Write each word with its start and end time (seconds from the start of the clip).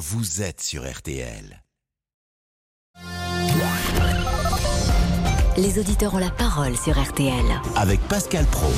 vous 0.00 0.40
êtes 0.40 0.62
sur 0.62 0.90
RTL. 0.90 1.62
Les 5.58 5.78
auditeurs 5.78 6.14
ont 6.14 6.18
la 6.18 6.30
parole 6.30 6.74
sur 6.74 6.98
RTL. 6.98 7.44
Avec 7.76 8.00
Pascal 8.08 8.46
Pro. 8.46 8.72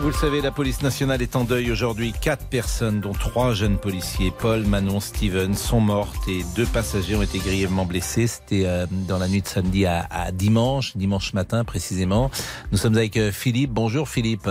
Vous 0.00 0.08
le 0.08 0.12
savez, 0.12 0.42
la 0.42 0.50
police 0.50 0.82
nationale 0.82 1.22
est 1.22 1.34
en 1.34 1.44
deuil 1.44 1.70
aujourd'hui. 1.72 2.12
Quatre 2.20 2.46
personnes, 2.50 3.00
dont 3.00 3.14
trois 3.14 3.54
jeunes 3.54 3.78
policiers, 3.78 4.30
Paul, 4.38 4.64
Manon, 4.66 5.00
Steven, 5.00 5.54
sont 5.54 5.80
mortes 5.80 6.28
et 6.28 6.42
deux 6.54 6.66
passagers 6.66 7.16
ont 7.16 7.22
été 7.22 7.38
grièvement 7.38 7.86
blessés. 7.86 8.26
C'était 8.26 8.66
euh, 8.66 8.84
dans 8.90 9.16
la 9.16 9.28
nuit 9.28 9.40
de 9.40 9.46
samedi 9.46 9.86
à, 9.86 10.30
dimanche, 10.30 10.94
dimanche 10.94 11.32
matin 11.32 11.64
précisément. 11.64 12.30
Nous 12.70 12.76
sommes 12.76 12.98
avec 12.98 13.16
euh, 13.16 13.32
Philippe. 13.32 13.70
Bonjour 13.70 14.10
Philippe. 14.10 14.50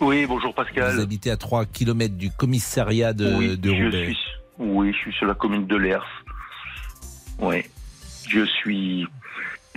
Oui, 0.00 0.26
bonjour 0.26 0.52
Pascal. 0.52 0.96
Vous 0.96 1.00
habitez 1.00 1.30
à 1.30 1.36
3 1.36 1.64
km 1.66 2.16
du 2.16 2.32
commissariat 2.32 3.12
de, 3.12 3.34
oui, 3.36 3.56
de 3.56 3.70
Roubaix. 3.70 4.16
Oui, 4.58 4.92
je 4.92 4.98
suis 4.98 5.12
sur 5.12 5.26
la 5.26 5.34
commune 5.34 5.66
de 5.66 5.76
Lers. 5.76 6.24
Oui, 7.38 7.64
je 8.28 8.44
suis 8.44 9.06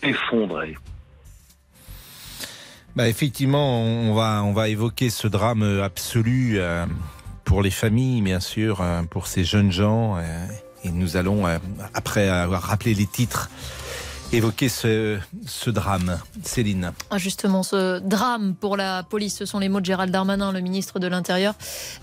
effondré. 0.01 0.75
Bah 2.95 3.07
effectivement, 3.07 3.81
on 3.81 4.13
va, 4.13 4.43
on 4.43 4.51
va 4.51 4.67
évoquer 4.67 5.09
ce 5.09 5.27
drame 5.27 5.63
absolu 5.81 6.55
euh, 6.57 6.85
pour 7.45 7.61
les 7.61 7.71
familles, 7.71 8.21
bien 8.21 8.41
sûr, 8.41 8.81
euh, 8.81 9.03
pour 9.03 9.27
ces 9.27 9.43
jeunes 9.43 9.71
gens. 9.71 10.17
Euh, 10.17 10.47
et 10.84 10.89
nous 10.89 11.15
allons, 11.15 11.45
après 11.93 12.27
avoir 12.27 12.63
rappelé 12.63 12.95
les 12.95 13.05
titres 13.05 13.49
évoquer 14.34 14.70
ce, 14.70 15.20
ce 15.45 15.70
drame. 15.70 16.20
Céline. 16.44 16.91
Ah, 17.09 17.17
justement, 17.17 17.63
ce 17.63 17.99
drame 17.99 18.55
pour 18.55 18.77
la 18.77 19.04
police, 19.04 19.38
ce 19.38 19.45
sont 19.45 19.59
les 19.59 19.70
mots 19.70 19.81
de 19.81 19.85
Gérald 19.85 20.12
Darmanin, 20.12 20.52
le 20.52 20.62
ministre 20.62 20.99
de 20.99 21.07
l'Intérieur, 21.07 21.54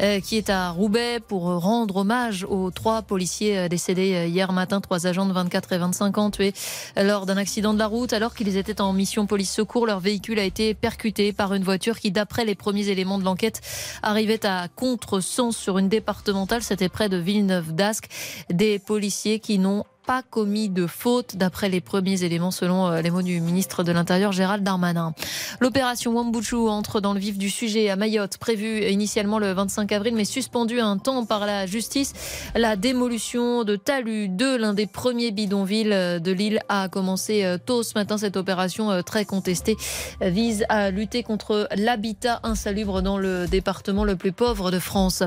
euh, 0.02 0.20
qui 0.20 0.36
est 0.36 0.50
à 0.50 0.70
Roubaix 0.70 1.20
pour 1.26 1.44
rendre 1.44 1.96
hommage 1.96 2.44
aux 2.48 2.70
trois 2.70 3.02
policiers 3.02 3.58
euh, 3.58 3.68
décédés 3.68 4.14
euh, 4.14 4.26
hier 4.26 4.52
matin, 4.52 4.80
trois 4.80 5.06
agents 5.06 5.26
de 5.26 5.32
24 5.32 5.72
et 5.72 5.78
25 5.78 6.18
ans 6.18 6.30
tués 6.30 6.52
lors 6.96 7.26
d'un 7.26 7.36
accident 7.36 7.72
de 7.72 7.78
la 7.78 7.86
route. 7.86 8.12
Alors 8.12 8.34
qu'ils 8.34 8.56
étaient 8.56 8.80
en 8.80 8.92
mission 8.92 9.26
police 9.26 9.52
secours, 9.52 9.86
leur 9.86 10.00
véhicule 10.00 10.38
a 10.38 10.44
été 10.44 10.74
percuté 10.74 11.32
par 11.32 11.54
une 11.54 11.64
voiture 11.64 11.98
qui, 11.98 12.10
d'après 12.10 12.44
les 12.44 12.54
premiers 12.54 12.88
éléments 12.88 13.18
de 13.18 13.24
l'enquête, 13.24 13.60
arrivait 14.02 14.44
à 14.44 14.68
contre-sens 14.68 15.56
sur 15.56 15.78
une 15.78 15.88
départementale. 15.88 16.62
C'était 16.62 16.88
près 16.88 17.08
de 17.08 17.16
Villeneuve 17.16 17.74
d'Ascq. 17.74 18.08
Des 18.50 18.78
policiers 18.78 19.40
qui 19.40 19.58
n'ont 19.58 19.84
pas 20.08 20.22
commis 20.22 20.70
de 20.70 20.86
faute, 20.86 21.36
d'après 21.36 21.68
les 21.68 21.82
premiers 21.82 22.24
éléments 22.24 22.50
selon 22.50 22.86
euh, 22.86 23.02
les 23.02 23.10
mots 23.10 23.20
du 23.20 23.42
ministre 23.42 23.84
de 23.84 23.92
l'Intérieur 23.92 24.32
Gérald 24.32 24.64
Darmanin. 24.64 25.12
L'opération 25.60 26.12
Wambuchu 26.12 26.56
entre 26.56 27.02
dans 27.02 27.12
le 27.12 27.20
vif 27.20 27.36
du 27.36 27.50
sujet 27.50 27.90
à 27.90 27.96
Mayotte, 27.96 28.38
prévue 28.38 28.88
initialement 28.88 29.38
le 29.38 29.52
25 29.52 29.92
avril, 29.92 30.14
mais 30.14 30.24
suspendue 30.24 30.80
un 30.80 30.96
temps 30.96 31.26
par 31.26 31.44
la 31.44 31.66
justice. 31.66 32.14
La 32.54 32.76
démolution 32.76 33.64
de 33.64 33.76
Talus 33.76 34.30
2, 34.30 34.56
l'un 34.56 34.72
des 34.72 34.86
premiers 34.86 35.30
bidonvilles 35.30 35.92
euh, 35.92 36.18
de 36.18 36.32
l'île, 36.32 36.60
a 36.70 36.88
commencé 36.88 37.44
euh, 37.44 37.58
tôt 37.58 37.82
ce 37.82 37.92
matin. 37.94 38.16
Cette 38.16 38.38
opération 38.38 39.02
très 39.02 39.26
contestée 39.26 39.76
vise 40.22 40.64
à 40.70 40.90
lutter 40.90 41.22
contre 41.22 41.68
l'habitat 41.76 42.40
insalubre 42.44 43.02
dans 43.02 43.18
le 43.18 43.46
département 43.46 44.04
le 44.04 44.16
plus 44.16 44.32
pauvre 44.32 44.70
de 44.70 44.78
France. 44.78 45.22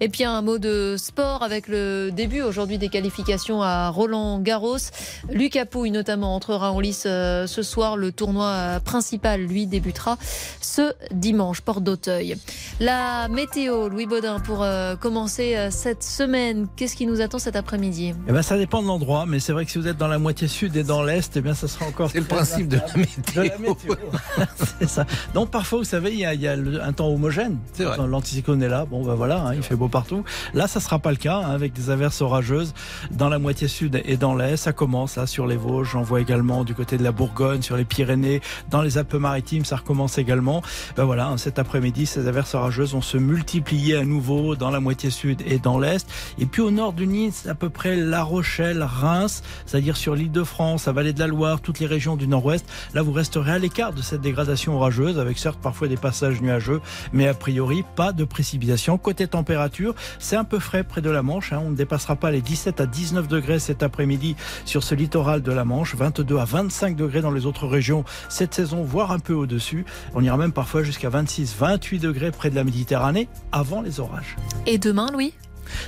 Et 0.00 0.08
puis 0.08 0.24
un 0.24 0.42
mot 0.42 0.58
de 0.58 0.96
sport 0.98 1.44
avec 1.44 1.68
le 1.68 2.10
début 2.10 2.42
aujourd'hui 2.42 2.78
des 2.78 2.88
qualifications 2.88 3.62
à 3.62 3.90
Roland 3.90 4.23
Garros. 4.40 4.76
Lucas 5.30 5.66
Pouille 5.66 5.90
notamment 5.90 6.34
entrera 6.34 6.72
en 6.72 6.80
lice 6.80 7.04
euh, 7.06 7.46
ce 7.46 7.62
soir. 7.62 7.96
Le 7.96 8.12
tournoi 8.12 8.80
principal, 8.84 9.42
lui, 9.42 9.66
débutera 9.66 10.16
ce 10.60 10.92
dimanche, 11.12 11.60
porte 11.60 11.82
d'Auteuil. 11.82 12.36
La 12.80 13.28
météo, 13.28 13.88
Louis 13.88 14.06
Baudin, 14.06 14.40
pour 14.40 14.62
euh, 14.62 14.96
commencer 14.96 15.56
euh, 15.56 15.70
cette 15.70 16.02
semaine, 16.02 16.66
qu'est-ce 16.76 16.96
qui 16.96 17.06
nous 17.06 17.20
attend 17.20 17.38
cet 17.38 17.56
après-midi? 17.56 18.14
Eh 18.28 18.32
ben, 18.32 18.42
Ça 18.42 18.58
dépend 18.58 18.82
de 18.82 18.88
l'endroit, 18.88 19.26
mais 19.26 19.40
c'est 19.40 19.52
vrai 19.52 19.64
que 19.64 19.70
si 19.70 19.78
vous 19.78 19.88
êtes 19.88 19.96
dans 19.96 20.08
la 20.08 20.18
moitié 20.18 20.48
sud 20.48 20.76
et 20.76 20.82
dans 20.82 21.02
l'est, 21.02 21.36
eh 21.36 21.40
bien, 21.40 21.54
ça 21.54 21.68
sera 21.68 21.86
encore... 21.86 22.10
C'est 22.10 22.18
le 22.18 22.24
principe 22.24 22.68
de 22.68 22.78
la 23.36 23.54
météo. 23.58 23.94
c'est 24.80 24.88
ça. 24.88 25.06
Donc 25.34 25.50
parfois, 25.50 25.78
vous 25.78 25.84
savez, 25.84 26.12
il 26.12 26.18
y 26.18 26.48
a, 26.48 26.52
un 26.52 26.92
temps 26.92 27.08
homogène. 27.08 27.58
L'anticyclone 27.78 28.62
est 28.62 28.68
là, 28.68 28.84
bon 28.84 29.04
ben 29.04 29.14
voilà, 29.14 29.40
hein, 29.40 29.54
il 29.54 29.62
fait 29.62 29.76
beau 29.76 29.88
partout. 29.88 30.24
Là, 30.52 30.66
ça 30.68 30.80
sera 30.80 30.98
pas 30.98 31.10
le 31.10 31.16
cas, 31.16 31.36
hein, 31.36 31.50
avec 31.50 31.72
des 31.72 31.90
averses 31.90 32.20
orageuses 32.20 32.74
dans 33.10 33.28
la 33.28 33.38
moitié 33.38 33.68
sud 33.68 34.00
et 34.04 34.13
dans 34.16 34.34
l'Est. 34.34 34.56
Ça 34.56 34.72
commence 34.72 35.22
sur 35.26 35.46
les 35.46 35.56
Vosges. 35.56 35.90
J'en 35.92 36.02
vois 36.02 36.20
également 36.20 36.64
du 36.64 36.74
côté 36.74 36.96
de 36.96 37.02
la 37.02 37.12
Bourgogne, 37.12 37.62
sur 37.62 37.76
les 37.76 37.84
Pyrénées, 37.84 38.40
dans 38.70 38.82
les 38.82 38.98
Alpes-Maritimes. 38.98 39.64
Ça 39.64 39.76
recommence 39.76 40.18
également. 40.18 40.62
Ben 40.96 41.04
voilà, 41.04 41.28
hein, 41.28 41.36
cet 41.36 41.58
après-midi, 41.58 42.06
ces 42.06 42.28
averses 42.28 42.54
orageuses 42.54 42.92
vont 42.92 43.00
se 43.00 43.16
multiplier 43.16 43.96
à 43.96 44.04
nouveau 44.04 44.56
dans 44.56 44.70
la 44.70 44.80
moitié 44.80 45.10
sud 45.10 45.42
et 45.46 45.58
dans 45.58 45.78
l'Est. 45.78 46.08
Et 46.38 46.46
puis 46.46 46.62
au 46.62 46.70
nord 46.70 46.92
du 46.92 47.06
Nice, 47.06 47.46
à 47.48 47.54
peu 47.54 47.70
près 47.70 47.96
La 47.96 48.22
Rochelle, 48.22 48.82
Reims, 48.82 49.42
c'est-à-dire 49.66 49.96
sur 49.96 50.14
l'île 50.14 50.32
de 50.32 50.44
France, 50.44 50.86
la 50.86 50.92
vallée 50.92 51.12
de 51.12 51.20
la 51.20 51.26
Loire, 51.26 51.60
toutes 51.60 51.80
les 51.80 51.86
régions 51.86 52.16
du 52.16 52.28
nord-ouest. 52.28 52.66
Là, 52.92 53.02
vous 53.02 53.12
resterez 53.12 53.52
à 53.52 53.58
l'écart 53.58 53.92
de 53.92 54.02
cette 54.02 54.20
dégradation 54.20 54.76
orageuse, 54.76 55.18
avec 55.18 55.38
certes 55.38 55.58
parfois 55.60 55.88
des 55.88 55.96
passages 55.96 56.40
nuageux, 56.40 56.80
mais 57.12 57.26
a 57.26 57.34
priori 57.34 57.84
pas 57.96 58.12
de 58.12 58.24
précipitation. 58.24 58.98
Côté 58.98 59.26
température, 59.26 59.94
c'est 60.18 60.36
un 60.36 60.44
peu 60.44 60.58
frais 60.58 60.84
près 60.84 61.00
de 61.00 61.10
la 61.10 61.22
Manche. 61.22 61.52
Hein. 61.52 61.62
On 61.64 61.70
ne 61.70 61.76
dépassera 61.76 62.16
pas 62.16 62.30
les 62.30 62.40
17 62.40 62.80
à 62.80 62.86
19 62.86 63.28
degrés 63.28 63.58
cet 63.58 63.82
après-midi 63.82 63.93
sur 64.64 64.82
ce 64.82 64.94
littoral 64.94 65.42
de 65.42 65.52
la 65.52 65.64
Manche, 65.64 65.94
22 65.94 66.38
à 66.38 66.44
25 66.44 66.96
degrés 66.96 67.20
dans 67.20 67.30
les 67.30 67.46
autres 67.46 67.66
régions 67.66 68.04
cette 68.28 68.54
saison, 68.54 68.82
voire 68.82 69.12
un 69.12 69.18
peu 69.18 69.34
au-dessus. 69.34 69.84
On 70.14 70.22
ira 70.22 70.36
même 70.36 70.52
parfois 70.52 70.82
jusqu'à 70.82 71.08
26, 71.08 71.54
28 71.58 71.98
degrés 71.98 72.30
près 72.30 72.50
de 72.50 72.54
la 72.54 72.64
Méditerranée 72.64 73.28
avant 73.52 73.82
les 73.82 74.00
orages. 74.00 74.36
Et 74.66 74.78
demain, 74.78 75.08
Louis? 75.12 75.34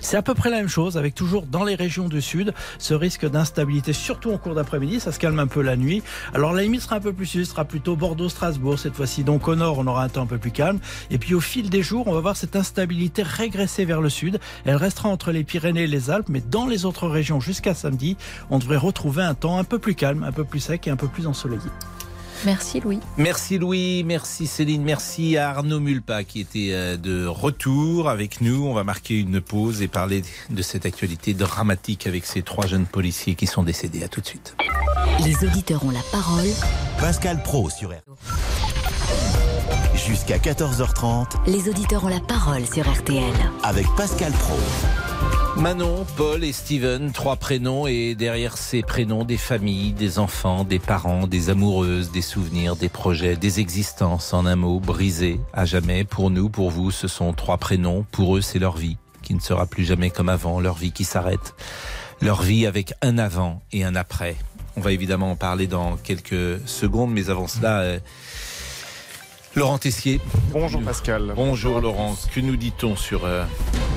C'est 0.01 0.17
à 0.17 0.23
peu 0.23 0.35
près 0.35 0.51
la 0.51 0.57
même 0.57 0.69
chose, 0.69 0.97
avec 0.97 1.15
toujours 1.15 1.47
dans 1.47 1.65
les 1.65 1.75
régions 1.75 2.09
du 2.09 2.21
sud 2.21 2.53
ce 2.79 2.95
risque 2.95 3.29
d'instabilité, 3.29 3.93
surtout 3.93 4.33
en 4.33 4.39
cours 4.39 4.55
d'après-midi. 4.55 5.01
Ça 5.01 5.13
se 5.13 5.19
calme 5.19 5.39
un 5.39 5.47
peu 5.47 5.63
la 5.63 5.77
nuit. 5.77 6.03
Alors 6.35 6.53
la 6.53 6.63
limite 6.63 6.83
sera 6.83 6.97
un 6.97 7.01
peu 7.01 7.13
plus 7.13 7.27
sud, 7.27 7.45
sera 7.45 7.65
plutôt 7.65 7.97
Bordeaux-Strasbourg 7.97 8.79
cette 8.79 8.95
fois-ci. 8.95 9.25
Donc 9.25 9.49
au 9.49 9.55
nord, 9.55 9.79
on 9.79 9.87
aura 9.87 10.05
un 10.05 10.09
temps 10.09 10.23
un 10.23 10.27
peu 10.27 10.39
plus 10.39 10.51
calme. 10.51 10.79
Et 11.11 11.19
puis 11.19 11.35
au 11.35 11.41
fil 11.41 11.71
des 11.71 11.83
jours, 11.83 12.07
on 12.07 12.13
va 12.13 12.21
voir 12.21 12.37
cette 12.37 12.57
instabilité 12.57 13.23
régresser 13.23 13.85
vers 13.85 14.01
le 14.01 14.11
sud. 14.11 14.39
Elle 14.65 14.77
restera 14.77 15.09
entre 15.09 15.33
les 15.33 15.45
Pyrénées 15.45 15.85
et 15.85 15.87
les 15.87 16.11
Alpes, 16.11 16.29
mais 16.29 16.41
dans 16.41 16.67
les 16.67 16.85
autres 16.85 17.09
régions 17.09 17.41
jusqu'à 17.41 17.75
samedi, 17.75 18.17
on 18.51 18.59
devrait 18.59 18.77
retrouver 18.77 19.23
un 19.23 19.35
temps 19.35 19.59
un 19.59 19.65
peu 19.65 19.79
plus 19.79 19.95
calme, 19.95 20.23
un 20.23 20.33
peu 20.33 20.45
plus 20.45 20.61
sec 20.61 20.87
et 20.87 20.91
un 20.91 20.97
peu 20.97 21.09
plus 21.09 21.27
ensoleillé. 21.27 21.71
Merci 22.45 22.81
Louis. 22.81 23.01
Merci 23.17 23.59
Louis, 23.59 24.05
merci 24.05 24.47
Céline, 24.47 24.83
merci 24.83 25.37
à 25.37 25.51
Arnaud 25.51 25.81
Mulpa 25.81 26.25
qui 26.25 26.41
était 26.41 26.71
euh, 26.73 26.97
de 26.97 27.27
retour 27.27 28.09
avec 28.09 28.41
nous. 28.41 28.67
On 28.67 28.75
va 28.75 28.85
marquer 28.85 29.19
une 29.19 29.41
pause 29.41 29.83
et 29.83 29.89
parler 29.89 30.23
de 30.51 30.63
cette 30.63 30.87
actualité 30.87 31.35
dramatique 31.35 32.07
avec 32.07 32.27
ces 32.27 32.43
trois 32.43 32.67
jeunes 32.67 32.87
policiers 32.87 33.35
qui 33.35 33.47
sont 33.47 33.63
décédés. 33.63 34.05
À 34.05 34.09
tout 34.09 34.21
de 34.21 34.27
suite. 34.27 34.57
Les 35.25 35.45
auditeurs 35.47 35.85
ont 35.85 35.91
la 35.91 36.03
parole. 36.13 36.47
Pascal 36.99 37.43
Pro 37.43 37.71
sur 37.71 37.89
RTL. 37.89 38.03
Jusqu'à 39.95 40.39
14h30. 40.39 41.47
Les 41.47 41.69
auditeurs 41.69 42.05
ont 42.05 42.09
la 42.09 42.21
parole 42.21 42.67
sur 42.67 42.89
RTL. 42.89 43.35
Avec 43.63 43.87
Pascal 43.97 44.33
Pro. 44.33 44.57
Manon, 45.59 46.05
Paul 46.19 46.45
et 46.45 46.53
Steven, 46.53 47.13
trois 47.13 47.37
prénoms 47.37 47.87
et 47.87 48.15
derrière 48.15 48.59
ces 48.59 48.83
prénoms 48.83 49.25
des 49.25 49.39
familles, 49.39 49.93
des 49.93 50.19
enfants, 50.19 50.65
des 50.65 50.79
parents, 50.79 51.27
des 51.27 51.49
amoureuses, 51.49 52.11
des 52.11 52.21
souvenirs, 52.21 52.77
des 52.77 52.91
projets, 52.91 53.37
des 53.37 53.59
existences 53.59 54.35
en 54.35 54.45
un 54.45 54.57
mot 54.57 54.81
brisées 54.81 55.41
à 55.55 55.65
jamais. 55.65 56.05
Pour 56.05 56.31
nous, 56.31 56.51
pour 56.51 56.71
vous, 56.71 56.91
ce 56.91 57.09
sont 57.09 57.33
trois 57.33 57.57
prénoms. 57.57 58.05
Pour 58.13 58.37
eux, 58.37 58.43
c'est 58.43 58.59
leur 58.59 58.77
vie 58.77 58.99
qui 59.23 59.35
ne 59.35 59.41
sera 59.41 59.67
plus 59.67 59.85
jamais 59.85 60.11
comme 60.11 60.29
avant, 60.29 60.61
leur 60.61 60.77
vie 60.77 60.93
qui 60.93 61.05
s'arrête, 61.05 61.55
leur 62.21 62.43
vie 62.43 62.67
avec 62.67 62.93
un 63.01 63.17
avant 63.17 63.63
et 63.73 63.83
un 63.83 63.97
après. 63.97 64.37
On 64.77 64.83
va 64.83 64.93
évidemment 64.93 65.31
en 65.31 65.37
parler 65.37 65.67
dans 65.67 65.97
quelques 65.97 66.61
secondes, 66.69 67.13
mais 67.13 67.31
avant 67.31 67.49
cela, 67.49 67.81
euh, 67.81 67.99
Laurent 69.57 69.79
Tessier. 69.79 70.21
Bonjour 70.53 70.83
Pascal. 70.83 71.33
Bonjour 71.35 71.81
Laurent. 71.81 72.15
Que 72.35 72.41
nous 72.41 72.57
dit-on 72.57 72.95
sur 72.95 73.25
euh, 73.25 73.43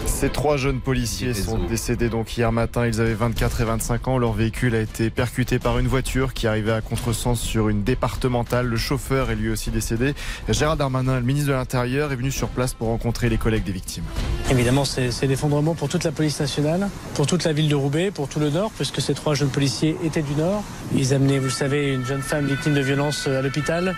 ces 0.05 0.29
trois 0.29 0.55
jeunes 0.55 0.79
policiers 0.79 1.33
sont 1.33 1.57
décédés 1.57 2.07
donc 2.07 2.37
hier 2.37 2.49
matin. 2.53 2.87
Ils 2.87 3.01
avaient 3.01 3.13
24 3.13 3.59
et 3.59 3.65
25 3.65 4.07
ans. 4.07 4.17
Leur 4.17 4.31
véhicule 4.31 4.73
a 4.73 4.79
été 4.79 5.09
percuté 5.09 5.59
par 5.59 5.77
une 5.77 5.87
voiture 5.87 6.33
qui 6.33 6.47
arrivait 6.47 6.71
à 6.71 6.79
contresens 6.79 7.41
sur 7.41 7.67
une 7.67 7.83
départementale. 7.83 8.67
Le 8.67 8.77
chauffeur 8.77 9.31
est 9.31 9.35
lui 9.35 9.49
aussi 9.49 9.69
décédé. 9.69 10.13
Gérald 10.47 10.79
Darmanin, 10.79 11.19
le 11.19 11.25
ministre 11.25 11.49
de 11.49 11.53
l'Intérieur, 11.55 12.13
est 12.13 12.15
venu 12.15 12.31
sur 12.31 12.47
place 12.47 12.73
pour 12.73 12.87
rencontrer 12.87 13.27
les 13.27 13.37
collègues 13.37 13.65
des 13.65 13.73
victimes. 13.73 14.05
Évidemment, 14.49 14.85
c'est 14.85 15.27
l'effondrement 15.27 15.75
pour 15.75 15.89
toute 15.89 16.05
la 16.05 16.13
police 16.13 16.39
nationale, 16.39 16.87
pour 17.15 17.27
toute 17.27 17.43
la 17.43 17.51
ville 17.51 17.67
de 17.67 17.75
Roubaix, 17.75 18.11
pour 18.11 18.29
tout 18.29 18.39
le 18.39 18.49
Nord, 18.49 18.71
puisque 18.77 19.01
ces 19.01 19.13
trois 19.13 19.35
jeunes 19.35 19.49
policiers 19.49 19.97
étaient 20.05 20.21
du 20.21 20.35
Nord. 20.35 20.63
Ils 20.95 21.13
amenaient, 21.13 21.37
vous 21.37 21.45
le 21.45 21.49
savez, 21.49 21.93
une 21.93 22.05
jeune 22.05 22.21
femme 22.21 22.45
victime 22.45 22.75
de 22.75 22.81
violence 22.81 23.27
à 23.27 23.41
l'hôpital 23.41 23.95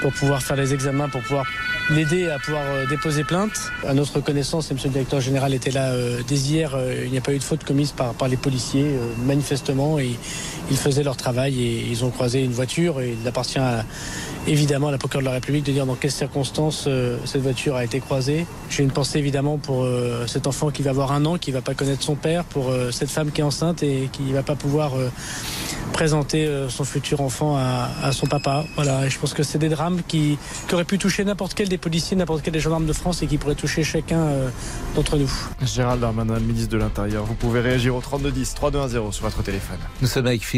pour 0.00 0.12
pouvoir 0.12 0.42
faire 0.42 0.56
les 0.56 0.74
pour 1.10 1.22
pouvoir 1.22 1.44
l'aider 1.90 2.28
à 2.28 2.38
pouvoir 2.38 2.64
déposer 2.88 3.24
plainte. 3.24 3.72
À 3.86 3.94
notre 3.94 4.20
connaissance, 4.20 4.70
et 4.70 4.74
M. 4.74 4.80
le 4.84 4.90
directeur 4.90 5.20
général 5.20 5.54
était 5.54 5.70
là 5.70 5.92
dès 6.26 6.36
hier, 6.36 6.76
il 7.04 7.10
n'y 7.10 7.18
a 7.18 7.20
pas 7.20 7.32
eu 7.32 7.38
de 7.38 7.44
faute 7.44 7.64
commise 7.64 7.92
par, 7.92 8.12
par 8.14 8.28
les 8.28 8.36
policiers, 8.36 8.90
manifestement, 9.24 9.98
ils 10.70 10.76
faisaient 10.76 11.02
leur 11.02 11.16
travail 11.16 11.62
et 11.62 11.86
ils 11.88 12.04
ont 12.04 12.10
croisé 12.10 12.42
une 12.42 12.52
voiture 12.52 13.00
et 13.00 13.16
il 13.20 13.28
appartient 13.28 13.58
à 13.58 13.84
évidemment 14.46 14.88
à 14.88 14.90
la 14.90 14.98
procureure 14.98 15.22
de 15.22 15.26
la 15.26 15.32
République 15.32 15.64
de 15.64 15.72
dire 15.72 15.86
dans 15.86 15.94
quelles 15.94 16.10
circonstances 16.10 16.84
euh, 16.86 17.18
cette 17.24 17.42
voiture 17.42 17.76
a 17.76 17.84
été 17.84 18.00
croisée. 18.00 18.46
J'ai 18.70 18.82
une 18.82 18.90
pensée 18.90 19.18
évidemment 19.18 19.58
pour 19.58 19.84
euh, 19.84 20.26
cet 20.26 20.46
enfant 20.46 20.70
qui 20.70 20.82
va 20.82 20.90
avoir 20.90 21.12
un 21.12 21.24
an, 21.24 21.38
qui 21.38 21.50
va 21.50 21.62
pas 21.62 21.74
connaître 21.74 22.02
son 22.02 22.14
père, 22.14 22.44
pour 22.44 22.70
euh, 22.70 22.90
cette 22.90 23.10
femme 23.10 23.30
qui 23.30 23.40
est 23.40 23.44
enceinte 23.44 23.82
et 23.82 24.08
qui 24.12 24.32
va 24.32 24.42
pas 24.42 24.54
pouvoir 24.54 24.92
présenter 25.92 26.48
son 26.68 26.84
futur 26.84 27.20
enfant 27.20 27.56
à, 27.56 28.12
son 28.12 28.26
papa. 28.26 28.64
Voilà, 28.74 29.06
et 29.06 29.10
je 29.10 29.18
pense 29.18 29.34
que 29.34 29.42
c'est 29.42 29.58
des 29.58 29.68
drames 29.68 30.00
qui, 30.06 30.38
qui, 30.68 30.74
auraient 30.74 30.84
pu 30.84 30.98
toucher 30.98 31.24
n'importe 31.24 31.54
quel 31.54 31.68
des 31.68 31.78
policiers, 31.78 32.16
n'importe 32.16 32.42
quel 32.42 32.52
des 32.52 32.60
gendarmes 32.60 32.86
de 32.86 32.92
France 32.92 33.22
et 33.22 33.26
qui 33.26 33.38
pourraient 33.38 33.54
toucher 33.54 33.82
chacun 33.82 34.26
d'entre 34.94 35.16
nous. 35.16 35.30
Gérald 35.62 36.00
Darmanin, 36.00 36.38
ministre 36.40 36.70
de 36.70 36.78
l'Intérieur, 36.78 37.24
vous 37.24 37.34
pouvez 37.34 37.60
réagir 37.60 37.94
au 37.96 38.00
3210 38.00 38.54
3210 38.54 39.12
sur 39.12 39.24
votre 39.24 39.42
téléphone. 39.42 39.78
Nous 40.02 40.08
sommes 40.08 40.26
avec 40.26 40.44
Philippe, 40.44 40.55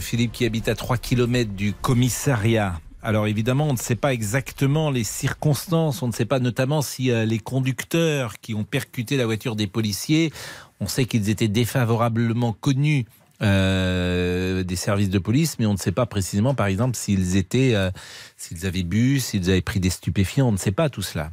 Philippe 0.00 0.32
qui 0.32 0.44
habite 0.44 0.68
à 0.68 0.74
3 0.74 0.98
km 0.98 1.52
du 1.52 1.72
commissariat 1.72 2.80
alors 3.02 3.26
évidemment, 3.26 3.68
on 3.68 3.72
ne 3.72 3.78
sait 3.78 3.96
pas 3.96 4.12
exactement 4.12 4.90
les 4.90 5.04
circonstances, 5.04 6.02
on 6.02 6.08
ne 6.08 6.12
sait 6.12 6.26
pas 6.26 6.38
notamment 6.38 6.82
si 6.82 7.10
euh, 7.10 7.24
les 7.24 7.38
conducteurs 7.38 8.38
qui 8.40 8.54
ont 8.54 8.64
percuté 8.64 9.16
la 9.16 9.24
voiture 9.24 9.56
des 9.56 9.66
policiers, 9.66 10.32
on 10.80 10.86
sait 10.86 11.06
qu'ils 11.06 11.30
étaient 11.30 11.48
défavorablement 11.48 12.52
connus 12.52 13.06
euh, 13.40 14.62
des 14.64 14.76
services 14.76 15.08
de 15.08 15.18
police, 15.18 15.58
mais 15.58 15.64
on 15.64 15.72
ne 15.72 15.78
sait 15.78 15.92
pas 15.92 16.04
précisément, 16.04 16.54
par 16.54 16.66
exemple, 16.66 16.94
s'ils 16.94 17.38
étaient, 17.38 17.74
euh, 17.74 17.90
s'ils 18.36 18.66
avaient 18.66 18.82
bu, 18.82 19.18
s'ils 19.18 19.48
avaient 19.48 19.62
pris 19.62 19.80
des 19.80 19.90
stupéfiants, 19.90 20.48
on 20.48 20.52
ne 20.52 20.58
sait 20.58 20.72
pas 20.72 20.90
tout 20.90 21.02
cela. 21.02 21.30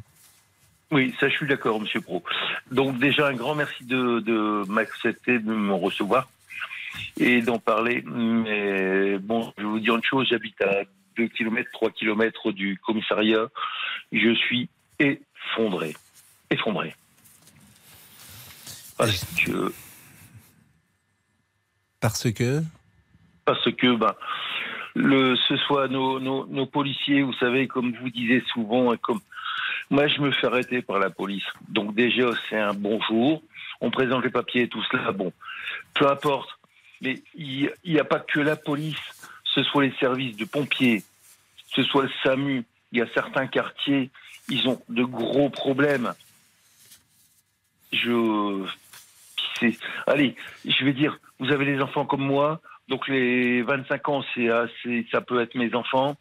Oui, 0.89 1.13
ça 1.19 1.27
je 1.27 1.35
suis 1.35 1.47
d'accord, 1.47 1.81
Monsieur 1.81 1.99
Pro. 1.99 2.23
Donc 2.71 2.97
déjà 2.97 3.27
un 3.27 3.33
grand 3.33 3.55
merci 3.55 3.83
de 3.83 4.63
m'accepter, 4.69 5.39
de 5.39 5.53
me 5.53 5.73
recevoir 5.73 6.29
et 7.19 7.41
d'en 7.41 7.59
parler. 7.59 8.03
Mais 8.05 9.17
bon, 9.17 9.53
je 9.57 9.63
vais 9.63 9.69
vous 9.69 9.79
dire 9.79 9.95
une 9.95 10.03
chose, 10.03 10.27
j'habite 10.29 10.61
à 10.61 10.83
2 11.17 11.27
km, 11.29 11.69
3 11.73 11.91
km 11.91 12.51
du 12.51 12.77
commissariat, 12.77 13.47
je 14.11 14.33
suis 14.33 14.69
effondré. 14.99 15.95
Effondré. 16.49 16.95
Parce 18.97 19.25
que. 19.35 19.73
Parce 21.99 22.31
que? 22.31 22.63
Parce 23.45 23.71
que, 23.71 23.95
ben, 23.95 24.13
le, 24.97 25.35
ce 25.47 25.55
soit 25.57 25.87
nos, 25.87 26.19
nos, 26.19 26.65
policiers, 26.65 27.21
vous 27.21 27.33
savez, 27.33 27.67
comme 27.67 27.95
vous 28.01 28.09
disiez 28.09 28.43
souvent, 28.51 28.95
comme 28.97 29.19
moi 29.89 30.07
je 30.07 30.19
me 30.21 30.31
fais 30.31 30.47
arrêter 30.47 30.81
par 30.81 30.99
la 30.99 31.09
police. 31.09 31.45
Donc 31.69 31.95
déjà 31.95 32.31
c'est 32.49 32.57
un 32.57 32.73
bonjour, 32.73 33.41
on 33.79 33.91
présente 33.91 34.23
les 34.23 34.31
papiers 34.31 34.63
et 34.63 34.67
tout 34.67 34.83
cela, 34.91 35.11
bon, 35.11 35.31
peu 35.93 36.09
importe. 36.09 36.56
Mais 37.01 37.21
il 37.35 37.71
n'y 37.85 37.99
a 37.99 38.03
pas 38.03 38.19
que 38.19 38.39
la 38.39 38.55
police 38.55 38.97
ce 39.57 39.63
soit 39.63 39.85
les 39.85 39.93
services 39.99 40.37
de 40.37 40.45
pompiers, 40.45 41.03
ce 41.75 41.81
soit 41.81 42.03
le 42.03 42.11
SAMU, 42.23 42.63
il 42.91 42.99
y 42.99 43.01
a 43.01 43.07
certains 43.13 43.47
quartiers, 43.47 44.11
ils 44.49 44.67
ont 44.67 44.79
de 44.87 45.03
gros 45.03 45.49
problèmes. 45.49 46.13
Je. 47.91 48.63
Allez, 50.05 50.35
je 50.63 50.85
vais 50.85 50.93
dire, 50.93 51.19
vous 51.39 51.51
avez 51.51 51.65
des 51.65 51.81
enfants 51.81 52.05
comme 52.05 52.21
moi, 52.21 52.61
donc 52.87 53.07
les 53.07 53.63
25 53.63 54.09
ans, 54.09 54.23
c'est 54.35 54.49
assez, 54.49 55.07
ça 55.11 55.21
peut 55.21 55.41
être 55.41 55.55
mes 55.55 55.73
enfants. 55.73 56.15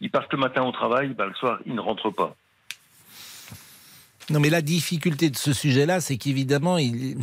Ils 0.00 0.10
partent 0.10 0.32
le 0.32 0.38
matin 0.38 0.62
au 0.62 0.70
travail, 0.70 1.08
ben 1.08 1.26
le 1.26 1.34
soir, 1.34 1.58
ils 1.66 1.74
ne 1.74 1.80
rentrent 1.80 2.10
pas. 2.10 2.36
Non, 4.28 4.40
mais 4.40 4.50
la 4.50 4.60
difficulté 4.60 5.30
de 5.30 5.36
ce 5.36 5.52
sujet-là, 5.52 6.00
c'est 6.00 6.16
qu'évidemment, 6.16 6.78
il, 6.78 7.16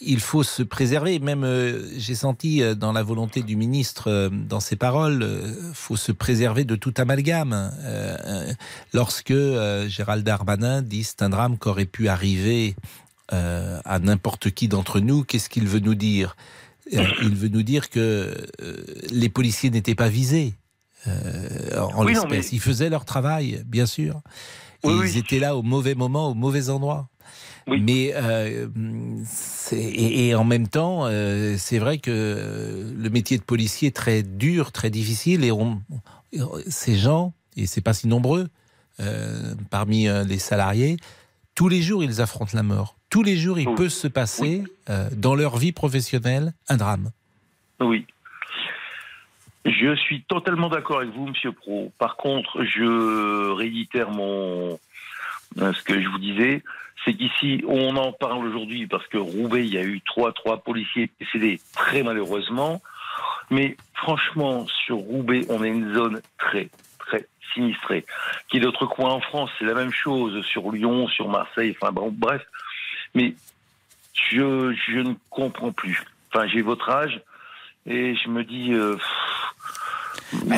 il, 0.00 0.20
faut 0.20 0.42
se 0.42 0.62
préserver. 0.62 1.18
Même, 1.18 1.44
euh, 1.44 1.86
j'ai 1.98 2.14
senti 2.14 2.62
euh, 2.62 2.74
dans 2.74 2.92
la 2.92 3.02
volonté 3.02 3.42
du 3.42 3.56
ministre, 3.56 4.10
euh, 4.10 4.30
dans 4.30 4.60
ses 4.60 4.76
paroles, 4.76 5.26
faut 5.74 5.96
se 5.96 6.12
préserver 6.12 6.64
de 6.64 6.74
tout 6.74 6.94
amalgame. 6.96 7.70
lorsque 8.94 9.34
Gérald 9.86 10.24
Darmanin 10.24 10.80
dit 10.80 11.04
c'est 11.04 11.22
un 11.22 11.28
drame 11.28 11.58
qui 11.58 11.68
aurait 11.68 11.84
pu 11.84 12.08
arriver 12.08 12.74
à 13.28 13.98
n'importe 13.98 14.50
qui 14.50 14.68
d'entre 14.68 15.00
nous, 15.00 15.24
qu'est-ce 15.24 15.48
qu'il 15.48 15.66
veut 15.66 15.80
nous 15.80 15.94
dire? 15.94 16.36
Il 16.90 17.34
veut 17.34 17.48
nous 17.48 17.62
dire 17.62 17.90
que 17.90 18.34
les 19.10 19.28
policiers 19.28 19.70
n'étaient 19.70 19.94
pas 19.94 20.08
visés. 20.08 20.54
en 21.06 22.04
l'espèce, 22.04 22.52
ils 22.52 22.60
faisaient 22.60 22.88
leur 22.88 23.04
travail, 23.04 23.62
bien 23.66 23.86
sûr 23.86 24.22
ils 24.88 25.16
étaient 25.16 25.38
là 25.38 25.56
au 25.56 25.62
mauvais 25.62 25.94
moment, 25.94 26.30
au 26.30 26.34
mauvais 26.34 26.70
endroit. 26.70 27.08
Mais 27.68 28.12
euh, 28.14 28.68
et, 29.72 30.34
en 30.34 30.44
même 30.44 30.68
temps, 30.68 31.06
euh, 31.06 31.56
c'est 31.58 31.78
vrai 31.78 31.98
que 31.98 32.94
le 32.96 33.10
métier 33.10 33.38
de 33.38 33.42
policier 33.42 33.88
est 33.88 33.96
très 33.96 34.22
dur, 34.22 34.70
très 34.70 34.88
difficile, 34.88 35.44
et 35.44 35.50
on, 35.50 35.82
ces 36.68 36.96
gens, 36.96 37.32
et 37.56 37.66
c'est 37.66 37.80
pas 37.80 37.92
si 37.92 38.06
nombreux 38.06 38.48
euh, 39.00 39.54
parmi 39.70 40.06
les 40.26 40.38
salariés, 40.38 40.96
tous 41.56 41.68
les 41.68 41.82
jours 41.82 42.04
ils 42.04 42.20
affrontent 42.20 42.52
la 42.54 42.62
mort. 42.62 42.96
Tous 43.10 43.22
les 43.22 43.36
jours, 43.36 43.58
il 43.58 43.72
peut 43.74 43.88
se 43.88 44.08
passer 44.08 44.62
dans 45.16 45.34
leur 45.34 45.56
vie 45.56 45.72
professionnelle 45.72 46.52
un 46.68 46.76
drame. 46.76 47.10
Oui. 47.80 48.06
Je 49.66 49.96
suis 49.96 50.22
totalement 50.22 50.68
d'accord 50.68 50.98
avec 50.98 51.10
vous, 51.10 51.26
Monsieur 51.26 51.50
Pro. 51.50 51.92
Par 51.98 52.16
contre, 52.16 52.62
je 52.62 53.50
réitère 53.50 54.10
mon 54.10 54.78
euh, 55.58 55.72
ce 55.72 55.82
que 55.82 56.00
je 56.00 56.08
vous 56.08 56.18
disais, 56.18 56.62
c'est 57.04 57.14
qu'ici, 57.14 57.64
on 57.66 57.96
en 57.96 58.12
parle 58.12 58.46
aujourd'hui 58.46 58.86
parce 58.86 59.06
que 59.08 59.16
Roubaix, 59.16 59.66
il 59.66 59.74
y 59.74 59.78
a 59.78 59.82
eu 59.82 60.00
trois 60.02 60.32
trois 60.32 60.58
policiers 60.58 61.10
décédés 61.18 61.60
très 61.74 62.04
malheureusement. 62.04 62.80
Mais 63.50 63.76
franchement, 63.94 64.66
sur 64.66 64.98
Roubaix, 64.98 65.42
on 65.48 65.64
est 65.64 65.68
une 65.68 65.94
zone 65.94 66.20
très 66.38 66.68
très 66.98 67.26
sinistrée. 67.52 68.04
Qui 68.48 68.60
d'autres 68.60 68.86
coins 68.86 69.10
en 69.10 69.20
France, 69.20 69.50
c'est 69.58 69.64
la 69.64 69.74
même 69.74 69.92
chose 69.92 70.44
sur 70.44 70.70
Lyon, 70.70 71.08
sur 71.08 71.28
Marseille. 71.28 71.76
Enfin 71.80 71.92
bref. 71.92 72.42
Mais 73.16 73.34
je 74.12 74.76
je 74.88 74.98
ne 74.98 75.14
comprends 75.30 75.72
plus. 75.72 76.04
Enfin, 76.32 76.46
j'ai 76.46 76.62
votre 76.62 76.88
âge 76.88 77.20
et 77.86 78.14
je 78.14 78.28
me 78.28 78.44
dis. 78.44 78.72
Euh, 78.72 78.96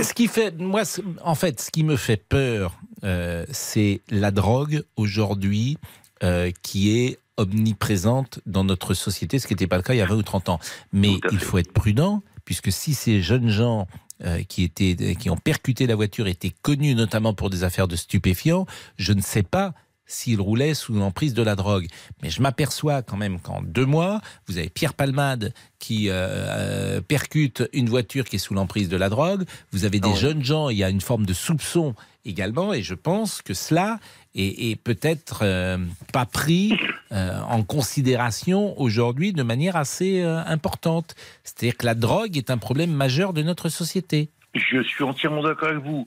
ce 0.03 0.15
qui 0.15 0.29
fait, 0.29 0.59
moi, 0.59 0.83
en 1.23 1.35
fait, 1.35 1.61
ce 1.61 1.71
qui 1.71 1.85
me 1.85 1.97
fait 1.97 2.17
peur, 2.17 2.79
euh, 3.05 3.45
c'est 3.51 4.01
la 4.11 4.31
drogue 4.31 4.83
aujourd'hui 4.97 5.79
euh, 6.23 6.51
qui 6.63 6.99
est 6.99 7.19
omniprésente 7.37 8.41
dans 8.47 8.65
notre 8.65 8.95
société, 8.95 9.39
ce 9.39 9.47
qui 9.47 9.55
n'était 9.55 9.69
pas 9.69 9.77
le 9.77 9.83
cas 9.83 9.95
il 9.95 9.99
y 9.99 10.03
a 10.03 10.07
20 10.07 10.17
ou 10.17 10.23
30 10.23 10.49
ans. 10.49 10.59
Mais 10.93 11.21
il 11.31 11.39
faut 11.39 11.59
être 11.59 11.73
prudent, 11.73 12.23
puisque 12.45 12.73
si 12.73 12.95
ces 12.95 13.23
jeunes 13.23 13.49
gens 13.49 13.87
euh, 14.25 14.43
qui, 14.43 14.65
étaient, 14.65 15.15
qui 15.15 15.31
ont 15.31 15.37
percuté 15.37 15.87
la 15.87 15.95
voiture 15.95 16.27
étaient 16.27 16.53
connus 16.63 16.97
notamment 16.97 17.35
pour 17.35 17.51
des 17.51 17.63
affaires 17.63 17.87
de 17.87 17.95
stupéfiants, 17.95 18.67
je 18.97 19.13
ne 19.13 19.21
sais 19.21 19.45
pas 19.45 19.75
s'il 20.09 20.41
roulait 20.41 20.75
sous 20.75 20.95
l'emprise 20.95 21.35
de 21.35 21.43
la 21.43 21.55
drogue. 21.55 21.87
Mais 22.23 22.31
je 22.31 22.43
m'aperçois 22.43 23.03
quand 23.03 23.17
même 23.17 23.39
qu'en 23.39 23.63
deux 23.63 23.87
mois, 23.87 24.21
vous 24.49 24.59
avez 24.59 24.71
Pierre 24.71 24.95
Palmade 24.95 25.53
qui 25.79 26.09
euh, 26.09 26.15
euh, 26.17 27.01
percute 27.01 27.69
une 27.73 27.89
voiture 27.89 28.25
qui 28.25 28.37
est 28.37 28.41
sous 28.41 28.55
l'emprise 28.55 28.89
de 28.89 28.97
la 28.97 29.09
drogue, 29.09 29.45
vous 29.71 29.85
avez 29.85 30.01
des 30.01 30.11
ah 30.13 30.17
jeunes 30.17 30.43
gens, 30.43 30.71
il 30.71 30.79
y 30.79 30.83
a 30.83 30.91
une 30.91 31.01
forme 31.01 31.27
de 31.27 31.35
soupçon 31.35 31.95
également, 32.25 32.73
et 32.73 32.83
je 32.83 32.95
pense 32.95 33.43
que 33.43 33.55
cela 33.55 34.01
est, 34.35 34.81
peut-être 34.81 35.41
euh, 35.43 35.79
pas 36.13 36.27
pris 36.27 36.75
en 37.11 37.63
considération 37.63 38.79
aujourd'hui 38.79 39.33
de 39.33 39.43
manière 39.43 39.77
assez 39.77 40.23
importante. 40.23 41.15
C'est-à-dire 41.43 41.77
que 41.79 41.87
la 41.87 41.95
drogue 41.95 42.37
est 42.37 42.51
un 42.51 42.59
problème 42.59 42.93
majeur 42.93 43.33
de 43.33 43.43
notre 43.43 43.71
société. 43.71 44.31
Je 44.55 44.83
suis 44.83 45.05
entièrement 45.05 45.43
d'accord 45.43 45.69
avec 45.69 45.83
vous. 45.83 46.07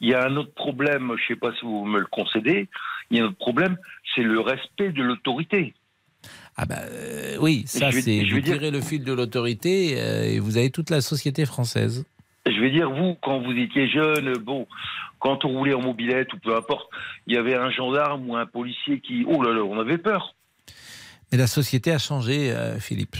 Il 0.00 0.08
y 0.08 0.14
a 0.14 0.24
un 0.24 0.36
autre 0.36 0.54
problème, 0.54 1.12
je 1.16 1.22
ne 1.22 1.28
sais 1.28 1.36
pas 1.36 1.52
si 1.54 1.64
vous 1.64 1.84
me 1.84 1.98
le 1.98 2.06
concédez, 2.06 2.68
il 3.10 3.18
y 3.18 3.20
a 3.20 3.24
un 3.24 3.28
autre 3.28 3.38
problème, 3.38 3.76
c'est 4.14 4.22
le 4.22 4.40
respect 4.40 4.92
de 4.92 5.02
l'autorité. 5.02 5.74
Ah 6.56 6.66
bah 6.66 6.80
euh, 6.90 7.36
oui, 7.40 7.64
ça 7.66 7.90
c'est 7.90 8.24
vous 8.24 8.40
tirez 8.40 8.70
le 8.70 8.82
fil 8.82 9.04
de 9.04 9.12
l'autorité 9.12 9.94
euh, 9.98 10.24
et 10.24 10.38
vous 10.38 10.58
avez 10.58 10.70
toute 10.70 10.90
la 10.90 11.00
société 11.00 11.46
française. 11.46 12.04
Je 12.46 12.60
vais 12.60 12.70
dire 12.70 12.90
vous 12.90 13.16
quand 13.22 13.40
vous 13.40 13.52
étiez 13.52 13.88
jeune, 13.88 14.34
bon, 14.38 14.66
quand 15.18 15.44
on 15.44 15.48
roulait 15.48 15.74
en 15.74 15.80
mobilette 15.80 16.32
ou 16.34 16.38
peu 16.38 16.54
importe, 16.54 16.88
il 17.26 17.34
y 17.34 17.36
avait 17.36 17.54
un 17.54 17.70
gendarme 17.70 18.28
ou 18.28 18.36
un 18.36 18.46
policier 18.46 19.00
qui, 19.00 19.24
oh 19.26 19.42
là 19.42 19.52
là, 19.52 19.62
on 19.62 19.78
avait 19.78 19.98
peur. 19.98 20.34
Mais 21.30 21.38
la 21.38 21.46
société 21.46 21.92
a 21.92 21.98
changé, 21.98 22.50
euh, 22.50 22.78
Philippe. 22.78 23.16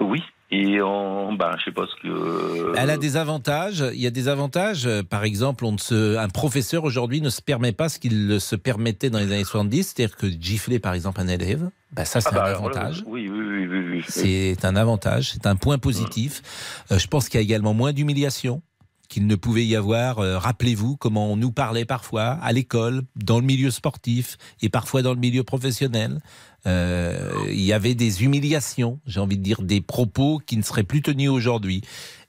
Oui. 0.00 0.22
Et 0.50 0.80
en, 0.80 1.34
ben, 1.34 1.52
je 1.58 1.64
sais 1.64 1.72
pas 1.72 1.84
ce 1.86 2.02
que. 2.02 2.72
Elle 2.76 2.88
a 2.88 2.96
des 2.96 3.16
avantages. 3.16 3.84
Il 3.92 4.00
y 4.00 4.06
a 4.06 4.10
des 4.10 4.28
avantages. 4.28 4.88
Par 5.10 5.24
exemple, 5.24 5.64
on 5.66 5.76
se, 5.76 6.16
un 6.16 6.28
professeur 6.28 6.84
aujourd'hui 6.84 7.20
ne 7.20 7.28
se 7.28 7.42
permet 7.42 7.72
pas 7.72 7.90
ce 7.90 7.98
qu'il 7.98 8.40
se 8.40 8.56
permettait 8.56 9.10
dans 9.10 9.18
les 9.18 9.26
années 9.26 9.44
70, 9.44 9.94
c'est-à-dire 9.94 10.16
que 10.16 10.26
gifler, 10.26 10.78
par 10.78 10.94
exemple, 10.94 11.20
un 11.20 11.28
élève. 11.28 11.68
Ben 11.92 12.04
ça, 12.04 12.20
c'est 12.20 12.30
ah 12.32 12.40
un 12.40 12.44
bah, 12.44 12.56
avantage. 12.56 13.04
oui, 13.06 13.28
oui, 13.28 13.66
oui, 13.66 13.66
oui, 13.66 14.04
C'est 14.06 14.64
un 14.64 14.76
avantage, 14.76 15.32
c'est 15.32 15.46
un 15.46 15.56
point 15.56 15.78
positif. 15.78 16.84
Euh, 16.92 16.98
je 16.98 17.06
pense 17.08 17.28
qu'il 17.28 17.38
y 17.38 17.42
a 17.42 17.44
également 17.44 17.74
moins 17.74 17.92
d'humiliation 17.92 18.62
qu'il 19.08 19.26
ne 19.26 19.34
pouvait 19.34 19.64
y 19.64 19.74
avoir, 19.74 20.18
euh, 20.18 20.38
rappelez-vous 20.38 20.96
comment 20.96 21.32
on 21.32 21.36
nous 21.36 21.50
parlait 21.50 21.84
parfois 21.84 22.30
à 22.30 22.52
l'école, 22.52 23.02
dans 23.16 23.40
le 23.40 23.46
milieu 23.46 23.70
sportif 23.70 24.36
et 24.62 24.68
parfois 24.68 25.02
dans 25.02 25.14
le 25.14 25.20
milieu 25.20 25.44
professionnel. 25.44 26.20
Euh, 26.66 27.32
il 27.48 27.60
y 27.60 27.72
avait 27.72 27.94
des 27.94 28.24
humiliations, 28.24 29.00
j'ai 29.06 29.20
envie 29.20 29.38
de 29.38 29.42
dire 29.42 29.62
des 29.62 29.80
propos 29.80 30.40
qui 30.44 30.56
ne 30.56 30.62
seraient 30.62 30.82
plus 30.82 31.02
tenus 31.02 31.30
aujourd'hui. 31.30 31.82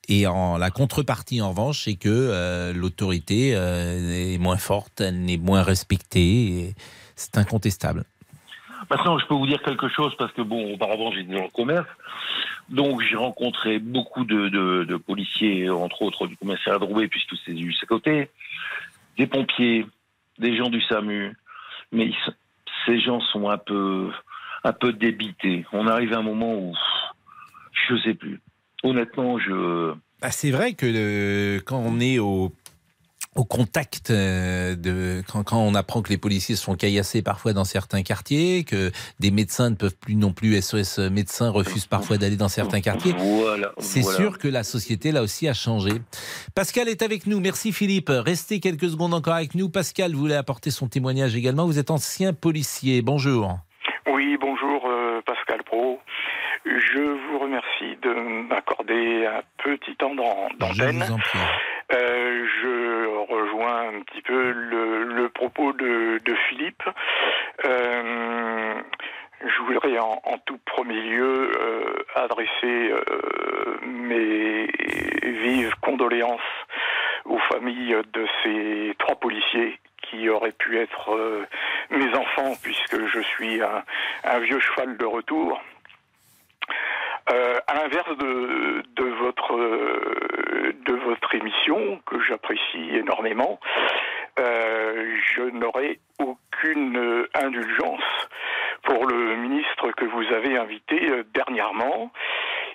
Et 0.07 0.25
en 0.25 0.57
la 0.57 0.71
contrepartie, 0.71 1.41
en 1.41 1.49
revanche, 1.49 1.83
c'est 1.85 1.95
que 1.95 2.09
euh, 2.09 2.73
l'autorité 2.73 3.49
est 3.49 4.39
moins 4.39 4.57
forte, 4.57 5.01
elle 5.01 5.29
est 5.29 5.37
moins 5.37 5.61
respectée. 5.61 6.73
C'est 7.15 7.37
incontestable. 7.37 8.05
Maintenant, 8.89 9.19
je 9.19 9.25
peux 9.27 9.35
vous 9.35 9.45
dire 9.45 9.61
quelque 9.61 9.87
chose 9.87 10.15
parce 10.17 10.31
que 10.33 10.41
bon, 10.41 10.73
auparavant, 10.73 11.11
j'étais 11.11 11.33
dans 11.33 11.43
le 11.43 11.49
commerce. 11.49 11.87
Donc 12.69 13.01
j'ai 13.01 13.15
rencontré 13.15 13.79
beaucoup 13.79 14.25
de, 14.25 14.49
de, 14.49 14.97
policiers, 14.97 15.69
entre 15.69 16.01
autres 16.03 16.27
du 16.27 16.37
commissariat 16.37 16.79
de 16.79 16.85
Roubaix, 16.85 17.07
puisque 17.07 17.35
c'est 17.45 17.57
juste 17.57 17.83
à 17.83 17.87
côté, 17.87 18.29
des 19.17 19.27
pompiers, 19.27 19.85
des 20.37 20.55
gens 20.55 20.69
du 20.69 20.81
SAMU, 20.81 21.35
mais 21.91 22.11
ces 22.85 22.99
gens 22.99 23.19
sont 23.21 23.49
un 23.49 23.57
peu, 23.57 24.11
un 24.63 24.73
peu 24.73 24.93
débités. 24.93 25.65
On 25.73 25.87
arrive 25.87 26.13
à 26.13 26.19
un 26.19 26.23
moment 26.23 26.53
où 26.55 26.75
je 27.87 27.97
sais 27.97 28.13
plus. 28.13 28.39
Honnêtement, 28.83 29.39
je. 29.39 29.93
Bah, 30.21 30.31
c'est 30.31 30.51
vrai 30.51 30.73
que 30.73 31.59
quand 31.59 31.79
on 31.79 31.99
est 31.99 32.19
au 32.19 32.53
au 33.35 33.45
contact 33.45 34.09
euh, 34.09 34.75
de 34.75 35.21
quand, 35.31 35.43
quand, 35.43 35.59
on 35.59 35.75
apprend 35.75 36.01
que 36.01 36.09
les 36.09 36.17
policiers 36.17 36.55
sont 36.55 36.75
caillassés 36.75 37.21
parfois 37.21 37.53
dans 37.53 37.63
certains 37.63 38.01
quartiers, 38.01 38.63
que 38.63 38.91
des 39.19 39.31
médecins 39.31 39.69
ne 39.69 39.75
peuvent 39.75 39.95
plus 39.95 40.15
non 40.15 40.33
plus 40.33 40.59
SOS 40.61 40.99
médecins 40.99 41.49
refusent 41.49 41.85
parfois 41.85 42.17
d'aller 42.17 42.37
dans 42.37 42.49
certains 42.49 42.81
quartiers. 42.81 43.13
Voilà, 43.17 43.71
c'est 43.77 44.03
sûr 44.03 44.37
que 44.39 44.47
la 44.47 44.63
société 44.63 45.11
là 45.11 45.21
aussi 45.21 45.47
a 45.47 45.53
changé. 45.53 45.91
Pascal 46.55 46.89
est 46.89 47.01
avec 47.01 47.27
nous. 47.27 47.39
Merci 47.39 47.71
Philippe. 47.71 48.09
Restez 48.09 48.59
quelques 48.59 48.89
secondes 48.89 49.13
encore 49.13 49.35
avec 49.35 49.55
nous. 49.55 49.69
Pascal 49.69 50.13
voulait 50.13 50.35
apporter 50.35 50.71
son 50.71 50.87
témoignage 50.87 51.35
également. 51.35 51.65
Vous 51.65 51.79
êtes 51.79 51.91
ancien 51.91 52.33
policier. 52.33 53.01
Bonjour. 53.01 53.59
Oui, 54.11 54.37
bonjour 54.41 54.87
euh, 54.87 55.21
Pascal 55.25 55.63
Pro. 55.63 55.99
Je 56.65 56.99
vous 56.99 57.39
remercie 57.39 57.97
de 58.01 58.47
m'accorder 58.49 59.27
un 59.27 59.41
petit 59.63 59.95
temps 59.95 60.15
d'antenne. 60.15 60.73
Je 60.73 61.05
vous 61.05 61.13
en 61.13 61.17
prie. 61.17 61.39
Euh, 61.91 62.45
je 62.61 63.05
rejoins 63.31 63.89
un 63.89 64.01
petit 64.01 64.21
peu 64.21 64.51
le, 64.51 65.03
le 65.05 65.29
propos 65.29 65.73
de, 65.73 66.19
de 66.23 66.35
Philippe. 66.47 66.83
Euh, 67.65 68.81
je 69.41 69.61
voudrais 69.63 69.97
en, 69.97 70.21
en, 70.23 70.37
tout 70.45 70.59
premier 70.65 71.01
lieu 71.01 71.51
euh, 71.59 71.93
adresser 72.15 72.91
euh, 72.91 73.79
mes 73.81 74.67
vives 75.23 75.73
condoléances 75.81 76.39
aux 77.25 77.39
familles 77.51 77.97
de 78.13 78.25
ces 78.43 78.95
trois 78.99 79.15
policiers 79.15 79.79
qui 80.03 80.29
auraient 80.29 80.51
pu 80.51 80.77
être 80.77 81.15
euh, 81.15 81.45
mes 81.89 82.13
enfants 82.15 82.53
puisque 82.61 83.05
je 83.07 83.19
suis 83.21 83.61
un, 83.61 83.83
un 84.25 84.39
vieux 84.39 84.59
cheval 84.59 84.97
de 84.97 85.05
retour. 85.05 85.59
Euh, 87.31 87.59
à 87.67 87.75
l'inverse 87.75 88.17
de, 88.17 88.83
de, 88.95 89.03
votre 89.03 89.55
de 90.85 90.93
votre 91.05 91.35
émission 91.35 91.99
que 92.05 92.19
j'apprécie 92.21 92.89
énormément, 92.95 93.59
euh, 94.39 95.15
je 95.35 95.43
n'aurai 95.43 95.99
aucune 96.19 97.27
indulgence 97.35 98.03
pour 98.83 99.05
le 99.05 99.35
ministre 99.35 99.91
que 99.91 100.05
vous 100.05 100.33
avez 100.33 100.57
invité 100.57 101.09
euh, 101.09 101.23
dernièrement 101.33 102.11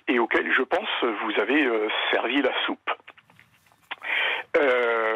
et 0.08 0.18
auquel 0.18 0.52
je 0.52 0.62
pense 0.62 0.88
vous 1.02 1.40
avez 1.40 1.64
euh, 1.64 1.88
servi 2.12 2.42
la 2.42 2.52
soupe. 2.66 2.90
Euh, 4.56 5.13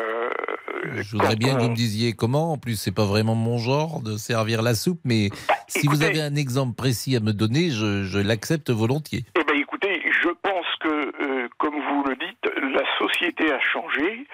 je 0.95 1.13
voudrais 1.13 1.37
bien 1.37 1.55
on... 1.55 1.57
que 1.57 1.63
vous 1.63 1.71
me 1.71 1.77
disiez 1.77 2.13
comment. 2.13 2.53
En 2.53 2.59
plus, 2.59 2.77
c'est 2.77 2.95
pas 2.95 3.05
vraiment 3.05 3.35
mon 3.35 3.59
genre 3.59 4.03
de 4.03 4.17
servir 4.17 4.63
la 4.63 4.75
soupe, 4.75 5.01
mais 5.05 5.31
bah, 5.49 5.55
si 5.69 5.79
écoutez, 5.81 5.97
vous 5.97 6.03
avez 6.03 6.21
un 6.21 6.35
exemple 6.35 6.75
précis 6.75 7.17
à 7.17 7.21
me 7.21 7.33
donner, 7.33 7.71
je, 7.71 8.05
je 8.05 8.19
l'accepte 8.19 8.71
volontiers. 8.71 9.25
Eh 9.39 9.45
bien, 9.45 9.61
écoutez, 9.61 10.03
je 10.23 10.29
pense 10.43 10.67
que, 10.81 10.89
euh, 10.89 11.49
comme 11.59 11.75
vous 11.75 12.05
le 12.05 12.17
dites, 12.17 12.51
la 12.75 12.85
société 12.99 13.53
a 13.53 13.61
changé, 13.61 14.27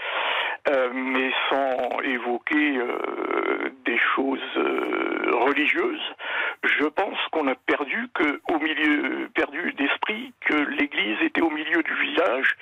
euh, 0.71 0.91
mais 0.95 1.31
sans 1.51 2.01
évoquer 2.01 2.79
euh, 2.79 3.71
des 3.85 3.99
choses 4.15 4.41
religieuses. 5.45 6.01
Je 6.65 6.87
pense 6.87 7.19
qu'on 7.33 7.49
a 7.49 7.55
perdu 7.55 8.09
que, 8.15 8.41
au 8.49 8.59
milieu, 8.59 9.29
perdu 9.35 9.75
d'esprit 9.75 10.33
que 10.41 10.55
l'Église 10.55 11.19
était 11.23 11.43
au 11.43 11.51
milieu 11.51 11.83
du 11.83 11.95
village 12.07 12.57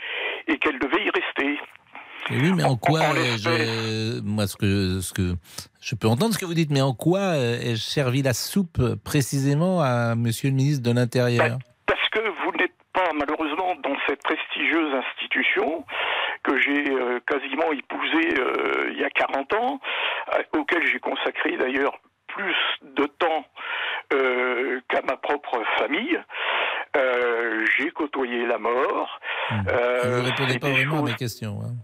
et 0.48 0.58
qu'elle 0.58 0.78
devait 0.78 1.04
y 1.04 1.10
rester. 1.10 1.60
Et 2.30 2.36
oui, 2.36 2.52
mais 2.54 2.64
en 2.64 2.76
quoi 2.76 3.00
je, 3.36 4.20
moi 4.22 4.46
ce 4.46 4.56
que 4.56 5.00
ce 5.00 5.12
que 5.12 5.34
je 5.80 5.94
peux 5.94 6.08
entendre 6.08 6.32
ce 6.34 6.38
que 6.38 6.44
vous 6.44 6.54
dites, 6.54 6.70
mais 6.70 6.80
en 6.80 6.94
quoi 6.94 7.36
ai-je 7.36 7.82
servi 7.82 8.22
la 8.22 8.32
soupe 8.32 8.80
précisément 9.04 9.80
à 9.80 10.14
Monsieur 10.14 10.50
le 10.50 10.54
ministre 10.54 10.88
de 10.88 10.94
l'Intérieur? 10.94 11.58
Parce 11.86 12.08
que 12.10 12.20
vous 12.20 12.52
n'êtes 12.58 12.76
pas 12.92 13.10
malheureusement 13.14 13.74
dans 13.82 13.96
cette 14.06 14.22
prestigieuse 14.22 14.94
institution 14.94 15.84
que 16.44 16.60
j'ai 16.60 16.90
euh, 16.90 17.20
quasiment 17.26 17.72
épousée 17.72 18.34
euh, 18.38 18.90
il 18.92 19.00
y 19.00 19.04
a 19.04 19.10
40 19.10 19.54
ans, 19.54 19.80
euh, 20.34 20.58
auquel 20.58 20.86
j'ai 20.86 20.98
consacré 20.98 21.56
d'ailleurs 21.56 21.98
plus 22.28 22.54
de 22.96 23.04
temps 23.06 23.44
euh, 24.12 24.80
qu'à 24.88 25.02
ma 25.02 25.16
propre 25.16 25.62
famille. 25.78 26.18
Euh, 26.96 27.64
j'ai 27.78 27.90
côtoyé 27.90 28.46
la 28.46 28.58
mort. 28.58 29.18
Mmh. 29.50 29.54
Euh, 29.68 30.00
vous 30.02 30.22
ne 30.22 30.28
répondez 30.28 30.58
pas 30.58 30.70
vraiment 30.70 30.98
à 30.98 31.02
mes 31.02 31.14
questions. 31.14 31.60
Hein. 31.64 31.74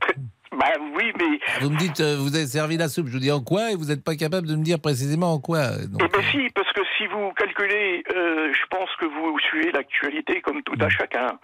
Bah 0.59 0.73
oui, 0.97 1.13
mais. 1.19 1.39
Vous 1.61 1.71
me 1.71 1.79
dites, 1.79 2.01
euh, 2.01 2.17
vous 2.19 2.35
avez 2.35 2.47
servi 2.47 2.77
la 2.77 2.89
soupe. 2.89 3.07
Je 3.07 3.13
vous 3.13 3.21
dis 3.21 3.31
en 3.31 3.41
quoi 3.41 3.71
et 3.71 3.77
vous 3.77 3.87
n'êtes 3.87 4.05
pas 4.05 4.17
capable 4.17 4.49
de 4.49 4.57
me 4.57 4.65
dire 4.65 4.81
précisément 4.81 5.33
en 5.35 5.39
quoi. 5.39 5.69
Donc, 5.87 6.03
eh 6.05 6.09
bien, 6.09 6.31
si, 6.33 6.51
parce 6.53 6.73
que 6.73 6.81
si 6.97 7.07
vous 7.07 7.31
calculez, 7.33 8.03
euh, 8.13 8.53
je 8.53 8.67
pense 8.69 8.91
que 8.99 9.07
vous 9.07 9.39
suivez 9.39 9.71
l'actualité 9.71 10.41
comme 10.41 10.63
tout 10.63 10.77
à 10.81 10.89
chacun. 10.89 11.39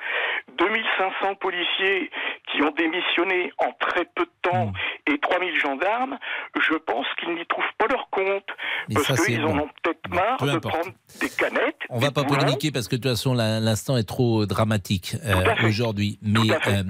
2500 0.58 1.36
policiers 1.36 2.10
qui 2.50 2.62
ont 2.62 2.72
démissionné 2.72 3.52
en 3.58 3.70
très 3.78 4.04
peu 4.16 4.24
de 4.24 4.50
temps 4.50 4.66
mmh. 4.66 4.72
Et 5.42 5.50
3000 5.50 5.60
gendarmes, 5.60 6.18
je 6.60 6.74
pense 6.74 7.06
qu'ils 7.18 7.34
n'y 7.34 7.46
trouvent 7.46 7.64
pas 7.78 7.86
leur 7.88 8.08
compte. 8.10 8.44
Mais 8.88 8.94
parce 8.94 9.24
qu'ils 9.24 9.44
en 9.44 9.58
ont 9.58 9.68
peut-être 9.82 10.08
marre 10.08 10.36
peu 10.38 10.46
de 10.46 10.50
importe. 10.52 10.74
prendre 10.74 10.96
des 11.20 11.28
canettes. 11.28 11.76
On 11.90 11.98
va 11.98 12.10
pas 12.10 12.24
polémiquer 12.24 12.70
parce 12.70 12.88
que 12.88 12.96
de 12.96 13.02
toute 13.02 13.10
façon 13.12 13.34
l'instant 13.34 13.96
est 13.96 14.08
trop 14.08 14.46
dramatique 14.46 15.16
euh, 15.24 15.54
aujourd'hui. 15.66 16.18
Mais 16.22 16.50
euh, 16.68 16.82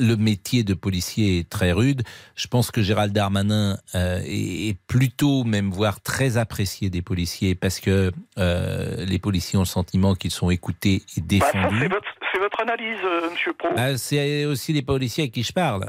le 0.00 0.16
métier 0.16 0.64
de 0.64 0.74
policier 0.74 1.38
est 1.38 1.48
très 1.48 1.72
rude. 1.72 2.02
Je 2.34 2.46
pense 2.46 2.70
que 2.70 2.82
Gérald 2.82 3.12
Darmanin 3.12 3.78
euh, 3.94 4.20
est, 4.24 4.76
plutôt, 4.86 5.44
même 5.44 5.70
voire 5.70 6.00
très 6.00 6.36
apprécié 6.36 6.90
des 6.90 7.02
policiers 7.02 7.54
parce 7.54 7.80
que 7.80 8.12
euh, 8.38 9.04
les 9.04 9.18
policiers 9.18 9.56
ont 9.58 9.62
le 9.62 9.66
sentiment 9.66 10.14
qu'ils 10.14 10.30
sont 10.30 10.50
écoutés 10.50 11.02
et 11.16 11.20
défendus. 11.20 11.52
Bah, 11.62 11.70
c'est 11.80 11.88
votre, 11.88 12.40
votre, 12.40 12.60
analyse, 12.60 12.98
euh, 13.04 13.30
Monsieur 13.30 13.52
Pro. 13.52 13.68
Bah, 13.74 13.96
c'est 13.96 14.44
aussi 14.44 14.72
les 14.72 14.82
policiers 14.82 15.24
à 15.24 15.28
qui 15.28 15.42
je 15.42 15.52
parle. 15.52 15.88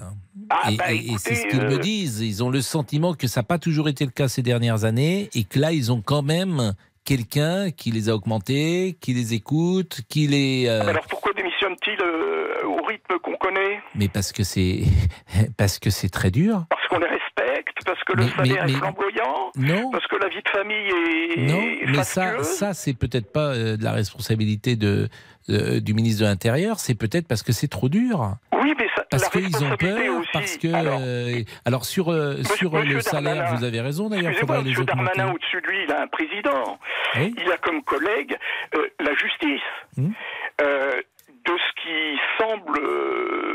Ah, 0.50 0.72
et, 0.72 0.78
bah, 0.78 0.92
et 0.92 1.18
c'est 1.18 1.36
ce 1.36 1.48
qu'ils 1.48 1.62
me 1.62 1.78
disent. 1.78 2.22
Ils 2.22 2.44
ont 2.44 2.50
le 2.50 2.62
sentiment 2.62 3.14
que 3.14 3.28
ça 3.28 3.42
n'a 3.42 3.44
pas 3.46 3.60
toujours 3.60 3.88
été 3.90 4.06
le 4.06 4.12
cas 4.12 4.28
ces 4.28 4.42
dernières 4.42 4.84
années 4.84 5.30
et 5.34 5.44
que 5.44 5.60
là, 5.60 5.72
ils 5.72 5.92
ont 5.92 6.02
quand 6.02 6.22
même 6.22 6.74
quelqu'un 7.10 7.72
qui 7.72 7.90
les 7.90 8.10
a 8.10 8.14
augmentés, 8.14 8.96
qui 9.02 9.14
les 9.14 9.34
écoute, 9.34 10.02
qui 10.10 10.28
les. 10.28 10.68
Euh... 10.68 10.88
Alors 10.88 11.06
pourquoi 11.08 11.34
démissionne-t-il 11.34 11.98
euh, 12.02 12.68
au 12.68 12.84
rythme 12.84 13.18
qu'on 13.24 13.36
connaît? 13.38 13.82
Mais 13.96 14.08
parce 14.08 14.32
que 14.32 14.44
c'est 14.44 14.82
parce 15.58 15.80
que 15.80 15.90
c'est 15.90 16.10
très 16.10 16.30
dur. 16.30 16.66
Parce 16.70 16.88
qu'on 16.88 17.00
les 17.00 17.08
respecte, 17.08 17.78
parce 17.86 18.04
que 18.04 18.14
le 18.14 18.26
mais, 18.26 18.32
salaire 18.32 18.66
mais, 18.66 18.74
est 18.74 18.76
flamboyant, 18.76 19.52
non. 19.56 19.90
parce 19.92 20.06
que 20.08 20.18
la 20.18 20.30
vie 20.30 20.42
de 20.44 20.50
famille 20.50 20.76
est. 20.76 21.42
Non, 21.48 21.62
est 21.62 21.98
mais 21.98 22.04
ça, 22.04 22.44
ça 22.44 22.74
c'est 22.74 22.94
peut-être 22.94 23.32
pas 23.32 23.56
euh, 23.56 23.76
de 23.76 23.84
la 23.84 23.92
responsabilité 23.92 24.76
de, 24.76 25.10
du 25.48 25.94
ministre 25.96 26.22
de 26.22 26.28
l'Intérieur, 26.28 26.80
c'est 26.80 26.96
peut-être 26.96 27.28
parce 27.28 27.42
que 27.42 27.54
c'est 27.54 27.68
trop 27.68 27.90
dur. 27.90 28.36
Oui, 28.62 28.76
mais 28.78 28.88
parce 29.10 29.30
qu'ils 29.30 29.64
ont 29.64 29.76
peur, 29.78 30.20
aussi. 30.20 30.30
parce 30.34 30.58
que 30.58 30.74
alors, 30.74 31.00
euh, 31.02 31.44
alors 31.66 31.86
sur 31.86 32.12
euh, 32.12 32.44
sur 32.44 32.74
monsieur 32.74 32.96
le 32.96 33.02
salaire, 33.02 33.36
Darmanin, 33.36 33.58
vous 33.58 33.64
avez 33.64 33.82
raison 33.82 34.10
d'ailleurs. 34.10 34.34
Augmenter. 34.42 34.84
Darmanin 34.86 35.34
au-dessus 35.34 35.62
de 35.62 35.68
lui, 35.68 35.84
il 35.84 35.92
a 35.92 36.02
un 36.04 36.08
président. 36.08 36.80
Oui. 37.16 37.34
Il 37.38 37.52
a 37.52 37.58
comme 37.58 37.82
collègue 37.84 38.38
euh, 38.76 38.88
la 39.00 39.14
justice. 39.16 39.62
Hum. 39.98 40.14
de 40.60 41.58
ce 41.58 41.82
qui 41.82 42.20
semble 42.38 42.80
euh, 42.80 43.49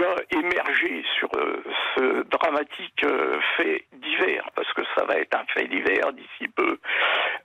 déjà 0.00 0.14
émerger 0.32 1.02
sur 1.18 1.28
euh, 1.36 1.62
ce 1.94 2.22
dramatique 2.30 3.04
euh, 3.04 3.38
fait 3.56 3.84
divers, 3.92 4.48
parce 4.54 4.72
que 4.72 4.82
ça 4.96 5.04
va 5.04 5.16
être 5.16 5.36
un 5.36 5.44
fait 5.52 5.66
divers 5.68 6.12
d'ici 6.12 6.48
peu, 6.54 6.78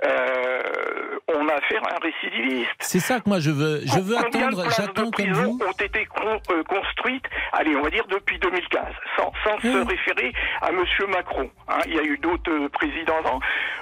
euh, 0.06 1.18
on 1.28 1.48
a 1.50 1.54
affaire 1.54 1.82
à 1.88 1.96
un 1.96 2.00
récidiviste. 2.02 2.70
C'est 2.80 3.00
ça 3.00 3.20
que 3.20 3.28
moi 3.30 3.40
je 3.40 3.52
veux. 3.52 3.82
Je 3.86 4.00
veux 4.00 4.16
Combien 4.16 4.48
attendre. 4.48 4.66
J'attends 4.76 5.12
comme 5.12 5.32
vous. 5.34 5.60
ont 5.66 5.72
été 5.72 6.06
con- 6.06 6.40
construites, 6.68 7.26
allez, 7.54 7.76
on 7.76 7.82
va 7.82 7.90
dire 7.90 8.06
depuis 8.08 8.38
2015, 8.40 8.86
sans, 9.18 9.32
sans 9.44 9.60
se 9.60 9.86
référer 9.88 10.34
à 10.62 10.72
Monsieur 10.72 11.08
Macron. 11.08 11.50
hein. 11.68 11.80
Il 11.88 11.94
y 11.96 12.00
a 12.00 12.04
eu 12.04 12.18
d'autres 12.18 12.68
présidents 12.70 13.18
avant. 13.20 13.40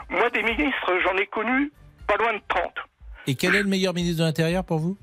Moi, 0.10 0.30
des 0.32 0.44
ministres, 0.44 1.00
j'en 1.04 1.16
ai 1.18 1.28
connu 1.28 1.72
pas 2.08 2.16
loin 2.18 2.34
de 2.34 2.42
30. 2.48 2.74
Et 3.28 3.36
quel 3.36 3.56
est 3.56 3.64
le 3.64 3.70
meilleur 3.70 3.94
ministre 3.94 4.20
de 4.22 4.26
l'Intérieur 4.28 4.64
pour 4.66 4.80
vous? 4.80 4.98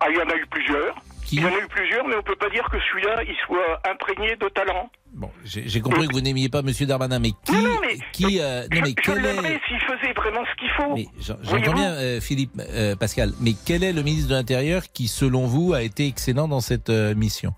Ah, 0.00 0.06
il 0.10 0.16
y 0.16 0.20
en 0.22 0.28
a 0.28 0.34
eu 0.34 0.46
plusieurs. 0.46 0.94
Il 1.32 1.40
y 1.40 1.44
en 1.44 1.48
a 1.48 1.58
eu 1.58 1.68
plusieurs, 1.68 2.06
mais 2.06 2.16
on 2.16 2.22
peut 2.22 2.36
pas 2.36 2.50
dire 2.50 2.68
que 2.70 2.78
celui-là, 2.80 3.22
il 3.22 3.36
soit 3.46 3.80
imprégné 3.88 4.36
de 4.36 4.48
talent. 4.48 4.90
Bon, 5.12 5.30
j'ai 5.44 5.80
compris 5.80 6.06
que 6.08 6.12
vous 6.12 6.20
n'aimiez 6.20 6.48
pas 6.48 6.62
Monsieur 6.62 6.86
Darmanin, 6.86 7.18
mais 7.18 7.30
qui, 7.44 7.52
non, 7.52 7.62
non, 7.62 7.80
mais 7.80 7.98
qui, 8.12 8.40
euh, 8.40 8.62
non, 8.72 8.80
mais 8.82 8.90
je, 8.90 8.94
quel 8.94 9.26
est... 9.26 9.60
s'il 9.66 9.80
faisait 9.80 10.12
vraiment 10.12 10.44
ce 10.44 10.54
qu'il 10.56 10.70
faut. 10.70 10.96
J'entends 11.42 11.72
bien, 11.72 11.92
euh, 11.92 12.20
Philippe, 12.20 12.52
euh, 12.58 12.94
Pascal, 12.96 13.32
mais 13.40 13.52
quel 13.66 13.82
est 13.82 13.92
le 13.92 14.02
ministre 14.02 14.30
de 14.30 14.34
l'Intérieur 14.34 14.82
qui, 14.92 15.08
selon 15.08 15.46
vous, 15.46 15.74
a 15.74 15.82
été 15.82 16.06
excellent 16.06 16.48
dans 16.48 16.60
cette 16.60 16.90
euh, 16.90 17.14
mission? 17.14 17.52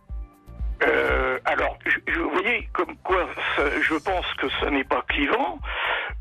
Alors, 1.44 1.76
je, 1.84 2.20
vous 2.20 2.30
voyez, 2.30 2.68
comme 2.72 2.96
quoi, 3.02 3.28
ça, 3.56 3.64
je 3.82 3.94
pense 3.94 4.24
que 4.38 4.46
ça 4.60 4.70
n'est 4.70 4.84
pas 4.84 5.04
clivant. 5.08 5.58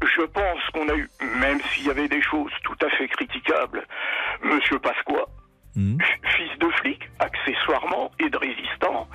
Je 0.03 0.23
pense 0.23 0.59
qu'on 0.73 0.89
a 0.89 0.95
eu, 0.95 1.07
même 1.39 1.59
s'il 1.69 1.85
y 1.85 1.89
avait 1.91 2.07
des 2.07 2.21
choses 2.21 2.51
tout 2.63 2.75
à 2.83 2.89
fait 2.89 3.07
critiquables, 3.07 3.85
Monsieur 4.43 4.79
Pasqua, 4.79 5.27
Mmh. 5.75 5.99
fils 6.35 6.59
de 6.59 6.67
flic, 6.81 6.99
accessoirement, 7.19 8.11
et 8.19 8.29
de 8.29 8.35
résistant. 8.35 9.07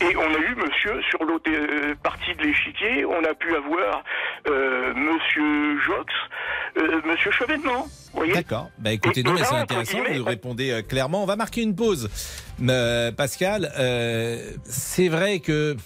Et 0.00 0.16
on 0.16 0.34
a 0.34 0.38
eu 0.38 0.54
monsieur, 0.54 1.02
sur 1.10 1.22
l'autre 1.22 1.50
euh, 1.50 1.94
partie 2.02 2.34
de 2.34 2.42
l'échiquier, 2.42 3.04
on 3.04 3.22
a 3.24 3.34
pu 3.34 3.54
avoir 3.54 4.02
euh, 4.48 4.94
monsieur 4.94 5.78
Jox, 5.82 6.12
euh, 6.78 7.02
monsieur 7.04 7.30
Chevènement. 7.30 7.86
D'accord. 8.32 8.70
Bah 8.78 8.92
écoutez, 8.92 9.22
non, 9.22 9.34
mais 9.34 9.44
c'est 9.44 9.54
intéressant, 9.54 9.98
vous 10.16 10.24
répondez 10.24 10.70
euh, 10.70 10.82
clairement. 10.82 11.22
On 11.22 11.26
va 11.26 11.36
marquer 11.36 11.62
une 11.62 11.76
pause. 11.76 12.08
Euh, 12.66 13.12
Pascal, 13.12 13.70
c'est 14.64 15.08
vrai 15.08 15.40
que 15.40 15.76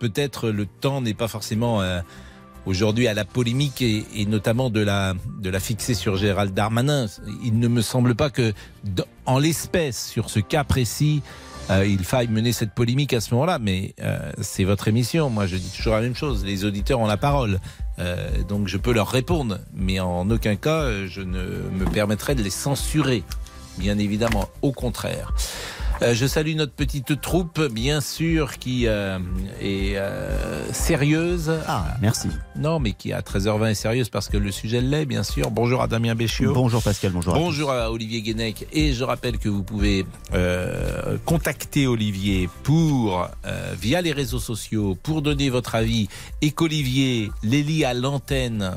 peut-être 0.00 0.50
le 0.50 0.66
temps 0.66 1.00
n'est 1.00 1.14
pas 1.14 1.28
forcément 1.28 1.80
aujourd'hui 2.66 3.08
à 3.08 3.14
la 3.14 3.24
polémique 3.24 3.82
et, 3.82 4.04
et, 4.14 4.26
notamment 4.26 4.70
de 4.70 4.80
la, 4.80 5.14
de 5.40 5.50
la 5.50 5.60
fixer 5.60 5.94
sur 5.94 6.16
Gérald 6.16 6.54
Darmanin. 6.54 7.06
Il 7.44 7.58
ne 7.58 7.68
me 7.68 7.82
semble 7.82 8.14
pas 8.14 8.30
que, 8.30 8.52
en 9.26 9.38
l'espèce, 9.38 10.08
sur 10.08 10.30
ce 10.30 10.40
cas 10.40 10.64
précis, 10.64 11.22
euh, 11.70 11.86
il 11.86 12.04
faille 12.04 12.28
mener 12.28 12.52
cette 12.52 12.72
polémique 12.72 13.12
à 13.12 13.20
ce 13.20 13.32
moment-là, 13.34 13.58
mais 13.58 13.94
euh, 14.02 14.32
c'est 14.40 14.64
votre 14.64 14.88
émission. 14.88 15.30
Moi, 15.30 15.46
je 15.46 15.56
dis 15.56 15.70
toujours 15.70 15.94
la 15.94 16.00
même 16.00 16.16
chose. 16.16 16.44
Les 16.44 16.64
auditeurs 16.64 17.00
ont 17.00 17.06
la 17.06 17.16
parole, 17.16 17.60
euh, 17.98 18.42
donc 18.48 18.68
je 18.68 18.76
peux 18.76 18.92
leur 18.92 19.08
répondre, 19.08 19.58
mais 19.74 20.00
en 20.00 20.28
aucun 20.30 20.56
cas, 20.56 21.06
je 21.06 21.20
ne 21.20 21.44
me 21.70 21.84
permettrai 21.84 22.34
de 22.34 22.42
les 22.42 22.50
censurer. 22.50 23.22
Bien 23.78 23.98
évidemment, 23.98 24.48
au 24.60 24.72
contraire. 24.72 25.32
Euh, 26.02 26.14
je 26.14 26.26
salue 26.26 26.56
notre 26.56 26.72
petite 26.72 27.20
troupe, 27.20 27.60
bien 27.70 28.00
sûr, 28.00 28.58
qui 28.58 28.88
euh, 28.88 29.18
est 29.60 29.96
euh, 29.96 30.72
sérieuse. 30.72 31.52
Ah, 31.68 31.94
merci. 32.00 32.28
Non, 32.56 32.80
mais 32.80 32.92
qui 32.92 33.12
à 33.12 33.20
13h20 33.20 33.70
est 33.70 33.74
sérieuse 33.74 34.08
parce 34.08 34.28
que 34.28 34.36
le 34.36 34.50
sujet 34.50 34.80
l'est, 34.80 35.06
bien 35.06 35.22
sûr. 35.22 35.52
Bonjour 35.52 35.80
à 35.80 35.86
Damien 35.86 36.16
Béchiot. 36.16 36.54
Bonjour 36.54 36.82
Pascal, 36.82 37.12
bonjour. 37.12 37.34
Bonjour 37.34 37.70
à, 37.70 37.92
Olivier 37.92 38.20
Guénec. 38.20 38.66
Et 38.72 38.94
je 38.94 39.04
rappelle 39.04 39.38
que 39.38 39.48
vous 39.48 39.62
pouvez 39.62 40.04
contacter 41.24 41.86
Olivier 41.86 42.48
pour, 42.64 43.28
via 43.80 44.00
les 44.00 44.12
réseaux 44.12 44.40
sociaux, 44.40 44.96
pour 45.00 45.22
donner 45.22 45.50
votre 45.50 45.74
avis 45.74 46.08
et 46.40 46.50
qu'Olivier 46.50 47.30
les 47.44 47.62
lit 47.62 47.84
à 47.84 47.94
l'antenne 47.94 48.72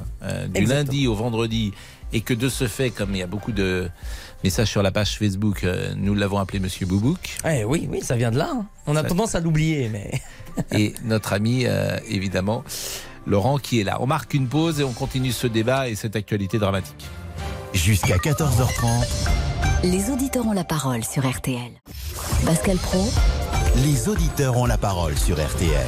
du 0.54 0.66
lundi 0.66 1.08
au 1.08 1.16
vendredi 1.16 1.72
et 2.14 2.22
que 2.22 2.34
de 2.34 2.50
ce 2.50 2.68
fait, 2.68 2.92
comme 2.92 3.16
il 3.16 3.20
y 3.20 3.24
a 3.24 3.28
beaucoup 3.28 3.52
de 3.52 3.90
message 4.46 4.70
sur 4.70 4.84
la 4.84 4.92
page 4.92 5.18
Facebook, 5.18 5.64
euh, 5.64 5.96
nous 5.98 6.14
l'avons 6.14 6.38
appelé 6.38 6.60
Monsieur 6.60 6.86
Boubouk. 6.86 7.40
Eh 7.50 7.64
oui, 7.64 7.90
oui, 7.92 8.02
ça 8.04 8.16
vient 8.16 8.30
de 8.30 8.38
là. 8.38 8.52
Hein. 8.54 8.68
On 8.86 8.96
a 8.96 9.02
tendance 9.02 9.34
à 9.34 9.40
l'oublier, 9.40 9.90
mais. 9.90 10.22
et 10.72 10.94
notre 11.04 11.34
ami, 11.34 11.64
euh, 11.66 11.98
évidemment, 12.08 12.64
Laurent, 13.26 13.58
qui 13.58 13.80
est 13.80 13.84
là. 13.84 13.98
On 14.02 14.06
marque 14.06 14.36
une 14.36 14.48
pause 14.48 14.80
et 14.80 14.84
on 14.84 14.92
continue 14.92 15.32
ce 15.32 15.48
débat 15.48 15.90
et 15.90 15.96
cette 15.96 16.16
actualité 16.16 16.60
dramatique. 16.60 17.08
Jusqu'à 17.74 18.18
14h30. 18.18 19.08
Les 19.84 20.12
auditeurs 20.12 20.46
ont 20.46 20.54
la 20.54 20.64
parole 20.64 21.04
sur 21.04 21.28
RTL. 21.28 21.72
Pascal 22.46 22.78
Pro. 22.78 23.04
Les 23.78 24.10
auditeurs 24.10 24.58
ont 24.58 24.68
la 24.68 24.78
parole 24.78 25.18
sur 25.18 25.44
RTL. 25.44 25.88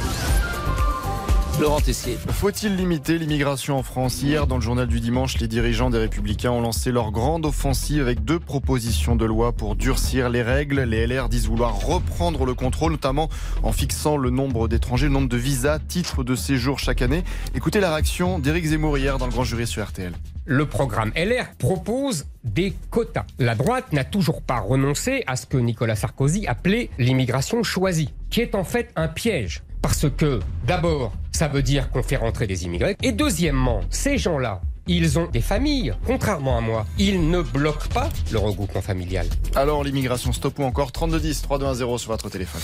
Laurent 1.60 1.80
Tessier. 1.80 2.16
Faut-il 2.28 2.76
limiter 2.76 3.18
l'immigration 3.18 3.78
en 3.78 3.82
France 3.82 4.22
Hier, 4.22 4.46
dans 4.46 4.56
le 4.56 4.60
journal 4.60 4.86
du 4.86 5.00
dimanche, 5.00 5.38
les 5.38 5.48
dirigeants 5.48 5.90
des 5.90 5.98
Républicains 5.98 6.52
ont 6.52 6.60
lancé 6.60 6.92
leur 6.92 7.10
grande 7.10 7.46
offensive 7.46 8.00
avec 8.00 8.24
deux 8.24 8.38
propositions 8.38 9.16
de 9.16 9.24
loi 9.24 9.50
pour 9.50 9.74
durcir 9.74 10.28
les 10.28 10.42
règles. 10.42 10.82
Les 10.82 11.06
LR 11.08 11.28
disent 11.28 11.48
vouloir 11.48 11.74
reprendre 11.80 12.44
le 12.44 12.54
contrôle, 12.54 12.92
notamment 12.92 13.28
en 13.64 13.72
fixant 13.72 14.16
le 14.16 14.30
nombre 14.30 14.68
d'étrangers, 14.68 15.06
le 15.06 15.12
nombre 15.12 15.28
de 15.28 15.36
visas, 15.36 15.80
titres 15.80 16.22
de 16.22 16.36
séjour 16.36 16.78
chaque 16.78 17.02
année. 17.02 17.24
Écoutez 17.56 17.80
la 17.80 17.92
réaction 17.92 18.38
d'Éric 18.38 18.66
Zemmour 18.66 18.96
hier 18.96 19.18
dans 19.18 19.26
le 19.26 19.32
grand 19.32 19.44
jury 19.44 19.66
sur 19.66 19.84
RTL. 19.84 20.12
Le 20.44 20.66
programme 20.66 21.12
LR 21.16 21.46
propose 21.58 22.26
des 22.44 22.72
quotas. 22.90 23.26
La 23.40 23.56
droite 23.56 23.92
n'a 23.92 24.04
toujours 24.04 24.42
pas 24.42 24.60
renoncé 24.60 25.24
à 25.26 25.34
ce 25.34 25.46
que 25.46 25.56
Nicolas 25.56 25.96
Sarkozy 25.96 26.46
appelait 26.46 26.88
l'immigration 26.98 27.64
choisie, 27.64 28.14
qui 28.30 28.42
est 28.42 28.54
en 28.54 28.64
fait 28.64 28.90
un 28.94 29.08
piège 29.08 29.62
parce 29.88 30.06
que, 30.10 30.40
d'abord, 30.66 31.12
ça 31.38 31.46
veut 31.46 31.62
dire 31.62 31.88
qu'on 31.90 32.02
fait 32.02 32.16
rentrer 32.16 32.48
des 32.48 32.64
immigrés. 32.64 32.96
Et 33.00 33.12
deuxièmement, 33.12 33.82
ces 33.90 34.18
gens-là, 34.18 34.60
ils 34.88 35.20
ont 35.20 35.28
des 35.28 35.40
familles, 35.40 35.94
contrairement 36.04 36.58
à 36.58 36.60
moi. 36.60 36.84
Ils 36.98 37.30
ne 37.30 37.42
bloquent 37.42 37.86
pas 37.94 38.08
le 38.32 38.38
regroupement 38.38 38.82
familial. 38.82 39.24
Alors, 39.54 39.84
l'immigration 39.84 40.32
stop 40.32 40.58
ou 40.58 40.64
encore 40.64 40.90
3210 40.90 41.42
3210 41.42 41.98
sur 41.98 42.10
votre 42.10 42.28
téléphone. 42.28 42.60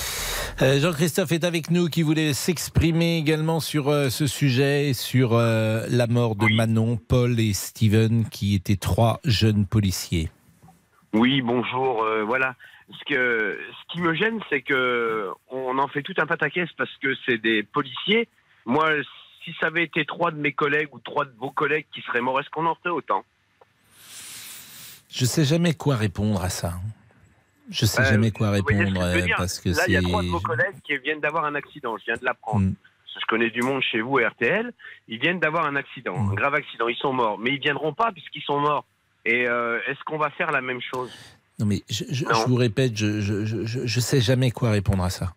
Euh, 0.61 0.81
Jean-Christophe 0.81 1.31
est 1.31 1.45
avec 1.45 1.71
nous 1.71 1.87
qui 1.87 2.03
voulait 2.03 2.33
s'exprimer 2.33 3.19
également 3.19 3.61
sur 3.61 3.91
euh, 3.91 4.09
ce 4.09 4.27
sujet, 4.27 4.93
sur 4.93 5.35
euh, 5.35 5.87
la 5.89 6.09
mort 6.09 6.35
de 6.35 6.53
Manon, 6.53 6.97
Paul 6.97 7.39
et 7.39 7.53
Steven, 7.53 8.29
qui 8.29 8.57
étaient 8.57 8.75
trois 8.75 9.21
jeunes 9.25 9.67
policiers. 9.67 10.31
Oui, 11.13 11.43
bonjour. 11.43 12.05
voilà 12.27 12.57
ce, 12.91 13.05
que, 13.05 13.57
ce 13.71 13.95
qui 13.95 14.01
me 14.01 14.15
gêne, 14.15 14.41
c'est 14.51 14.63
que 14.63 15.29
on 15.49 15.79
en 15.79 15.87
fait 15.87 16.03
tout 16.03 16.15
un 16.19 16.27
pataquès 16.27 16.69
parce 16.77 16.91
que 17.01 17.15
c'est 17.25 17.39
des 17.41 17.63
policiers. 17.63 18.27
Moi, 18.67 18.91
si 19.45 19.55
ça 19.61 19.67
avait 19.67 19.85
été 19.85 20.05
trois 20.05 20.31
de 20.31 20.39
mes 20.39 20.53
collègues 20.53 20.89
ou 20.93 20.99
trois 21.01 21.25
de 21.25 21.35
vos 21.39 21.51
collègues 21.51 21.87
qui 21.95 22.01
seraient 22.03 22.21
morts, 22.21 22.41
est-ce 22.41 22.51
qu'on 22.51 22.67
en 22.67 22.75
ferait 22.77 22.91
autant? 22.91 23.25
Je 25.11 25.25
sais 25.25 25.45
jamais 25.45 25.75
quoi 25.75 25.97
répondre 25.97 26.43
à 26.43 26.49
ça. 26.49 26.75
Je 27.71 27.87
sais 27.87 28.05
jamais 28.05 28.31
quoi 28.31 28.51
répondre 28.51 28.93
parce 29.37 29.61
que 29.61 29.71
là, 29.71 29.85
il 29.87 29.95
y 29.95 29.97
a 29.97 30.03
trois 30.03 30.23
de 30.23 30.29
vos 30.29 30.41
collègues 30.41 30.77
qui 30.85 30.97
viennent 30.99 31.21
d'avoir 31.21 31.45
un 31.45 31.55
accident. 31.55 31.97
Je 31.99 32.05
viens 32.05 32.17
de 32.17 32.25
l'apprendre. 32.25 32.67
Mm. 32.67 32.75
Je 33.15 33.27
connais 33.27 33.51
du 33.51 33.63
monde 33.63 33.81
chez 33.81 34.01
vous, 34.01 34.17
RTL. 34.17 34.73
Ils 35.09 35.21
viennent 35.21 35.39
d'avoir 35.39 35.67
un 35.67 35.77
accident, 35.77 36.19
mm. 36.19 36.31
un 36.31 36.35
grave 36.35 36.55
accident. 36.55 36.89
Ils 36.89 36.97
sont 36.97 37.13
morts, 37.13 37.39
mais 37.39 37.51
ils 37.51 37.61
viendront 37.61 37.95
pas 37.95 38.13
puisqu'ils 38.13 38.43
sont 38.43 38.61
morts. 38.61 38.85
Et 39.25 39.47
euh, 39.49 39.79
est-ce 39.87 40.03
qu'on 40.05 40.19
va 40.19 40.31
faire 40.31 40.51
la 40.51 40.61
même 40.61 40.81
chose? 40.81 41.11
Non, 41.59 41.67
mais 41.67 41.83
je, 41.89 42.25
vous 42.47 42.57
répète, 42.57 42.97
je, 42.97 43.21
je, 43.21 43.45
je, 43.65 44.01
sais 44.01 44.21
jamais 44.21 44.51
quoi 44.51 44.71
répondre 44.73 45.05
à 45.05 45.11
ça. 45.11 45.35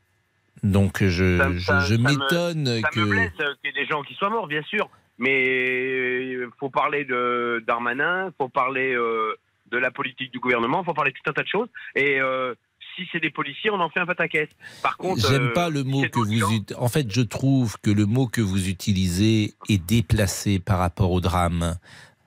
Donc 0.64 1.04
je, 1.04 1.10
je, 1.58 1.96
m'étonne 1.96 2.82
que. 2.92 3.00
Ça 3.00 3.06
me 3.06 3.10
blesse 3.10 3.32
qu'il 3.38 3.48
y 3.66 3.68
ait 3.70 3.84
des 3.84 3.86
gens 3.86 4.02
qui 4.04 4.14
soient 4.16 4.30
morts, 4.30 4.48
bien 4.48 4.64
sûr. 4.64 4.90
Mais 5.20 6.28
il 6.32 6.48
faut 6.60 6.70
parler 6.70 7.06
de 7.06 7.64
Darmanin, 7.66 8.28
il 8.28 8.34
faut 8.38 8.50
parler 8.50 8.94
euh, 8.94 9.36
de 9.72 9.78
la 9.78 9.92
politique 9.92 10.32
du 10.32 10.40
gouvernement, 10.40 10.82
il 10.82 10.86
faut 10.86 10.94
parler 10.94 11.12
de 11.12 11.18
tout 11.18 11.30
un 11.30 11.34
tas 11.34 11.44
de 11.44 11.48
choses. 11.48 11.70
Et 11.96 12.22
euh, 12.22 12.54
si 12.96 13.08
c'est 13.12 13.20
des 13.20 13.32
policiers, 13.32 13.72
on 13.72 13.80
en 13.80 13.90
fait 13.90 14.00
un 14.00 14.06
pataquès. 14.06 14.50
Par 14.82 14.98
contre, 14.98 15.28
j'aime 15.28 15.54
pas 15.54 15.70
le 15.70 15.84
mot 15.84 16.04
que 16.04 16.20
vous. 16.20 16.66
En 16.78 16.88
fait, 16.88 17.12
je 17.12 17.22
trouve 17.22 17.78
que 17.82 17.92
le 17.92 18.06
mot 18.06 18.28
que 18.28 18.42
vous 18.42 18.70
utilisez 18.70 19.54
est 19.70 19.84
déplacé 19.84 20.60
par 20.60 20.80
rapport 20.80 21.12
au 21.12 21.22
drame. 21.22 21.78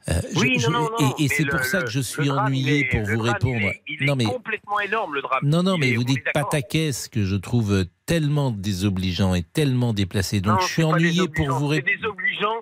Euh, 0.08 0.14
oui, 0.36 0.56
non, 0.62 0.70
non, 0.70 0.88
non, 0.98 1.14
et, 1.18 1.28
c'est 1.28 1.44
pour 1.44 1.62
ça 1.62 1.82
que 1.82 1.90
je 1.90 2.00
suis 2.00 2.30
ennuyé 2.30 2.88
pour 2.90 3.02
vous 3.02 3.20
répondre. 3.20 3.70
Il 3.86 4.02
est, 4.02 4.06
non, 4.06 4.16
mais, 4.16 4.24
complètement 4.24 4.80
énorme 4.80 5.14
le 5.14 5.22
drame. 5.22 5.40
Non, 5.42 5.62
non, 5.62 5.76
mais 5.76 5.92
vous 5.92 6.04
dites 6.04 6.24
pataquès 6.32 7.08
que 7.08 7.24
je 7.24 7.36
trouve 7.36 7.84
tellement 8.06 8.50
désobligeant 8.50 9.34
et 9.34 9.42
tellement 9.42 9.92
déplacé. 9.92 10.40
Donc 10.40 10.62
je 10.62 10.66
suis 10.66 10.82
ennuyé 10.82 11.28
pour 11.28 11.50
vous 11.50 11.66
répondre. 11.68 11.98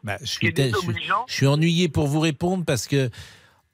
Bah, 0.03 0.17
je, 0.21 0.27
suis, 0.27 0.53
je 0.55 1.33
suis 1.33 1.47
ennuyé 1.47 1.89
pour 1.89 2.07
vous 2.09 2.21
répondre 2.21 2.65
parce 2.65 2.87
que 2.87 3.09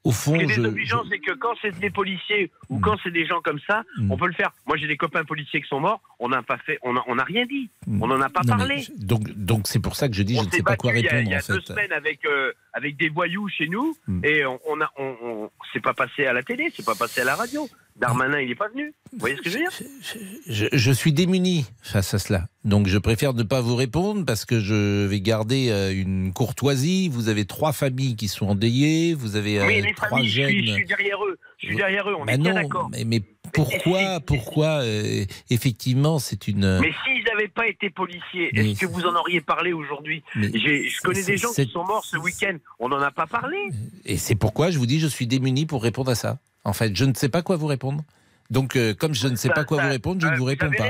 au 0.05 0.11
fond, 0.11 0.33
Ce 0.33 0.37
qui 0.37 0.43
est 0.43 0.55
désobligeant, 0.55 1.03
c'est 1.09 1.17
que 1.17 1.33
quand 1.33 1.55
c'est 1.61 1.77
des 1.79 1.89
policiers 1.89 2.51
ou 2.69 2.77
hmm. 2.77 2.81
quand 2.81 2.95
c'est 3.03 3.11
des 3.11 3.25
gens 3.25 3.41
comme 3.41 3.59
ça, 3.67 3.83
hmm. 3.97 4.11
on 4.11 4.17
peut 4.17 4.27
le 4.27 4.33
faire. 4.33 4.51
Moi, 4.67 4.77
j'ai 4.77 4.87
des 4.87 4.97
copains 4.97 5.25
policiers 5.25 5.61
qui 5.61 5.67
sont 5.67 5.79
morts, 5.79 5.99
on 6.19 6.29
n'a 6.29 6.43
pas 6.43 6.57
fait, 6.59 6.77
on 6.83 6.93
n'a 6.93 7.23
rien 7.23 7.45
dit, 7.47 7.69
hmm. 7.87 8.03
on 8.03 8.07
n'en 8.07 8.21
a 8.21 8.29
pas 8.29 8.41
parlé. 8.47 8.85
donc, 8.99 9.29
donc 9.31 9.67
c'est 9.67 9.79
pour 9.79 9.95
ça 9.95 10.07
que 10.07 10.13
je 10.13 10.21
dis, 10.21 10.35
je 10.35 10.45
ne 10.45 10.51
sais 10.51 10.63
pas 10.63 10.77
quoi 10.77 10.91
répondre. 10.91 11.21
Il 11.21 11.29
y 11.29 11.33
a, 11.33 11.41
deux 11.41 11.59
semaines 11.61 11.91
avec 11.91 12.23
euh, 12.25 12.53
avec 12.73 12.97
des 12.97 13.09
voyous 13.09 13.49
chez 13.49 13.67
nous 13.67 13.97
et 14.23 14.45
on, 14.45 14.59
on 14.67 14.79
a, 14.79 14.91
on, 14.97 15.15
on 15.23 15.49
c'est 15.73 15.81
pas 15.81 15.93
passé 15.93 16.27
à 16.27 16.33
la 16.33 16.43
télé, 16.43 16.71
c'est 16.75 16.85
pas 16.85 16.95
passé 16.95 17.21
à 17.21 17.25
la 17.25 17.35
radio. 17.35 17.67
Darmanin, 17.97 18.41
il 18.41 18.49
n'est 18.49 18.55
pas 18.55 18.67
venu. 18.67 18.93
Vous 19.13 19.19
voyez 19.19 19.37
ce 19.37 19.41
que 19.41 19.49
je 19.49 19.57
veux 19.57 19.63
dire? 19.63 20.69
Je, 20.73 20.91
suis 20.91 21.13
démuni 21.13 21.65
face 21.81 22.13
à 22.13 22.19
cela. 22.19 22.47
Donc 22.65 22.87
je 22.87 22.97
préfère 22.97 23.33
ne 23.33 23.43
pas 23.43 23.61
vous 23.61 23.75
répondre 23.75 24.25
parce 24.25 24.43
que 24.43 24.59
je 24.59 25.05
vais 25.05 25.21
garder 25.21 25.69
euh, 25.69 25.93
une 25.93 26.33
courtoisie. 26.33 27.07
Vous 27.07 27.29
avez 27.29 27.45
trois 27.45 27.71
familles 27.71 28.17
qui 28.17 28.27
sont 28.27 28.47
endeuillées. 28.47 29.13
Vous 29.13 29.37
avez 29.37 29.59
euh, 29.59 29.67
les 29.67 29.93
trois 29.93 30.21
jeunes. 30.23 30.49
Je 30.49 30.73
suis, 30.73 30.85
derrière 30.85 31.23
eux. 31.23 31.37
Je 31.57 31.67
suis 31.67 31.75
derrière 31.77 32.09
eux. 32.09 32.15
On 32.19 32.25
est 32.25 32.37
bien 32.37 32.55
d'accord. 32.55 32.89
Mais, 32.91 33.05
mais, 33.05 33.21
pourquoi, 33.53 34.19
pourquoi 34.19 34.81
euh, 34.81 35.23
Effectivement, 35.49 36.19
c'est 36.19 36.49
une. 36.49 36.79
Mais 36.81 36.91
s'ils 37.05 37.23
n'avaient 37.23 37.47
pas 37.47 37.67
été 37.67 37.89
policiers, 37.89 38.49
est-ce 38.53 38.81
que 38.81 38.87
vous 38.87 39.05
en 39.05 39.15
auriez 39.15 39.39
parlé 39.39 39.71
aujourd'hui? 39.71 40.21
Je 40.35 41.01
connais 41.01 41.23
des 41.23 41.37
gens 41.37 41.53
qui 41.53 41.65
sont 41.67 41.85
morts 41.85 42.03
ce 42.03 42.17
week-end. 42.17 42.57
On 42.79 42.89
n'en 42.89 42.99
a 42.99 43.11
pas 43.11 43.27
parlé. 43.27 43.57
Et 44.03 44.17
c'est 44.17 44.35
pourquoi 44.35 44.69
je 44.69 44.79
vous 44.79 44.85
dis, 44.85 44.99
je 44.99 45.07
suis 45.07 45.27
démuni 45.27 45.65
pour 45.65 45.81
répondre 45.81 46.11
à 46.11 46.15
ça. 46.15 46.39
En 46.65 46.73
fait, 46.73 46.95
je 46.95 47.05
ne 47.05 47.13
sais 47.13 47.29
pas 47.29 47.41
quoi 47.41 47.55
vous 47.55 47.67
répondre. 47.67 48.03
Donc, 48.49 48.75
euh, 48.75 48.93
comme 48.93 49.13
je 49.13 49.27
ne 49.27 49.35
sais 49.35 49.49
pas 49.49 49.63
quoi 49.63 49.81
vous 49.81 49.89
répondre, 49.89 50.21
je 50.21 50.27
ne 50.27 50.35
vous 50.35 50.43
réponds 50.43 50.71
pas. 50.77 50.89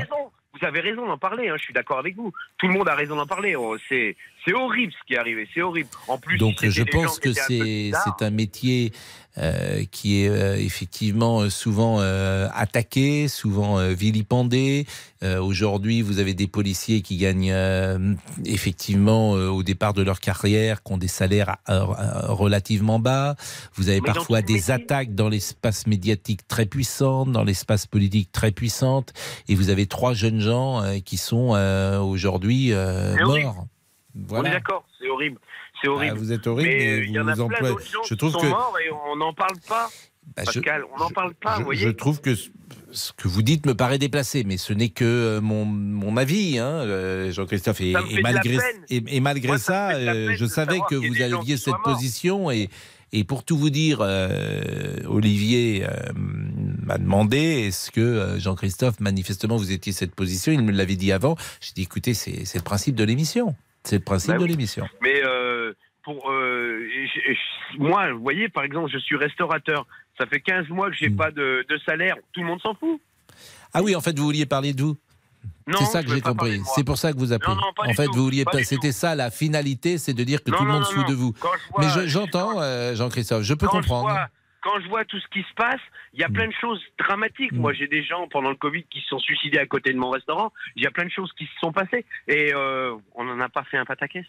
Vous 0.58 0.66
avez 0.66 0.80
raison 0.80 1.06
d'en 1.06 1.18
parler, 1.18 1.50
hein, 1.50 1.54
je 1.58 1.64
suis 1.64 1.74
d'accord 1.74 1.98
avec 1.98 2.16
vous. 2.16 2.32
Tout 2.56 2.66
le 2.66 2.72
monde 2.72 2.88
a 2.88 2.94
raison 2.94 3.16
d'en 3.16 3.26
parler. 3.26 3.56
Oh, 3.56 3.76
c'est 3.88 4.16
horrible 4.54 4.92
ce 4.92 5.06
qui 5.06 5.12
est 5.14 5.18
arrivé, 5.18 5.46
c'est 5.52 5.60
horrible. 5.60 5.90
En 6.08 6.16
plus, 6.16 6.38
donc 6.38 6.64
je 6.66 6.82
pense 6.82 7.18
que 7.18 7.32
c'est 7.32 7.92
un 8.20 8.30
métier 8.30 8.92
euh, 9.38 9.84
qui 9.90 10.22
est 10.22 10.30
euh, 10.30 10.56
effectivement 10.56 11.40
euh, 11.40 11.50
souvent 11.50 11.98
attaqué, 12.54 13.28
souvent 13.28 13.78
vilipendé. 13.88 14.86
Aujourd'hui, 15.40 16.02
vous 16.02 16.20
avez 16.20 16.34
des 16.34 16.46
policiers 16.46 17.02
qui 17.02 17.16
gagnent 17.16 17.54
effectivement 18.44 19.32
au 19.32 19.62
départ 19.62 19.92
de 19.92 20.02
leur 20.02 20.20
carrière, 20.20 20.82
qui 20.82 20.92
ont 20.92 20.98
des 20.98 21.08
salaires 21.08 21.56
relativement 21.66 22.98
bas. 22.98 23.34
Vous 23.74 23.88
avez 23.88 24.00
parfois 24.00 24.42
des 24.42 24.70
attaques 24.70 25.14
dans 25.14 25.28
l'espace 25.28 25.86
médiatique 25.86 26.46
très 26.46 26.66
puissantes, 26.66 27.32
dans 27.32 27.44
l'espace 27.44 27.86
politique 27.86 28.30
très 28.30 28.52
puissantes, 28.52 29.14
et 29.48 29.54
vous 29.54 29.70
avez 29.70 29.86
trois 29.86 30.14
jeunes 30.14 30.40
gens 30.40 30.82
qui 31.04 31.16
sont 31.16 31.56
aujourd'hui 32.00 32.72
morts. 33.24 33.66
On 34.30 34.44
est 34.44 34.50
d'accord, 34.50 34.84
c'est 34.98 35.08
horrible. 35.08 35.38
C'est 35.80 35.88
horrible. 35.88 36.14
Ah, 36.16 36.18
vous 36.18 36.32
êtes 36.32 36.46
horrible, 36.46 36.70
mais, 36.70 36.98
il 37.04 37.10
y 37.10 37.20
en 37.20 37.28
a 37.28 37.34
plein 37.34 37.46
d'autres 37.46 37.86
gens 37.86 38.00
je 38.08 38.14
trouve 38.14 38.32
qui 38.32 38.40
sont 38.40 38.46
que... 38.46 38.50
morts 38.50 38.76
et 38.84 38.90
on 39.10 39.16
n'en 39.16 39.32
parle 39.32 39.58
pas. 39.68 39.88
Bah, 40.36 40.42
Pascal, 40.44 40.84
on 40.92 40.98
n'en 40.98 41.10
parle 41.10 41.34
pas, 41.34 41.54
je, 41.54 41.58
vous 41.58 41.64
voyez. 41.64 41.80
Je 41.80 41.88
trouve 41.88 42.20
que 42.20 42.34
ce 42.34 43.12
que 43.12 43.28
vous 43.28 43.42
dites 43.42 43.64
me 43.66 43.74
paraît 43.74 43.98
déplacé, 43.98 44.42
mais 44.44 44.56
ce 44.56 44.72
n'est 44.72 44.88
que 44.88 45.04
euh, 45.04 45.40
mon, 45.40 45.64
mon 45.64 46.16
avis, 46.16 46.58
hein, 46.58 46.66
euh, 46.66 47.30
Jean-Christophe. 47.30 47.80
Et, 47.80 47.94
malgré, 48.22 48.58
et, 48.88 49.20
malgré 49.20 49.58
ça, 49.58 49.90
euh, 49.90 50.34
je 50.36 50.46
savais 50.46 50.80
que 50.88 50.96
vous 50.96 51.22
aviez 51.22 51.56
cette 51.56 51.80
position 51.84 52.50
et, 52.50 52.70
et 53.12 53.22
pour 53.22 53.44
tout 53.44 53.56
vous 53.56 53.70
dire, 53.70 54.00
Olivier 55.06 55.86
m'a 56.16 56.98
demandé 56.98 57.38
est-ce 57.68 57.92
que 57.92 58.34
Jean-Christophe, 58.38 58.98
manifestement, 58.98 59.56
vous 59.56 59.70
étiez 59.70 59.92
cette 59.92 60.14
position 60.14 60.52
Il 60.52 60.62
me 60.62 60.72
l'avait 60.72 60.96
dit 60.96 61.12
avant. 61.12 61.36
J'ai 61.60 61.72
dit 61.74 61.82
écoutez, 61.82 62.14
c'est 62.14 62.54
le 62.54 62.62
principe 62.62 62.96
de 62.96 63.04
l'émission. 63.04 63.54
C'est 63.86 63.96
le 63.96 64.02
principe 64.02 64.32
bah 64.32 64.38
de 64.38 64.44
l'émission. 64.46 64.84
Mais 65.00 65.22
euh, 65.24 65.45
pour 66.06 66.30
euh, 66.30 66.88
moi, 67.78 68.12
vous 68.12 68.22
voyez, 68.22 68.48
par 68.48 68.62
exemple, 68.62 68.88
je 68.92 68.98
suis 68.98 69.16
restaurateur. 69.16 69.86
Ça 70.16 70.24
fait 70.26 70.40
15 70.40 70.68
mois 70.68 70.88
que 70.88 70.96
j'ai 70.96 71.08
hmm. 71.08 71.16
pas 71.16 71.32
de, 71.32 71.66
salaire. 71.84 72.14
Tout 72.32 72.42
le 72.42 72.46
monde 72.46 72.60
s'en 72.62 72.74
fout. 72.74 73.00
Ah 73.74 73.82
oui, 73.82 73.96
en 73.96 74.00
fait, 74.00 74.16
vous 74.16 74.24
vouliez 74.24 74.46
parler 74.46 74.72
de 74.72 74.82
vous 74.82 74.96
c'est 75.78 75.84
ça 75.84 76.02
que 76.02 76.10
j'ai 76.10 76.20
compris. 76.20 76.60
C'est 76.74 76.84
pour 76.84 76.96
ça 76.96 77.12
que 77.12 77.18
vous 77.18 77.32
appelez. 77.32 77.52
en 77.52 77.92
fait, 77.94 78.06
vous 78.06 78.22
vouliez 78.22 78.44
pas. 78.44 78.62
C'était 78.62 78.92
ça 78.92 79.14
la 79.16 79.30
finalité, 79.30 79.98
c'est 79.98 80.14
de 80.14 80.22
dire 80.24 80.42
que 80.42 80.50
tout 80.50 80.64
le 80.64 80.70
monde 80.70 80.84
se 80.84 80.92
fout 80.92 81.08
de 81.08 81.14
vous. 81.14 81.34
Mais 81.78 81.86
j'entends, 82.06 82.60
euh, 82.60 82.94
Jean-Christophe. 82.94 83.42
Je 83.42 83.54
peux 83.54 83.66
comprendre 83.66 84.08
quand 84.62 84.80
je 84.80 84.88
vois 84.88 85.04
tout 85.04 85.18
ce 85.18 85.26
qui 85.28 85.42
se 85.42 85.54
passe, 85.54 85.80
il 86.12 86.20
y 86.20 86.24
a 86.24 86.28
mm. 86.28 86.32
plein 86.32 86.48
de 86.48 86.54
choses 86.60 86.82
dramatiques. 86.98 87.52
Moi, 87.52 87.72
mm. 87.72 87.76
j'ai 87.76 87.88
des 87.88 88.02
gens 88.02 88.26
pendant 88.28 88.50
le 88.50 88.56
Covid 88.56 88.84
qui 88.84 89.00
se 89.00 89.08
sont 89.08 89.18
suicidés 89.18 89.58
à 89.58 89.66
côté 89.66 89.92
de 89.92 89.98
mon 89.98 90.10
restaurant. 90.10 90.52
Il 90.76 90.82
y 90.82 90.86
a 90.86 90.90
plein 90.90 91.04
de 91.04 91.10
choses 91.10 91.32
qui 91.32 91.44
se 91.44 91.58
sont 91.60 91.72
passées. 91.72 92.04
Et 92.28 92.52
euh, 92.54 92.94
on 93.14 93.24
n'en 93.24 93.40
a 93.40 93.48
pas 93.48 93.64
fait 93.64 93.78
un 93.78 93.84
pataquès. 93.84 94.26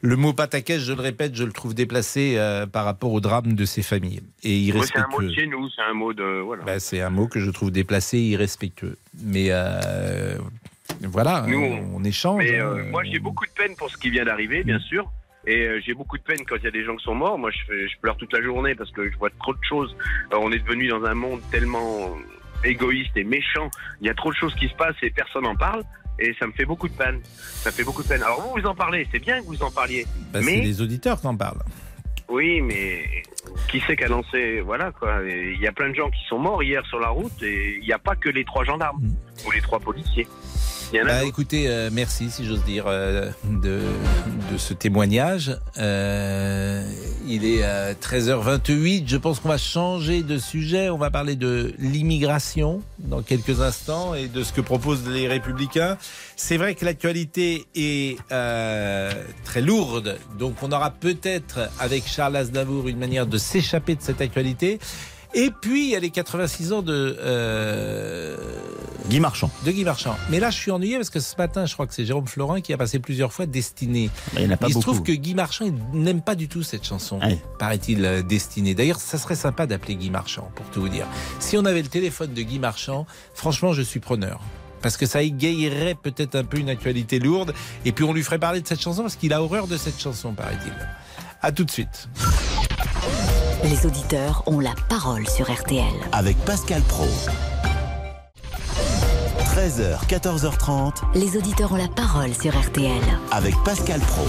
Le 0.00 0.16
mot 0.16 0.32
pataquès, 0.32 0.78
je 0.78 0.92
le 0.92 1.00
répète, 1.00 1.34
je 1.34 1.44
le 1.44 1.52
trouve 1.52 1.74
déplacé 1.74 2.36
euh, 2.38 2.66
par 2.66 2.84
rapport 2.84 3.12
au 3.12 3.20
drame 3.20 3.54
de 3.54 3.64
ces 3.64 3.82
familles. 3.82 4.22
Et 4.42 4.56
irrespectueux. 4.58 5.02
c'est 5.08 5.14
un 5.14 5.20
mot 5.20 5.28
de 5.28 5.34
chez 5.34 5.46
nous, 5.46 5.68
c'est 5.70 5.82
un 5.82 5.92
mot 5.92 6.12
de. 6.14 6.40
Voilà. 6.40 6.64
Bah, 6.64 6.80
c'est 6.80 7.00
un 7.00 7.10
mot 7.10 7.26
que 7.26 7.40
je 7.40 7.50
trouve 7.50 7.70
déplacé 7.70 8.18
et 8.18 8.28
irrespectueux. 8.30 8.96
Mais. 9.22 9.46
Euh, 9.50 10.38
voilà, 11.02 11.44
nous, 11.46 11.60
on, 11.94 12.02
échange. 12.04 12.42
Mais, 12.42 12.58
hein. 12.58 12.74
moi, 12.90 13.04
j'ai 13.04 13.20
beaucoup 13.20 13.46
de 13.46 13.52
peine 13.52 13.76
pour 13.76 13.90
ce 13.90 13.96
qui 13.96 14.10
vient 14.10 14.24
d'arriver, 14.24 14.64
bien 14.64 14.78
mm. 14.78 14.82
sûr. 14.82 15.10
Et 15.46 15.66
euh, 15.66 15.80
j'ai 15.84 15.94
beaucoup 15.94 16.18
de 16.18 16.22
peine 16.22 16.44
quand 16.46 16.56
il 16.56 16.64
y 16.64 16.68
a 16.68 16.70
des 16.70 16.84
gens 16.84 16.96
qui 16.96 17.04
sont 17.04 17.14
morts. 17.14 17.38
Moi, 17.38 17.50
je, 17.50 17.88
je 17.88 17.98
pleure 18.00 18.16
toute 18.16 18.32
la 18.32 18.42
journée 18.42 18.74
parce 18.74 18.90
que 18.90 19.10
je 19.10 19.16
vois 19.16 19.30
trop 19.38 19.54
de 19.54 19.64
choses. 19.66 19.96
Euh, 20.32 20.38
on 20.40 20.52
est 20.52 20.58
devenu 20.58 20.88
dans 20.88 21.02
un 21.04 21.14
monde 21.14 21.40
tellement 21.50 22.16
égoïste 22.64 23.16
et 23.16 23.24
méchant. 23.24 23.70
Il 24.00 24.06
y 24.06 24.10
a 24.10 24.14
trop 24.14 24.30
de 24.30 24.36
choses 24.36 24.54
qui 24.54 24.68
se 24.68 24.74
passent 24.74 24.96
et 25.02 25.10
personne 25.10 25.44
n'en 25.44 25.56
parle. 25.56 25.82
Et 26.18 26.34
ça 26.38 26.46
me 26.46 26.52
fait 26.52 26.66
beaucoup 26.66 26.88
de 26.88 26.94
peine. 26.94 27.20
Ça 27.24 27.70
fait 27.70 27.84
beaucoup 27.84 28.02
de 28.02 28.08
peine. 28.08 28.22
Alors 28.22 28.42
vous, 28.42 28.60
vous 28.60 28.66
en 28.66 28.74
parlez. 28.74 29.06
C'est 29.10 29.18
bien 29.18 29.40
que 29.40 29.46
vous 29.46 29.62
en 29.62 29.70
parliez. 29.70 30.04
Bah, 30.32 30.40
mais... 30.44 30.56
C'est 30.56 30.60
les 30.60 30.82
auditeurs 30.82 31.20
qui 31.20 31.26
en 31.26 31.36
parlent. 31.36 31.62
Oui, 32.28 32.60
mais 32.60 33.22
qui 33.68 33.80
sait 33.80 33.96
qu'a 33.96 34.06
lancé 34.06 34.60
Voilà 34.60 34.92
quoi. 34.92 35.20
Il 35.26 35.58
y 35.60 35.66
a 35.66 35.72
plein 35.72 35.88
de 35.88 35.94
gens 35.94 36.10
qui 36.10 36.24
sont 36.28 36.38
morts 36.38 36.62
hier 36.62 36.84
sur 36.86 37.00
la 37.00 37.08
route 37.08 37.42
et 37.42 37.78
il 37.78 37.84
n'y 37.84 37.92
a 37.92 37.98
pas 37.98 38.14
que 38.14 38.28
les 38.28 38.44
trois 38.44 38.64
gendarmes 38.64 39.00
mm. 39.02 39.46
ou 39.46 39.50
les 39.50 39.60
trois 39.60 39.80
policiers. 39.80 40.28
Bah, 40.92 41.24
écoutez, 41.24 41.68
euh, 41.68 41.88
merci, 41.92 42.30
si 42.30 42.44
j'ose 42.44 42.64
dire, 42.64 42.84
euh, 42.88 43.30
de, 43.44 43.80
de, 44.50 44.58
ce 44.58 44.74
témoignage. 44.74 45.56
Euh, 45.78 46.82
il 47.28 47.44
est 47.44 47.62
13h28. 48.00 49.04
Je 49.06 49.16
pense 49.16 49.38
qu'on 49.38 49.50
va 49.50 49.58
changer 49.58 50.22
de 50.22 50.36
sujet. 50.36 50.90
On 50.90 50.98
va 50.98 51.10
parler 51.10 51.36
de 51.36 51.72
l'immigration 51.78 52.82
dans 52.98 53.22
quelques 53.22 53.60
instants 53.60 54.14
et 54.14 54.26
de 54.26 54.42
ce 54.42 54.52
que 54.52 54.60
proposent 54.60 55.08
les 55.08 55.28
Républicains. 55.28 55.96
C'est 56.34 56.56
vrai 56.56 56.74
que 56.74 56.84
l'actualité 56.84 57.66
est 57.76 58.18
très 58.28 59.62
lourde. 59.62 60.18
Donc, 60.38 60.56
on 60.62 60.72
aura 60.72 60.90
peut-être 60.90 61.70
avec 61.78 62.06
Charles 62.08 62.36
Aznavour 62.36 62.88
une 62.88 62.98
manière 62.98 63.26
de 63.26 63.38
s'échapper 63.38 63.94
de 63.94 64.02
cette 64.02 64.20
actualité. 64.20 64.80
Et 65.34 65.50
puis, 65.50 65.84
il 65.84 65.90
y 65.90 65.96
a 65.96 66.00
les 66.00 66.10
86 66.10 66.72
ans 66.72 66.82
de... 66.82 67.16
Euh, 67.20 68.36
Guy 69.08 69.20
Marchand. 69.20 69.50
De 69.64 69.70
Guy 69.70 69.84
Marchand. 69.84 70.16
Mais 70.30 70.40
là, 70.40 70.50
je 70.50 70.56
suis 70.56 70.70
ennuyé 70.70 70.96
parce 70.96 71.10
que 71.10 71.20
ce 71.20 71.36
matin, 71.36 71.66
je 71.66 71.74
crois 71.74 71.86
que 71.86 71.94
c'est 71.94 72.04
Jérôme 72.04 72.26
Florin 72.26 72.60
qui 72.60 72.72
a 72.72 72.78
passé 72.78 72.98
plusieurs 72.98 73.32
fois 73.32 73.46
Destinée. 73.46 74.10
il, 74.36 74.56
il 74.68 74.74
se 74.74 74.80
trouve 74.80 75.02
que 75.02 75.12
Guy 75.12 75.34
Marchand 75.34 75.66
n'aime 75.92 76.22
pas 76.22 76.34
du 76.34 76.48
tout 76.48 76.62
cette 76.62 76.84
chanson, 76.84 77.18
paraît-il, 77.58 78.04
euh, 78.04 78.22
Destinée. 78.22 78.74
D'ailleurs, 78.74 79.00
ça 79.00 79.18
serait 79.18 79.34
sympa 79.34 79.66
d'appeler 79.66 79.96
Guy 79.96 80.10
Marchand, 80.10 80.50
pour 80.54 80.66
tout 80.66 80.80
vous 80.80 80.88
dire. 80.88 81.06
Si 81.38 81.56
on 81.56 81.64
avait 81.64 81.82
le 81.82 81.88
téléphone 81.88 82.32
de 82.32 82.42
Guy 82.42 82.58
Marchand, 82.58 83.06
franchement, 83.34 83.72
je 83.72 83.82
suis 83.82 84.00
preneur 84.00 84.40
parce 84.82 84.96
que 84.96 85.06
ça 85.06 85.22
égayerait 85.22 85.94
peut-être 85.94 86.36
un 86.36 86.44
peu 86.44 86.58
une 86.58 86.70
actualité 86.70 87.18
lourde, 87.18 87.52
et 87.84 87.92
puis 87.92 88.04
on 88.04 88.12
lui 88.12 88.22
ferait 88.22 88.38
parler 88.38 88.60
de 88.60 88.66
cette 88.66 88.80
chanson 88.80 89.02
parce 89.02 89.16
qu'il 89.16 89.32
a 89.32 89.42
horreur 89.42 89.66
de 89.66 89.76
cette 89.76 90.00
chanson, 90.00 90.32
paraît-il. 90.32 90.72
À 91.42 91.52
tout 91.52 91.64
de 91.64 91.70
suite. 91.70 92.08
Les 93.64 93.86
auditeurs 93.86 94.42
ont 94.46 94.60
la 94.60 94.74
parole 94.90 95.26
sur 95.26 95.50
RTL. 95.50 95.84
Avec 96.12 96.36
Pascal 96.44 96.82
Pro. 96.82 97.06
13h, 99.54 100.06
14h30. 100.06 100.96
Les 101.14 101.38
auditeurs 101.38 101.72
ont 101.72 101.76
la 101.76 101.88
parole 101.88 102.34
sur 102.34 102.52
RTL. 102.58 103.00
Avec 103.30 103.54
Pascal 103.64 104.00
Pro. 104.00 104.26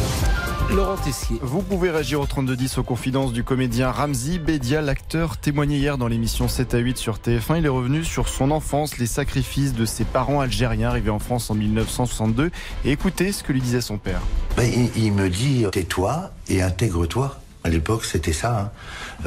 Laurent 0.75 0.95
Tessier. 0.95 1.37
Vous 1.41 1.61
pouvez 1.61 1.89
réagir 1.89 2.21
au 2.21 2.25
3210 2.25 2.77
aux 2.77 2.83
confidences 2.83 3.33
du 3.33 3.43
comédien 3.43 3.91
Ramzi 3.91 4.39
Bedia, 4.39 4.81
l'acteur 4.81 5.37
témoigné 5.37 5.77
hier 5.77 5.97
dans 5.97 6.07
l'émission 6.07 6.47
7 6.47 6.73
à 6.75 6.77
8 6.77 6.97
sur 6.97 7.17
TF1. 7.17 7.57
Il 7.57 7.65
est 7.65 7.69
revenu 7.69 8.05
sur 8.05 8.29
son 8.29 8.51
enfance, 8.51 8.97
les 8.97 9.05
sacrifices 9.05 9.73
de 9.73 9.85
ses 9.85 10.05
parents 10.05 10.39
algériens 10.39 10.89
arrivés 10.89 11.09
en 11.09 11.19
France 11.19 11.49
en 11.49 11.55
1962. 11.55 12.51
Et 12.85 12.91
écoutez 12.91 13.33
ce 13.33 13.43
que 13.43 13.51
lui 13.51 13.61
disait 13.61 13.81
son 13.81 13.97
père. 13.97 14.21
Ben, 14.55 14.71
il 14.95 15.11
me 15.11 15.29
dit 15.29 15.65
tais-toi 15.71 16.31
et 16.47 16.61
intègre-toi. 16.61 17.37
À 17.63 17.69
l'époque, 17.69 18.05
c'était 18.05 18.33
ça. 18.33 18.59
Hein. 18.59 18.71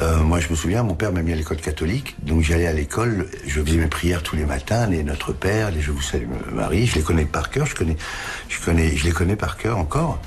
Euh, 0.00 0.18
moi, 0.20 0.40
je 0.40 0.48
me 0.48 0.56
souviens, 0.56 0.82
mon 0.82 0.94
père 0.94 1.12
m'a 1.12 1.22
mis 1.22 1.32
à 1.32 1.36
l'école 1.36 1.58
catholique, 1.58 2.16
donc 2.22 2.42
j'allais 2.42 2.66
à 2.66 2.72
l'école, 2.72 3.28
je 3.46 3.62
faisais 3.62 3.76
mes 3.76 3.86
prières 3.86 4.24
tous 4.24 4.34
les 4.34 4.44
matins, 4.44 4.86
les 4.86 5.04
Notre 5.04 5.32
Père, 5.32 5.70
les 5.70 5.80
Je 5.80 5.92
vous 5.92 6.02
salue 6.02 6.26
Marie, 6.52 6.86
je 6.86 6.96
les 6.96 7.02
connais 7.02 7.26
par 7.26 7.50
cœur, 7.50 7.66
je 7.66 7.76
connais, 7.76 7.96
je 8.48 8.58
connais, 8.60 8.96
je 8.96 9.04
les 9.04 9.12
connais 9.12 9.36
par 9.36 9.56
cœur 9.56 9.78
encore. 9.78 10.20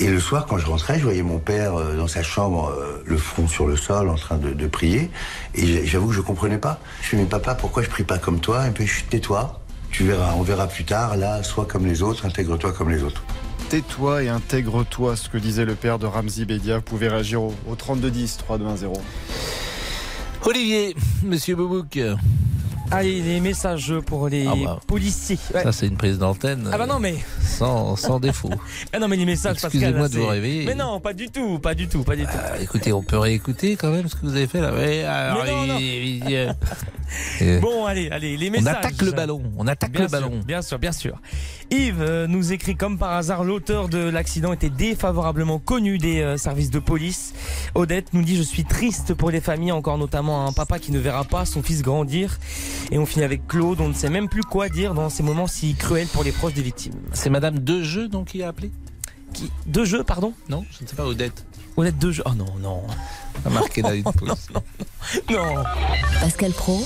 Et 0.00 0.06
le 0.06 0.20
soir, 0.20 0.46
quand 0.46 0.58
je 0.58 0.66
rentrais, 0.66 0.98
je 0.98 1.02
voyais 1.02 1.24
mon 1.24 1.40
père 1.40 1.74
euh, 1.74 1.96
dans 1.96 2.06
sa 2.06 2.22
chambre, 2.22 2.68
euh, 2.68 3.02
le 3.04 3.16
front 3.16 3.48
sur 3.48 3.66
le 3.66 3.76
sol, 3.76 4.08
en 4.08 4.14
train 4.14 4.38
de, 4.38 4.66
prier. 4.68 5.10
Et 5.56 5.84
j'avoue 5.86 6.08
que 6.08 6.14
je 6.14 6.20
comprenais 6.20 6.58
pas. 6.58 6.78
Je 7.02 7.16
me 7.16 7.22
mais 7.22 7.26
papa, 7.26 7.56
pourquoi 7.56 7.82
je 7.82 7.88
prie 7.88 8.04
pas 8.04 8.18
comme 8.18 8.38
toi? 8.38 8.68
Et 8.68 8.70
puis, 8.70 8.88
tais-toi. 9.10 9.60
Tu 9.90 10.04
verras, 10.04 10.34
on 10.36 10.42
verra 10.42 10.68
plus 10.68 10.84
tard. 10.84 11.16
Là, 11.16 11.42
sois 11.42 11.64
comme 11.64 11.84
les 11.84 12.02
autres, 12.02 12.26
intègre-toi 12.26 12.72
comme 12.72 12.90
les 12.90 13.02
autres. 13.02 13.24
Tais-toi 13.70 14.22
et 14.22 14.28
intègre-toi, 14.28 15.16
ce 15.16 15.28
que 15.28 15.36
disait 15.36 15.64
le 15.64 15.74
père 15.74 15.98
de 15.98 16.06
Ramzi 16.06 16.44
Bedia. 16.44 16.76
Vous 16.76 16.82
pouvez 16.82 17.08
réagir 17.08 17.42
au, 17.42 17.52
3210 17.76 18.36
3210 18.36 19.00
Olivier, 20.44 20.94
monsieur 21.24 21.56
Boubouk. 21.56 21.98
Allez, 22.90 23.20
les 23.20 23.40
messages 23.40 23.94
pour 24.06 24.28
les 24.28 24.46
ah 24.46 24.54
bah. 24.64 24.80
policiers. 24.86 25.38
Ça, 25.52 25.72
c'est 25.72 25.86
une 25.86 25.96
prise 25.96 26.18
d'antenne. 26.18 26.70
Ah 26.72 26.78
bah 26.78 26.86
non, 26.86 26.98
mais. 26.98 27.16
Sans, 27.42 27.96
sans 27.96 28.18
défaut. 28.18 28.50
ah 28.92 28.98
non, 28.98 29.08
mais 29.08 29.16
les 29.16 29.26
messages, 29.26 29.56
Excusez-moi 29.62 30.08
de 30.08 30.18
vous 30.18 30.26
réveiller. 30.26 30.64
Mais 30.64 30.74
non, 30.74 30.98
pas 31.00 31.12
du 31.12 31.28
tout, 31.28 31.58
pas 31.58 31.74
du 31.74 31.88
tout, 31.88 32.02
pas 32.02 32.16
du 32.16 32.24
tout. 32.24 32.30
Ah, 32.34 32.58
écoutez, 32.60 32.92
on 32.92 33.02
peut 33.02 33.18
réécouter 33.18 33.76
quand 33.76 33.90
même 33.90 34.08
ce 34.08 34.16
que 34.16 34.22
vous 34.22 34.34
avez 34.34 34.46
fait 34.46 34.60
là. 34.60 34.72
mais 34.72 35.04
non, 35.04 35.66
non. 35.66 36.54
Bon, 37.60 37.86
allez, 37.86 38.08
allez, 38.10 38.36
les 38.36 38.50
messages. 38.50 38.74
On 38.74 38.78
attaque 38.78 39.02
le 39.02 39.12
ballon. 39.12 39.42
On 39.56 39.66
attaque 39.66 39.98
le 39.98 40.06
ballon. 40.06 40.40
Bien 40.46 40.62
sûr, 40.62 40.78
bien 40.78 40.92
sûr. 40.92 41.20
Yves 41.70 42.00
euh, 42.00 42.26
nous 42.26 42.52
écrit 42.52 42.76
comme 42.76 42.98
par 42.98 43.12
hasard 43.12 43.44
l'auteur 43.44 43.88
de 43.88 43.98
l'accident 43.98 44.52
était 44.52 44.70
défavorablement 44.70 45.58
connu 45.58 45.98
des 45.98 46.20
euh, 46.20 46.36
services 46.36 46.70
de 46.70 46.78
police. 46.78 47.34
Odette 47.74 48.12
nous 48.14 48.22
dit 48.22 48.36
je 48.36 48.42
suis 48.42 48.64
triste 48.64 49.14
pour 49.14 49.30
les 49.30 49.40
familles, 49.40 49.72
encore 49.72 49.98
notamment 49.98 50.46
un 50.46 50.52
papa 50.52 50.78
qui 50.78 50.92
ne 50.92 50.98
verra 50.98 51.24
pas 51.24 51.44
son 51.44 51.62
fils 51.62 51.82
grandir. 51.82 52.38
Et 52.90 52.98
on 52.98 53.06
finit 53.06 53.24
avec 53.24 53.46
Claude, 53.46 53.80
on 53.80 53.88
ne 53.88 53.94
sait 53.94 54.10
même 54.10 54.28
plus 54.28 54.42
quoi 54.42 54.68
dire 54.68 54.94
dans 54.94 55.10
ces 55.10 55.22
moments 55.22 55.46
si 55.46 55.74
cruels 55.74 56.08
pour 56.08 56.24
les 56.24 56.32
proches 56.32 56.54
des 56.54 56.62
victimes. 56.62 56.94
C'est 57.12 57.30
Madame 57.30 57.58
Dejeux 57.58 58.08
donc 58.08 58.28
qui 58.28 58.42
a 58.42 58.48
appelé? 58.48 58.70
Qui? 59.32 59.50
Dejeux, 59.66 60.04
pardon? 60.04 60.32
Non, 60.48 60.64
je 60.70 60.84
ne 60.84 60.88
sais 60.88 60.96
pas 60.96 61.04
Odette. 61.04 61.44
Odette 61.76 61.98
Dejeux. 61.98 62.22
Oh 62.26 62.34
non, 62.34 62.54
non. 62.60 62.82
A 63.44 63.50
marqué 63.50 63.80
une 63.80 63.86
non, 64.04 64.34
non, 65.30 65.54
non. 65.54 65.64
Pascal 66.20 66.52
Pro 66.52 66.84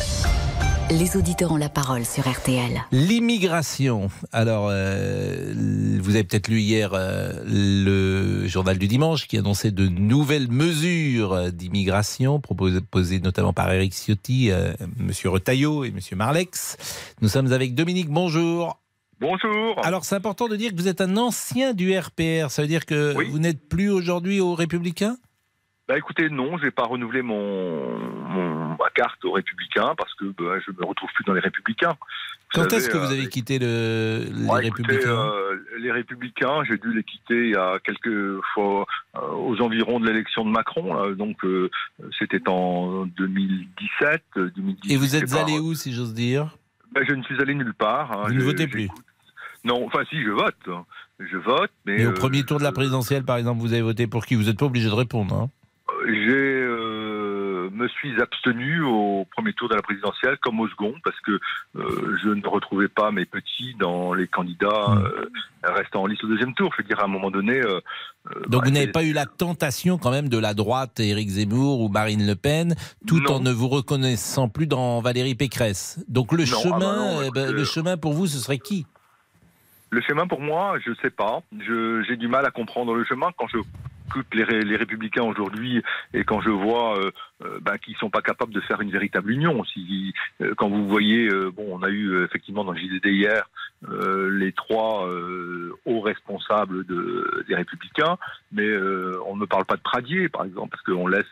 Les 0.90 1.16
auditeurs 1.16 1.52
ont 1.52 1.56
la 1.56 1.68
parole 1.68 2.04
sur 2.04 2.28
RTL. 2.30 2.82
L'immigration. 2.92 4.10
Alors, 4.32 4.68
euh, 4.70 5.52
vous 6.00 6.14
avez 6.14 6.24
peut-être 6.24 6.48
lu 6.48 6.60
hier 6.60 6.90
euh, 6.92 7.32
le 7.46 8.46
journal 8.46 8.78
du 8.78 8.88
dimanche 8.88 9.26
qui 9.26 9.38
annonçait 9.38 9.70
de 9.70 9.88
nouvelles 9.88 10.50
mesures 10.50 11.52
d'immigration 11.52 12.40
proposées 12.40 13.20
notamment 13.20 13.52
par 13.52 13.72
Eric 13.72 13.92
Ciotti, 13.94 14.50
euh, 14.50 14.72
Monsieur 14.98 15.30
Retailleau 15.30 15.84
et 15.84 15.90
Monsieur 15.90 16.16
Marlex. 16.16 16.76
Nous 17.22 17.28
sommes 17.28 17.52
avec 17.52 17.74
Dominique. 17.74 18.08
Bonjour. 18.10 18.78
Bonjour. 19.20 19.80
Alors, 19.84 20.04
c'est 20.04 20.16
important 20.16 20.48
de 20.48 20.56
dire 20.56 20.72
que 20.72 20.76
vous 20.76 20.88
êtes 20.88 21.00
un 21.00 21.16
ancien 21.16 21.74
du 21.74 21.96
RPR. 21.96 22.50
Ça 22.50 22.62
veut 22.62 22.68
dire 22.68 22.86
que 22.86 23.14
vous 23.30 23.38
n'êtes 23.38 23.68
plus 23.68 23.88
aujourd'hui 23.88 24.40
aux 24.40 24.54
Républicains 24.54 25.16
bah 25.88 25.98
écoutez, 25.98 26.28
non, 26.30 26.58
j'ai 26.58 26.70
pas 26.70 26.84
renouvelé 26.84 27.22
mon, 27.22 27.98
ma 28.78 28.88
carte 28.94 29.24
aux 29.24 29.32
Républicains 29.32 29.94
parce 29.96 30.14
que 30.14 30.26
bah, 30.26 30.60
je 30.64 30.70
me 30.70 30.86
retrouve 30.86 31.10
plus 31.14 31.24
dans 31.24 31.34
les 31.34 31.40
Républicains. 31.40 31.96
Quand 32.54 32.72
est-ce 32.72 32.88
que 32.88 32.98
vous 32.98 33.10
avez 33.10 33.28
quitté 33.28 33.58
le, 33.58 34.26
les 34.30 34.68
Républicains 34.68 35.32
euh, 35.32 35.58
Les 35.78 35.90
Républicains, 35.90 36.62
j'ai 36.68 36.76
dû 36.76 36.92
les 36.94 37.02
quitter 37.02 37.46
il 37.46 37.50
y 37.50 37.56
a 37.56 37.78
quelques 37.82 38.40
fois 38.54 38.86
euh, 39.16 39.20
aux 39.32 39.60
environs 39.60 39.98
de 39.98 40.06
l'élection 40.06 40.44
de 40.44 40.50
Macron. 40.50 41.10
donc 41.14 41.44
euh, 41.44 41.70
c'était 42.18 42.48
en 42.48 43.06
2017, 43.06 44.22
2017. 44.36 44.92
Et 44.92 44.96
vous 44.96 45.16
êtes 45.16 45.32
allé 45.34 45.58
où, 45.58 45.74
si 45.74 45.92
j'ose 45.92 46.14
dire? 46.14 46.56
Ben, 46.92 47.04
Je 47.08 47.14
ne 47.14 47.22
suis 47.22 47.40
allé 47.40 47.54
nulle 47.54 47.74
part. 47.74 48.12
Hein. 48.12 48.24
vous 48.28 48.34
ne 48.34 48.42
votez 48.42 48.68
plus? 48.68 48.88
Non, 49.64 49.84
enfin 49.86 50.04
si, 50.10 50.22
je 50.22 50.30
vote. 50.30 50.54
Je 51.18 51.36
vote, 51.36 51.70
mais... 51.86 52.04
Au 52.04 52.12
premier 52.12 52.44
tour 52.44 52.58
de 52.58 52.64
la 52.64 52.72
présidentielle, 52.72 53.24
par 53.24 53.36
exemple, 53.36 53.60
vous 53.60 53.72
avez 53.72 53.82
voté 53.82 54.06
pour 54.06 54.26
qui? 54.26 54.34
Vous 54.34 54.44
n'êtes 54.44 54.58
pas 54.58 54.66
obligé 54.66 54.88
de 54.88 54.94
répondre. 54.94 55.34
Hein 55.34 55.50
j'ai 56.06 56.32
euh, 56.34 57.70
me 57.72 57.88
suis 57.88 58.20
abstenu 58.20 58.82
au 58.82 59.26
premier 59.30 59.52
tour 59.52 59.68
de 59.68 59.74
la 59.74 59.82
présidentielle 59.82 60.36
comme 60.38 60.60
au 60.60 60.68
second 60.68 60.94
parce 61.04 61.18
que 61.20 61.38
euh, 61.76 62.18
je 62.22 62.28
ne 62.28 62.46
retrouvais 62.46 62.88
pas 62.88 63.10
mes 63.10 63.24
petits 63.24 63.74
dans 63.78 64.14
les 64.14 64.26
candidats 64.26 64.88
mmh. 64.88 64.98
euh, 64.98 65.30
restant 65.64 66.02
en 66.02 66.06
liste 66.06 66.24
au 66.24 66.28
deuxième 66.28 66.54
tour. 66.54 66.72
Je 66.76 66.82
veux 66.82 66.88
dire 66.88 67.00
à 67.00 67.04
un 67.04 67.08
moment 67.08 67.30
donné. 67.30 67.60
Donc 67.62 67.82
bah, 68.48 68.58
vous 68.64 68.70
n'avez 68.70 68.90
pas 68.90 69.04
eu 69.04 69.12
la 69.12 69.26
tentation 69.26 69.98
quand 69.98 70.10
même 70.10 70.28
de 70.28 70.38
la 70.38 70.54
droite, 70.54 71.00
Éric 71.00 71.28
Zemmour 71.28 71.80
ou 71.80 71.88
Marine 71.88 72.26
Le 72.26 72.36
Pen, 72.36 72.74
tout 73.06 73.30
en 73.30 73.40
ne 73.40 73.50
vous 73.50 73.68
reconnaissant 73.68 74.48
plus 74.48 74.66
dans 74.66 75.00
Valérie 75.00 75.34
Pécresse. 75.34 76.04
Donc 76.08 76.32
le 76.32 76.44
ah 76.44 76.50
bah 76.52 76.62
chemin, 76.62 77.30
ben, 77.34 77.52
le 77.52 77.64
chemin 77.64 77.96
pour 77.96 78.12
vous, 78.12 78.26
ce 78.26 78.38
serait 78.38 78.58
qui? 78.58 78.86
Le 79.90 80.00
chemin 80.00 80.26
pour 80.26 80.40
moi, 80.40 80.78
je 80.82 80.90
ne 80.90 80.94
sais 80.96 81.10
pas. 81.10 81.42
J'ai 82.08 82.16
du 82.16 82.26
mal 82.26 82.46
à 82.46 82.50
comprendre 82.50 82.94
le 82.94 83.04
chemin 83.04 83.28
quand 83.36 83.46
je 83.48 83.58
les, 84.33 84.44
les 84.62 84.77
républicains 84.77 85.22
aujourd'hui 85.22 85.83
et 86.14 86.25
quand 86.25 86.40
je 86.40 86.51
vois 86.51 86.98
euh, 86.98 87.11
euh 87.44 87.59
ben, 87.61 87.79
qu'ils 87.79 87.96
sont 87.96 88.11
pas 88.11 88.22
capables 88.22 88.53
de 88.53 88.61
faire 88.61 88.81
une 88.81 88.90
véritable 88.90 89.31
union. 89.31 89.64
Si, 89.64 90.12
euh, 90.40 90.55
quand 90.57 90.68
vous 90.68 90.88
voyez, 90.88 91.29
euh, 91.29 91.51
bon, 91.51 91.66
on 91.70 91.83
a 91.83 91.90
eu 91.90 92.25
effectivement 92.25 92.64
dans 92.64 92.72
le 92.72 92.79
JDD 92.79 93.07
hier 93.07 93.48
les 93.85 94.53
trois 94.53 95.09
hauts 95.87 96.01
responsables 96.03 96.87
de, 96.87 97.44
des 97.48 97.57
républicains, 97.57 98.16
mais 98.53 98.77
on 99.27 99.35
ne 99.35 99.44
parle 99.44 99.64
pas 99.64 99.75
de 99.75 99.81
Pradier, 99.81 100.29
par 100.29 100.44
exemple, 100.44 100.68
parce 100.70 100.83
qu'on 100.85 101.09
laisse 101.09 101.27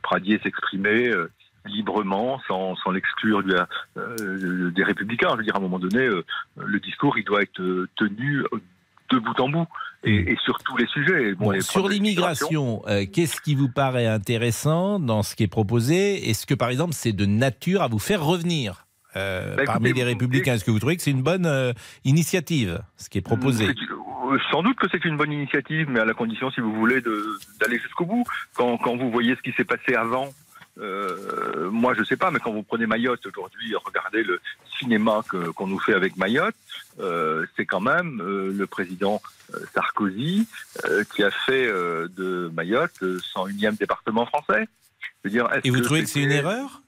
Pradier 0.00 0.38
s'exprimer 0.44 1.10
librement, 1.66 2.40
sans, 2.46 2.76
sans 2.76 2.92
l'exclure 2.92 3.42
des 3.42 4.84
républicains. 4.84 5.30
Je 5.32 5.38
veux 5.38 5.42
dire, 5.42 5.56
à 5.56 5.58
un 5.58 5.62
moment 5.62 5.80
donné, 5.80 6.08
le 6.56 6.78
discours, 6.78 7.18
il 7.18 7.24
doit 7.24 7.42
être 7.42 7.88
tenu 7.96 8.44
de 9.12 9.18
bout 9.18 9.38
en 9.40 9.48
bout 9.48 9.66
et, 10.04 10.36
sur 10.44 10.58
tous 10.58 10.76
les 10.76 10.86
sujets. 10.86 11.34
sur 11.60 11.88
l'immigration, 11.88 12.82
euh, 12.86 13.04
qu'est-ce 13.10 13.40
qui 13.40 13.54
vous 13.54 13.68
paraît 13.68 14.06
intéressant 14.06 14.98
dans 14.98 15.22
ce 15.22 15.36
qui 15.36 15.44
est 15.44 15.48
proposé? 15.48 16.28
Est-ce 16.28 16.46
que 16.46 16.54
par 16.54 16.70
exemple 16.70 16.92
c'est 16.92 17.12
de 17.12 17.26
nature 17.26 17.82
à 17.82 17.88
vous 17.88 17.98
faire 17.98 18.24
revenir 18.24 18.86
euh, 19.16 19.54
bah, 19.56 19.64
parmi 19.66 19.92
les 19.92 20.04
républicains? 20.04 20.54
Est-ce 20.54 20.64
que 20.64 20.70
vous 20.70 20.80
trouvez 20.80 20.96
que 20.96 21.02
c'est 21.02 21.12
une 21.12 21.22
bonne 21.22 21.46
euh, 21.46 21.72
initiative, 22.04 22.82
ce 22.96 23.08
qui 23.08 23.18
est 23.18 23.22
proposé? 23.22 23.68
Sans 24.50 24.62
doute 24.62 24.78
que 24.78 24.86
c'est 24.90 25.04
une 25.04 25.18
bonne 25.18 25.32
initiative, 25.32 25.88
mais 25.90 26.00
à 26.00 26.06
la 26.06 26.14
condition, 26.14 26.50
si 26.50 26.60
vous 26.62 26.72
voulez, 26.72 27.02
d'aller 27.60 27.78
jusqu'au 27.78 28.06
bout. 28.06 28.24
Quand, 28.54 28.78
quand, 28.78 28.96
vous 28.96 29.10
voyez 29.10 29.36
ce 29.36 29.42
qui 29.42 29.52
s'est 29.52 29.64
passé 29.64 29.94
avant 29.94 30.30
euh, 30.78 31.70
moi, 31.70 31.94
je 31.94 32.04
sais 32.04 32.16
pas, 32.16 32.30
mais 32.30 32.38
quand 32.38 32.52
vous 32.52 32.62
prenez 32.62 32.86
Mayotte 32.86 33.26
aujourd'hui, 33.26 33.74
regardez 33.84 34.22
le 34.22 34.40
cinéma 34.78 35.22
qu'on 35.54 35.66
nous 35.66 35.78
fait 35.78 35.94
avec 35.94 36.16
Mayotte, 36.16 36.54
euh, 37.00 37.46
c'est 37.56 37.66
quand 37.66 37.80
même 37.80 38.20
euh, 38.20 38.52
le 38.52 38.66
président 38.66 39.22
euh, 39.54 39.58
Sarkozy 39.74 40.46
qui 41.14 41.22
a 41.22 41.30
fait 41.30 41.66
de 41.66 42.50
Mayotte 42.54 43.00
101e 43.02 43.78
département 43.78 44.26
français. 44.26 44.68
Je 45.24 45.28
veux 45.28 45.30
dire, 45.30 45.48
Et 45.64 45.70
vous 45.70 45.80
trouvez 45.80 46.02
que 46.02 46.08
c'est 46.08 46.22
une 46.22 46.32
erreur? 46.32 46.82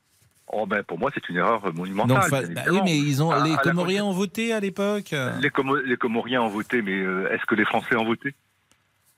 Oh 0.49 0.67
ben 0.67 0.83
pour 0.83 0.99
moi 0.99 1.11
c'est 1.15 1.27
une 1.31 1.37
erreur 1.37 1.73
monumentale. 1.75 2.31
bah 2.31 2.63
oui 2.71 2.81
mais 2.85 2.99
ils 2.99 3.23
ont 3.23 3.43
les 3.43 3.57
Comoriens 3.57 4.05
ont 4.05 4.13
voté 4.13 4.53
à 4.53 4.61
l'époque. 4.61 5.15
Les, 5.41 5.51
les 5.87 5.97
Comoriens 5.97 6.43
ont 6.43 6.49
voté 6.49 6.83
mais 6.83 6.99
est-ce 6.99 7.45
que 7.47 7.55
les 7.55 7.65
Français 7.65 7.97
ont 7.97 8.05
voté? 8.05 8.35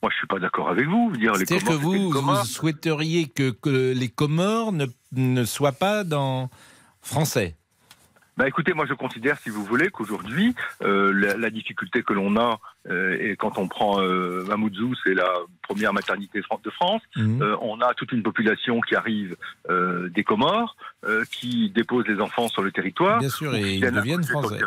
Moi, 0.03 0.11
je 0.13 0.19
suis 0.19 0.27
pas 0.27 0.39
d'accord 0.39 0.69
avec 0.69 0.87
vous. 0.87 1.11
C'est-à-dire 1.15 1.65
que 1.65 1.73
vous, 1.73 2.11
vous 2.11 2.45
souhaiteriez 2.45 3.29
que, 3.29 3.51
que 3.51 3.93
les 3.93 4.09
Comores 4.09 4.73
ne, 4.73 4.87
ne 5.13 5.45
soient 5.45 5.73
pas 5.73 6.05
dans 6.05 6.51
français? 7.01 7.57
Bah 8.37 8.47
écoutez, 8.47 8.75
moi 8.75 8.85
je 8.87 8.93
considère, 8.93 9.39
si 9.39 9.49
vous 9.49 9.65
voulez, 9.65 9.89
qu'aujourd'hui, 9.89 10.55
euh, 10.83 11.11
la, 11.39 11.51
difficulté 11.51 12.03
que 12.03 12.13
l'on 12.13 12.37
a, 12.37 12.59
euh, 12.91 13.17
et 13.19 13.37
quand 13.37 13.57
on 13.57 13.67
prend 13.67 14.03
euh, 14.03 14.45
Mamoudzou, 14.45 14.95
c'est 15.03 15.15
la 15.15 15.31
première 15.63 15.95
maternité 15.95 16.41
de 16.41 16.71
France, 16.71 17.01
mmh. 17.17 17.43
euh, 17.43 17.57
on 17.63 17.81
a 17.81 17.95
toute 17.95 18.13
une 18.13 18.23
population 18.23 18.81
qui 18.83 18.95
arrive 18.95 19.37
euh, 19.71 20.11
des 20.11 20.23
Comores, 20.23 20.77
qui 21.31 21.71
dépose 21.71 22.05
les 22.09 22.21
enfants 22.21 22.49
sur 22.49 22.63
le 22.63 22.73
territoire. 22.73 23.21
Bien 23.21 23.29
sûr, 23.29 23.55
et 23.55 23.77
ils 23.77 23.81
deviennent 23.81 24.25
français. 24.25 24.59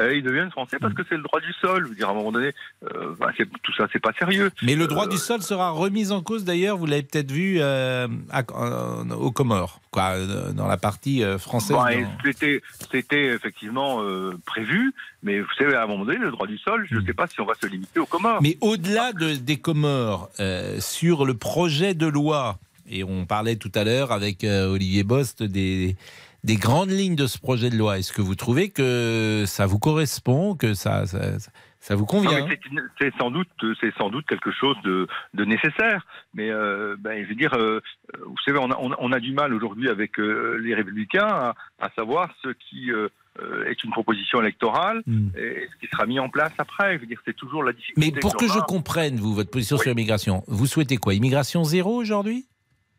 Eh, 0.00 0.16
ils 0.16 0.22
deviennent 0.22 0.50
français 0.50 0.78
parce 0.80 0.94
que 0.94 1.02
c'est 1.08 1.16
le 1.16 1.22
droit 1.22 1.40
du 1.40 1.52
sol. 1.52 1.86
Veux 1.86 1.94
dire, 1.94 2.08
à 2.08 2.12
un 2.12 2.14
moment 2.14 2.32
donné, 2.32 2.52
euh, 2.84 3.14
bah, 3.18 3.30
tout 3.62 3.72
ça, 3.74 3.86
c'est 3.92 4.00
pas 4.00 4.12
sérieux. 4.18 4.50
Mais 4.62 4.74
le 4.74 4.86
droit 4.86 5.06
euh, 5.06 5.10
du 5.10 5.18
sol 5.18 5.42
sera 5.42 5.70
remis 5.70 6.12
en 6.12 6.22
cause, 6.22 6.44
d'ailleurs, 6.44 6.78
vous 6.78 6.86
l'avez 6.86 7.02
peut-être 7.02 7.30
vu 7.30 7.58
euh, 7.60 8.08
aux 9.18 9.32
Comores, 9.32 9.80
quoi, 9.90 10.14
dans 10.54 10.66
la 10.66 10.78
partie 10.78 11.22
française. 11.38 11.76
Bah, 11.76 11.90
c'était 12.90 13.26
effectivement 13.26 14.02
prévu, 14.46 14.94
mais 15.22 15.40
vous 15.40 15.52
savez, 15.58 15.74
à 15.74 15.84
un 15.84 15.86
moment 15.86 16.04
donné, 16.04 16.18
le 16.18 16.30
droit 16.30 16.46
du 16.46 16.58
sol, 16.58 16.86
je 16.90 16.96
ne 16.96 17.00
hmm. 17.00 17.06
sais 17.06 17.14
pas 17.14 17.26
si 17.26 17.40
on 17.40 17.46
va 17.46 17.54
se 17.60 17.66
limiter 17.66 18.00
aux 18.00 18.06
Comores. 18.06 18.40
Mais 18.42 18.56
au-delà 18.60 19.12
de, 19.12 19.34
des 19.34 19.58
Comores, 19.58 20.30
sur 20.78 21.26
le 21.26 21.34
projet 21.34 21.94
de 21.94 22.06
loi, 22.06 22.58
et 22.90 23.04
on 23.04 23.26
parlait 23.26 23.56
tout 23.56 23.72
à 23.74 23.84
l'heure 23.84 24.10
avec 24.10 24.44
Olivier 24.44 25.04
Bost 25.04 25.42
des 25.42 25.96
des 26.44 26.56
grandes 26.56 26.90
lignes 26.90 27.14
de 27.14 27.26
ce 27.26 27.38
projet 27.38 27.70
de 27.70 27.76
loi. 27.76 27.98
Est-ce 27.98 28.12
que 28.12 28.22
vous 28.22 28.34
trouvez 28.34 28.70
que 28.70 29.44
ça 29.46 29.66
vous 29.66 29.78
correspond, 29.78 30.56
que 30.56 30.74
ça, 30.74 31.04
ça, 31.06 31.94
vous 31.94 32.06
convient 32.06 32.48
C'est 33.00 33.14
sans 33.16 33.30
doute, 33.30 33.48
c'est 33.80 33.94
sans 33.96 34.10
doute 34.10 34.26
quelque 34.26 34.50
chose 34.50 34.76
de, 34.82 35.06
de 35.34 35.44
nécessaire. 35.44 36.04
Mais 36.34 36.50
euh, 36.50 36.96
ben, 36.98 37.22
je 37.22 37.28
veux 37.28 37.36
dire, 37.36 37.54
euh, 37.54 37.80
vous 38.26 38.36
savez, 38.44 38.58
on 38.58 38.70
a, 38.70 38.76
on 38.76 39.12
a, 39.12 39.20
du 39.20 39.32
mal 39.32 39.54
aujourd'hui 39.54 39.88
avec 39.88 40.18
euh, 40.18 40.58
les 40.60 40.74
Républicains 40.74 41.54
à, 41.78 41.90
savoir 41.96 42.34
ce 42.42 42.48
qui 42.48 42.90
est 42.90 43.84
une 43.84 43.90
proposition 43.90 44.40
électorale 44.40 45.02
hmm. 45.06 45.28
et 45.36 45.68
ce 45.72 45.80
qui 45.80 45.90
sera 45.90 46.06
mis 46.06 46.18
en 46.18 46.28
place 46.28 46.52
après. 46.58 46.96
Je 46.96 47.02
veux 47.02 47.06
dire, 47.06 47.20
c'est 47.24 47.36
toujours 47.36 47.62
la 47.62 47.72
difficulté. 47.72 48.12
Mais 48.12 48.20
pour 48.20 48.36
que, 48.36 48.48
je 48.48 48.58
comprenne, 48.58 49.16
vous, 49.16 49.32
votre 49.32 49.50
position 49.50 49.76
sur 49.78 49.90
l'immigration, 49.90 50.42
vous 50.48 50.66
souhaitez 50.66 50.96
quoi? 50.96 51.14
Immigration 51.14 51.62
zéro 51.62 51.94
aujourd'hui? 51.94 52.46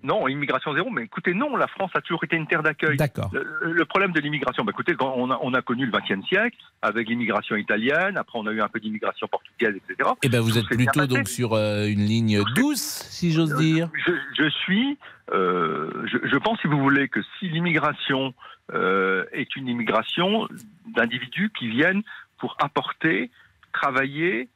Non, 0.03 0.27
immigration 0.27 0.73
zéro, 0.73 0.89
mais 0.89 1.03
écoutez, 1.03 1.33
non, 1.33 1.55
la 1.55 1.67
France 1.67 1.91
a 1.93 2.01
toujours 2.01 2.23
été 2.25 2.35
une 2.35 2.45
terre 2.45 2.61
d'accueil. 2.61 2.97
D'accord. 2.97 3.31
Le, 3.61 3.85
problème 3.85 4.11
de 4.11 4.19
l'immigration, 4.19 4.65
bah, 4.65 4.71
écoutez, 4.73 4.95
on 4.99 5.31
a, 5.31 5.39
on 5.41 5.53
a 5.53 5.61
connu 5.61 5.85
le 5.85 5.91
XXe 5.91 6.27
siècle 6.27 6.57
avec 6.81 7.07
l'immigration 7.07 7.55
italienne, 7.55 8.17
après 8.17 8.37
on 8.37 8.45
a 8.45 8.51
eu 8.51 8.61
un 8.61 8.67
peu 8.67 8.81
d'immigration 8.81 9.27
portugaise, 9.27 9.75
etc. 9.77 10.09
Eh 10.21 10.27
bien, 10.27 10.41
vous 10.41 10.57
êtes 10.57 10.65
plutôt 10.65 11.05
donc 11.05 11.29
sur 11.29 11.53
euh, 11.53 11.85
une 11.85 12.03
ligne 12.03 12.43
douce, 12.55 13.07
si 13.09 13.31
j'ose 13.31 13.55
dire. 13.55 13.89
Je, 14.35 14.49
suis, 14.49 14.97
euh, 15.33 16.05
je, 16.05 16.37
pense, 16.37 16.59
si 16.59 16.67
vous 16.67 16.79
voulez, 16.79 17.07
que 17.07 17.21
si 17.39 17.47
l'immigration 17.47 18.33
euh, 18.73 19.23
est 19.31 19.55
une 19.55 19.69
immigration 19.69 20.49
d'individus 20.87 21.49
qui 21.57 21.69
viennent 21.69 22.03
pour 22.39 22.57
apporter, 22.59 23.31
travailler 23.71 24.49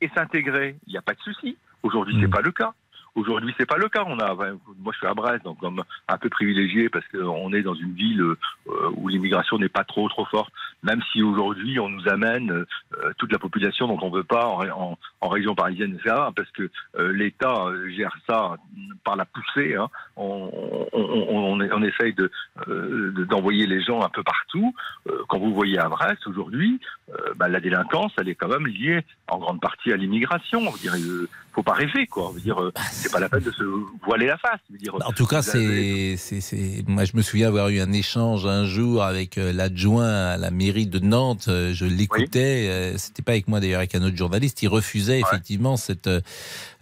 et 0.00 0.08
s'intégrer, 0.16 0.76
il 0.86 0.92
n'y 0.92 0.98
a 0.98 1.02
pas 1.02 1.14
de 1.14 1.20
souci. 1.20 1.58
Aujourd'hui, 1.82 2.14
ce 2.14 2.20
c'est 2.20 2.26
hmm. 2.26 2.30
pas 2.30 2.40
le 2.40 2.52
cas. 2.52 2.72
Aujourd'hui, 3.16 3.54
c'est 3.58 3.66
pas 3.66 3.78
le 3.78 3.88
cas. 3.88 4.04
On 4.06 4.18
a, 4.18 4.34
moi, 4.34 4.92
je 4.92 4.98
suis 4.98 5.06
à 5.06 5.14
Brest, 5.14 5.42
donc 5.42 5.58
comme 5.58 5.82
un 6.06 6.18
peu 6.18 6.28
privilégié 6.28 6.90
parce 6.90 7.06
qu'on 7.08 7.50
est 7.54 7.62
dans 7.62 7.74
une 7.74 7.94
ville 7.94 8.20
euh, 8.20 8.36
où 8.94 9.08
l'immigration 9.08 9.58
n'est 9.58 9.70
pas 9.70 9.84
trop 9.84 10.06
trop 10.10 10.26
forte. 10.26 10.52
Même 10.82 11.00
si 11.10 11.22
aujourd'hui, 11.22 11.80
on 11.80 11.88
nous 11.88 12.06
amène 12.08 12.50
euh, 12.50 12.66
toute 13.16 13.32
la 13.32 13.38
population 13.38 13.88
dont 13.88 13.98
on 14.02 14.10
veut 14.10 14.22
pas 14.22 14.46
en, 14.46 14.98
région 15.22 15.54
parisienne, 15.54 15.94
etc. 15.94 16.14
Parce 16.36 16.50
que 16.50 16.70
euh, 16.98 17.12
l'État 17.12 17.66
gère 17.96 18.14
ça 18.28 18.56
par 19.02 19.16
la 19.16 19.24
poussée. 19.24 19.74
Hein. 19.76 19.88
On, 20.16 20.50
on, 20.92 21.60
on, 21.60 21.82
essaye 21.82 22.14
de 22.14 22.30
d'envoyer 23.24 23.66
les 23.66 23.82
gens 23.82 24.02
un 24.02 24.08
peu 24.08 24.22
partout. 24.22 24.74
quand 25.28 25.38
vous 25.38 25.54
voyez 25.54 25.78
à 25.78 25.88
Brest 25.88 26.26
aujourd'hui, 26.26 26.80
bah, 27.36 27.48
la 27.48 27.60
délinquance, 27.60 28.12
elle 28.18 28.28
est 28.28 28.34
quand 28.34 28.48
même 28.48 28.66
liée 28.66 29.04
en 29.28 29.38
grande 29.38 29.60
partie 29.60 29.92
à 29.92 29.96
l'immigration. 29.96 30.72
Faut 31.56 31.62
pas 31.62 31.72
rêver, 31.72 32.06
quoi. 32.06 32.28
Je 32.32 32.34
veux 32.34 32.42
dire, 32.42 32.62
euh, 32.62 32.70
c'est 32.92 33.10
pas 33.10 33.18
la 33.18 33.30
peine 33.30 33.42
de 33.42 33.50
se 33.50 33.64
voiler 34.04 34.26
la 34.26 34.36
face. 34.36 34.60
Je 34.68 34.74
veux 34.74 34.78
dire, 34.78 34.94
en 34.94 35.12
tout 35.12 35.26
cas, 35.26 35.40
c'est, 35.40 36.16
c'est, 36.18 36.84
moi, 36.86 37.04
je 37.04 37.16
me 37.16 37.22
souviens 37.22 37.48
avoir 37.48 37.70
eu 37.70 37.80
un 37.80 37.92
échange 37.92 38.44
un 38.44 38.66
jour 38.66 39.02
avec 39.02 39.38
euh, 39.38 39.54
l'adjoint 39.54 40.32
à 40.32 40.36
la 40.36 40.50
mairie 40.50 40.86
de 40.86 40.98
Nantes. 40.98 41.46
Euh, 41.48 41.72
je 41.72 41.86
l'écoutais. 41.86 42.94
C'était 42.98 43.22
pas 43.22 43.32
avec 43.32 43.48
moi 43.48 43.60
d'ailleurs, 43.60 43.78
avec 43.78 43.94
un 43.94 44.02
autre 44.02 44.16
journaliste. 44.16 44.62
Il 44.62 44.68
refusait 44.68 45.20
effectivement 45.20 45.78
cette 45.78 46.10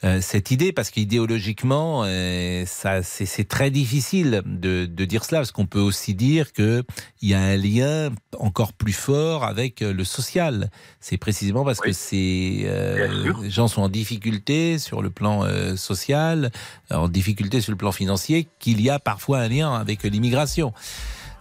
euh, 0.05 0.21
cette 0.21 0.51
idée, 0.51 0.73
parce 0.73 0.91
qu'idéologiquement, 0.91 2.03
euh, 2.05 2.65
ça, 2.67 3.03
c'est 3.03 3.49
très 3.49 3.71
difficile 3.71 4.43
de, 4.45 4.85
dire 4.87 5.25
cela, 5.25 5.41
parce 5.41 5.53
qu'on 5.53 5.67
peut 5.67 5.81
aussi 5.81 6.15
dire 6.15 6.53
qu'il 6.53 6.85
y 7.23 7.33
a 7.33 7.41
un 7.41 7.57
lien 7.57 8.11
encore 8.39 8.75
plus 8.75 8.93
fort 8.93 9.45
avec 9.45 9.81
euh, 9.81 9.95
le 9.95 10.05
social. 10.05 10.71
C'est 11.01 11.17
précisément 11.17 11.65
parce 11.65 11.81
que 11.81 11.93
ces 11.93 12.69
gens 13.45 13.69
sont 13.69 13.83
en 13.83 13.89
difficulté 13.89 14.79
sur 14.79 15.01
le 15.01 15.11
plan 15.11 15.47
social, 15.77 16.51
en 16.91 17.09
difficulté 17.09 17.61
sur 17.61 17.73
le 17.73 17.79
plan 17.79 17.93
financier, 17.93 18.49
qu'il 18.59 18.81
y 18.81 18.91
a 18.91 18.99
parfois 18.99 19.39
un 19.41 19.49
lien 19.49 19.75
avec 19.75 20.03
l'immigration. 20.03 20.73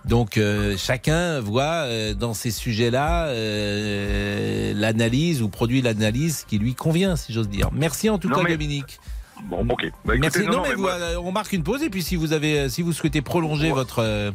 Donc 0.05 0.37
euh, 0.37 0.75
chacun 0.77 1.39
voit 1.39 1.85
euh, 1.85 2.13
dans 2.13 2.33
ces 2.33 2.51
sujets-là 2.51 3.27
euh, 3.27 4.73
l'analyse 4.75 5.41
ou 5.41 5.49
produit 5.49 5.81
l'analyse 5.81 6.45
qui 6.47 6.57
lui 6.57 6.75
convient, 6.75 7.15
si 7.15 7.31
j'ose 7.31 7.49
dire. 7.49 7.69
Merci 7.71 8.09
en 8.09 8.17
tout 8.17 8.29
cas, 8.29 8.43
Dominique. 8.43 8.99
Bon, 9.45 9.65
ok. 9.67 9.91
Bah, 10.05 10.13
Merci. 10.17 10.45
Non, 10.45 10.61
mais, 10.61 10.75
on 11.17 11.31
marque 11.31 11.53
une 11.53 11.63
pause 11.63 11.83
et 11.83 11.89
puis 11.89 12.01
si 12.01 12.15
vous 12.15 12.33
avez, 12.33 12.69
si 12.69 12.81
vous 12.81 12.93
souhaitez 12.93 13.21
prolonger 13.21 13.71
votre 13.71 14.31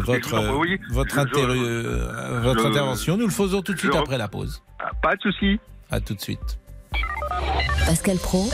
votre 0.00 0.36
votre, 0.90 1.18
intervention, 2.66 3.16
nous 3.16 3.26
le 3.26 3.32
faisons 3.32 3.62
tout 3.62 3.74
de 3.74 3.78
suite 3.78 3.94
après 3.94 4.18
la 4.18 4.28
pause. 4.28 4.62
Ah, 4.80 4.90
pas 5.02 5.16
de 5.16 5.22
souci. 5.22 5.58
À 5.90 6.00
tout 6.00 6.14
de 6.14 6.20
suite. 6.20 6.58
Pascal 7.86 8.18
Pro, 8.18 8.50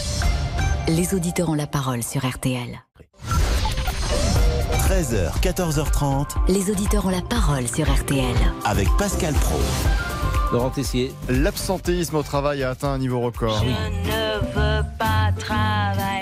les 0.88 1.14
auditeurs 1.14 1.48
ont 1.48 1.54
la 1.54 1.66
parole 1.66 2.02
sur 2.02 2.24
RTL. 2.24 2.80
13h, 4.84 5.40
14h30. 5.40 6.26
Les 6.48 6.70
auditeurs 6.70 7.06
ont 7.06 7.10
la 7.10 7.22
parole 7.22 7.66
sur 7.66 7.90
RTL. 7.90 8.36
Avec 8.66 8.86
Pascal 8.98 9.32
Pro. 9.32 9.58
Laurent 10.52 10.68
Tessier. 10.68 11.10
L'absentéisme 11.30 12.16
au 12.16 12.22
travail 12.22 12.62
a 12.62 12.70
atteint 12.70 12.90
un 12.90 12.98
niveau 12.98 13.20
record. 13.20 13.64
Je 13.64 13.70
ne 13.70 14.40
veux 14.54 14.84
pas 14.98 15.32
travailler. 15.38 16.14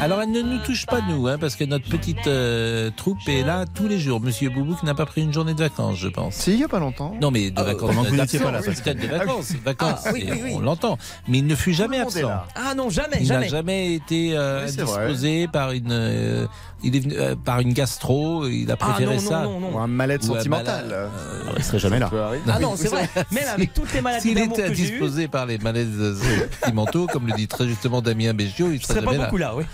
Alors 0.00 0.22
elle 0.22 0.30
ne 0.30 0.42
nous 0.42 0.58
touche 0.58 0.86
pas 0.86 1.00
nous, 1.00 1.26
hein, 1.26 1.38
parce 1.38 1.56
que 1.56 1.64
notre 1.64 1.88
petite 1.88 2.26
euh, 2.26 2.90
troupe 2.96 3.18
est 3.26 3.42
là 3.42 3.64
tous 3.72 3.88
les 3.88 3.98
jours. 3.98 4.20
Monsieur 4.20 4.48
Boubouk 4.48 4.82
n'a 4.82 4.94
pas 4.94 5.06
pris 5.06 5.22
une 5.22 5.32
journée 5.32 5.54
de 5.54 5.58
vacances, 5.58 5.98
je 5.98 6.08
pense. 6.08 6.34
Si, 6.34 6.52
il 6.52 6.56
n'y 6.58 6.64
a 6.64 6.68
pas 6.68 6.78
longtemps. 6.78 7.14
Non, 7.20 7.30
mais 7.30 7.50
de 7.50 7.60
vacances. 7.60 7.94
vous 7.94 8.16
n'étiez 8.16 8.38
pas 8.38 8.52
là. 8.52 8.60
de 8.60 9.06
vacances, 9.06 9.52
vacances. 9.64 10.06
Ah, 10.06 10.12
on 10.52 10.60
l'entend. 10.60 10.98
Mais 11.26 11.38
il 11.38 11.46
ne 11.46 11.54
fut 11.54 11.72
jamais 11.72 11.98
absent. 11.98 12.30
Ah 12.54 12.74
non, 12.74 12.90
jamais, 12.90 13.18
il 13.20 13.26
jamais. 13.26 13.46
n'a 13.46 13.48
jamais 13.48 13.94
été 13.94 14.32
euh, 14.34 14.66
disposé 14.66 15.48
par 15.48 15.72
une. 15.72 16.48
Euh, 16.78 16.84
il 16.84 16.96
est 16.96 17.00
venu 17.00 17.14
euh, 17.16 17.34
par 17.36 17.60
une 17.60 17.72
gastro, 17.72 18.46
il 18.46 18.70
a 18.70 18.74
ah, 18.74 18.76
préféré 18.76 19.16
ah, 19.18 19.22
non, 19.22 19.28
ça. 19.28 19.42
Non, 19.42 19.60
non, 19.60 19.74
Ou 19.74 19.78
un 19.78 19.86
mal-être 19.86 20.24
sentimental. 20.24 20.88
Euh, 20.90 21.08
il 21.56 21.64
serait 21.64 21.78
jamais 21.78 21.98
là. 21.98 22.10
Ah 22.48 22.58
non, 22.60 22.74
c'est 22.76 22.88
vrai. 22.88 23.08
Même 23.30 23.48
avec 23.52 23.74
toutes 23.74 23.92
les 23.92 24.00
maladies 24.00 24.28
S'il 24.28 24.38
était 24.38 24.70
disposé 24.70 25.28
par 25.28 25.46
les 25.46 25.58
malaises 25.58 26.18
sentimentaux, 26.60 27.06
comme 27.06 27.26
le 27.26 27.34
dit 27.34 27.48
très 27.48 27.66
justement 27.66 28.00
Damien 28.02 28.34
Bégiot, 28.34 28.72
il 28.72 28.82
serait, 28.82 29.00
serait 29.00 29.04
pas 29.04 29.24
beaucoup 29.24 29.36
là, 29.36 29.54
oui. 29.56 29.64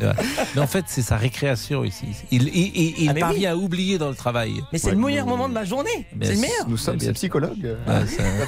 Mais 0.54 0.60
en 0.60 0.66
fait, 0.66 0.84
c'est 0.86 1.02
sa 1.02 1.16
récréation 1.16 1.84
ici. 1.84 2.06
Il, 2.30 2.48
il, 2.48 3.02
il, 3.02 3.10
ah, 3.10 3.14
parvient 3.14 3.52
à 3.52 3.56
oublier 3.56 3.98
dans 3.98 4.08
le 4.08 4.14
travail. 4.14 4.62
Mais 4.72 4.78
c'est 4.78 4.90
le 4.90 4.96
meilleur 4.96 5.26
moment 5.26 5.48
de 5.48 5.54
ma 5.54 5.64
journée. 5.64 6.06
C'est 6.20 6.34
le 6.34 6.40
meilleur. 6.40 6.68
Nous 6.68 6.76
sommes 6.76 6.96
des 6.96 7.12
psychologues. 7.12 7.76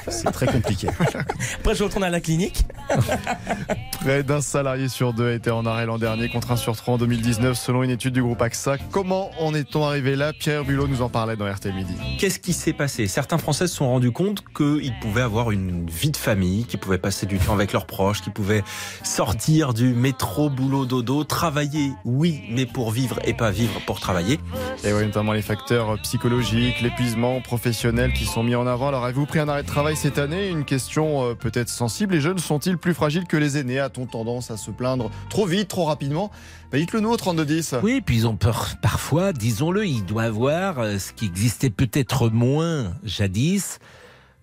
c'est 0.08 0.30
très 0.30 0.46
compliqué. 0.46 0.88
Après, 1.60 1.74
je 1.74 1.84
retourne 1.84 2.04
à 2.04 2.10
la 2.10 2.20
clinique. 2.20 2.64
Près 4.00 4.22
d'un 4.22 4.40
salarié 4.40 4.88
sur 4.88 5.12
deux 5.12 5.28
a 5.28 5.32
été 5.32 5.50
en 5.50 5.66
arrêt 5.66 5.86
l'an 5.86 5.98
dernier 5.98 6.28
contre 6.28 6.52
un 6.52 6.56
sur 6.56 6.76
trois 6.76 6.94
en 6.94 6.98
2019, 6.98 7.56
selon 7.56 7.82
une 7.82 7.90
étude 7.94 8.12
du 8.12 8.22
groupe 8.22 8.42
AXA. 8.42 8.76
Comment 8.90 9.30
en 9.40 9.54
est-on 9.54 9.85
arrivé 9.85 10.16
là 10.16 10.33
Pierre 10.33 10.64
Bulot 10.64 10.88
nous 10.88 11.00
en 11.00 11.09
parlait 11.09 11.37
dans 11.37 11.50
RT 11.50 11.66
Midi. 11.74 11.94
Qu'est-ce 12.18 12.38
qui 12.38 12.52
s'est 12.52 12.72
passé? 12.72 13.07
Certains 13.07 13.38
Français 13.38 13.66
se 13.66 13.76
sont 13.76 13.88
rendus 13.88 14.11
compte 14.11 14.44
qu'ils 14.54 14.92
pouvaient 15.00 15.22
avoir 15.22 15.50
une 15.52 15.88
vie 15.88 16.11
de 16.11 16.16
famille, 16.16 16.64
qu'ils 16.64 16.80
pouvaient 16.80 16.98
passer 16.98 17.24
du 17.24 17.38
temps 17.38 17.54
avec 17.54 17.72
leurs 17.72 17.87
proches, 17.87 18.20
qu'ils 18.20 18.33
pouvaient 18.33 18.64
sortir 19.02 19.72
du 19.74 19.94
métro, 19.94 20.50
boulot, 20.50 20.87
dodo, 20.87 21.24
travailler, 21.24 21.92
oui, 22.04 22.42
mais 22.50 22.66
pour 22.66 22.90
vivre 22.90 23.18
et 23.24 23.33
pas 23.33 23.50
vivre 23.50 23.80
pour 23.87 24.00
travailler. 24.00 24.38
Et 24.83 24.92
oui, 24.92 25.07
notamment 25.07 25.33
les 25.33 25.42
facteurs 25.42 25.96
psychologiques, 26.02 26.80
l'épuisement 26.80 27.40
professionnel 27.40 28.12
qui 28.12 28.24
sont 28.24 28.42
mis 28.42 28.57
en 28.57 28.66
avant. 28.66 28.88
Alors, 28.88 29.04
avez-vous 29.04 29.26
pris 29.26 29.38
un 29.38 29.48
arrêt 29.48 29.62
de 29.62 29.68
travail 29.68 29.96
cette 29.96 30.18
année? 30.18 30.48
Une 30.48 30.64
question 30.64 31.24
euh, 31.24 31.35
peut-être 31.35 31.68
sensible. 31.68 32.14
Les 32.14 32.20
jeunes 32.20 32.38
sont-ils 32.38 32.76
plus 32.76 32.94
fragiles 32.94 33.26
que 33.26 33.37
les 33.37 33.57
aînés? 33.57 33.78
A-t-on 33.78 34.07
tendance 34.07 34.50
à 34.50 34.57
se 34.57 34.70
plaindre 34.70 35.11
trop 35.30 35.46
vite, 35.46 35.68
trop 35.68 35.85
rapidement? 35.85 36.30
Bah, 36.70 36.79
Dites-le 36.79 37.00
nous 37.00 37.11
au 37.11 37.16
3210. 37.16 37.77
Oui, 37.83 38.00
puis 38.00 38.16
ils 38.16 38.27
ont 38.27 38.37
peur 38.37 38.74
parfois, 38.83 39.33
disons-le, 39.33 39.87
ils 39.87 40.05
doivent 40.05 40.33
voir 40.33 40.79
euh, 40.81 40.98
ce 40.98 41.12
qui 41.12 41.27
existait 41.27 41.70
peut-être 41.70 42.29
moins 42.29 42.94
jadis 43.05 43.79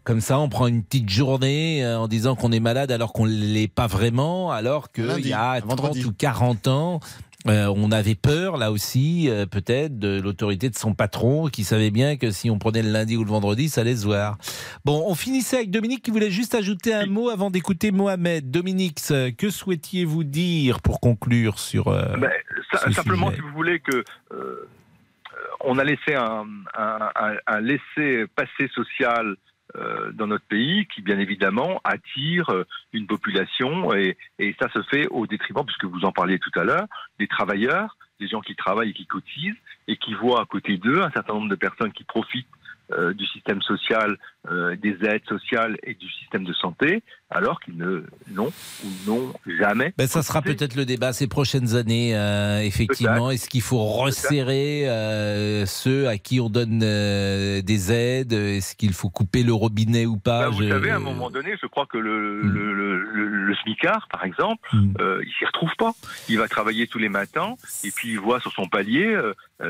comme 0.04 0.20
ça, 0.20 0.40
on 0.40 0.50
prend 0.50 0.66
une 0.66 0.84
petite 0.84 1.10
journée 1.10 1.86
euh, 1.86 2.00
en 2.00 2.08
disant 2.08 2.36
qu'on 2.36 2.52
est 2.52 2.60
malade 2.60 2.92
alors 2.92 3.14
qu'on 3.14 3.28
ne 3.28 3.32
l'est 3.32 3.68
pas 3.68 3.86
vraiment, 3.86 4.52
alors 4.52 4.92
qu'il 4.92 5.28
y 5.28 5.34
a 5.34 5.62
30 5.62 5.96
ou 6.06 6.12
40 6.12 6.68
ans, 6.68 7.00
euh, 7.48 7.74
on 7.76 7.92
avait 7.92 8.16
peur, 8.16 8.58
là 8.58 8.72
aussi, 8.72 9.30
euh, 9.30 9.46
peut-être, 9.46 9.98
de 9.98 10.22
l'autorité 10.22 10.70
de 10.70 10.76
son 10.76 10.94
patron, 10.94 11.48
qui 11.48 11.64
savait 11.64 11.92
bien 11.92 12.18
que 12.18 12.32
si 12.32 12.50
on 12.50 12.60
prenait 12.60 12.84
le 12.84 12.92
lundi 12.92 13.18
ou 13.18 13.24
le 13.24 13.30
vendredi, 13.30 13.70
ça 13.70 13.82
allait 13.82 13.96
se 13.96 14.06
voir. 14.06 14.38
Bon, 14.86 15.04
on 15.08 15.16
finissait 15.16 15.58
avec 15.58 15.72
Dominique 15.72 16.04
qui 16.04 16.12
voulait 16.12 16.32
juste 16.32 16.56
ajouter 16.56 16.94
un 16.94 17.06
mot 17.08 17.30
avant 17.30 17.50
d'écouter 17.50 17.92
Mohamed. 17.92 18.52
Dominique, 18.52 19.00
que 19.38 19.50
souhaitiez-vous 19.50 20.24
dire 20.24 20.82
pour 20.82 21.00
conclure 21.00 21.60
sur. 21.60 21.86
Ben, 21.86 22.32
simplement, 22.94 23.32
si 23.32 23.42
vous 23.42 23.52
voulez 23.54 23.80
que. 23.80 24.04
on 25.62 25.78
a 25.78 25.84
laissé 25.84 26.16
un, 26.16 26.46
un, 26.78 27.10
un 27.48 27.60
laisser-passer 27.60 28.68
social 28.74 29.26
euh, 29.28 29.51
dans 30.14 30.28
notre 30.28 30.46
pays 30.46 30.86
qui, 30.88 31.02
bien 31.02 31.20
évidemment, 31.20 31.82
attire 31.84 32.50
euh, 32.50 32.66
une 32.94 33.08
population 33.08 33.94
et, 33.94 34.18
ça 34.60 34.70
se 34.74 34.82
fait 34.84 35.08
au 35.08 35.28
détriment, 35.28 35.66
puisque 35.66 35.86
vous 35.86 36.06
en 36.06 36.12
parliez 36.12 36.40
tout 36.40 36.52
à 36.60 36.64
l'heure, 36.64 36.88
des 37.20 37.28
travailleurs, 37.28 37.98
des 38.20 38.28
gens 38.28 38.42
qui 38.42 38.56
travaillent 38.56 38.92
et 38.92 38.94
qui 38.94 39.06
cotisent 39.06 39.56
et 39.88 39.98
qui 39.98 40.14
voient 40.14 40.42
à 40.42 40.46
côté 40.46 40.78
d'eux 40.78 41.02
un 41.02 41.12
certain 41.12 41.34
nombre 41.34 41.50
de 41.50 41.56
personnes 41.56 41.92
qui 41.92 42.04
profitent 42.04 42.48
euh, 42.92 43.14
du 43.14 43.26
système 43.28 43.62
social, 43.62 44.18
euh, 44.50 44.76
des 44.76 44.98
aides 45.06 45.26
sociales 45.28 45.78
et 45.84 45.94
du 45.94 46.10
système 46.12 46.44
de 46.44 46.54
santé, 46.54 47.04
alors 47.32 47.60
qu'ils 47.62 47.78
ne 47.78 48.04
n'ont 48.32 48.52
ou 48.84 48.88
n'ont 49.08 49.34
jamais. 49.60 49.94
Ben, 49.98 50.08
ça 50.08 50.22
sera 50.22 50.42
peut-être 50.42 50.76
le 50.76 50.86
débat 50.86 51.14
ces 51.14 51.28
prochaines 51.28 51.76
années, 51.76 52.16
euh, 52.16 52.62
effectivement. 52.62 53.32
Est-ce 53.32 53.50
qu'il 53.50 53.62
faut 53.62 53.84
resserrer 53.84 54.86
ceux 55.66 56.08
à 56.08 56.18
qui 56.18 56.40
on 56.40 56.50
donne 56.50 56.80
des 56.80 57.92
aides? 57.92 58.34
Est-ce 58.34 58.76
qu'il 58.76 58.94
faut 58.94 59.10
couper 59.10 59.44
le 59.44 59.54
robinet 59.54 60.06
ou 60.06 60.18
pas? 60.18 60.50
Ben, 60.50 60.56
Vous 60.56 60.68
savez, 60.68 60.92
à 60.92 60.98
un 60.98 61.00
moment 61.00 61.30
donné, 61.30 61.56
je 61.62 61.68
crois 61.68 61.86
que 61.86 61.98
le, 61.98 62.44
hmm. 62.44 62.54
le, 62.54 62.98
le, 63.48 63.56
smicard, 63.64 64.08
par 64.12 64.24
exemple, 64.26 64.68
hmm. 64.74 64.94
il 65.24 65.32
s'y 65.38 65.46
retrouve 65.46 65.72
pas. 65.78 65.94
Il 66.30 66.38
va 66.38 66.48
travailler 66.48 66.88
tous 66.88 67.00
les 67.00 67.10
matins 67.10 67.56
et 67.84 67.92
puis 67.92 68.12
il 68.12 68.20
voit 68.20 68.40
sur 68.40 68.52
son 68.52 68.68
palier 68.68 69.18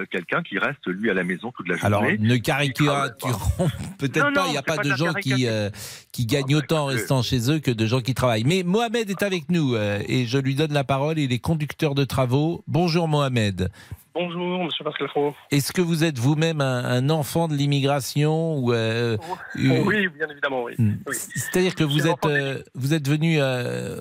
quelqu'un 0.10 0.42
qui 0.42 0.58
reste 0.58 0.88
lui 0.88 1.10
à 1.10 1.14
la 1.14 1.24
maison 1.24 1.52
toute 1.52 1.68
la 1.68 1.76
journée. 1.76 1.96
Alors 1.96 2.04
ne 2.04 2.38
caricature 2.38 3.10
peut-être 3.98 4.34
pas. 4.34 4.46
Il 4.48 4.52
n'y 4.52 4.58
a 4.58 4.62
pas, 4.62 4.78
de 4.78 4.96
gens 4.96 5.14
qui, 5.14 5.48
euh, 5.48 5.70
qui 6.12 6.26
gagnent 6.26 6.56
autant 6.56 6.84
en 6.84 6.86
restant 6.86 7.22
chez 7.22 7.51
eux 7.51 7.51
que 7.60 7.72
de 7.72 7.86
gens 7.86 8.02
qui 8.02 8.14
travaillent. 8.14 8.44
Mais 8.44 8.64
Mohamed 8.64 9.10
est 9.10 9.24
avec 9.24 9.50
nous 9.50 9.76
euh, 9.76 10.00
et 10.08 10.26
je 10.26 10.38
lui 10.38 10.56
donne 10.56 10.74
la 10.74 10.84
parole. 10.84 11.20
Il 11.20 11.34
est 11.34 11.40
conducteur 11.40 11.96
de 11.96 12.04
travaux. 12.04 12.64
Bonjour 12.68 13.08
Mohamed. 13.08 13.70
Bonjour, 14.14 14.66
monsieur 14.66 14.84
Pascal 14.84 15.08
Fro. 15.08 15.34
Est-ce 15.52 15.72
que 15.72 15.82
vous 15.82 16.04
êtes 16.04 16.20
vous-même 16.20 16.60
un, 16.62 17.10
enfant 17.10 17.48
de 17.48 17.54
l'immigration 17.54 18.58
ou 18.58 18.74
euh, 18.74 19.18
Oui, 19.56 20.08
bien 20.10 20.28
évidemment, 20.30 20.64
oui. 20.64 20.74
Hmm. 20.78 20.96
C'est-à-dire 21.12 21.76
que 21.76 21.86
vous 21.86 22.08
êtes, 22.08 22.68
vous 22.76 22.94
êtes 22.94 23.08
venu, 23.08 23.38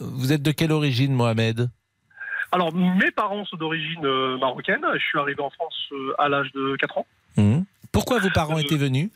vous 0.00 0.32
êtes 0.32 0.42
de 0.42 0.50
quelle 0.50 0.72
origine, 0.72 1.12
Mohamed? 1.12 1.70
Alors, 2.50 2.74
mes 2.74 3.12
parents 3.12 3.44
sont 3.44 3.56
d'origine 3.56 4.02
marocaine. 4.40 4.80
Je 4.94 4.98
suis 4.98 5.18
arrivé 5.18 5.40
en 5.40 5.50
France 5.50 5.90
à 6.18 6.28
l'âge 6.28 6.50
de 6.54 6.74
4 6.80 6.98
ans. 6.98 7.06
Hmm. 7.36 7.60
Pourquoi 7.92 8.18
vos 8.18 8.30
parents 8.30 8.58
étaient 8.58 8.76
venus? 8.76 9.10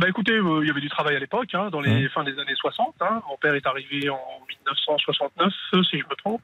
Bah 0.00 0.08
écoutez, 0.08 0.32
euh, 0.32 0.60
il 0.62 0.68
y 0.68 0.70
avait 0.70 0.80
du 0.80 0.88
travail 0.88 1.16
à 1.16 1.18
l'époque, 1.18 1.54
hein, 1.54 1.68
dans 1.70 1.80
les 1.80 2.08
fins 2.08 2.24
des 2.24 2.38
années 2.38 2.54
60. 2.56 2.94
Hein. 3.00 3.20
Mon 3.28 3.36
père 3.36 3.54
est 3.54 3.66
arrivé 3.66 4.08
en 4.08 4.18
1969, 4.48 5.52
si 5.90 5.98
je 5.98 6.04
me 6.04 6.16
trompe. 6.16 6.40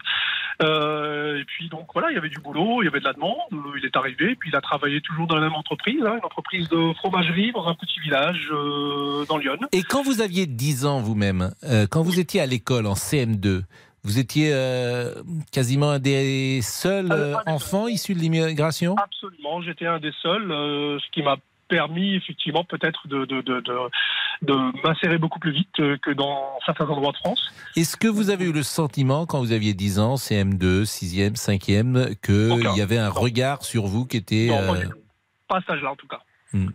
Euh, 0.63 1.41
et 1.41 1.45
puis 1.45 1.69
donc 1.71 1.87
voilà, 1.95 2.11
il 2.11 2.15
y 2.15 2.19
avait 2.19 2.29
du 2.29 2.41
boulot, 2.41 2.83
il 2.83 2.85
y 2.85 2.89
avait 2.89 3.01
de 3.01 3.05
la 3.05 3.15
demande. 3.15 3.39
Il 3.77 3.85
est 3.87 3.97
arrivé, 3.97 4.37
puis 4.39 4.51
il 4.51 4.57
a 4.57 4.61
travaillé 4.61 5.01
toujours 5.01 5.27
dans 5.27 5.37
la 5.37 5.41
même 5.41 5.55
entreprise, 5.55 6.03
hein, 6.05 6.17
une 6.19 6.25
entreprise 6.25 6.69
de 6.69 6.93
fromagerie 6.95 7.53
dans 7.53 7.67
un 7.67 7.75
petit 7.75 8.01
village 8.01 8.51
euh, 8.53 9.25
dans 9.27 9.39
Lyon. 9.39 9.57
Et 9.73 9.83
quand 9.83 10.03
vous 10.03 10.21
aviez 10.21 10.47
10 10.47 10.85
ans 10.85 11.01
vous-même, 11.01 11.51
quand 11.91 12.03
vous 12.03 12.21
étiez 12.21 12.43
à 12.43 12.47
l'école 12.47 12.87
en 12.87 12.95
CM2, 12.95 13.63
vous 14.05 14.19
étiez 14.19 14.53
quasiment 15.53 15.91
un 15.91 15.99
des 15.99 16.61
seuls 16.63 17.13
enfants 17.47 17.89
issus 17.89 18.15
de 18.15 18.19
l'immigration? 18.19 18.95
Absolument, 18.97 19.63
j'étais 19.63 19.87
un 19.87 19.99
des 19.99 20.13
seuls, 20.23 20.49
ce 20.49 21.11
qui 21.13 21.23
m'a 21.23 21.37
permis 21.69 22.15
effectivement 22.15 22.65
peut-être 22.65 23.07
de, 23.09 23.25
de, 23.25 23.41
de, 23.43 23.63
de 24.43 24.87
m'insérer 24.87 25.19
beaucoup 25.19 25.39
plus 25.39 25.53
vite 25.53 25.81
euh, 25.81 25.97
que 25.99 26.11
dans 26.11 26.59
certains 26.65 26.87
endroits 26.89 27.13
de 27.13 27.17
France. 27.19 27.53
Est-ce 27.77 27.97
que 27.97 28.09
vous 28.09 28.31
avez 28.31 28.47
eu 28.47 28.53
le 28.53 28.63
sentiment, 28.63 29.27
quand 29.27 29.39
vous 29.39 29.53
aviez 29.53 29.75
10 29.75 29.99
ans, 29.99 30.15
CM2, 30.15 30.85
6e, 30.85 31.37
5e, 31.37 32.17
qu'il 32.21 32.77
y 32.77 32.81
avait 32.81 32.99
un 32.99 33.11
regard 33.11 33.63
sur 33.63 33.87
vous 33.87 34.07
qui 34.07 34.17
était... 34.17 34.49
Non, 34.49 34.75
euh. 34.75 34.85
Pas 35.49 35.59
à 35.59 35.61
cet 35.61 35.71
âge-là, 35.71 35.93
en 35.93 35.97
tout 35.97 36.09
cas. 36.09 36.21
Hmm. 36.53 36.69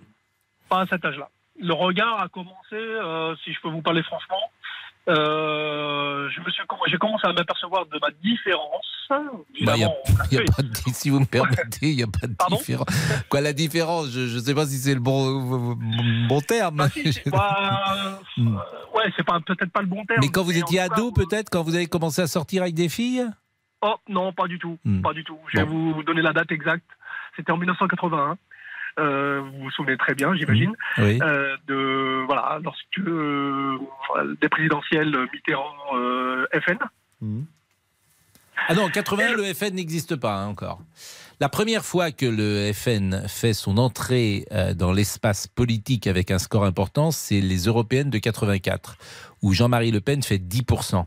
Pas 0.70 0.82
à 0.82 0.88
cet 0.88 1.06
âge-là. 1.06 1.30
Le 1.60 1.74
regard 1.74 2.20
a 2.20 2.30
commencé, 2.30 2.74
euh, 2.74 3.36
si 3.44 3.54
je 3.54 3.62
peux 3.62 3.70
vous 3.70 3.82
parler 3.82 4.02
franchement, 4.04 4.42
euh, 5.10 6.30
je 6.30 6.40
me 6.42 6.50
suis, 6.52 6.64
j'ai 6.88 6.98
commencé 6.98 7.28
à 7.28 7.34
m'apercevoir 7.34 7.86
de 7.88 8.00
ma 8.02 8.10
différence. 8.24 8.86
bah, 9.10 9.76
y 9.78 9.84
a- 9.84 9.90
y 10.32 10.38
pas 10.46 10.62
de- 10.64 10.70
si 10.94 11.10
vous 11.10 11.20
me 11.20 11.26
permettez, 11.26 11.90
il 11.92 11.96
n'y 11.98 12.04
a 12.04 12.08
pas 12.08 12.26
de 12.28 12.36
différence. 12.56 12.88
Quoi, 13.30 13.42
la 13.42 13.54
différence 13.54 14.10
Je 14.12 14.34
ne 14.36 14.40
sais 14.40 14.56
pas 14.56 14.66
si 14.66 14.78
c'est 14.78 14.94
le 14.94 15.00
bon, 15.02 15.76
bon 16.28 16.42
terme. 16.42 16.88
Bah, 17.28 18.20
Hmm. 18.38 18.58
euh, 18.58 18.98
ouais, 18.98 19.12
c'est 19.16 19.24
pas 19.26 19.40
peut-être 19.42 19.72
pas 19.72 19.82
le 19.82 19.88
bon 19.88 20.04
terme. 20.06 20.20
Mais 20.22 20.30
quand 20.30 20.42
vous 20.44 20.58
étiez 20.58 20.80
ado, 20.80 21.12
peut-être, 21.12 21.50
quand 21.52 21.62
vous 21.64 21.76
avez 21.76 21.86
commencé 21.88 22.22
à 22.22 22.28
sortir 22.28 22.64
avec 22.64 22.74
des 22.74 22.90
filles? 22.90 23.24
Oh 23.82 23.96
non, 24.10 24.34
pas 24.34 24.48
du 24.48 24.58
tout, 24.58 24.78
Hmm. 24.86 25.02
pas 25.02 25.14
du 25.14 25.24
tout. 25.24 25.38
Je 25.50 25.58
vais 25.60 25.66
vous 25.66 26.02
donner 26.04 26.22
la 26.22 26.34
date 26.34 26.52
exacte. 26.52 26.86
C'était 27.36 27.52
en 27.52 27.58
1981. 27.58 28.38
Euh, 29.00 29.42
vous 29.42 29.64
vous 29.64 29.72
souvenez 29.72 29.98
très 29.98 30.14
bien, 30.14 30.36
j'imagine. 30.36 30.74
Oui. 30.98 31.20
Euh, 31.22 31.56
de 31.68 32.24
voilà, 32.26 32.60
lorsque 32.64 33.00
euh, 33.00 33.78
des 34.42 34.50
présidentielles 34.50 35.16
Mitterrand 35.34 35.74
FN. 36.54 36.78
Ah 38.68 38.76
non, 38.76 38.84
en 38.84 38.90
81, 38.90 39.34
le 39.34 39.54
FN 39.54 39.74
n'existe 39.74 40.16
pas 40.16 40.36
hein, 40.36 40.48
encore. 40.48 40.80
La 41.40 41.50
première 41.50 41.84
fois 41.84 42.12
que 42.12 42.26
le 42.26 42.72
FN 42.72 43.28
fait 43.28 43.54
son 43.54 43.78
entrée 43.78 44.46
dans 44.76 44.94
l'espace 44.94 45.48
politique 45.48 46.08
avec 46.08 46.32
un 46.32 46.38
score 46.38 46.64
important, 46.64 47.12
c'est 47.12 47.42
les 47.42 47.66
européennes 47.66 48.10
de 48.10 48.20
84, 48.20 48.98
où 49.44 49.54
Jean-Marie 49.54 49.92
Le 49.92 50.02
Pen 50.02 50.24
fait 50.24 50.38
10%. 50.40 51.06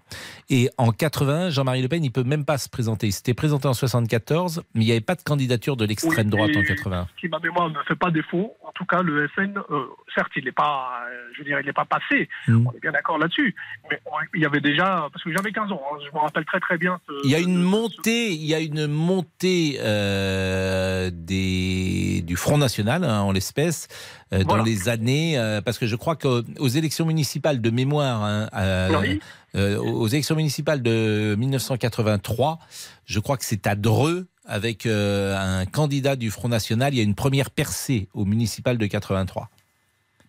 Et 0.50 0.70
en 0.78 0.92
81, 0.92 1.50
Jean-Marie 1.50 1.82
Le 1.82 1.88
Pen, 1.88 2.04
il 2.04 2.12
peut 2.12 2.22
même 2.22 2.44
pas 2.44 2.58
se 2.58 2.68
présenter. 2.68 3.08
Il 3.08 3.12
s'était 3.12 3.34
présenté 3.34 3.66
en 3.66 3.74
74, 3.74 4.62
mais 4.74 4.82
il 4.82 4.86
n'y 4.86 4.92
avait 4.92 5.00
pas 5.00 5.16
de 5.16 5.22
candidature 5.22 5.76
de 5.76 5.84
l'extrême 5.84 6.26
Oui, 6.26 6.30
droite 6.30 6.50
en 6.56 6.60
et 6.60 6.64
81. 6.64 7.08
Si 7.20 7.26
ma 7.28 7.40
mémoire 7.40 7.68
ne 7.70 7.82
fait 7.88 7.96
pas 7.96 8.10
défaut, 8.12 8.54
en 8.64 8.70
tout 8.74 8.84
cas, 8.84 9.02
le 9.02 9.26
FN, 9.28 9.58
euh, 9.70 9.86
certes, 10.14 10.30
il 10.36 10.44
n'est 10.44 10.52
pas, 10.52 11.00
euh, 11.10 11.16
je 11.32 11.38
veux 11.38 11.44
dire, 11.44 11.58
il 11.60 11.66
n'est 11.66 11.72
pas 11.72 11.86
passé. 11.86 12.28
Mm. 12.46 12.66
On 12.68 12.72
est 12.72 12.80
bien 12.80 12.92
d'accord 12.92 13.18
là-dessus. 13.18 13.54
Mais 13.90 13.98
on- 14.06 14.10
il 14.34 14.42
y 14.42 14.46
avait 14.46 14.60
déjà, 14.60 15.08
parce 15.12 15.24
que 15.24 15.32
j'avais 15.32 15.50
15 15.52 15.72
ans, 15.72 15.80
hein, 15.92 15.96
je 16.06 16.14
me 16.14 16.20
rappelle 16.20 16.44
très 16.44 16.60
très 16.60 16.78
bien. 16.78 17.00
ce- 17.08 17.12
Il 17.24 17.30
y 17.30 17.34
a 17.34 17.40
une 17.40 17.56
montée, 17.62 18.32
il 18.32 18.44
y 18.44 18.54
a 18.54 18.60
une 18.60 18.86
montée 18.86 19.78
euh, 19.80 21.10
des, 21.12 22.22
du 22.22 22.36
Front 22.36 22.58
National 22.58 23.02
hein, 23.04 23.20
en 23.22 23.32
l'espèce 23.32 23.88
dans 24.32 24.38
Voilà. 24.44 24.64
les 24.64 24.88
années, 24.88 25.38
euh, 25.38 25.60
parce 25.60 25.78
que 25.78 25.86
je 25.86 25.94
crois 25.96 26.16
qu'aux 26.16 26.42
élections 26.68 27.06
municipales 27.06 27.60
de 27.60 27.70
mémoire, 27.70 28.22
hein, 28.24 28.48
euh, 28.56 29.00
Oui. 29.00 29.20
euh, 29.54 29.76
aux 29.78 30.08
élections 30.08 30.34
municipales 30.36 30.82
de 30.82 31.36
1983, 31.38 32.58
je 33.06 33.20
crois 33.20 33.36
que 33.36 33.44
c'est 33.44 33.66
à 33.66 33.74
Dreux 33.76 34.26
avec 34.44 34.86
euh, 34.86 35.36
un 35.36 35.66
candidat 35.66 36.16
du 36.16 36.30
Front 36.30 36.48
National, 36.48 36.94
il 36.94 36.98
y 36.98 37.00
a 37.00 37.04
une 37.04 37.14
première 37.16 37.50
percée 37.50 38.08
au 38.14 38.24
municipal 38.24 38.78
de 38.78 38.86
83. 38.86 39.48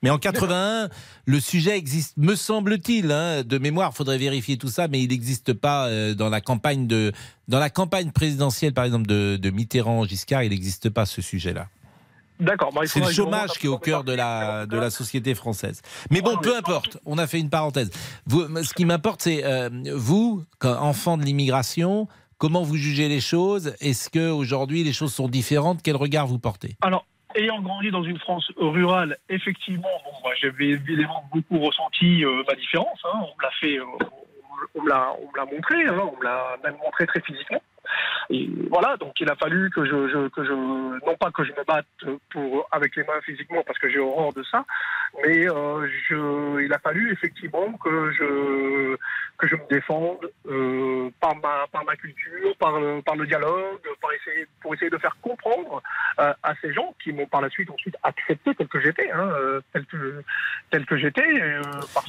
Mais 0.04 0.12
en 0.12 0.20
81, 0.20 0.90
le 1.26 1.40
sujet 1.40 1.76
existe, 1.76 2.18
me 2.18 2.36
semble-t-il, 2.36 3.12
hein, 3.12 3.42
de 3.44 3.58
mémoire, 3.58 3.96
faudrait 3.96 4.20
vérifier 4.20 4.58
tout 4.58 4.68
ça, 4.68 4.88
mais 4.88 5.02
il 5.02 5.10
n'existe 5.10 5.54
pas 5.54 5.88
euh, 5.88 6.14
dans 6.14 6.30
la 6.30 6.40
campagne 6.40 6.86
de, 6.86 7.12
dans 7.48 7.58
la 7.58 7.72
campagne 7.72 8.12
présidentielle, 8.12 8.74
par 8.74 8.86
exemple, 8.86 9.08
de, 9.08 9.38
de 9.42 9.50
Mitterrand-Giscard, 9.50 10.44
il 10.44 10.50
n'existe 10.52 10.90
pas 10.92 11.08
ce 11.08 11.24
sujet-là. 11.24 11.68
D'accord. 12.40 12.72
bah, 12.72 12.82
C'est 12.86 13.00
le 13.00 13.12
chômage 13.12 13.52
qui 13.60 13.66
est 13.66 13.70
au 13.70 13.78
cœur 13.78 14.04
de 14.04 14.14
la, 14.14 14.66
de 14.66 14.78
la 14.78 14.90
société 14.90 15.36
française. 15.36 15.82
Mais 16.12 16.22
bon, 16.22 16.38
peu 16.38 16.56
importe, 16.56 16.98
on 17.06 17.18
a 17.18 17.28
fait 17.28 17.40
une 17.40 17.50
parenthèse. 17.50 17.90
Vous, 18.26 18.46
ce 18.64 18.74
qui 18.74 18.86
m'importe, 18.86 19.22
c'est 19.22 19.44
euh, 19.44 19.70
vous, 19.96 20.44
enfant 20.64 21.18
de 21.18 21.24
l'immigration, 21.24 22.08
comment 22.38 22.64
vous 22.64 22.76
jugez 22.78 23.08
les 23.10 23.22
choses? 23.22 23.76
Est-ce 23.80 24.10
qu'aujourd'hui 24.10 24.84
les 24.84 24.94
choses 24.94 25.14
sont 25.14 25.28
différentes? 25.28 25.80
Quel 25.84 25.96
regard 25.96 26.28
vous 26.28 26.40
portez? 26.40 26.76
Alors, 26.82 27.06
ayant 27.36 27.60
grandi 27.62 27.92
dans 27.92 28.04
une 28.04 28.20
France 28.20 28.52
rurale, 28.58 29.18
effectivement, 29.30 29.88
bon, 30.06 30.12
moi, 30.24 30.34
j'avais 30.42 30.70
évidemment 30.70 31.24
beaucoup 31.34 31.60
ressenti 31.60 32.24
euh, 32.24 32.44
ma 32.48 32.56
différence. 32.56 33.00
hein. 33.06 33.20
On 33.22 33.38
me 33.38 33.44
l'a 33.44 33.52
fait, 33.60 33.80
euh, 33.80 33.84
on 34.76 34.82
me 34.84 34.90
l'a, 34.90 35.08
on 35.22 35.32
me 35.32 35.38
l'a 35.38 35.46
montré, 35.52 35.86
hein. 35.88 36.10
on 36.14 36.18
me 36.20 36.24
l'a 36.24 36.58
même 36.64 36.78
montré 36.84 37.06
très 37.08 37.22
physiquement. 37.22 37.62
Et 38.30 38.50
voilà, 38.70 38.98
donc 38.98 39.14
il 39.20 39.30
a 39.30 39.36
fallu 39.36 39.70
que 39.70 39.86
je, 39.86 40.10
je- 40.10 40.28
que 40.30 40.44
je, 40.44 40.52
non 40.52 41.16
pas 41.20 41.32
que 41.32 41.44
je 41.44 41.52
me 41.52 41.64
batte 41.66 41.86
pour 42.30 42.68
avec 42.72 42.96
les 42.96 43.04
mains 43.04 43.22
physiquement 43.24 43.64
parce 43.66 43.80
que 43.80 43.90
j'ai 43.90 44.00
horreur 44.00 44.34
de 44.34 44.44
ça, 44.44 44.66
mais 45.24 45.50
euh, 45.50 45.88
je, 46.10 46.62
il 46.64 46.74
a 46.74 46.80
fallu 46.80 47.12
effectivement 47.14 47.72
que 47.84 48.12
je, 48.12 48.96
que 49.38 49.48
je 49.48 49.56
me 49.56 49.68
défende 49.70 50.30
euh, 50.50 51.10
par 51.22 51.36
ma, 51.38 51.68
par 51.72 51.86
ma 51.86 51.96
culture, 51.96 52.56
par 52.60 52.80
le, 52.80 53.02
par 53.02 53.16
le 53.16 53.26
dialogue, 53.26 53.80
par 54.02 54.12
essayer, 54.14 54.46
pour 54.62 54.74
essayer 54.74 54.90
de 54.90 54.98
faire 54.98 55.16
comprendre 55.22 55.82
euh, 56.20 56.34
à 56.44 56.54
ces 56.62 56.74
gens 56.74 56.94
qui 57.02 57.14
m'ont 57.14 57.28
par 57.28 57.42
la 57.42 57.50
suite 57.50 57.70
ensuite 57.70 57.96
accepté 58.04 58.54
tel 58.56 58.68
que 58.68 58.82
j'étais, 58.82 59.10
hein, 59.12 59.30
tel 59.74 59.86
que, 59.86 60.24
tel 60.72 60.86
que 60.86 60.98
j'étais. 60.98 61.24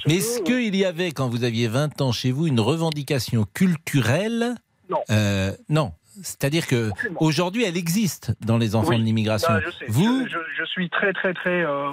Mais 0.06 0.16
est-ce 0.16 0.42
qu'il 0.42 0.74
y 0.74 0.84
avait, 0.84 1.12
quand 1.12 1.28
vous 1.28 1.44
aviez 1.44 1.68
20 1.68 2.00
ans 2.00 2.12
chez 2.12 2.32
vous, 2.32 2.46
une 2.46 2.60
revendication 2.60 3.44
culturelle 3.54 4.54
Non. 4.88 5.02
Euh, 5.10 5.52
non. 5.68 5.92
C'est-à-dire 6.22 6.66
que 6.66 6.90
aujourd'hui, 7.20 7.64
elle 7.64 7.76
existe 7.76 8.32
dans 8.40 8.58
les 8.58 8.74
enfants 8.74 8.90
Oui. 8.90 8.98
de 8.98 9.04
l'immigration. 9.04 9.52
Bah. 9.52 9.60
Vous, 9.88 10.26
je, 10.26 10.64
suis 10.64 10.90
très 10.90 11.12
très 11.12 11.32
très 11.32 11.62
euh, 11.64 11.90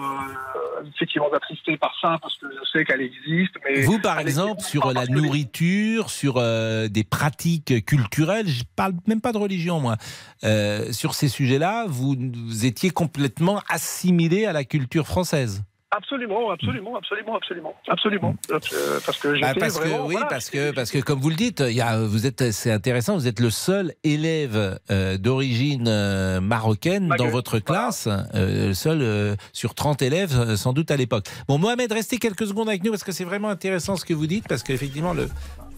effectivement 0.96 1.30
attristé 1.32 1.78
par 1.78 1.94
ça 2.02 2.18
parce 2.22 2.36
que 2.38 2.48
je 2.52 2.70
sais 2.72 2.86
qu'elle 2.86 3.02
existe. 3.02 3.56
Mais 3.64 3.82
vous, 3.84 4.00
par 4.00 4.20
exemple, 4.20 4.54
existe 4.54 4.70
sur 4.72 4.92
la 4.94 5.06
nourriture, 5.06 6.10
sur 6.10 6.36
euh, 6.38 6.88
des 6.88 7.04
pratiques 7.04 7.86
culturelles, 7.86 8.48
je 8.48 8.64
parle 8.76 8.94
même 9.08 9.22
pas 9.22 9.32
de 9.32 9.38
religion, 9.38 9.80
moi. 9.80 9.96
Euh, 10.44 10.92
sur 10.92 11.14
ces 11.14 11.28
sujets-là, 11.28 11.86
vous, 11.88 12.16
vous 12.18 12.66
étiez 12.66 12.90
complètement 12.90 13.62
assimilé 13.70 14.46
à 14.46 14.54
la 14.54 14.64
culture 14.64 15.08
française. 15.08 15.64
Absolument, 15.98 16.52
absolument, 16.52 16.98
absolument, 16.98 17.36
absolument, 17.38 17.76
absolument. 17.88 18.36
Euh, 18.52 19.00
parce 19.06 19.18
que 19.18 19.36
j'étais 19.36 19.48
Ah, 19.48 19.54
parce 19.58 19.78
que 19.80 19.88
vraiment, 19.88 20.06
oui, 20.06 20.14
voilà, 20.14 20.28
parce 20.28 20.50
que 20.50 20.72
parce 20.72 20.92
que 20.92 21.00
comme 21.00 21.20
vous 21.20 21.30
le 21.30 21.36
dites, 21.36 21.62
il 21.62 21.76
y 21.76 21.82
a, 21.82 22.00
vous 22.00 22.26
êtes, 22.26 22.52
c'est 22.52 22.72
intéressant. 22.72 23.16
Vous 23.16 23.28
êtes 23.28 23.40
le 23.40 23.50
seul 23.50 23.94
élève 24.04 24.80
euh, 24.92 25.18
d'origine 25.18 25.88
euh, 25.88 26.42
marocaine 26.42 27.14
dans 27.18 27.30
votre 27.30 27.60
classe, 27.60 28.10
le 28.34 28.74
seul 28.74 29.38
sur 29.54 29.74
30 29.76 30.02
élèves, 30.02 30.56
sans 30.56 30.74
doute 30.74 30.92
à 30.92 30.98
l'époque. 30.98 31.26
Bon, 31.48 31.58
Mohamed, 31.58 31.92
restez 31.92 32.18
quelques 32.18 32.48
secondes 32.48 32.68
avec 32.68 32.84
nous 32.84 32.92
parce 32.92 33.04
que 33.04 33.12
c'est 33.12 33.24
vraiment 33.24 33.50
intéressant 33.50 33.96
ce 33.96 34.06
que 34.06 34.14
vous 34.14 34.28
dites 34.28 34.48
parce 34.48 34.64
qu'effectivement 34.64 35.14
le 35.14 35.30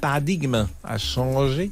paradigme 0.02 0.68
a 0.84 0.98
changé. 0.98 1.72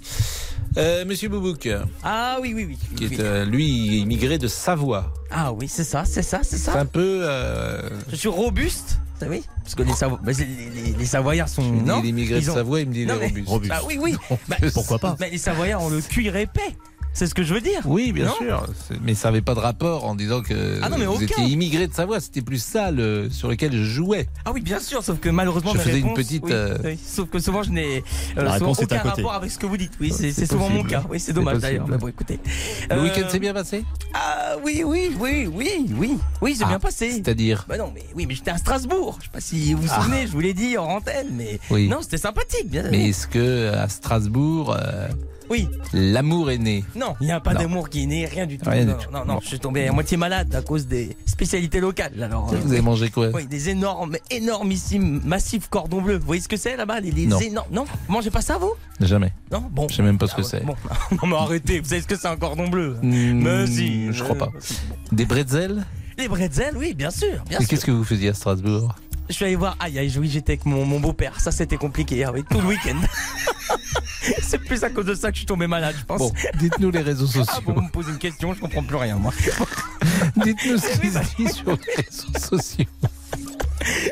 Euh, 0.78 1.06
Monsieur 1.06 1.30
Boubouk, 1.30 1.70
Ah 2.04 2.38
oui, 2.42 2.54
oui, 2.54 2.66
oui. 2.68 2.78
qui 2.98 3.08
oui. 3.08 3.16
est 3.16 3.20
euh, 3.22 3.46
lui 3.46 4.00
immigré 4.02 4.38
de 4.38 4.48
Savoie. 4.48 5.14
Ah 5.32 5.54
oui, 5.54 5.68
c'est 5.70 5.86
ça, 5.86 6.04
c'est 6.06 6.22
ça, 6.22 6.40
c'est 6.44 6.58
C'est 6.58 6.72
ça. 6.72 6.80
un 6.80 6.86
peu. 6.86 7.22
euh, 7.24 7.90
Je 8.10 8.16
suis 8.18 8.28
robuste, 8.28 9.00
savez 9.18 9.42
Parce 9.64 9.76
que 9.76 9.84
les, 9.84 9.94
Savo- 9.94 10.20
bah, 10.22 10.34
c'est- 10.34 10.46
les, 10.46 10.82
les- 10.92 10.92
les 10.98 11.06
Savoyards 11.06 11.48
sont. 11.48 11.62
non 11.64 12.02
l'immigré 12.02 12.36
de 12.36 12.42
Ils 12.42 12.52
ont- 12.52 12.56
Savoie, 12.56 12.82
il 12.82 12.90
me 12.90 12.94
dit 12.94 13.06
Non, 13.06 13.18
les 13.20 13.32
mais- 13.32 13.44
robustes. 13.46 13.70
Bah 13.72 13.82
oui, 13.88 13.98
oui. 14.02 14.16
Bah, 14.50 14.58
Pourquoi 14.74 15.00
pas 15.00 15.16
Mais 15.22 15.30
les 15.30 15.38
Savoyards 15.38 15.82
ont 15.82 15.90
le 15.90 16.02
cuir 16.02 16.36
épais. 16.36 16.76
C'est 17.18 17.28
ce 17.28 17.34
que 17.34 17.44
je 17.44 17.54
veux 17.54 17.62
dire. 17.62 17.80
Oui, 17.86 18.12
bien 18.12 18.26
Non 18.26 18.34
sûr. 18.36 18.68
Mais 19.02 19.16
ça 19.16 19.30
n'avait 19.30 19.42
pas 19.42 19.56
de 19.56 19.60
rapport 19.62 20.04
en 20.06 20.16
disant 20.16 20.42
que 20.42 20.80
Ah 20.84 20.90
non, 20.90 20.98
mais 20.98 21.06
vous 21.06 21.14
aucun. 21.14 21.24
étiez 21.26 21.46
immigré 21.46 21.88
de 21.88 21.94
Savoie. 21.94 22.20
C'était 22.20 22.42
plus 22.42 22.62
ça 22.62 22.92
le, 22.92 23.30
sur 23.32 23.48
lequel 23.48 23.72
je 23.72 23.84
jouais. 23.84 24.28
Ah 24.44 24.52
oui, 24.54 24.60
bien 24.60 24.80
sûr, 24.82 25.02
sauf 25.02 25.20
que 25.22 25.30
malheureusement, 25.30 25.72
Je 25.74 25.80
faisais 25.80 26.00
une 26.00 26.14
petite, 26.14 26.44
oui, 26.44 26.52
euh, 26.54 26.78
oui, 26.84 27.00
sauf 27.04 27.30
que 27.30 27.40
souvent, 27.40 27.64
je 27.64 27.72
n'ai 27.72 28.04
La 28.36 28.42
euh, 28.42 28.44
souvent 28.46 28.52
réponse 28.52 28.80
est 28.82 28.92
à 28.92 29.00
aucun 29.00 29.10
rapport 29.12 29.34
avec 29.34 29.50
ce 29.50 29.58
que 29.58 29.66
vous 29.66 29.78
dites. 29.78 29.94
Oui, 30.02 30.12
c'est 30.16 30.34
C'est 30.34 30.46
souvent 30.46 30.68
mon 30.70 30.84
cas. 30.84 31.04
Oui, 31.10 31.20
c'est 31.20 31.32
dommage 31.34 31.60
d'ailleurs. 31.60 31.88
Mais 31.88 31.98
bon, 31.98 32.10
écoutez. 32.10 32.38
Le 32.90 32.98
Euh, 32.98 33.04
week-end 33.04 33.30
s'est 33.30 33.40
bien 33.40 33.54
passé? 33.54 33.86
Ah 34.14 34.58
oui, 34.64 34.84
oui, 34.86 35.10
oui, 35.18 35.48
oui, 35.52 35.86
oui. 35.98 36.18
Oui, 36.42 36.56
c'est 36.58 36.66
Ah, 36.66 36.68
bien 36.68 36.80
passé. 36.80 37.12
C'est-à-dire? 37.12 37.66
Bah 37.70 37.78
non, 37.78 37.92
mais 37.96 38.04
oui, 38.14 38.26
mais 38.28 38.36
j'étais 38.36 38.52
à 38.52 38.58
Strasbourg. 38.58 39.18
Je 39.22 39.26
sais 39.26 39.32
pas 39.32 39.40
si 39.40 39.74
vous 39.74 39.84
vous 39.84 39.88
Ah. 39.90 40.02
souvenez, 40.04 40.28
je 40.28 40.32
vous 40.34 40.42
l'ai 40.42 40.54
dit 40.54 40.78
en 40.78 40.84
antenne, 40.86 41.30
mais 41.32 41.62
Oui. 41.70 41.88
non, 41.88 42.00
c'était 42.02 42.18
sympathique. 42.18 42.70
Bien. 42.70 42.84
Mais 42.92 43.10
est-ce 43.10 43.28
que 43.28 43.72
à 43.74 43.88
Strasbourg, 43.88 44.76
euh, 44.78 45.08
Oui. 45.50 45.68
l'amour 45.94 46.52
est 46.52 46.58
né 46.58 46.84
Non, 46.96 47.16
il 47.22 47.28
n'y 47.28 47.32
a 47.32 47.40
pas 47.40 47.54
d'amour 47.54 47.90
qui 47.90 48.04
est 48.04 48.06
né, 48.06 48.26
rien 48.26 48.46
du 48.46 48.58
tout. 48.58 48.70
Rien 48.70 48.86
du 48.86 48.92
non, 48.92 48.98
tout. 48.98 49.12
non, 49.12 49.26
non, 49.26 49.40
je 49.42 49.48
suis 49.48 49.60
tombé 49.60 49.88
à 49.88 49.92
moitié 49.92 50.18
malade 50.18 50.54
à 50.56 50.62
cause 50.62 50.88
des 50.88 51.16
spécialités 51.26 51.80
locales. 51.80 52.22
Alors, 52.22 52.48
Vous 52.48 52.72
avez 52.72 52.82
mangé 52.82 53.10
quoi 53.10 53.30
Oui, 53.34 53.46
des 53.48 53.70
énormes, 53.70 54.18
énormissimes, 54.32 55.22
massifs 55.26 55.68
cordons 55.70 56.02
bleus. 56.02 56.18
Vous 56.18 56.26
voyez 56.26 56.42
ce 56.42 56.48
que 56.48 56.58
c'est 56.58 56.76
là-bas 56.76 57.00
les, 57.00 57.12
les 57.12 57.28
Non. 57.28 57.40
énormes. 57.40 57.68
Non, 57.72 57.86
vous 57.86 58.14
mangez 58.14 58.32
pas 58.32 58.42
ça 58.42 58.58
vous? 58.58 58.74
Jamais. 59.00 59.34
Non, 59.52 59.64
bon. 59.72 59.88
Je 59.90 59.96
sais 59.96 60.02
même 60.04 60.18
pas 60.18 60.28
ce 60.28 60.34
Ah 60.34 60.38
que 60.38 60.42
ouais, 60.42 60.48
c'est. 60.50 60.66
Bon, 60.66 60.76
non 61.12 61.28
mais 61.28 61.36
arrêtez. 61.36 61.80
Vous 61.80 61.90
savez 61.90 62.02
ce 62.02 62.08
que 62.08 62.16
c'est 62.18 62.28
un 62.28 62.38
cordon 62.38 62.68
bleu? 62.68 62.98
Hmm, 63.02 63.42
Mais 63.44 63.68
si. 63.68 64.12
Je 64.12 64.24
crois 64.24 64.36
euh, 64.36 64.40
pas. 64.40 64.50
Des 65.12 65.26
bretzels? 65.26 65.86
Les 66.18 66.30
bretzels, 66.30 66.78
oui, 66.78 66.94
bien 66.94 67.12
sûr, 67.12 67.44
bien 67.50 67.60
Et 67.60 67.66
qu'est-ce 67.66 67.84
que 67.86 67.92
vous 67.92 68.06
faisiez 68.06 68.30
à 68.30 68.34
Strasbourg? 68.34 68.96
Je 69.30 69.34
suis 69.34 69.46
allé 69.46 69.56
voir. 69.56 69.76
Aïe, 69.80 69.98
aïe, 69.98 70.14
oui, 70.18 70.30
j'étais 70.30 70.54
avec 70.54 70.66
mon, 70.66 70.86
mon 70.86 71.00
beau-père. 71.00 71.40
Ça, 71.40 71.52
c'était 71.52 71.78
compliqué, 71.78 72.24
ah 72.24 72.32
oui, 72.32 72.44
tout 72.50 72.62
le 72.62 72.68
week-end. 72.68 73.00
c'est 74.42 74.60
plus 74.60 74.84
à 74.84 74.90
cause 74.90 75.06
de 75.06 75.16
ça 75.16 75.30
que 75.30 75.36
je 75.36 75.40
suis 75.40 75.46
tombé 75.46 75.68
malade, 75.68 75.96
je 75.98 76.06
pense. 76.06 76.20
Bon, 76.20 76.32
dites-nous 76.60 76.92
les 76.92 77.02
réseaux 77.02 77.28
sociaux. 77.28 77.46
Ah 77.48 77.62
bon, 77.62 77.74
vous 77.74 77.82
me 77.82 77.90
posez 77.90 78.12
une 78.12 78.18
question, 78.18 78.54
je 78.54 78.60
comprends 78.60 78.84
plus 78.84 78.96
rien, 78.96 79.16
moi. 79.16 79.34
Dites-nous 80.38 80.78
ce 80.78 81.00
qui 81.00 81.10
se 81.12 81.20
dit 81.38 81.54
sur 81.54 81.72
les 81.72 82.04
réseaux 82.04 82.40
sociaux. 82.40 82.86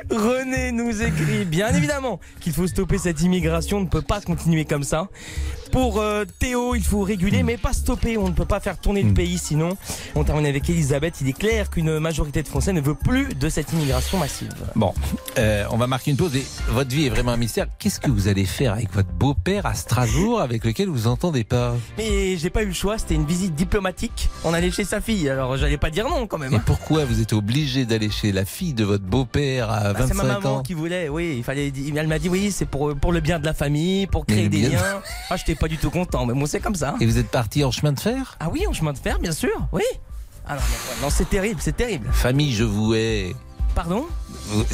René 0.10 0.72
nous 0.72 1.02
écrit 1.02 1.46
bien 1.46 1.74
évidemment 1.74 2.20
qu'il 2.40 2.54
faut 2.54 2.68
stopper 2.68 2.98
cette 2.98 3.22
immigration, 3.22 3.78
on 3.78 3.82
ne 3.82 3.88
peut 3.88 4.02
pas 4.02 4.22
continuer 4.22 4.66
comme 4.66 4.84
ça. 4.84 5.08
Pour 5.74 6.00
euh, 6.00 6.24
Théo, 6.38 6.76
il 6.76 6.84
faut 6.84 7.02
réguler 7.02 7.42
mais 7.42 7.58
pas 7.58 7.74
stopper, 7.74 8.16
on 8.20 8.28
ne 8.28 8.34
peut 8.34 8.46
pas 8.46 8.60
faire 8.60 8.78
tourner 8.78 9.02
le 9.02 9.12
pays 9.12 9.40
sinon. 9.40 9.76
On 10.14 10.24
termine 10.24 10.46
avec 10.46 10.70
Elisabeth, 10.70 11.16
il 11.22 11.30
est 11.30 11.34
clair 11.38 11.72
qu'une 11.72 11.98
majorité 11.98 12.44
de 12.44 12.48
Français 12.48 12.74
ne 12.74 12.80
veut 12.80 12.94
plus 12.94 13.34
de 13.34 13.50
cette 13.50 13.74
immigration 13.74 14.20
massive. 14.20 14.54
Bon, 14.76 14.94
euh, 15.40 15.66
on 15.72 15.78
va 15.78 15.88
marquer 15.88 16.12
une 16.12 16.18
pause 16.18 16.36
et 16.36 16.46
votre 16.70 16.92
vie 16.92 17.08
est 17.08 17.10
vraiment 17.10 17.32
un 17.32 17.38
mystère. 17.38 17.66
Qu'est-ce 17.80 18.00
que 18.00 18.12
vous 18.12 18.28
allez 18.28 18.46
faire 18.46 18.74
avec 18.74 18.94
votre 18.94 19.10
beau-père 19.10 19.66
à 19.66 19.74
Strasbourg 19.74 20.42
avec 20.42 20.64
lequel 20.64 20.90
vous 20.90 21.08
entendez 21.08 21.44
pas? 21.44 21.74
Mais 21.98 22.38
j'ai 22.38 22.52
pas 22.52 22.62
eu 22.62 22.68
le 22.68 22.74
choix, 22.74 23.00
c'était 23.00 23.16
une 23.16 23.26
visite 23.26 23.56
diplomatique. 23.56 24.30
On 24.44 24.54
allait 24.54 24.70
chez 24.70 24.84
sa 24.84 25.02
fille, 25.02 25.28
alors 25.28 25.58
j'allais 25.58 25.80
pas 25.80 25.90
dire 25.90 26.08
non 26.08 26.28
quand 26.28 26.38
même. 26.38 26.54
Et 26.54 26.60
pourquoi 26.60 27.04
vous 27.06 27.20
êtes 27.20 27.34
obligé 27.34 27.86
d'aller 27.88 28.12
chez 28.12 28.32
la 28.32 28.46
fille 28.46 28.76
de 28.76 28.84
votre 28.84 29.06
beau-père 29.06 29.72
à 29.72 29.94
Bah, 29.94 30.02
c'est 30.08 30.14
25 30.14 30.18
ma 30.18 30.24
maman 30.36 30.56
ans? 30.58 30.62
qui 30.62 30.76
voulait, 30.76 31.10
oui, 31.10 31.34
il 31.38 31.44
fallait. 31.44 31.74
Elle 31.96 32.08
m'a 32.08 32.20
dit 32.20 32.30
oui, 32.30 32.52
c'est 32.52 32.68
pour 32.68 32.94
pour 32.96 33.12
le 33.12 33.22
bien 33.22 33.40
de 33.40 33.46
la 33.46 33.56
famille, 33.56 34.06
pour 34.06 34.28
créer 34.28 34.50
des 34.50 34.70
liens. 34.70 34.80
Ah, 35.30 35.38
j'étais 35.38 35.56
pas 35.64 35.70
du 35.70 35.78
tout 35.78 35.92
content, 35.92 36.26
mais 36.26 36.34
bon, 36.34 36.46
c'est 36.46 36.60
comme 36.60 36.76
ça. 36.76 36.94
Et 37.00 37.06
vous 37.06 37.18
êtes 37.18 37.30
parti 37.32 37.64
en 37.64 37.72
chemin 37.72 37.94
de 37.94 38.00
fer? 38.02 38.36
Ah 38.42 38.50
oui, 38.52 38.68
en 38.68 38.74
chemin 38.74 38.92
de 38.92 38.98
fer, 38.98 39.18
bien 39.20 39.32
sûr, 39.32 39.66
oui. 39.72 39.84
Ah 40.46 40.56
non, 40.56 40.60
non, 40.60 41.04
non, 41.04 41.10
c'est 41.10 41.30
terrible, 41.30 41.62
c'est 41.64 41.78
terrible. 41.78 42.10
Famille, 42.12 42.52
je 42.54 42.66
vous 42.66 42.94
hais. 42.96 43.34
Pardon? 43.74 44.06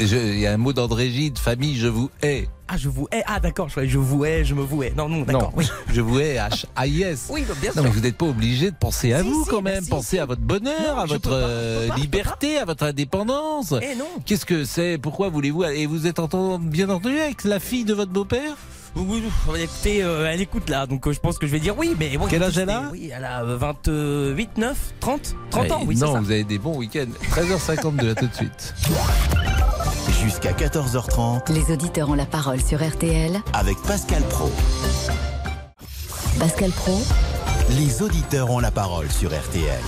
Il 0.00 0.38
y 0.40 0.48
a 0.48 0.52
un 0.52 0.56
mot 0.56 0.72
d'André 0.72 1.08
Gide, 1.08 1.38
famille, 1.38 1.76
je 1.78 1.86
vous 1.86 2.10
hais. 2.22 2.48
Ah, 2.66 2.76
je 2.76 2.88
vous 2.88 3.06
hais. 3.12 3.22
Ah, 3.28 3.38
d'accord, 3.38 3.68
je, 3.68 3.86
je 3.86 3.98
vous 3.98 4.24
hais, 4.24 4.44
je 4.44 4.52
me 4.56 4.62
vous 4.62 4.82
hais. 4.82 4.92
Non, 4.96 5.08
non, 5.08 5.22
d'accord, 5.22 5.42
Non, 5.42 5.52
oui. 5.54 5.68
je 5.92 6.00
vous 6.00 6.18
hais, 6.18 6.38
H-A-I-S. 6.38 7.28
Oui, 7.30 7.44
bah, 7.46 7.54
bien 7.60 7.70
Non, 7.70 7.74
sûr. 7.74 7.82
mais 7.84 7.90
vous 7.90 8.00
n'êtes 8.00 8.16
pas 8.18 8.26
obligé 8.26 8.72
de 8.72 8.76
penser 8.76 9.12
à 9.12 9.22
Si, 9.22 9.28
vous 9.30 9.44
si, 9.44 9.50
quand 9.50 9.62
bah, 9.62 9.70
même. 9.70 9.84
si, 9.84 9.90
Pensez 9.90 10.18
à 10.18 10.26
votre 10.26 10.42
bonheur, 10.42 10.96
Non, 10.96 11.02
à 11.02 11.06
votre 11.06 11.30
pas, 11.30 11.36
euh, 11.36 11.86
pas, 11.88 11.94
liberté, 11.94 12.58
à 12.58 12.64
votre 12.64 12.82
indépendance. 12.82 13.74
Eh 13.80 13.94
non. 13.94 14.08
Qu'est-ce 14.26 14.44
que 14.44 14.64
c'est? 14.64 14.98
Pourquoi 15.00 15.28
voulez-vous 15.28 15.62
Et 15.66 15.86
vous 15.86 16.08
êtes 16.08 16.18
entendu, 16.18 16.66
bien 16.66 16.88
entendu 16.90 17.16
avec 17.20 17.44
la 17.44 17.60
fille 17.60 17.84
de 17.84 17.94
votre 17.94 18.10
beau-père? 18.10 18.56
Oui, 18.96 19.22
oui, 19.48 19.60
écoutez, 19.62 20.02
euh, 20.02 20.28
elle 20.30 20.40
écoute 20.40 20.68
là, 20.68 20.86
donc 20.86 21.06
euh, 21.06 21.12
je 21.12 21.20
pense 21.20 21.38
que 21.38 21.46
je 21.46 21.52
vais 21.52 21.60
dire 21.60 21.78
oui, 21.78 21.94
mais 21.98 22.16
bon. 22.18 22.26
Quel 22.28 22.42
âge 22.42 22.58
elle 22.58 22.70
a 22.70 22.88
Oui, 22.90 23.10
elle 23.14 23.24
a 23.24 23.42
euh, 23.44 23.56
28, 23.56 24.58
9, 24.58 24.76
30, 24.98 25.34
30 25.50 25.70
ans, 25.70 25.80
oui, 25.86 25.96
c'est 25.96 26.04
Non, 26.04 26.14
ça. 26.14 26.20
vous 26.20 26.30
avez 26.30 26.44
des 26.44 26.58
bons 26.58 26.76
week-ends. 26.76 27.06
13h52, 27.30 28.10
à 28.10 28.14
tout 28.16 28.26
de 28.26 28.34
suite. 28.34 28.74
Jusqu'à 30.22 30.52
14h30 30.52 31.52
Les 31.52 31.72
auditeurs 31.72 32.10
ont 32.10 32.14
la 32.14 32.26
parole 32.26 32.60
sur 32.60 32.86
RTL. 32.86 33.40
avec 33.52 33.80
Pascal 33.82 34.22
Pro. 34.24 34.50
Pascal 36.38 36.70
Pro, 36.70 37.00
Les 37.70 38.02
auditeurs 38.02 38.50
ont 38.50 38.58
la 38.60 38.70
parole 38.70 39.08
sur 39.10 39.30
RTL. 39.30 39.80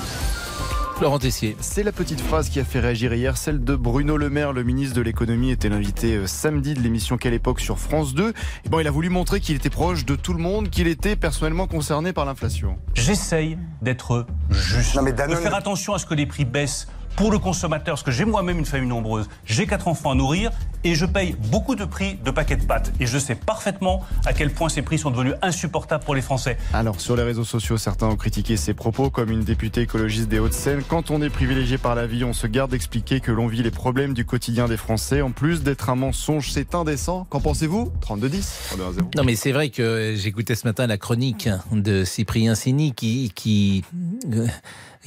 Laurent 1.03 1.18
Tessier. 1.18 1.57
C'est 1.59 1.82
la 1.82 1.90
petite 1.90 2.20
phrase 2.20 2.48
qui 2.48 2.61
a 2.61 2.64
fait 2.64 2.78
réagir 2.78 3.12
hier, 3.12 3.36
celle 3.36 3.64
de 3.64 3.74
Bruno 3.74 4.16
Le 4.16 4.30
Maire, 4.30 4.53
le 4.53 4.62
ministre 4.62 4.94
de 4.94 5.00
l'économie, 5.00 5.50
était 5.50 5.68
l'invité 5.68 6.14
euh, 6.14 6.28
samedi 6.28 6.74
de 6.74 6.80
l'émission 6.80 7.16
Quelle 7.16 7.34
époque 7.34 7.59
sur 7.59 7.80
France 7.80 8.14
2. 8.14 8.32
Et 8.64 8.68
bon, 8.68 8.78
il 8.78 8.86
a 8.86 8.92
voulu 8.92 9.09
montrer 9.09 9.40
qu'il 9.40 9.57
était 9.57 9.68
proche 9.68 10.05
de 10.05 10.14
tout 10.14 10.32
le 10.32 10.38
monde, 10.38 10.70
qu'il 10.70 10.86
était 10.86 11.16
personnellement 11.16 11.66
concerné 11.66 12.12
par 12.12 12.24
l'inflation. 12.24 12.78
J'essaye 12.94 13.59
d'être 13.80 14.26
juste. 14.50 14.94
Non, 14.94 15.03
mais 15.03 15.12
de 15.12 15.34
faire 15.34 15.57
attention 15.57 15.92
à 15.92 15.98
ce 15.98 16.07
que 16.07 16.14
les 16.14 16.26
prix 16.26 16.44
baissent 16.44 16.86
pour 17.16 17.30
le 17.30 17.38
consommateur, 17.38 17.94
parce 17.94 18.02
que 18.02 18.10
j'ai 18.10 18.24
moi-même 18.24 18.58
une 18.58 18.64
famille 18.64 18.88
nombreuse, 18.88 19.28
j'ai 19.44 19.66
quatre 19.66 19.88
enfants 19.88 20.12
à 20.12 20.14
nourrir 20.14 20.50
et 20.84 20.94
je 20.94 21.06
paye 21.06 21.36
beaucoup 21.50 21.74
de 21.74 21.84
prix 21.84 22.18
de 22.24 22.30
paquets 22.30 22.56
de 22.56 22.64
pâtes. 22.64 22.92
Et 23.00 23.06
je 23.06 23.18
sais 23.18 23.34
parfaitement 23.34 24.02
à 24.24 24.32
quel 24.32 24.52
point 24.52 24.68
ces 24.68 24.82
prix 24.82 24.98
sont 24.98 25.10
devenus 25.10 25.34
insupportables 25.42 26.04
pour 26.04 26.14
les 26.14 26.22
Français. 26.22 26.58
Alors, 26.72 27.00
sur 27.00 27.16
les 27.16 27.22
réseaux 27.22 27.44
sociaux, 27.44 27.76
certains 27.76 28.08
ont 28.08 28.16
critiqué 28.16 28.56
ses 28.56 28.74
propos, 28.74 29.10
comme 29.10 29.30
une 29.30 29.44
députée 29.44 29.82
écologiste 29.82 30.28
des 30.28 30.38
Hauts-de-Seine. 30.38 30.82
Quand 30.88 31.10
on 31.10 31.22
est 31.22 31.30
privilégié 31.30 31.78
par 31.78 31.94
la 31.94 32.06
vie, 32.06 32.24
on 32.24 32.32
se 32.32 32.46
garde 32.46 32.70
d'expliquer 32.70 33.20
que 33.20 33.30
l'on 33.30 33.46
vit 33.46 33.62
les 33.62 33.70
problèmes 33.70 34.14
du 34.14 34.24
quotidien 34.24 34.68
des 34.68 34.76
Français. 34.76 35.22
En 35.22 35.30
plus 35.30 35.62
d'être 35.62 35.90
un 35.90 35.96
mensonge, 35.96 36.50
c'est 36.50 36.74
indécent. 36.74 37.26
Qu'en 37.30 37.40
pensez-vous? 37.40 37.92
32-10. 38.06 38.76
32-0. 38.76 39.16
Non, 39.16 39.24
mais 39.24 39.36
c'est 39.36 39.52
vrai 39.52 39.70
que 39.70 40.14
j'écoutais 40.16 40.54
ce 40.54 40.66
matin 40.66 40.86
la 40.86 40.98
chronique 40.98 41.48
de 41.70 42.04
Cyprien 42.04 42.54
Sini 42.54 42.92
qui, 42.92 43.32
qui, 43.34 43.84
euh, 44.32 44.46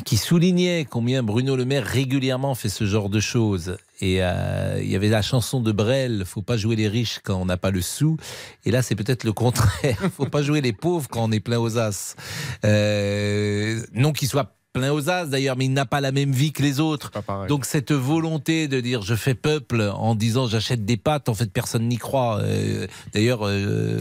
qui 0.04 0.18
soulignait 0.18 0.86
combien 0.90 1.24
Bruno 1.24 1.56
Le 1.56 1.66
Maire 1.66 1.86
régulièrement 1.86 2.56
fait 2.56 2.70
ce 2.70 2.86
genre 2.86 3.10
de 3.10 3.20
choses. 3.20 3.78
Et 4.02 4.18
euh, 4.22 4.80
il 4.82 4.90
y 4.90 4.96
avait 4.96 5.10
la 5.10 5.22
chanson 5.22 5.62
de 5.62 5.72
Brel, 5.72 6.24
faut 6.26 6.42
pas 6.42 6.58
jouer 6.58 6.76
les 6.76 6.90
riches 6.90 7.20
quand 7.24 7.40
on 7.42 7.46
n'a 7.46 7.58
pas 7.58 7.72
le 7.72 7.82
sou. 7.82 8.18
Et 8.66 8.72
là, 8.72 8.82
c'est 8.82 8.96
peut-être 8.96 9.24
le 9.24 9.32
contraire. 9.32 9.98
faut 10.16 10.26
pas 10.26 10.42
jouer 10.42 10.60
les 10.60 10.74
pauvres 10.74 11.08
quand 11.10 11.24
on 11.24 11.32
est 11.32 11.40
plein 11.40 11.60
aux 11.60 11.78
as. 11.78 12.16
Euh, 12.66 13.82
non 13.94 14.12
qu'il 14.12 14.28
soit 14.28 14.56
plein 14.76 14.92
aux 14.94 15.10
as 15.10 15.26
d'ailleurs, 15.26 15.56
mais 15.58 15.66
il 15.66 15.74
n'a 15.74 15.86
pas 15.86 16.02
la 16.02 16.12
même 16.12 16.32
vie 16.32 16.52
que 16.52 16.62
les 16.62 16.80
autres. 16.80 17.12
Donc 17.48 17.66
cette 17.66 17.92
volonté 17.94 18.68
de 18.68 18.82
dire 18.82 19.02
je 19.02 19.16
fais 19.16 19.34
peuple 19.34 19.82
en 19.96 20.16
disant 20.16 20.48
j'achète 20.48 20.84
des 20.86 20.98
pâtes, 20.98 21.30
en 21.30 21.34
fait 21.34 21.50
personne 21.52 21.88
n'y 21.88 21.98
croit. 21.98 22.40
Euh, 22.42 22.86
d'ailleurs, 23.14 23.40
euh, 23.48 23.98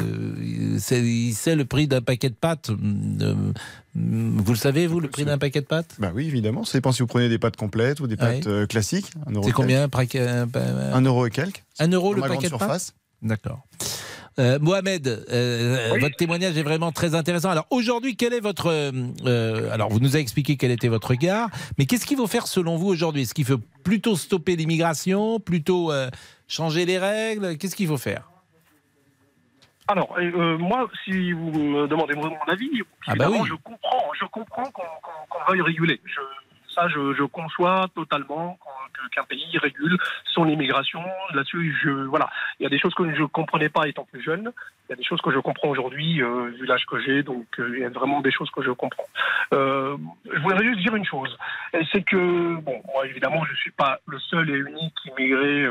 c'est- 0.78 1.00
il 1.02 1.32
sait 1.34 1.54
le 1.54 1.64
prix 1.64 1.86
d'un 1.86 2.00
paquet 2.00 2.28
de 2.28 2.34
pâtes. 2.34 2.70
Euh, 2.70 3.34
vous 3.94 4.52
le 4.52 4.58
savez, 4.58 4.86
vous, 4.88 4.98
le 4.98 5.08
prix 5.08 5.24
d'un 5.24 5.38
paquet 5.38 5.60
de 5.60 5.66
pâtes? 5.66 5.94
Bah 6.00 6.10
oui, 6.14 6.26
évidemment. 6.26 6.64
Ça 6.64 6.76
dépend 6.78 6.90
si 6.90 7.00
vous 7.02 7.06
prenez 7.06 7.28
des 7.28 7.38
pâtes 7.38 7.56
complètes 7.56 8.00
ou 8.00 8.06
des 8.08 8.14
Ouais. 8.16 8.38
pâtes 8.38 8.46
euh, 8.48 8.66
classiques. 8.66 9.10
C'est 9.44 9.52
combien 9.52 9.88
un 9.88 11.00
euro 11.02 11.26
et 11.26 11.30
quelques. 11.30 11.62
Un 11.78 11.88
euro 11.88 12.12
le 12.14 12.20
paquet 12.22 12.48
de 12.48 12.50
pâtes? 12.50 12.58
surface. 12.60 12.94
D'accord. 13.22 13.60
Euh, 14.40 14.58
Mohamed, 14.58 15.06
euh, 15.30 15.90
Oui. 15.94 16.00
votre 16.00 16.16
témoignage 16.16 16.56
est 16.58 16.62
vraiment 16.64 16.90
très 16.90 17.14
intéressant. 17.14 17.50
Alors 17.50 17.66
aujourd'hui, 17.70 18.16
quel 18.16 18.32
est 18.32 18.40
votre 18.40 18.66
euh, 18.66 18.90
euh, 19.26 19.70
alors 19.72 19.90
vous 19.90 20.00
nous 20.00 20.16
avez 20.16 20.20
expliqué 20.22 20.56
quel 20.56 20.72
était 20.72 20.88
votre 20.88 21.08
regard, 21.10 21.50
mais 21.78 21.86
qu'est-ce 21.86 22.04
qu'il 22.04 22.16
faut 22.16 22.26
faire 22.26 22.48
selon 22.48 22.76
vous 22.76 22.88
aujourd'hui? 22.88 23.22
Est-ce 23.22 23.34
qu'il 23.34 23.44
faut 23.44 23.60
plutôt 23.84 24.16
stopper 24.16 24.56
l'immigration, 24.56 25.38
plutôt 25.38 25.92
euh, 25.92 26.10
changer 26.48 26.84
les 26.84 26.98
règles? 26.98 27.56
Qu'est-ce 27.58 27.76
qu'il 27.76 27.86
faut 27.86 27.96
faire? 27.98 28.28
Alors, 29.86 30.16
euh, 30.18 30.56
moi, 30.58 30.90
si 31.04 31.32
vous 31.32 31.50
me 31.52 31.86
demandez 31.86 32.14
mon, 32.14 32.32
avis, 32.48 32.70
Ah 33.06 33.14
bah 33.16 33.28
oui. 33.30 33.38
je 33.46 33.54
comprends, 33.54 34.02
je 34.18 34.24
comprends 34.26 34.64
qu'on 34.70 34.82
qu'on- 34.82 35.26
qu'on 35.28 35.52
veuille 35.52 35.60
réguler. 35.60 36.00
Je, 36.06 36.20
ça, 36.74 36.88
je, 36.88 37.24
conçois 37.24 37.86
totalement 37.94 38.58
qu'un 39.12 39.24
pays 39.24 39.58
régule 39.58 39.96
son 40.26 40.46
immigration. 40.46 41.02
Là-dessus, 41.32 41.76
je 41.82 41.90
voilà, 41.90 42.28
il 42.58 42.64
y 42.64 42.66
a 42.66 42.68
des 42.68 42.78
choses 42.78 42.94
que 42.94 43.14
je 43.14 43.22
ne 43.22 43.26
comprenais 43.26 43.68
pas 43.68 43.88
étant 43.88 44.04
plus 44.04 44.22
jeune. 44.22 44.52
Il 44.88 44.90
y 44.90 44.92
a 44.92 44.96
des 44.96 45.04
choses 45.04 45.20
que 45.20 45.30
je 45.30 45.38
comprends 45.38 45.68
aujourd'hui 45.68 46.22
euh, 46.22 46.50
vu 46.58 46.66
l'âge 46.66 46.84
que 46.86 47.00
j'ai. 47.00 47.22
Donc, 47.22 47.46
euh, 47.58 47.72
il 47.74 47.80
y 47.80 47.84
a 47.84 47.88
vraiment 47.88 48.20
des 48.20 48.30
choses 48.30 48.50
que 48.50 48.62
je 48.62 48.70
comprends. 48.70 49.06
Euh, 49.52 49.96
je 50.30 50.40
voudrais 50.40 50.64
juste 50.64 50.80
dire 50.80 50.94
une 50.94 51.04
chose, 51.04 51.36
c'est 51.92 52.02
que 52.02 52.56
bon, 52.60 52.82
moi, 52.92 53.06
évidemment, 53.06 53.44
je 53.44 53.54
suis 53.56 53.70
pas 53.70 54.00
le 54.06 54.18
seul 54.18 54.50
et 54.50 54.58
unique 54.58 54.94
immigré. 55.06 55.66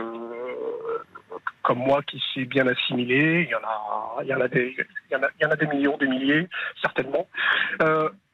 comme 1.61 1.79
moi 1.79 2.01
qui 2.03 2.21
s'est 2.33 2.45
bien 2.45 2.67
assimilé. 2.67 3.47
Il 3.47 3.49
y 3.49 3.55
en 3.55 3.63
a, 3.63 4.23
il 4.23 4.27
y 4.27 4.33
en 4.33 5.51
a 5.51 5.55
des, 5.55 5.67
millions, 5.67 5.97
des 5.97 6.07
milliers, 6.07 6.47
certainement. 6.81 7.27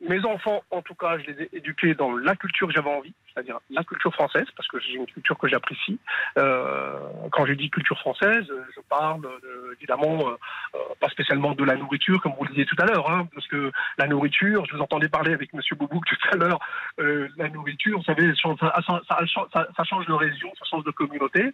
Mes 0.10 0.26
enfants, 0.26 0.64
en 0.72 0.82
tout 0.82 0.96
cas, 0.96 1.18
je 1.20 1.32
les 1.32 1.44
ai 1.44 1.50
éduqués 1.54 1.94
dans 1.94 2.12
la 2.16 2.36
culture 2.36 2.68
que 2.68 2.74
j'avais 2.74 2.90
envie, 2.90 3.14
c'est-à-dire 3.34 3.60
la 3.70 3.84
culture 3.84 4.14
française, 4.14 4.48
parce 4.56 4.68
que 4.68 4.80
j'ai 4.80 4.94
une 4.94 5.06
culture 5.06 5.38
que 5.38 5.48
j'apprécie. 5.48 6.00
Euh, 6.38 7.00
quand 7.32 7.46
je 7.46 7.54
dis 7.54 7.70
culture 7.70 7.98
française, 8.00 8.46
je 8.76 8.82
parle 8.90 9.22
de- 9.22 9.74
évidemment 9.78 10.28
euh, 10.30 10.32
euh, 10.76 10.80
pas 11.00 11.10
spécialement 11.10 11.54
de 11.54 11.64
la 11.64 11.76
nourriture, 11.76 12.22
comme 12.22 12.34
vous 12.38 12.44
le 12.44 12.50
disiez 12.50 12.66
tout 12.66 12.76
à 12.80 12.86
l'heure, 12.86 13.10
hein, 13.10 13.28
parce 13.34 13.48
que 13.48 13.72
la 13.98 14.08
nourriture, 14.08 14.66
je 14.66 14.76
vous 14.76 14.82
entendais 14.82 15.08
parler 15.10 15.34
avec 15.34 15.54
Monsieur 15.54 15.76
Boubouk 15.76 16.06
tout 16.06 16.18
à 16.32 16.36
l'heure, 16.36 16.60
euh, 17.00 17.30
la 17.38 17.48
nourriture, 17.50 17.98
vous 18.00 18.04
savez, 18.04 18.34
ça- 18.36 19.68
ça 19.78 19.84
change 19.86 20.06
de 20.08 20.14
région, 20.14 20.52
ça 20.60 20.66
change 20.70 20.84
de 20.84 20.92
communauté. 20.92 21.54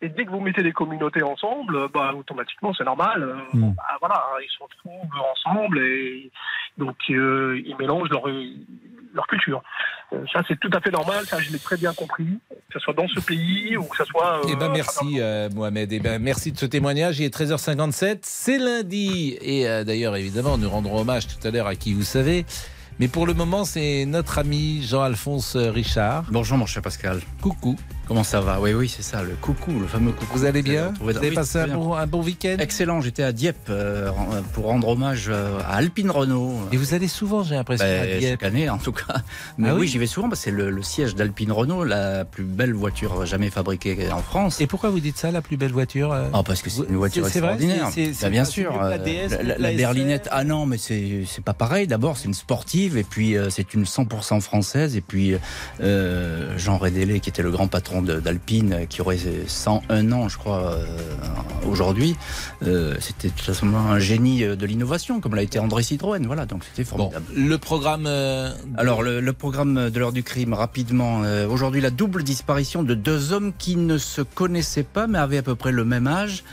Et 0.00 0.08
dès 0.08 0.24
que 0.24 0.30
vous 0.30 0.40
mettez 0.40 0.62
des 0.62 0.72
communautés 0.72 1.22
ensemble, 1.22 1.88
bah, 1.92 2.12
automatiquement, 2.16 2.72
c'est 2.72 2.84
normal. 2.84 3.22
euh, 3.22 3.34
Hmm. 3.52 3.72
bah, 3.76 3.82
voilà, 4.00 4.14
hein, 4.16 4.38
ils 4.42 4.50
se 4.56 4.62
retrouvent 4.62 5.20
ensemble 5.34 5.78
et 5.80 6.30
donc 6.76 6.96
euh, 7.10 7.60
ils 7.66 7.74
mélangent 7.78 8.08
leur, 8.10 8.22
leur 9.12 9.26
culture. 9.26 9.60
Euh, 10.12 10.24
ça, 10.32 10.42
c'est 10.46 10.58
tout 10.60 10.70
à 10.72 10.80
fait 10.80 10.90
normal. 10.92 11.26
Ça, 11.26 11.38
je 11.40 11.50
l'ai 11.50 11.58
très 11.58 11.76
bien 11.76 11.92
compris, 11.94 12.26
que 12.50 12.54
ce 12.74 12.78
soit 12.78 12.94
dans 12.94 13.08
ce 13.08 13.18
pays 13.18 13.76
ou 13.76 13.84
que 13.84 13.96
ce 13.96 14.04
soit. 14.04 14.38
euh, 14.38 14.48
Eh 14.52 14.54
ben 14.56 14.70
merci 14.70 15.16
euh, 15.20 15.48
Mohamed. 15.50 15.92
Eh 15.92 15.98
ben 15.98 16.22
merci 16.22 16.52
de 16.52 16.58
ce 16.58 16.66
témoignage. 16.66 17.18
Il 17.18 17.24
est 17.24 17.34
13h57, 17.36 18.20
c'est 18.22 18.58
lundi 18.58 19.36
et 19.40 19.68
euh, 19.68 19.82
d'ailleurs 19.82 20.14
évidemment 20.16 20.56
nous 20.58 20.70
rendrons 20.70 21.00
hommage 21.00 21.26
tout 21.26 21.44
à 21.46 21.50
l'heure 21.50 21.66
à 21.66 21.74
qui 21.74 21.92
vous 21.92 22.02
savez. 22.02 22.46
Mais 23.00 23.08
pour 23.08 23.26
le 23.26 23.34
moment, 23.34 23.64
c'est 23.64 24.04
notre 24.06 24.38
ami 24.38 24.82
Jean-Alphonse 24.82 25.56
Richard. 25.56 26.24
Bonjour 26.30 26.56
mon 26.56 26.66
cher 26.66 26.82
Pascal. 26.82 27.20
Coucou. 27.42 27.76
Comment 28.08 28.24
ça 28.24 28.40
va 28.40 28.58
Oui, 28.58 28.72
oui, 28.72 28.88
c'est 28.88 29.02
ça, 29.02 29.22
le 29.22 29.34
coucou, 29.34 29.78
le 29.78 29.86
fameux 29.86 30.12
coucou. 30.12 30.38
Vous 30.38 30.44
allez 30.46 30.62
bien 30.62 30.94
Vous 30.98 31.14
avez 31.14 31.30
passé 31.30 31.58
un 31.58 32.06
bon, 32.06 32.22
week-end 32.22 32.56
Excellent, 32.58 33.02
j'étais 33.02 33.22
à 33.22 33.32
Dieppe 33.32 33.68
euh, 33.68 34.10
pour 34.54 34.64
rendre 34.64 34.88
hommage 34.88 35.26
euh, 35.28 35.58
à 35.60 35.76
Alpine 35.76 36.10
Renault. 36.10 36.54
Et 36.72 36.78
vous 36.78 36.94
allez 36.94 37.06
souvent, 37.06 37.42
j'ai 37.42 37.56
l'impression, 37.56 37.84
à 37.84 37.88
Ben, 37.88 38.18
Dieppe. 38.18 38.30
chaque 38.30 38.42
année 38.44 38.70
en 38.70 38.78
tout 38.78 38.92
cas. 38.92 39.16
Mais 39.58 39.68
Ah 39.68 39.74
oui, 39.74 39.80
oui 39.82 39.88
j'y 39.88 39.98
vais 39.98 40.06
souvent 40.06 40.30
parce 40.30 40.40
que 40.40 40.44
c'est 40.46 40.56
le, 40.56 40.70
le 40.70 40.82
siège 40.82 41.16
d'Alpine 41.16 41.52
Renault, 41.52 41.84
la 41.84 42.24
plus 42.24 42.44
belle 42.44 42.72
voiture 42.72 43.26
jamais 43.26 43.50
fabriquée 43.50 44.10
en 44.10 44.22
France. 44.22 44.58
Et 44.60 44.66
pourquoi 44.66 44.88
vous 44.88 45.00
dites 45.00 45.18
ça, 45.18 45.30
la 45.30 45.42
plus 45.42 45.58
belle 45.58 45.72
voiture 45.72 46.12
euh 46.12 46.28
Ah, 46.32 46.42
parce 46.42 46.62
que 46.62 46.70
c'est 46.70 46.88
une 46.88 46.96
voiture 46.96 47.24
vrai 47.24 47.30
extraordinaire. 47.30 47.90
C'est 47.92 48.30
bien 48.30 48.46
sûr. 48.46 48.72
la 48.80 48.92
euh, 48.92 48.98
DS, 48.98 49.28
la, 49.30 49.42
mieux 49.42 49.54
que 49.54 49.62
la 49.62 49.70
la 49.70 49.76
berlinette, 49.76 50.28
ah 50.30 50.44
non, 50.44 50.64
mais 50.64 50.78
c'est 50.78 51.26
pas 51.44 51.52
pareil. 51.52 51.86
D'abord, 51.86 52.16
c'est 52.16 52.26
une 52.26 52.34
sportive 52.34 52.96
et 52.96 53.04
puis 53.04 53.36
euh, 53.36 53.50
c'est 53.50 53.74
une 53.74 53.84
100% 53.84 54.40
française. 54.40 54.96
Et 54.96 55.02
puis 55.02 55.34
euh, 55.82 56.56
Jean 56.56 56.78
Rédélé, 56.78 57.20
qui 57.20 57.28
était 57.28 57.42
le 57.42 57.50
grand 57.50 57.68
patron 57.68 57.97
d'Alpine, 58.02 58.86
qui 58.88 59.00
aurait 59.00 59.18
101 59.46 60.12
ans, 60.12 60.28
je 60.28 60.38
crois, 60.38 60.72
euh, 60.72 60.84
aujourd'hui. 61.66 62.16
Euh, 62.62 62.96
c'était 63.00 63.28
tout 63.28 63.44
simplement 63.44 63.90
un 63.90 63.98
génie 63.98 64.42
de 64.42 64.66
l'innovation, 64.66 65.20
comme 65.20 65.34
l'a 65.34 65.42
été 65.42 65.58
André 65.58 65.82
Citroën. 65.82 66.24
Voilà, 66.26 66.46
donc 66.46 66.64
c'était 66.64 66.84
formidable. 66.84 67.24
le 67.34 67.58
programme. 67.58 68.06
Alors, 68.76 69.02
le, 69.02 69.20
le, 69.20 69.32
programme 69.32 69.90
de 69.90 69.98
l'heure 69.98 70.12
du 70.12 70.22
crime, 70.22 70.54
rapidement. 70.54 71.22
aujourd'hui, 71.48 71.80
la 71.80 71.90
double 71.90 72.22
disparition 72.22 72.82
de 72.82 72.94
deux 72.94 73.32
hommes 73.32 73.52
qui 73.56 73.76
ne 73.76 73.98
se 73.98 74.22
connaissaient 74.22 74.82
pas, 74.82 75.06
mais 75.06 75.18
avaient 75.18 75.38
à 75.38 75.42
peu 75.42 75.54
près 75.54 75.72
le 75.72 75.84
même 75.84 76.06
âge. 76.06 76.44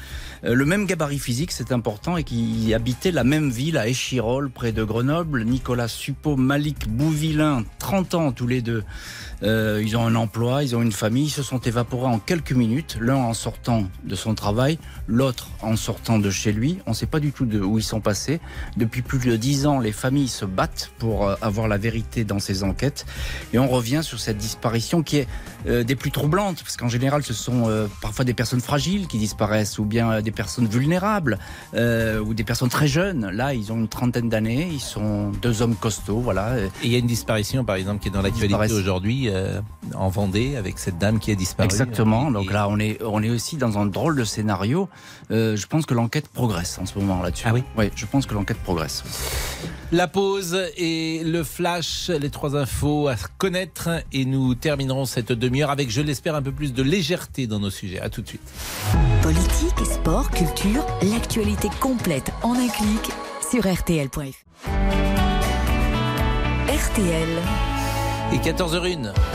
Euh, 0.46 0.54
le 0.54 0.66
même 0.66 0.86
gabarit 0.86 1.20
physique, 1.20 1.52
c'est 1.52 1.72
important, 1.72 2.18
et 2.18 2.24
qui 2.24 2.74
habitait 2.74 3.12
la 3.12 3.24
même 3.24 3.50
ville 3.50 3.78
à 3.78 3.88
Échirol, 3.88 4.50
près 4.50 4.72
de 4.72 4.84
Grenoble. 4.84 5.44
Nicolas 5.44 5.88
Suppot, 5.88 6.36
Malik 6.36 6.88
Bouvillain, 6.88 7.64
30 7.80 8.16
ans 8.16 8.32
tous 8.32 8.48
les 8.48 8.62
deux. 8.62 8.84
Euh, 9.46 9.82
ils 9.84 9.96
ont 9.96 10.06
un 10.06 10.16
emploi, 10.16 10.64
ils 10.64 10.76
ont 10.76 10.82
une 10.82 10.92
famille, 10.92 11.26
ils 11.26 11.30
se 11.30 11.44
sont 11.44 11.60
évaporés 11.60 12.08
en 12.08 12.20
quelques 12.20 12.52
minutes, 12.52 12.98
l'un 13.00 13.16
en 13.16 13.34
sortant 13.34 13.86
de 14.04 14.16
son 14.16 14.34
travail, 14.34 14.80
l'autre 15.08 15.50
en 15.62 15.76
sortant 15.76 16.18
de 16.18 16.30
chez 16.32 16.52
lui. 16.52 16.80
On 16.88 16.92
ne 16.92 16.96
sait 16.96 17.06
pas 17.06 17.20
du 17.20 17.32
tout 17.32 17.46
de 17.46 17.60
où 17.60 17.78
ils 17.78 17.84
sont 17.84 18.02
passés. 18.02 18.40
Depuis 18.76 19.02
plus 19.02 19.20
de 19.20 19.36
dix 19.36 19.68
ans, 19.68 19.80
les 19.80 19.92
familles 19.92 20.28
se 20.28 20.46
battent 20.46 20.92
pour 20.98 21.28
euh, 21.28 21.36
avoir 21.42 21.68
la 21.68 21.78
vérité 21.78 22.24
dans 22.24 22.40
ces 22.40 22.64
enquêtes. 22.64 23.06
Et 23.54 23.60
on 23.60 23.68
revient 23.68 24.02
sur 24.04 24.20
cette 24.20 24.38
disparition 24.38 25.04
qui 25.04 25.18
est 25.18 25.28
euh, 25.68 25.84
des 25.84 25.96
plus 25.96 26.12
troublantes, 26.12 26.64
parce 26.64 26.78
qu'en 26.78 26.90
général, 26.90 27.24
ce 27.24 27.34
sont 27.34 27.70
parfois 28.02 28.26
des 28.26 28.34
personnes 28.34 28.62
fragiles 28.62 29.08
qui 29.08 29.18
disparaissent, 29.18 29.78
ou 29.80 29.86
bien 29.86 30.22
des 30.22 30.32
personnes 30.32 30.68
vulnérables, 30.68 31.38
ou 31.74 32.34
des 32.34 32.44
personnes 32.44 32.70
très 32.70 32.88
jeunes. 32.88 33.30
Là, 33.30 33.54
ils 33.54 33.72
ont 33.72 33.78
une 33.78 33.88
trentaine 33.88 34.30
d'années, 34.30 34.68
ils 34.72 34.80
sont 34.80 35.32
deux 35.42 35.62
hommes 35.62 35.76
costauds, 35.76 36.20
voilà. 36.20 36.58
Et 36.60 36.70
il 36.84 36.92
y 36.92 36.96
a 36.96 37.00
une 37.00 37.08
disparition, 37.08 37.64
par 37.64 37.76
exemple, 37.76 38.02
qui 38.02 38.10
est 38.10 38.12
dans 38.12 38.22
l'actualité 38.22 38.74
aujourd'hui 38.74 39.30
euh, 39.36 39.62
en 39.94 40.10
Vendée 40.10 40.56
avec 40.56 40.80
cette 40.80 40.98
dame 40.98 41.20
qui 41.20 41.32
a 41.32 41.36
disparu. 41.36 41.66
Exactement. 41.66 42.32
Donc 42.32 42.52
là, 42.52 42.68
on 42.70 42.80
est, 42.80 43.02
on 43.04 43.22
est 43.22 43.30
aussi 43.30 43.58
dans 43.58 43.78
un 43.78 43.86
drôle 43.86 44.16
de 44.16 44.24
scénario. 44.24 44.90
Euh, 45.32 45.56
je 45.56 45.68
pense 45.68 45.86
que 45.86 45.94
l'enquête 45.94 46.28
progresse 46.28 46.80
en 46.82 46.86
ce 46.86 46.98
moment 46.98 47.22
là-dessus. 47.22 47.46
Ah 47.48 47.54
oui 47.54 47.64
Oui, 47.78 47.92
je 47.96 48.06
pense 48.06 48.26
que 48.26 48.34
l'enquête 48.34 48.58
progresse. 48.58 49.04
La 49.92 50.08
pause 50.08 50.58
et 50.78 51.22
le 51.24 51.44
flash, 51.44 52.10
les 52.10 52.30
trois 52.30 52.56
infos 52.56 53.08
à 53.08 53.16
connaître. 53.38 53.90
Et 54.12 54.26
nous 54.26 54.56
terminerons 54.56 55.06
cette 55.06 55.32
demi-heure 55.32 55.70
avec, 55.70 55.90
je 55.90 56.02
l'espère, 56.02 56.36
un 56.36 56.42
peu 56.42 56.52
plus 56.52 56.74
de 56.74 56.84
légèreté 56.84 57.48
dans 57.48 57.60
nos 57.60 57.70
sujets. 57.70 58.00
À 58.00 58.10
tout 58.10 58.22
de 58.22 58.28
suite. 58.28 58.42
Politique, 59.22 59.86
sport, 59.86 60.30
culture, 60.32 60.86
l'actualité 61.02 61.70
complète 61.80 62.32
en 62.44 62.54
un 62.54 62.68
clic 62.68 63.12
sur 63.52 63.72
RTL.fr. 63.72 64.46
RTL. 66.68 67.75
Et 68.34 68.38
14h01. 68.38 69.35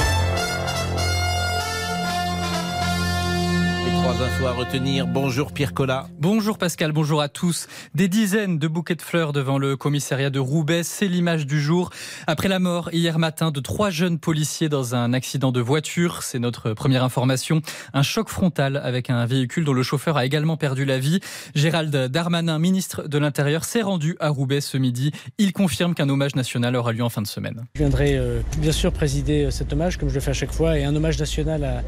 Trois 4.13 4.27
infos 4.27 4.47
à 4.47 4.53
retenir. 4.53 5.07
Bonjour 5.07 5.53
Pierre 5.53 5.73
Collat. 5.73 6.09
Bonjour 6.19 6.59
Pascal, 6.59 6.91
bonjour 6.91 7.21
à 7.21 7.29
tous. 7.29 7.69
Des 7.95 8.09
dizaines 8.09 8.59
de 8.59 8.67
bouquets 8.67 8.97
de 8.97 9.03
fleurs 9.03 9.33
devant 9.33 9.57
le 9.57 9.77
commissariat 9.77 10.31
de 10.31 10.41
Roubaix, 10.41 10.83
c'est 10.83 11.07
l'image 11.07 11.47
du 11.47 11.61
jour. 11.61 11.91
Après 12.27 12.49
la 12.49 12.59
mort 12.59 12.89
hier 12.93 13.21
matin 13.21 13.53
de 13.53 13.61
trois 13.61 13.91
jeunes 13.91 14.19
policiers 14.19 14.69
dans 14.69 14.97
un 14.97 15.13
accident 15.13 15.53
de 15.53 15.61
voiture, 15.61 16.25
c'est 16.25 16.41
notre 16.41 16.73
première 16.73 17.05
information. 17.05 17.63
Un 17.93 18.03
choc 18.03 18.31
frontal 18.31 18.79
avec 18.79 19.11
un 19.11 19.25
véhicule 19.27 19.65
dont 19.65 19.75
le 19.75 19.85
chauffeur 19.85 20.17
a 20.17 20.25
également 20.25 20.57
perdu 20.57 20.85
la 20.85 20.99
vie. 20.99 21.21
Gérald 21.55 21.95
Darmanin, 21.95 22.59
ministre 22.59 23.07
de 23.07 23.19
l'Intérieur, 23.19 23.65
s'est 23.65 23.83
rendu 23.83 24.17
à 24.19 24.31
Roubaix 24.31 24.61
ce 24.61 24.77
midi. 24.77 25.13
Il 25.39 25.53
confirme 25.53 25.95
qu'un 25.95 26.09
hommage 26.09 26.35
national 26.35 26.75
aura 26.75 26.93
lieu 26.93 27.05
en 27.05 27.11
fin 27.11 27.23
de 27.23 27.29
semaine. 27.29 27.65
Je 27.77 27.81
viendrai 27.83 28.17
euh, 28.17 28.41
bien 28.59 28.73
sûr 28.73 28.93
présider 28.93 29.45
euh, 29.45 29.51
cet 29.53 29.73
hommage 29.73 29.99
comme 29.99 30.09
je 30.09 30.15
le 30.15 30.21
fais 30.21 30.31
à 30.31 30.35
chaque 30.35 30.53
fois 30.53 30.77
et 30.79 30.85
un 30.85 30.97
hommage 30.97 31.19
national 31.19 31.63
a, 31.63 31.83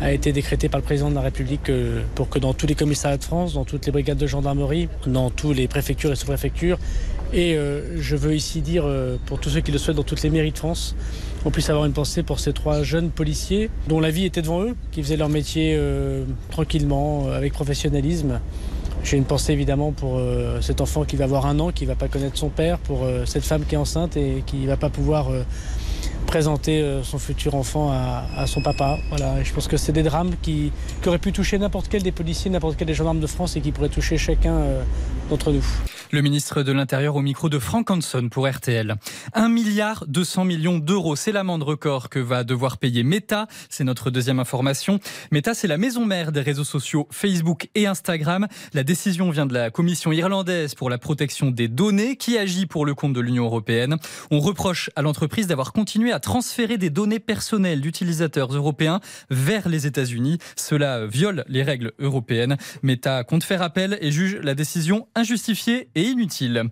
a 0.00 0.12
été 0.12 0.32
décrété 0.32 0.70
par 0.70 0.80
le 0.80 0.84
président 0.86 1.10
de 1.10 1.14
la 1.14 1.20
République 1.20 1.65
euh, 1.70 2.02
pour 2.14 2.28
que 2.28 2.38
dans 2.38 2.54
tous 2.54 2.66
les 2.66 2.74
commissariats 2.74 3.16
de 3.16 3.24
France, 3.24 3.54
dans 3.54 3.64
toutes 3.64 3.86
les 3.86 3.92
brigades 3.92 4.18
de 4.18 4.26
gendarmerie, 4.26 4.88
dans 5.06 5.30
toutes 5.30 5.56
les 5.56 5.68
préfectures 5.68 6.12
et 6.12 6.16
sous-préfectures, 6.16 6.78
et 7.32 7.56
euh, 7.56 8.00
je 8.00 8.16
veux 8.16 8.34
ici 8.34 8.60
dire 8.60 8.84
euh, 8.86 9.16
pour 9.26 9.40
tous 9.40 9.50
ceux 9.50 9.60
qui 9.60 9.72
le 9.72 9.78
souhaitent 9.78 9.96
dans 9.96 10.02
toutes 10.02 10.22
les 10.22 10.30
mairies 10.30 10.52
de 10.52 10.58
France, 10.58 10.94
on 11.44 11.50
puisse 11.50 11.70
avoir 11.70 11.84
une 11.84 11.92
pensée 11.92 12.22
pour 12.22 12.40
ces 12.40 12.52
trois 12.52 12.82
jeunes 12.82 13.10
policiers 13.10 13.70
dont 13.88 14.00
la 14.00 14.10
vie 14.10 14.24
était 14.24 14.42
devant 14.42 14.62
eux, 14.62 14.74
qui 14.92 15.02
faisaient 15.02 15.16
leur 15.16 15.28
métier 15.28 15.80
tranquillement, 16.50 17.28
avec 17.28 17.52
professionnalisme. 17.52 18.40
J'ai 19.04 19.16
une 19.16 19.24
pensée 19.24 19.52
évidemment 19.52 19.92
pour 19.92 20.20
cet 20.60 20.80
enfant 20.80 21.04
qui 21.04 21.14
va 21.14 21.22
avoir 21.22 21.46
un 21.46 21.60
an, 21.60 21.70
qui 21.70 21.84
ne 21.84 21.90
va 21.90 21.94
pas 21.94 22.08
connaître 22.08 22.36
son 22.36 22.48
père, 22.48 22.78
pour 22.78 23.06
cette 23.26 23.44
femme 23.44 23.64
qui 23.64 23.76
est 23.76 23.78
enceinte 23.78 24.16
et 24.16 24.42
qui 24.44 24.56
ne 24.56 24.66
va 24.66 24.76
pas 24.76 24.90
pouvoir 24.90 25.28
présenter 26.26 26.82
euh, 26.82 27.02
son 27.02 27.18
futur 27.18 27.54
enfant 27.54 27.90
à, 27.92 28.46
son 28.46 28.60
papa. 28.60 28.98
Voilà, 29.08 29.42
je 29.42 29.52
pense 29.52 29.68
que 29.68 29.76
c'est 29.76 29.92
des 29.92 30.02
drames 30.02 30.32
qui, 30.42 30.72
auraient 31.06 31.18
pu 31.18 31.32
toucher 31.32 31.58
n'importe 31.58 31.86
quel 31.88 32.02
des 32.02 32.12
policiers, 32.12 32.50
n'importe 32.50 32.76
quel 32.76 32.86
des 32.86 32.94
gendarmes 32.94 33.20
de 33.20 33.26
France 33.26 33.56
et 33.56 33.60
qui 33.60 33.72
pourraient 33.72 33.88
toucher 33.88 34.18
chacun 34.18 34.52
euh, 34.52 34.82
d'entre 35.30 35.52
nous. 35.52 35.64
Le 36.12 36.20
ministre 36.20 36.62
de 36.62 36.70
l'Intérieur 36.70 37.16
au 37.16 37.20
micro 37.20 37.48
de 37.48 37.58
Frank 37.58 37.90
Hanson 37.90 38.28
pour 38.30 38.48
RTL. 38.48 38.94
1 39.34 39.48
milliard 39.48 40.04
200 40.06 40.44
millions 40.44 40.78
d'euros, 40.78 41.16
c'est 41.16 41.32
l'amende 41.32 41.64
record 41.64 42.10
que 42.10 42.20
va 42.20 42.44
devoir 42.44 42.78
payer 42.78 43.02
Meta. 43.02 43.48
C'est 43.68 43.82
notre 43.82 44.10
deuxième 44.10 44.38
information. 44.38 45.00
Meta, 45.32 45.52
c'est 45.52 45.66
la 45.66 45.78
maison 45.78 46.06
mère 46.06 46.30
des 46.30 46.42
réseaux 46.42 46.64
sociaux 46.64 47.08
Facebook 47.10 47.68
et 47.74 47.88
Instagram. 47.88 48.46
La 48.72 48.84
décision 48.84 49.30
vient 49.30 49.46
de 49.46 49.54
la 49.54 49.70
Commission 49.70 50.12
irlandaise 50.12 50.76
pour 50.76 50.90
la 50.90 50.98
protection 50.98 51.50
des 51.50 51.66
données 51.66 52.16
qui 52.16 52.38
agit 52.38 52.66
pour 52.66 52.86
le 52.86 52.94
compte 52.94 53.12
de 53.12 53.20
l'Union 53.20 53.44
européenne. 53.44 53.96
On 54.30 54.38
reproche 54.38 54.90
à 54.94 55.02
l'entreprise 55.02 55.48
d'avoir 55.48 55.72
continué 55.72 56.12
à 56.12 56.20
transférer 56.20 56.78
des 56.78 56.90
données 56.90 57.20
personnelles 57.20 57.80
d'utilisateurs 57.80 58.54
européens 58.54 59.00
vers 59.30 59.68
les 59.68 59.88
États-Unis. 59.88 60.38
Cela 60.54 61.04
viole 61.06 61.44
les 61.48 61.64
règles 61.64 61.92
européennes. 61.98 62.56
Meta 62.84 63.24
compte 63.24 63.42
faire 63.42 63.62
appel 63.62 63.98
et 64.00 64.12
juge 64.12 64.38
la 64.40 64.54
décision 64.54 65.08
injustifiée 65.16 65.88
inutile. 66.02 66.64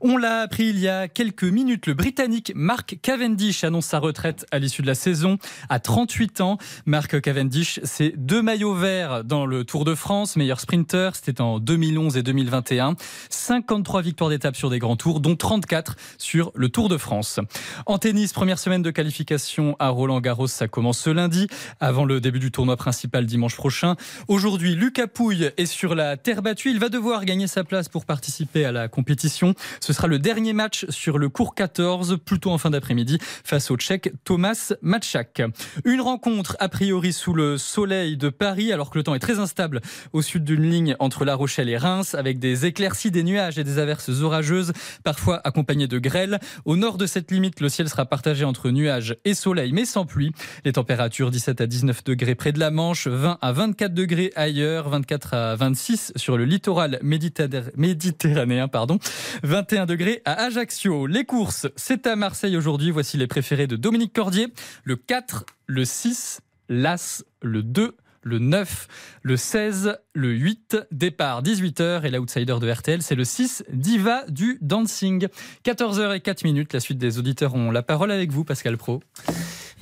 On 0.00 0.16
l'a 0.16 0.40
appris 0.40 0.68
il 0.68 0.78
y 0.78 0.88
a 0.88 1.08
quelques 1.08 1.44
minutes, 1.44 1.86
le 1.86 1.94
Britannique 1.94 2.52
Mark 2.54 2.98
Cavendish 3.02 3.64
annonce 3.64 3.86
sa 3.86 3.98
retraite 3.98 4.46
à 4.50 4.58
l'issue 4.58 4.82
de 4.82 4.86
la 4.86 4.94
saison 4.94 5.38
à 5.68 5.80
38 5.80 6.40
ans. 6.40 6.58
Mark 6.86 7.20
Cavendish, 7.20 7.80
c'est 7.84 8.14
deux 8.16 8.42
maillots 8.42 8.74
verts 8.74 9.24
dans 9.24 9.46
le 9.46 9.64
Tour 9.64 9.84
de 9.84 9.94
France, 9.94 10.36
meilleur 10.36 10.60
sprinter, 10.60 11.14
c'était 11.14 11.40
en 11.40 11.58
2011 11.58 12.16
et 12.16 12.22
2021. 12.22 12.96
53 13.30 14.02
victoires 14.02 14.30
d'étape 14.30 14.56
sur 14.56 14.70
des 14.70 14.78
grands 14.78 14.96
tours, 14.96 15.20
dont 15.20 15.36
34 15.36 15.96
sur 16.18 16.52
le 16.54 16.68
Tour 16.68 16.88
de 16.88 16.96
France. 16.96 17.40
En 17.86 17.98
tennis, 17.98 18.32
première 18.32 18.58
semaine 18.58 18.82
de 18.82 18.90
qualification 18.90 19.76
à 19.78 19.88
Roland 19.88 20.20
Garros, 20.20 20.46
ça 20.46 20.68
commence 20.68 20.98
ce 20.98 21.10
lundi, 21.10 21.46
avant 21.80 22.04
le 22.04 22.20
début 22.20 22.38
du 22.38 22.50
tournoi 22.50 22.76
principal 22.76 23.26
dimanche 23.26 23.56
prochain. 23.56 23.96
Aujourd'hui, 24.28 24.74
Lucas 24.74 25.06
Pouille 25.06 25.50
est 25.56 25.66
sur 25.66 25.94
la 25.94 26.16
terre 26.16 26.42
battue. 26.42 26.70
Il 26.70 26.78
va 26.78 26.88
devoir 26.88 27.24
gagner 27.24 27.46
sa 27.46 27.64
place 27.64 27.88
pour 27.88 28.04
participer 28.04 28.64
à 28.64 28.71
la 28.72 28.88
compétition. 28.88 29.54
Ce 29.80 29.92
sera 29.92 30.08
le 30.08 30.18
dernier 30.18 30.52
match 30.52 30.86
sur 30.88 31.18
le 31.18 31.28
cours 31.28 31.54
14, 31.54 32.18
plutôt 32.24 32.50
en 32.50 32.58
fin 32.58 32.70
d'après-midi, 32.70 33.18
face 33.44 33.70
au 33.70 33.76
Tchèque 33.76 34.12
Thomas 34.24 34.72
Matchak. 34.82 35.42
Une 35.84 36.00
rencontre 36.00 36.56
a 36.60 36.68
priori 36.68 37.12
sous 37.12 37.34
le 37.34 37.58
soleil 37.58 38.16
de 38.16 38.28
Paris, 38.28 38.72
alors 38.72 38.90
que 38.90 38.98
le 38.98 39.04
temps 39.04 39.14
est 39.14 39.20
très 39.20 39.38
instable 39.38 39.80
au 40.12 40.22
sud 40.22 40.44
d'une 40.44 40.68
ligne 40.68 40.96
entre 40.98 41.24
La 41.24 41.34
Rochelle 41.34 41.68
et 41.68 41.76
Reims, 41.76 42.14
avec 42.14 42.38
des 42.38 42.66
éclaircies, 42.66 43.10
des 43.10 43.22
nuages 43.22 43.58
et 43.58 43.64
des 43.64 43.78
averses 43.78 44.08
orageuses, 44.08 44.72
parfois 45.04 45.40
accompagnées 45.44 45.88
de 45.88 45.98
grêle. 45.98 46.40
Au 46.64 46.76
nord 46.76 46.98
de 46.98 47.06
cette 47.06 47.30
limite, 47.30 47.60
le 47.60 47.68
ciel 47.68 47.88
sera 47.88 48.06
partagé 48.06 48.44
entre 48.44 48.70
nuages 48.70 49.16
et 49.24 49.34
soleil, 49.34 49.72
mais 49.72 49.84
sans 49.84 50.06
pluie. 50.06 50.32
Les 50.64 50.72
températures 50.72 51.30
17 51.30 51.60
à 51.60 51.66
19 51.66 52.04
degrés 52.04 52.34
près 52.34 52.52
de 52.52 52.58
la 52.58 52.70
Manche, 52.70 53.06
20 53.06 53.38
à 53.40 53.52
24 53.52 53.94
degrés 53.94 54.32
ailleurs, 54.36 54.88
24 54.88 55.34
à 55.34 55.56
26 55.56 56.12
sur 56.16 56.36
le 56.36 56.44
littoral 56.44 56.98
méditerranéen 57.02 58.61
pardon. 58.68 58.98
21 59.42 59.86
degrés 59.86 60.22
à 60.24 60.44
Ajaccio. 60.44 61.06
Les 61.06 61.24
courses, 61.24 61.66
c'est 61.76 62.06
à 62.06 62.16
Marseille 62.16 62.56
aujourd'hui. 62.56 62.90
Voici 62.90 63.16
les 63.16 63.26
préférés 63.26 63.66
de 63.66 63.76
Dominique 63.76 64.12
Cordier. 64.12 64.48
Le 64.84 64.96
4, 64.96 65.44
le 65.66 65.84
6, 65.84 66.40
l'As, 66.68 67.24
le 67.42 67.62
2, 67.62 67.96
le 68.22 68.38
9, 68.38 68.88
le 69.22 69.36
16, 69.36 69.98
le 70.14 70.30
8, 70.30 70.76
départ 70.90 71.42
18h 71.42 72.04
et 72.04 72.10
l'outsider 72.10 72.56
de 72.60 72.70
RTL, 72.70 73.02
c'est 73.02 73.14
le 73.14 73.24
6, 73.24 73.64
Diva 73.72 74.24
du 74.28 74.58
Dancing. 74.60 75.26
14h 75.64 76.16
et 76.16 76.20
4 76.20 76.44
minutes, 76.44 76.72
la 76.72 76.80
suite 76.80 76.98
des 76.98 77.18
auditeurs 77.18 77.54
ont 77.54 77.70
la 77.70 77.82
parole 77.82 78.10
avec 78.10 78.30
vous, 78.30 78.44
Pascal 78.44 78.76
Pro. 78.76 79.02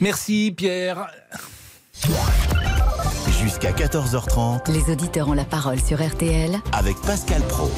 Merci 0.01 0.55
Pierre. 0.57 1.09
Jusqu'à 3.43 3.72
14h30, 3.72 4.70
les 4.72 4.93
auditeurs 4.93 5.28
ont 5.28 5.35
la 5.35 5.45
parole 5.45 5.81
sur 5.81 6.03
RTL 6.03 6.59
avec 6.72 6.97
Pascal 7.03 7.43
Pro. 7.43 7.70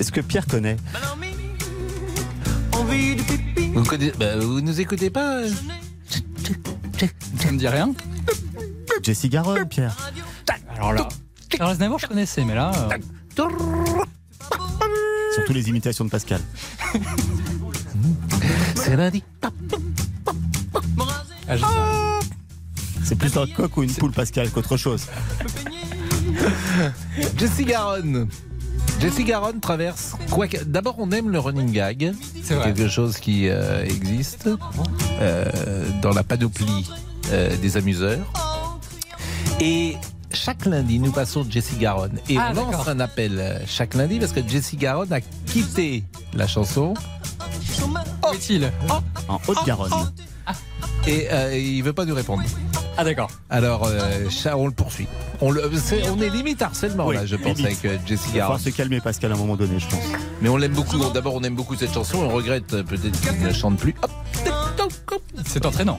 Est-ce 0.00 0.10
que 0.10 0.20
Pierre 0.20 0.46
connaît 0.46 0.76
vous, 3.72 3.84
bah, 4.18 4.36
vous 4.36 4.60
nous 4.60 4.80
écoutez 4.80 5.10
pas 5.10 5.42
Ça 7.38 7.52
me 7.52 7.58
dit 7.58 7.68
rien. 7.68 7.92
Jessie 9.02 9.28
Garonne, 9.28 9.68
Pierre. 9.68 9.96
Alors 10.76 10.92
là. 10.92 11.08
Alors 11.58 11.70
Aznavour, 11.70 11.98
je 11.98 12.06
connaissais, 12.06 12.44
mais 12.44 12.54
là. 12.54 12.72
Euh, 12.90 12.98
surtout 15.34 15.52
les 15.52 15.68
imitations 15.68 16.04
de 16.04 16.10
Pascal. 16.10 16.40
C'est 18.74 18.96
lundi. 18.96 19.22
C'est 23.04 23.16
plus 23.16 23.36
un 23.36 23.46
coq 23.46 23.76
ou 23.76 23.82
une 23.82 23.94
poule, 23.94 24.12
Pascal, 24.12 24.50
qu'autre 24.50 24.76
chose. 24.76 25.06
Jessie 27.38 27.64
Garonne. 27.64 28.28
Jessie 29.00 29.24
Garonne 29.24 29.60
traverse. 29.60 30.14
Quoi 30.30 30.48
que- 30.48 30.62
D'abord, 30.64 30.96
on 30.98 31.10
aime 31.10 31.30
le 31.30 31.38
running 31.38 31.70
gag. 31.72 32.12
C'est 32.42 32.60
quelque 32.62 32.88
chose 32.88 33.18
qui 33.18 33.48
euh, 33.48 33.84
existe 33.84 34.48
euh, 35.20 35.84
dans 36.02 36.10
la 36.12 36.22
panoplie 36.22 36.88
euh, 37.32 37.56
des 37.56 37.76
amuseurs. 37.76 38.18
Et 39.60 39.96
chaque 40.32 40.64
lundi, 40.66 40.98
nous 40.98 41.12
passons 41.12 41.44
Jessie 41.48 41.76
Garonne. 41.76 42.18
Et 42.28 42.36
Ah, 42.38 42.52
on 42.52 42.70
lance 42.70 42.88
un 42.88 43.00
appel 43.00 43.62
chaque 43.66 43.94
lundi 43.94 44.18
parce 44.18 44.32
que 44.32 44.46
Jessie 44.46 44.76
Garonne 44.76 45.12
a 45.12 45.20
quitté 45.20 46.04
la 46.34 46.46
chanson. 46.46 46.94
Où 47.82 48.34
est-il? 48.34 48.70
En 49.28 49.40
Haute-Garonne. 49.46 50.12
Et 51.06 51.28
euh, 51.30 51.56
il 51.56 51.82
veut 51.82 51.92
pas 51.92 52.04
nous 52.04 52.14
répondre. 52.14 52.42
Ah 53.00 53.04
d'accord. 53.04 53.30
Alors, 53.48 53.86
euh, 53.86 54.28
ça, 54.28 54.58
on 54.58 54.66
le 54.66 54.72
poursuit. 54.74 55.06
On, 55.40 55.50
le, 55.50 55.70
c'est- 55.82 56.06
on 56.10 56.20
est 56.20 56.28
limite 56.28 56.60
harcèlement 56.60 57.06
Oui, 57.06 57.14
là, 57.14 57.24
je 57.24 57.34
pense, 57.36 57.56
limite. 57.56 57.82
avec 57.82 58.06
Jessie 58.06 58.28
Il 58.34 58.40
va 58.40 58.58
se 58.58 58.68
calmer, 58.68 59.00
Pascal, 59.00 59.32
à 59.32 59.36
un 59.36 59.38
moment 59.38 59.56
donné, 59.56 59.78
je 59.78 59.86
pense. 59.88 60.04
Mais 60.42 60.50
on 60.50 60.58
l'aime 60.58 60.74
beaucoup. 60.74 60.98
D'abord, 61.14 61.34
on 61.34 61.42
aime 61.42 61.54
beaucoup 61.54 61.76
cette 61.76 61.94
chanson. 61.94 62.18
On 62.18 62.28
regrette 62.28 62.74
euh, 62.74 62.82
peut-être 62.82 63.18
qu'il 63.22 63.40
ne 63.42 63.52
chante 63.54 63.78
plus. 63.78 63.94
C'est 65.46 65.64
entraînant. 65.64 65.98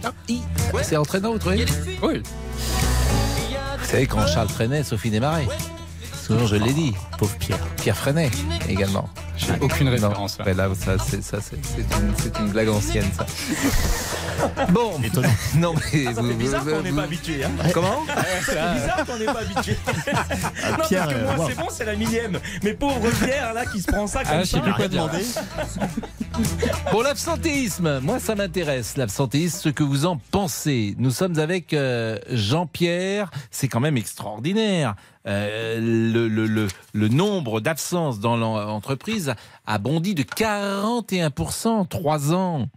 c'est 0.83 0.95
entraînant, 0.97 1.31
vous 1.31 1.39
trouvez? 1.39 1.65
Oui. 2.03 2.21
Vous 3.79 3.85
savez, 3.87 4.05
quand 4.05 4.27
Charles 4.27 4.49
Freinet, 4.49 4.83
Sophie 4.83 5.09
Desmarais. 5.09 5.47
Souvent, 6.31 6.47
je 6.47 6.55
l'ai 6.55 6.73
dit. 6.73 6.93
Pauvre 7.17 7.35
Pierre. 7.37 7.59
Pierre 7.77 7.97
Freinet 7.97 8.29
également. 8.69 9.09
J'ai 9.35 9.53
aucune 9.59 9.87
Non, 9.87 9.91
référence 9.91 10.37
là. 10.39 10.45
ouais, 10.45 10.53
là, 10.53 10.69
ça, 10.79 10.93
c'est, 10.97 11.21
ça, 11.23 11.39
c'est, 11.41 11.57
c'est 11.65 11.81
une, 11.99 12.13
c'est 12.17 12.37
une 12.39 12.47
blague 12.49 12.69
ancienne, 12.69 13.09
ça. 13.17 13.25
Bon. 14.69 14.93
Étonnant. 15.03 15.27
Non, 15.55 15.73
mais. 15.93 16.05
Ça 16.05 16.21
vous- 16.21 16.27
fait 16.29 16.33
bizarre 16.35 16.63
vous- 16.63 16.71
qu'on 16.71 16.81
n'est 16.81 16.89
vous- 16.91 16.95
pas 16.97 17.03
habitué. 17.03 17.43
Hein. 17.43 17.49
Comment 17.73 18.05
Ça 18.07 18.23
fait 18.23 18.73
bizarre 18.79 19.05
qu'on 19.05 19.17
n'est 19.17 19.25
pas 19.25 19.39
habitué. 19.41 19.77
non, 19.87 20.85
Pierre, 20.87 21.03
parce 21.03 21.13
que 21.13 21.19
euh, 21.19 21.25
moi, 21.25 21.35
wow. 21.37 21.47
c'est 21.49 21.55
bon, 21.57 21.67
c'est 21.69 21.85
la 21.85 21.95
millième. 21.95 22.39
Mais 22.63 22.73
pauvre 22.73 23.09
Pierre, 23.23 23.53
là, 23.53 23.65
qui 23.65 23.81
se 23.81 23.87
prend 23.91 24.07
ça 24.07 24.23
comme 24.23 24.31
Ah, 24.33 24.39
je 24.43 24.45
sais 24.49 24.57
ça. 24.57 24.63
plus 24.63 24.73
quoi 24.73 24.85
Rien 24.87 25.09
Pour 26.89 27.03
l'absentéisme, 27.03 27.99
moi 28.01 28.19
ça 28.19 28.35
m'intéresse, 28.35 28.97
l'absentéisme, 28.97 29.59
ce 29.59 29.69
que 29.69 29.83
vous 29.83 30.05
en 30.05 30.17
pensez. 30.31 30.95
Nous 30.97 31.09
sommes 31.11 31.37
avec 31.39 31.73
euh, 31.73 32.17
Jean-Pierre, 32.29 33.29
c'est 33.51 33.67
quand 33.67 33.79
même 33.79 33.97
extraordinaire. 33.97 34.95
Euh, 35.27 35.77
le, 35.79 36.27
le, 36.27 36.45
le, 36.47 36.67
le 36.93 37.07
nombre 37.09 37.59
d'absences 37.61 38.19
dans 38.19 38.37
l'entreprise 38.37 39.33
a 39.67 39.77
bondi 39.77 40.15
de 40.15 40.23
41% 40.23 41.67
en 41.67 41.85
3 41.85 42.33
ans. 42.33 42.67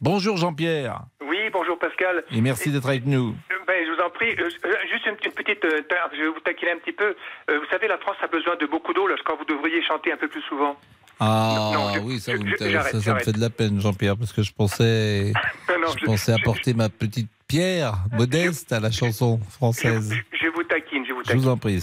Bonjour 0.00 0.36
Jean-Pierre, 0.36 1.00
Oui, 1.28 1.38
bonjour 1.52 1.78
Pascal. 1.78 2.22
et 2.30 2.40
merci 2.40 2.70
d'être 2.70 2.88
avec 2.88 3.04
nous. 3.06 3.34
Ben, 3.66 3.84
je 3.84 3.92
vous 3.92 4.00
en 4.00 4.08
prie, 4.10 4.30
euh, 4.38 4.48
juste 4.90 5.04
une, 5.06 5.16
une 5.26 5.32
petite, 5.32 5.62
euh, 5.64 5.82
je 6.16 6.22
vais 6.22 6.28
vous 6.28 6.40
taquiner 6.40 6.70
un 6.72 6.78
petit 6.78 6.92
peu. 6.92 7.14
Euh, 7.50 7.58
vous 7.58 7.66
savez, 7.70 7.86
la 7.88 7.98
France 7.98 8.16
a 8.22 8.28
besoin 8.28 8.56
de 8.56 8.64
beaucoup 8.66 8.94
d'eau 8.94 9.06
lorsqu'on 9.06 9.36
vous 9.36 9.44
devriez 9.44 9.82
chanter 9.82 10.10
un 10.12 10.16
peu 10.16 10.28
plus 10.28 10.40
souvent. 10.42 10.76
Ah 11.20 11.70
Non, 11.74 11.94
je- 11.94 12.00
oui, 12.00 12.20
ça, 12.20 12.32
je- 12.32 12.36
vous 12.38 12.44
me- 12.44 12.50
je- 12.50 12.68
j'arrête, 12.68 12.86
ça, 12.86 12.90
ça 12.92 12.96
me 12.98 13.02
j'arrête. 13.02 13.24
fait 13.24 13.32
de 13.32 13.40
la 13.40 13.50
peine 13.50 13.80
Jean-Pierre, 13.80 14.16
parce 14.16 14.32
que 14.32 14.42
je 14.42 14.52
pensais, 14.52 15.32
Non, 15.68 15.78
non, 15.80 15.86
je 15.98 16.04
pensais 16.04 16.32
apporter 16.32 16.74
ma 16.74 16.88
petite 16.88 17.28
pierre 17.48 17.94
modeste 18.12 18.72
à 18.72 18.80
la 18.80 18.90
chanson 18.90 19.40
française. 19.50 20.14
je 20.40 20.46
vous 20.48 20.62
taquine, 20.64 21.04
je 21.06 21.12
vous 21.12 21.20
Je 21.22 21.26
taquine. 21.28 21.42
vous 21.42 21.48
en 21.48 21.56
prie. 21.56 21.82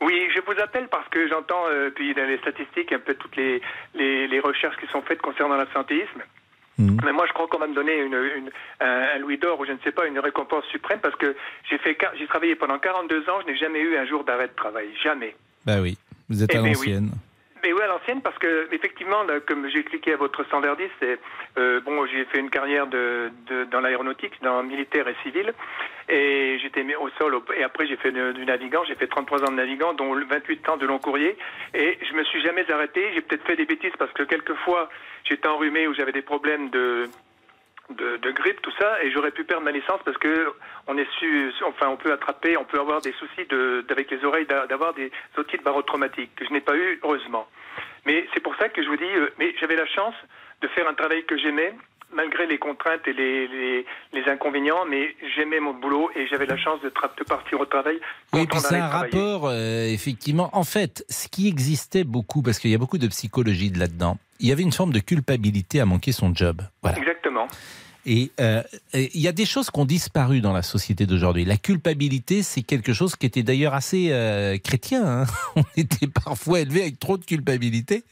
Oui, 0.00 0.20
je 0.34 0.40
vous 0.40 0.60
appelle 0.60 0.88
parce 0.90 1.08
que 1.10 1.28
j'entends, 1.28 1.64
euh, 1.70 1.90
puis 1.94 2.12
dans 2.14 2.26
les 2.26 2.38
statistiques, 2.38 2.92
un 2.92 2.98
peu 2.98 3.14
toutes 3.14 3.36
les, 3.36 3.60
les, 3.94 4.26
les 4.26 4.40
recherches 4.40 4.76
qui 4.78 4.86
sont 4.90 5.02
faites 5.02 5.20
concernant 5.22 5.54
l'absentéisme. 5.56 6.22
Mhm. 6.78 6.98
Mais 7.04 7.12
moi, 7.12 7.26
je 7.28 7.32
crois 7.34 7.46
qu'on 7.46 7.58
va 7.58 7.68
me 7.68 7.74
donner 7.74 7.94
une, 7.98 8.14
une- 8.14 8.50
un, 8.80 9.06
un 9.14 9.18
louis 9.18 9.38
d'or 9.38 9.60
ou 9.60 9.64
je 9.66 9.70
ne 9.72 9.78
sais 9.84 9.92
pas, 9.92 10.06
une 10.06 10.18
récompense 10.18 10.64
suprême 10.72 10.98
parce 11.00 11.14
que 11.16 11.36
j'ai 11.70 11.78
fait, 11.78 11.96
j'ai 12.18 12.26
travaillé 12.26 12.56
pendant 12.56 12.78
42 12.80 13.20
ans, 13.28 13.38
je 13.46 13.52
n'ai 13.52 13.58
jamais 13.58 13.78
eu 13.80 13.96
un 13.96 14.06
jour 14.06 14.24
d'arrêt 14.24 14.48
de 14.48 14.54
travail, 14.56 14.86
jamais. 15.04 15.36
Bah 15.64 15.76
oui, 15.80 15.96
vous 16.28 16.42
êtes 16.42 16.50
Eh 16.52 16.58
à 16.58 16.62
ben 16.62 16.74
oui. 16.80 16.98
Mais 17.62 17.72
oui, 17.72 17.80
à 17.82 17.86
l'ancienne, 17.86 18.20
parce 18.22 18.36
que 18.38 18.68
effectivement, 18.72 19.22
là, 19.22 19.38
comme 19.40 19.68
j'ai 19.68 19.78
expliqué 19.78 20.12
à 20.14 20.16
votre 20.16 20.42
standardiste, 20.44 20.90
c'est 21.00 21.18
euh, 21.58 21.80
bon, 21.80 22.04
j'ai 22.06 22.24
fait 22.24 22.40
une 22.40 22.50
carrière 22.50 22.88
de, 22.88 23.30
de- 23.46 23.64
dans 23.64 23.80
l'aéronautique, 23.80 24.32
dans 24.42 24.62
militaire 24.64 25.06
et 25.06 25.14
civil, 25.22 25.52
et 26.08 26.58
j'étais 26.60 26.84
au 26.96 27.08
sol. 27.20 27.40
et 27.56 27.62
après, 27.62 27.86
j'ai 27.86 27.96
fait 27.96 28.10
du 28.10 28.44
navigant. 28.44 28.82
J'ai 28.84 28.96
fait 28.96 29.06
33 29.06 29.44
ans 29.44 29.50
de 29.52 29.56
navigant, 29.56 29.92
dont 29.92 30.12
28 30.14 30.68
ans 30.70 30.76
de 30.76 30.86
long 30.86 30.98
courrier, 30.98 31.36
et 31.74 31.98
je 32.02 32.14
me 32.14 32.24
suis 32.24 32.42
jamais 32.42 32.70
arrêté. 32.72 33.12
J'ai 33.14 33.20
peut-être 33.20 33.46
fait 33.46 33.56
des 33.56 33.64
bêtises 33.66 33.94
parce 33.96 34.12
que 34.12 34.24
quelquefois, 34.24 34.88
j'étais 35.24 35.46
enrhumé 35.46 35.86
ou 35.86 35.94
j'avais 35.94 36.12
des 36.12 36.22
problèmes 36.22 36.68
de 36.70 37.08
de, 37.92 38.16
de 38.16 38.30
grippe, 38.32 38.60
tout 38.62 38.72
ça, 38.78 39.02
et 39.02 39.10
j'aurais 39.12 39.30
pu 39.30 39.44
perdre 39.44 39.64
ma 39.64 39.70
licence 39.72 40.00
parce 40.04 40.18
que 40.18 40.52
on 40.86 40.96
est 40.98 41.06
su, 41.18 41.52
enfin, 41.66 41.88
on 41.88 41.96
peut 41.96 42.12
attraper, 42.12 42.56
on 42.56 42.64
peut 42.64 42.80
avoir 42.80 43.00
des 43.00 43.12
soucis 43.12 43.46
de, 43.48 43.84
avec 43.90 44.10
les 44.10 44.24
oreilles, 44.24 44.46
d'a- 44.46 44.66
d'avoir 44.66 44.94
des 44.94 45.10
otites 45.36 45.62
barotraumatiques 45.62 46.34
que 46.36 46.44
je 46.46 46.52
n'ai 46.52 46.60
pas 46.60 46.76
eu 46.76 46.98
heureusement. 47.02 47.46
Mais 48.06 48.26
c'est 48.34 48.40
pour 48.40 48.56
ça 48.56 48.68
que 48.68 48.82
je 48.82 48.88
vous 48.88 48.96
dis, 48.96 49.04
euh, 49.04 49.30
mais 49.38 49.54
j'avais 49.60 49.76
la 49.76 49.86
chance 49.86 50.14
de 50.60 50.68
faire 50.68 50.88
un 50.88 50.94
travail 50.94 51.24
que 51.24 51.36
j'aimais 51.38 51.72
malgré 52.14 52.46
les 52.46 52.58
contraintes 52.58 53.08
et 53.08 53.14
les, 53.14 53.48
les, 53.48 53.86
les 54.12 54.24
inconvénients, 54.28 54.84
mais 54.84 55.16
j'aimais 55.34 55.60
mon 55.60 55.72
boulot 55.72 56.10
et 56.14 56.26
j'avais 56.26 56.44
la 56.44 56.58
chance 56.58 56.78
de, 56.82 56.88
de 56.90 57.24
partir 57.24 57.58
au 57.58 57.64
travail. 57.64 57.98
Oui, 58.34 58.40
content 58.40 58.50
puis 58.50 58.60
c'est 58.60 58.76
un 58.76 58.86
rapport, 58.86 59.46
euh, 59.48 59.86
effectivement. 59.86 60.50
En 60.52 60.64
fait, 60.64 61.06
ce 61.08 61.26
qui 61.28 61.48
existait 61.48 62.04
beaucoup, 62.04 62.42
parce 62.42 62.58
qu'il 62.58 62.70
y 62.70 62.74
a 62.74 62.78
beaucoup 62.78 62.98
de 62.98 63.06
psychologie 63.06 63.70
de 63.70 63.78
là-dedans, 63.78 64.18
il 64.40 64.48
y 64.48 64.52
avait 64.52 64.62
une 64.62 64.72
forme 64.72 64.92
de 64.92 64.98
culpabilité 64.98 65.80
à 65.80 65.86
manquer 65.86 66.12
son 66.12 66.34
job. 66.34 66.60
Voilà. 66.82 66.98
Exactement. 66.98 67.48
Et 68.04 68.32
euh, 68.40 68.62
et 68.94 69.10
il 69.14 69.20
y 69.20 69.28
a 69.28 69.32
des 69.32 69.46
choses 69.46 69.70
qui 69.70 69.78
ont 69.78 69.84
disparu 69.84 70.40
dans 70.40 70.52
la 70.52 70.62
société 70.62 71.06
d'aujourd'hui. 71.06 71.44
La 71.44 71.56
culpabilité, 71.56 72.42
c'est 72.42 72.62
quelque 72.62 72.92
chose 72.92 73.14
qui 73.16 73.26
était 73.26 73.42
d'ailleurs 73.42 73.74
assez 73.74 74.08
euh, 74.10 74.58
chrétien. 74.58 75.06
hein. 75.06 75.26
On 75.56 75.64
était 75.76 76.08
parfois 76.08 76.60
élevé 76.60 76.82
avec 76.82 76.98
trop 76.98 77.16
de 77.16 77.24
culpabilité. 77.24 78.04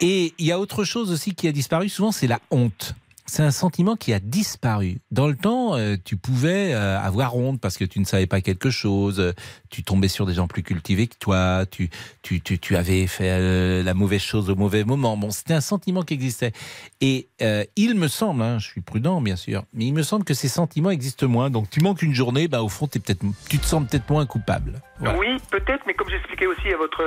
Et 0.00 0.34
il 0.38 0.46
y 0.46 0.52
a 0.52 0.58
autre 0.58 0.84
chose 0.84 1.12
aussi 1.12 1.34
qui 1.34 1.46
a 1.46 1.52
disparu 1.52 1.88
souvent, 1.88 2.10
c'est 2.10 2.26
la 2.26 2.40
honte. 2.50 2.94
C'est 3.26 3.42
un 3.42 3.52
sentiment 3.52 3.94
qui 3.94 4.12
a 4.12 4.18
disparu. 4.18 5.00
Dans 5.12 5.28
le 5.28 5.36
temps, 5.36 5.76
euh, 5.76 5.96
tu 6.02 6.16
pouvais 6.16 6.74
euh, 6.74 6.98
avoir 6.98 7.36
honte 7.36 7.60
parce 7.60 7.78
que 7.78 7.84
tu 7.84 8.00
ne 8.00 8.04
savais 8.04 8.26
pas 8.26 8.40
quelque 8.40 8.68
chose, 8.68 9.32
tu 9.70 9.84
tombais 9.84 10.08
sur 10.08 10.26
des 10.26 10.34
gens 10.34 10.48
plus 10.48 10.62
cultivés 10.62 11.06
que 11.06 11.16
toi, 11.18 11.64
tu, 11.70 11.88
tu, 12.22 12.40
tu, 12.40 12.58
tu 12.58 12.76
avais 12.76 13.06
fait 13.06 13.30
euh, 13.30 13.82
la 13.82 13.94
mauvaise 13.94 14.20
chose 14.20 14.50
au 14.50 14.56
mauvais 14.56 14.84
moment. 14.84 15.16
Bon, 15.16 15.30
c'était 15.30 15.54
un 15.54 15.60
sentiment 15.60 16.02
qui 16.02 16.14
existait. 16.14 16.52
Et 17.00 17.28
il 17.76 17.94
me 17.94 18.08
semble, 18.08 18.42
hein, 18.42 18.58
je 18.58 18.66
suis 18.66 18.80
prudent 18.80 19.20
bien 19.20 19.36
sûr, 19.36 19.64
mais 19.72 19.86
il 19.86 19.92
me 19.92 20.02
semble 20.02 20.24
que 20.24 20.34
ces 20.34 20.48
sentiments 20.48 20.90
existent 20.90 21.28
moins. 21.28 21.50
Donc 21.50 21.70
tu 21.70 21.80
manques 21.80 22.02
une 22.02 22.14
journée, 22.14 22.48
bah, 22.48 22.62
au 22.62 22.68
fond, 22.68 22.88
es 22.94 22.98
peut-être, 22.98 23.24
tu 23.48 23.58
te 23.58 23.66
sens 23.66 23.84
peut-être 23.88 24.10
moins 24.10 24.26
coupable. 24.26 24.80
Voilà. 25.02 25.18
Oui, 25.18 25.36
peut-être, 25.50 25.82
mais 25.86 25.94
comme 25.94 26.08
j'expliquais 26.08 26.46
aussi 26.46 26.68
à 26.72 26.76
votre, 26.76 27.02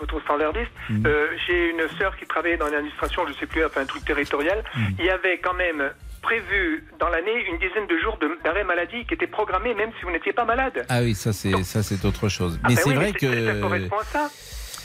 votre 0.00 0.20
standardiste, 0.22 0.70
Mm. 0.90 1.06
euh, 1.06 1.26
j'ai 1.46 1.70
une 1.70 1.88
sœur 1.98 2.16
qui 2.16 2.26
travaillait 2.26 2.56
dans 2.56 2.68
l'administration, 2.68 3.22
je 3.26 3.32
ne 3.32 3.36
sais 3.36 3.46
plus, 3.46 3.64
enfin 3.64 3.82
un 3.82 3.86
truc 3.86 4.04
territorial. 4.04 4.62
Mm. 4.74 4.80
Il 4.98 5.04
y 5.04 5.10
avait 5.10 5.38
quand 5.38 5.54
même 5.54 5.90
prévu 6.22 6.84
dans 6.98 7.08
l'année 7.08 7.44
une 7.48 7.58
dizaine 7.58 7.86
de 7.86 7.98
jours 7.98 8.18
de- 8.20 8.36
d'arrêt 8.42 8.64
maladie 8.64 9.04
qui 9.06 9.14
étaient 9.14 9.26
programmés 9.28 9.74
même 9.74 9.90
si 9.98 10.04
vous 10.04 10.10
n'étiez 10.10 10.32
pas 10.32 10.44
malade. 10.44 10.84
Ah 10.88 11.00
oui, 11.02 11.14
ça 11.14 11.32
c'est 11.32 11.62
ça 11.62 11.82
c'est 11.84 12.04
autre 12.04 12.28
chose. 12.28 12.58
Ah 12.62 12.66
Mais 12.68 12.74
ben 12.74 12.80
c'est 12.82 12.88
oui, 12.90 12.94
vrai 12.96 13.12
mais 13.12 13.18
c'est- 13.20 13.46
Ça 13.46 13.52
que 13.52 13.60
correspond 13.60 13.98
à 13.98 14.04
ça. 14.04 14.30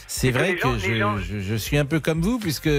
c'est 0.07 0.32
que 0.32 0.38
vrai 0.38 0.57
gens- 0.57 0.72
que 0.78 0.82
les 0.88 0.93
je, 0.93 0.99
gens- 0.99 1.18
je, 1.18 1.39
je 1.39 1.55
suis 1.55 1.78
un 1.78 1.86
peu 1.86 1.99
comme 1.99 2.22
vous 2.22 2.38
puisque 2.38 2.70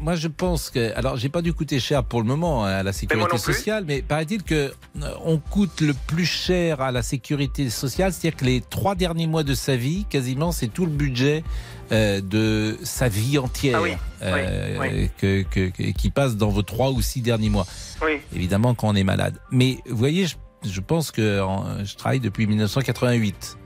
moi 0.00 0.14
je 0.16 0.28
pense 0.28 0.70
que 0.70 0.92
alors 0.96 1.16
j'ai 1.16 1.28
pas 1.28 1.42
dû 1.42 1.52
coûter 1.52 1.78
cher 1.78 2.02
pour 2.04 2.20
le 2.20 2.26
moment 2.26 2.64
hein, 2.64 2.70
à 2.70 2.82
la 2.82 2.92
sécurité 2.92 3.36
sociale, 3.38 3.84
mais 3.86 4.02
paraît-il 4.02 4.42
que 4.42 4.54
euh, 5.02 5.14
on 5.24 5.38
coûte 5.38 5.80
le 5.82 5.94
plus 6.06 6.24
cher 6.24 6.80
à 6.80 6.90
la 6.90 7.02
sécurité 7.02 7.68
sociale, 7.70 8.12
c'est-à-dire 8.12 8.36
que 8.38 8.44
les 8.46 8.60
trois 8.62 8.94
derniers 8.94 9.26
mois 9.26 9.42
de 9.42 9.54
sa 9.54 9.76
vie, 9.76 10.06
quasiment, 10.08 10.52
c'est 10.52 10.68
tout 10.68 10.86
le 10.86 10.90
budget 10.92 11.44
euh, 11.92 12.20
de 12.20 12.78
sa 12.82 13.08
vie 13.08 13.36
entière 13.38 13.78
Ah 13.78 13.82
oui, 13.82 13.92
euh, 14.22 14.78
oui, 14.80 14.88
oui. 15.22 15.44
Que, 15.44 15.90
qui 15.92 16.10
passe 16.10 16.36
dans 16.36 16.48
vos 16.48 16.62
trois 16.62 16.90
ou 16.90 17.02
six 17.02 17.20
derniers 17.20 17.50
mois. 17.50 17.66
Oui. 18.02 18.18
Évidemment 18.34 18.74
quand 18.74 18.88
on 18.88 18.94
est 18.94 19.04
malade. 19.04 19.38
Mais 19.50 19.78
vous 19.88 19.96
voyez, 19.96 20.26
je, 20.26 20.36
je 20.68 20.80
pense 20.80 21.10
que 21.10 21.40
en- 21.42 21.84
je 21.84 21.94
travaille 21.96 22.20
depuis 22.20 22.46
1988. 22.46 23.58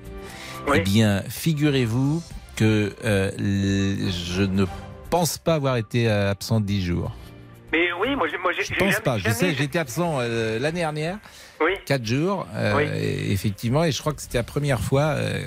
Eh 0.74 0.80
bien, 0.80 1.22
figurez-vous 1.28 2.22
que 2.57 2.95
euh, 3.05 3.30
je 3.39 4.43
ne 4.43 4.64
pense 5.19 5.39
pas 5.39 5.55
avoir 5.55 5.77
été 5.77 6.09
euh, 6.11 6.33
absent 6.33 6.61
dix 6.61 6.85
jours. 6.85 7.12
Mais 7.73 7.93
oui, 8.01 8.17
moi, 8.17 8.27
j'ai- 8.29 8.39
moi 8.39 8.51
Je 8.53 8.59
pense 8.75 8.79
jamais- 8.91 9.01
pas. 9.05 9.17
Je 9.19 9.23
jamais- 9.25 9.35
sais, 9.37 9.55
j'étais 9.55 9.79
absent 9.79 10.19
euh, 10.21 10.59
l'année 10.59 10.81
dernière, 10.81 11.19
Oui. 11.61 11.73
quatre 11.87 12.05
jours, 12.05 12.47
euh, 12.55 12.75
Oui. 12.77 12.83
et- 13.01 13.31
effectivement, 13.33 13.85
et 13.85 13.93
je 13.93 14.01
crois 14.01 14.12
que 14.12 14.21
c'était 14.23 14.39
la 14.39 14.45
première 14.45 14.81
fois 14.81 15.03
euh, 15.03 15.45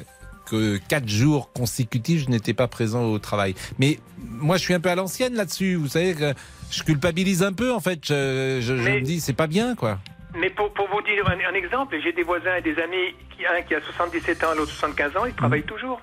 que 0.49 0.78
quatre 0.88 1.09
jours 1.09 1.51
consécutifs, 1.51 2.24
je 2.24 2.30
n'étais 2.30 2.53
pas 2.53 2.68
présent 2.70 3.03
au 3.11 3.20
travail. 3.20 3.55
Mais 3.78 3.99
moi, 4.18 4.55
je 4.55 4.61
suis 4.63 4.74
un 4.74 4.80
peu 4.80 4.89
à 4.89 4.95
l'ancienne 4.95 5.34
là-dessus. 5.36 5.76
Vous 5.76 5.89
savez 5.89 6.15
que 6.15 6.34
je 6.72 6.84
culpabilise 6.84 7.43
un 7.43 7.51
peu, 7.51 7.74
en 7.74 7.82
fait. 7.82 7.99
Je, 8.05 8.59
je- 8.61 8.78
je 8.78 8.82
Mais- 8.84 9.01
me 9.01 9.01
dis, 9.01 9.20
c'est 9.20 9.34
pas 9.34 9.47
bien, 9.47 9.76
quoi. 9.76 9.99
Mais 10.39 10.49
pour, 10.49 10.72
pour 10.74 10.88
vous 10.89 11.01
dire 11.01 11.28
un, 11.28 11.38
un 11.51 11.53
exemple, 11.55 11.97
j'ai 12.01 12.13
des 12.13 12.24
voisins 12.24 12.55
et 12.55 12.61
des 12.61 12.78
amis, 12.82 13.13
qui, 13.36 13.45
un 13.45 13.61
qui 13.63 13.76
a 13.76 13.82
77 13.82 14.43
ans, 14.45 14.53
l'autre 14.55 14.72
75 14.72 15.18
ans, 15.18 15.26
ils 15.26 15.34
travaillent 15.34 15.63
toujours. 15.63 15.99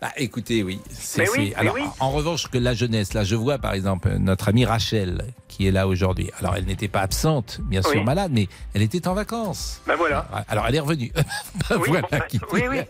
Bah, 0.00 0.08
écoutez, 0.16 0.62
oui. 0.62 0.80
c'est- 0.90 1.22
Mais 1.22 1.28
oui, 1.30 1.48
mais 1.50 1.54
alors, 1.56 1.74
oui. 1.74 1.82
En 2.00 2.10
revanche, 2.10 2.48
que 2.48 2.58
la 2.58 2.74
jeunesse, 2.74 3.14
là, 3.14 3.24
je 3.24 3.34
vois 3.36 3.58
par 3.58 3.72
exemple 3.72 4.10
notre 4.18 4.48
amie 4.48 4.64
Rachel 4.64 5.24
qui 5.48 5.66
est 5.66 5.70
là 5.70 5.86
aujourd'hui. 5.86 6.30
Alors, 6.40 6.56
elle 6.56 6.64
n'était 6.64 6.88
pas 6.88 7.00
absente, 7.00 7.60
bien 7.62 7.80
sûr 7.82 7.92
Oui. 7.92 8.04
malade, 8.04 8.30
mais 8.34 8.48
elle 8.74 8.82
était 8.82 9.06
en 9.06 9.14
vacances. 9.14 9.80
Ben 9.86 9.94
voilà. 9.96 10.26
Alors, 10.48 10.66
elle 10.66 10.74
est 10.74 10.80
revenue. 10.80 11.12
Bah, 11.70 11.76
voilà 11.86 12.02
bon, 12.02 12.18
qui 12.28 12.40
oui, 12.52 12.62
oui. 12.68 12.80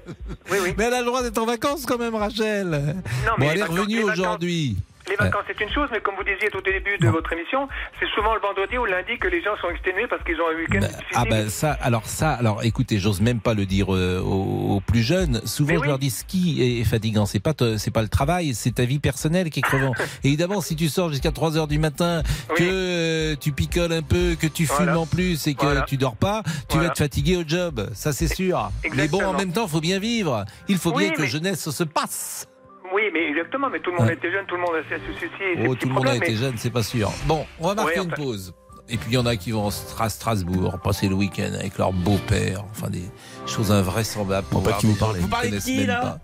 Oui. 0.51 0.75
Mais 0.79 0.85
elle 0.85 0.95
a 0.95 1.01
le 1.01 1.07
droit 1.07 1.23
d'être 1.23 1.39
en 1.39 1.47
vacances 1.47 1.85
quand 1.87 1.99
même, 1.99 2.15
Rachel. 2.15 2.65
Non, 2.71 2.73
bon, 2.83 3.35
mais 3.39 3.47
elle 3.49 3.55
les 3.57 3.61
est 3.61 3.65
revenue 3.65 4.03
aujourd'hui. 4.05 4.77
Les 5.09 5.17
vacances, 5.17 5.43
c'est 5.47 5.61
une 5.63 5.71
chose, 5.71 5.89
mais 5.93 6.01
comme 6.01 6.15
vous 6.17 6.25
disiez 6.25 6.49
tout 6.51 6.59
au 6.59 6.63
début 6.63 6.97
de 6.99 7.09
votre 7.09 7.31
émission, 7.33 7.69
c'est 8.01 8.09
souvent 8.15 8.35
le 8.35 8.41
vendredi 8.41 8.79
ou 8.79 8.85
le 8.87 8.93
lundi 8.93 9.19
que 9.19 9.29
les 9.29 9.43
gens 9.43 9.55
sont 9.61 9.69
exténués 9.69 10.07
parce 10.09 10.25
qu'ils 10.25 10.41
ont 10.41 10.49
un 10.51 10.57
week-end 10.57 10.79
difficile. 10.81 11.05
Ah 11.15 11.25
ben 11.29 11.49
ça, 11.51 11.73
alors 11.83 12.07
ça, 12.07 12.33
alors 12.33 12.65
écoutez, 12.65 12.99
j'ose 12.99 13.21
même 13.21 13.41
pas 13.41 13.53
le 13.55 13.67
dire 13.67 13.95
euh, 13.95 14.21
aux, 14.21 14.77
aux 14.77 14.81
plus 14.81 15.03
jeunes. 15.03 15.43
Souvent, 15.45 15.75
je 15.83 15.87
leur 15.87 15.99
dis 15.99 16.09
ce 16.11 16.25
qui 16.25 16.63
est 16.81 16.85
fatigant, 16.85 17.27
c'est 17.27 17.39
pas 17.41 17.53
te- 17.53 17.77
c'est 17.77 17.91
pas 17.91 18.01
le 18.03 18.09
travail, 18.09 18.55
c'est 18.55 18.73
ta 18.77 18.85
vie 18.87 18.99
personnelle 18.99 19.51
qui 19.51 19.59
est 19.61 19.63
crevant. 19.63 19.93
Évidemment, 20.25 20.61
si 20.63 20.75
tu 20.75 20.89
sors 20.89 21.11
jusqu'à 21.11 21.33
3 21.33 21.59
heures 21.59 21.69
du 21.69 21.79
matin, 21.79 22.23
que 22.57 22.63
euh, 22.63 23.37
tu 23.39 23.53
picoles 23.53 23.93
un 23.93 24.03
peu, 24.03 24.37
que 24.41 24.47
tu 24.47 24.65
fumes 24.67 24.77
Voilà. 24.87 24.99
en 25.01 25.07
plus 25.07 25.47
et 25.47 25.55
que 25.55 25.65
Voilà. 25.65 25.83
tu 25.83 25.97
dors 25.99 26.17
pas, 26.17 26.43
tu 26.45 26.51
Voilà. 26.71 26.87
vas 26.89 26.93
être 26.93 26.99
fatigué 26.99 27.37
au 27.37 27.45
job. 27.47 27.91
Ça, 27.95 28.13
c'est 28.13 28.35
sûr. 28.35 28.71
Mais 28.95 29.09
bon, 29.09 29.23
en 29.23 29.35
même 29.35 29.53
temps, 29.53 29.69
faut 29.69 29.81
bien 29.83 29.99
vivre. 29.99 30.45
Il 30.69 30.79
faut 30.79 30.93
Oui, 30.93 31.05
bien 31.05 31.13
que 31.13 31.23
mais- 31.23 31.29
jeunesse 31.29 31.69
se 31.71 31.85
passe. 31.85 32.47
Oui, 32.93 33.03
mais 33.13 33.29
exactement, 33.31 33.71
mais 33.71 33.81
tout 33.81 33.91
le 33.91 33.97
monde 33.97 34.07
Ouais. 34.09 34.15
était 34.15 34.31
jeune, 34.31 34.45
tout 34.47 34.57
le 34.57 34.61
monde 34.61 34.75
a 34.75 34.83
ses 34.89 35.01
soucis 35.07 35.25
et 35.41 35.57
ses 35.63 35.67
Oh, 35.69 35.75
tout 35.75 35.89
le 35.89 35.95
monde 35.95 36.07
a 36.09 36.17
été 36.17 36.31
mais- 36.31 36.37
jeune, 36.37 36.55
c'est 36.59 36.71
pas 36.71 36.83
sûr. 36.83 37.11
Bon, 37.27 37.47
on 37.59 37.69
va 37.69 37.75
marquer 37.75 38.01
Ouais, 38.01 38.05
une 38.07 38.13
pause. 38.13 38.53
Et 38.91 38.99
puis 38.99 39.13
il 39.13 39.15
y 39.15 39.19
en 39.19 39.25
a 39.25 39.37
qui 39.37 39.51
vont 39.53 39.67
à 39.99 40.09
Strasbourg, 40.11 40.79
passer 40.85 41.09
le 41.09 41.15
week-end 41.15 41.53
avec 41.59 41.79
leur 41.79 41.93
beau-père, 41.95 42.65
enfin 42.71 42.91
des 42.91 43.05
choses 43.47 43.73
invraisemblables. 43.73 44.47
Pour 44.51 44.63
pas 44.63 44.75
qui 44.75 44.87
vous 44.87 44.95
parlez. 44.97 45.15
qu'ils 45.15 45.23
Vous 45.25 45.29
parlez 45.31 45.59
qui, 45.59 45.87
là 45.87 46.01
pas. 46.03 46.19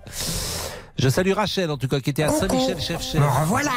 Je 0.98 1.08
salue 1.08 1.32
Rachel, 1.32 1.70
en 1.70 1.78
tout 1.78 1.88
cas, 1.88 2.00
qui 2.00 2.10
était 2.10 2.22
à 2.24 2.28
Saint-Michel 2.28 2.78
chef 2.78 3.00
chef. 3.02 3.14
Me 3.20 3.26
revoilà. 3.26 3.70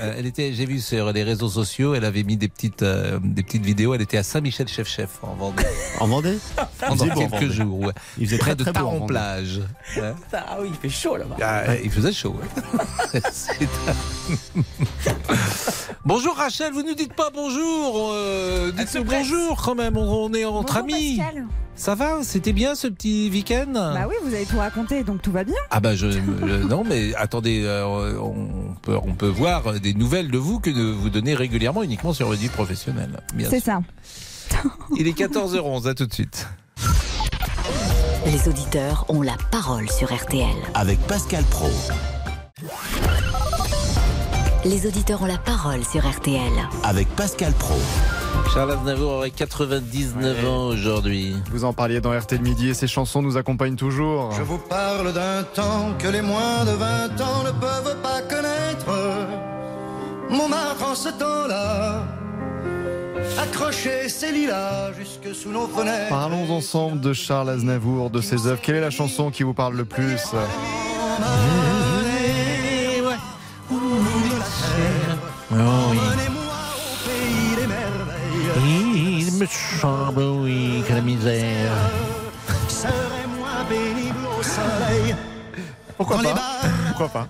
Euh, 0.00 0.12
elle 0.18 0.26
était, 0.26 0.52
j'ai 0.52 0.66
vu 0.66 0.80
sur 0.80 1.12
les 1.12 1.22
réseaux 1.22 1.48
sociaux, 1.48 1.94
elle 1.94 2.04
avait 2.04 2.24
mis 2.24 2.36
des 2.36 2.48
petites, 2.48 2.82
euh, 2.82 3.18
des 3.22 3.42
petites 3.44 3.64
vidéos. 3.64 3.94
Elle 3.94 4.02
était 4.02 4.16
à 4.16 4.22
Saint-Michel 4.24 4.66
chef 4.66 4.88
chef 4.88 5.18
en 5.22 5.34
Vendée. 5.34 5.62
En 6.00 6.06
Vendée 6.08 6.38
Pendant 6.80 7.06
quelques 7.08 7.30
Vendée. 7.30 7.50
jours. 7.52 7.78
Ouais. 7.80 7.92
Il 8.18 8.26
faisait 8.26 8.38
près 8.38 8.56
très, 8.56 8.56
de 8.56 8.62
très 8.64 8.72
beau 8.72 8.78
en 8.80 8.82
Taron 8.82 8.98
Vendée. 9.00 9.12
plage. 9.12 9.60
Hein 9.98 10.14
Ah 10.32 10.56
oui, 10.60 10.68
il 10.70 10.74
fait 10.76 10.88
chaud 10.88 11.16
là-bas. 11.16 11.36
ah, 11.40 11.76
il 11.82 11.90
faisait 11.90 12.12
chaud. 12.12 12.34
ouais. 13.14 13.20
Bonjour 16.04 16.34
Rachel, 16.36 16.72
vous 16.72 16.82
nous 16.82 16.94
dites 16.94 17.14
pas 17.14 17.30
bonjour. 17.32 18.10
euh, 18.12 18.72
Dites-nous 18.72 19.04
bonjour 19.04 19.62
quand 19.62 19.74
même. 19.74 19.96
On, 19.96 20.24
on 20.26 20.34
est 20.34 20.44
entre 20.44 20.78
amis. 20.78 21.20
Ça 21.76 21.96
va 21.96 22.18
C'était 22.22 22.52
bien 22.52 22.76
ce 22.76 22.86
petit 22.86 23.28
week-end? 23.32 23.72
Bah 23.72 24.06
oui, 24.08 24.14
vous 24.22 24.32
avez 24.32 24.44
tout 24.46 24.58
raconté, 24.58 25.02
donc 25.02 25.22
tout 25.22 25.32
va 25.32 25.42
bien. 25.42 25.56
Ah 25.70 25.80
bah 25.80 25.96
je, 25.96 26.08
je- 26.10 26.18
non 26.68 26.84
mais 26.88 27.12
attendez, 27.16 27.62
euh, 27.64 27.84
on 28.20 28.74
peut 28.80 28.96
on 29.02 29.14
peut 29.14 29.26
voir 29.26 29.74
des 29.84 29.92
nouvelles 29.92 30.30
de 30.30 30.38
vous 30.38 30.60
que 30.60 30.70
de 30.70 30.82
vous 30.82 31.10
donnez 31.10 31.34
régulièrement 31.34 31.82
uniquement 31.82 32.14
sur 32.14 32.30
le 32.30 32.38
dit 32.38 32.48
professionnel. 32.48 33.20
bien 33.34 33.50
C'est 33.50 33.60
ça. 33.60 33.80
Il 34.96 35.06
est 35.06 35.16
14h11, 35.16 35.86
à 35.86 35.94
tout 35.94 36.06
de 36.06 36.12
suite. 36.14 36.48
Les 38.24 38.48
auditeurs 38.48 39.04
ont 39.10 39.20
la 39.20 39.36
parole 39.50 39.90
sur 39.90 40.10
RTL. 40.10 40.56
Avec 40.72 40.98
Pascal 41.00 41.44
Pro. 41.44 41.68
Les 44.64 44.86
auditeurs 44.86 45.20
ont 45.20 45.26
la 45.26 45.36
parole 45.36 45.84
sur 45.84 46.08
RTL. 46.08 46.40
Avec 46.82 47.06
Pascal 47.08 47.52
Pro. 47.52 47.74
Charles 48.54 48.72
Aznavour 48.72 49.12
aurait 49.12 49.30
99 49.30 50.48
ans 50.48 50.66
aujourd'hui. 50.68 51.34
Vous 51.50 51.64
en 51.64 51.74
parliez 51.74 52.00
dans 52.00 52.18
RT 52.18 52.32
le 52.32 52.38
midi 52.38 52.70
et 52.70 52.74
ces 52.74 52.86
chansons 52.86 53.20
nous 53.20 53.36
accompagnent 53.36 53.76
toujours. 53.76 54.32
Je 54.32 54.42
vous 54.42 54.58
parle 54.58 55.12
d'un 55.12 55.42
temps 55.42 55.92
que 55.98 56.08
les 56.08 56.22
moins 56.22 56.64
de 56.64 56.70
20 56.70 57.20
ans 57.20 57.42
ne 57.44 57.50
peuvent 57.50 57.96
pas 58.02 58.22
connaître. 58.22 59.53
Montmartre 60.34 60.84
en 60.84 60.94
ce 60.96 61.10
temps-là, 61.10 62.02
accroché 63.40 64.08
ses 64.08 64.32
lilas 64.32 64.92
jusque 64.98 65.34
sous 65.34 65.50
nos 65.50 65.68
fenêtres. 65.68 66.08
Parlons 66.08 66.50
ensemble 66.50 67.00
de 67.00 67.12
Charles 67.12 67.50
Aznavour, 67.50 68.10
de 68.10 68.20
ses 68.20 68.46
œuvres. 68.46 68.60
Quelle 68.60 68.76
est 68.76 68.80
la 68.80 68.90
chanson 68.90 69.30
qui 69.30 69.44
vous 69.44 69.54
parle 69.54 69.76
le 69.76 69.84
plus 69.84 70.20
Il 78.66 79.32
me 79.38 79.46
semble, 79.46 80.22
oui, 80.22 80.82
que 80.88 80.94
la 80.94 81.00
misère. 81.00 81.72
Serait 82.68 82.92
moins 83.38 83.64
pénible 83.68 84.26
au 84.38 84.42
soleil. 84.42 85.14
Pourquoi 85.96 86.22
pas 86.22 86.34
Pourquoi 86.88 87.08
pas. 87.08 87.28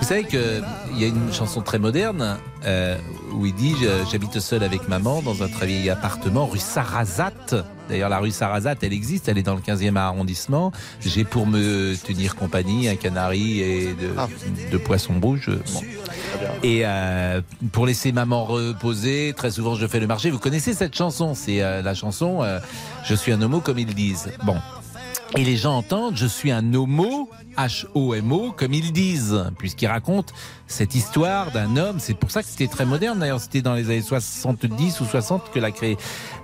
Vous 0.00 0.06
savez 0.06 0.24
qu'il 0.24 0.62
y 0.96 1.04
a 1.04 1.06
une 1.08 1.32
chanson 1.32 1.60
très 1.62 1.78
moderne 1.78 2.36
euh, 2.64 2.96
où 3.32 3.46
il 3.46 3.54
dit 3.54 3.74
Je- 3.80 4.10
J'habite 4.10 4.38
seul 4.40 4.62
avec 4.62 4.88
maman 4.88 5.22
dans 5.22 5.42
un 5.42 5.48
très 5.48 5.66
vieil 5.66 5.88
appartement 5.90 6.46
rue 6.46 6.58
Sarrazate. 6.58 7.54
D'ailleurs, 7.88 8.08
la 8.08 8.18
rue 8.18 8.30
Sarrazate, 8.32 8.82
elle 8.82 8.92
existe, 8.92 9.28
elle 9.28 9.38
est 9.38 9.42
dans 9.44 9.54
le 9.54 9.60
15e 9.60 9.96
arrondissement. 9.96 10.72
J'ai 11.00 11.24
pour 11.24 11.46
me 11.46 11.94
tenir 11.96 12.34
compagnie 12.34 12.88
un 12.88 12.96
canari 12.96 13.60
et 13.60 13.94
de, 13.94 14.70
de 14.72 14.76
poissons 14.76 15.20
rouges. 15.20 15.50
Bon. 15.72 15.80
Et 16.62 16.82
euh, 16.84 17.40
pour 17.72 17.86
laisser 17.86 18.12
maman 18.12 18.44
reposer, 18.44 19.32
très 19.36 19.50
souvent 19.52 19.74
je 19.76 19.86
fais 19.86 20.00
le 20.00 20.06
marché. 20.06 20.30
Vous 20.30 20.38
connaissez 20.40 20.74
cette 20.74 20.96
chanson? 20.96 21.34
C'est 21.34 21.62
euh, 21.62 21.80
la 21.82 21.94
chanson 21.94 22.42
euh, 22.42 22.58
Je 23.04 23.14
suis 23.14 23.32
un 23.32 23.40
homo 23.40 23.60
comme 23.60 23.78
ils 23.78 23.94
disent. 23.94 24.30
Bon. 24.44 24.56
Et 25.34 25.44
les 25.44 25.56
gens 25.56 25.76
entendent 25.76 26.16
Je 26.16 26.26
suis 26.26 26.50
un 26.50 26.72
homo, 26.72 27.28
H-O-M-O, 27.56 28.52
comme 28.52 28.72
ils 28.72 28.92
disent, 28.92 29.44
puisqu'ils 29.58 29.88
racontent 29.88 30.32
cette 30.66 30.94
histoire 30.94 31.50
d'un 31.50 31.76
homme. 31.76 31.96
C'est 31.98 32.14
pour 32.14 32.30
ça 32.30 32.42
que 32.42 32.48
c'était 32.48 32.68
très 32.68 32.86
moderne. 32.86 33.18
D'ailleurs, 33.18 33.40
c'était 33.40 33.62
dans 33.62 33.74
les 33.74 33.86
années 33.86 34.02
70 34.02 35.00
ou 35.00 35.04
60 35.04 35.50
que 35.52 35.58
la, 35.58 35.70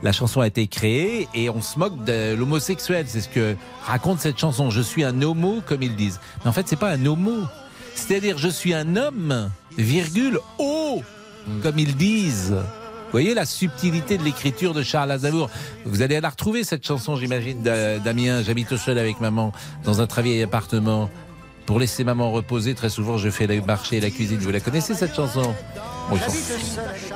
la 0.03 0.12
chanson 0.12 0.41
a 0.41 0.47
été 0.47 0.66
créée. 0.66 1.28
Et 1.35 1.49
on 1.49 1.62
se 1.62 1.78
moque 1.78 2.05
de 2.05 2.35
l'homosexuel. 2.35 3.05
C'est 3.09 3.20
ce 3.20 3.28
que 3.28 3.57
raconte 3.85 4.20
cette 4.20 4.39
chanson. 4.39 4.70
Je 4.70 4.80
suis 4.80 5.05
un 5.05 5.22
homo, 5.22 5.62
comme 5.64 5.83
ils 5.83 5.97
disent. 5.97 6.20
Mais 6.43 6.51
en 6.51 6.53
fait, 6.53 6.66
c'est 6.66 6.76
pas 6.76 6.91
un 6.91 7.07
homo. 7.07 7.43
C'est-à-dire, 7.95 8.39
je 8.39 8.49
suis 8.49 8.74
un 8.74 8.97
homme, 8.97 9.51
virgule, 9.76 10.39
oh, 10.59 11.03
comme 11.62 11.78
ils 11.78 11.97
disent. 11.97 12.57
Vous 13.12 13.18
voyez 13.18 13.34
la 13.34 13.44
subtilité 13.44 14.16
de 14.16 14.22
l'écriture 14.24 14.72
de 14.72 14.82
Charles 14.82 15.10
Aznavour. 15.10 15.50
Vous 15.84 16.00
allez 16.00 16.18
la 16.18 16.30
retrouver, 16.30 16.64
cette 16.64 16.86
chanson, 16.86 17.14
j'imagine, 17.14 17.60
d'A- 17.60 17.98
Damien. 17.98 18.42
J'habite 18.42 18.74
seul 18.78 18.96
avec 18.96 19.20
maman 19.20 19.52
dans 19.84 20.00
un 20.00 20.06
très 20.06 20.22
vieil 20.22 20.42
appartement. 20.42 21.10
Pour 21.66 21.78
laisser 21.78 22.04
maman 22.04 22.30
reposer, 22.32 22.74
très 22.74 22.88
souvent, 22.88 23.18
je 23.18 23.28
fais 23.28 23.46
le 23.46 23.60
marché 23.60 23.98
et 23.98 24.00
la 24.00 24.08
cuisine. 24.08 24.38
Vous 24.38 24.50
la 24.50 24.60
connaissez, 24.60 24.94
cette 24.94 25.14
chanson? 25.14 25.54
Bon, 26.08 26.16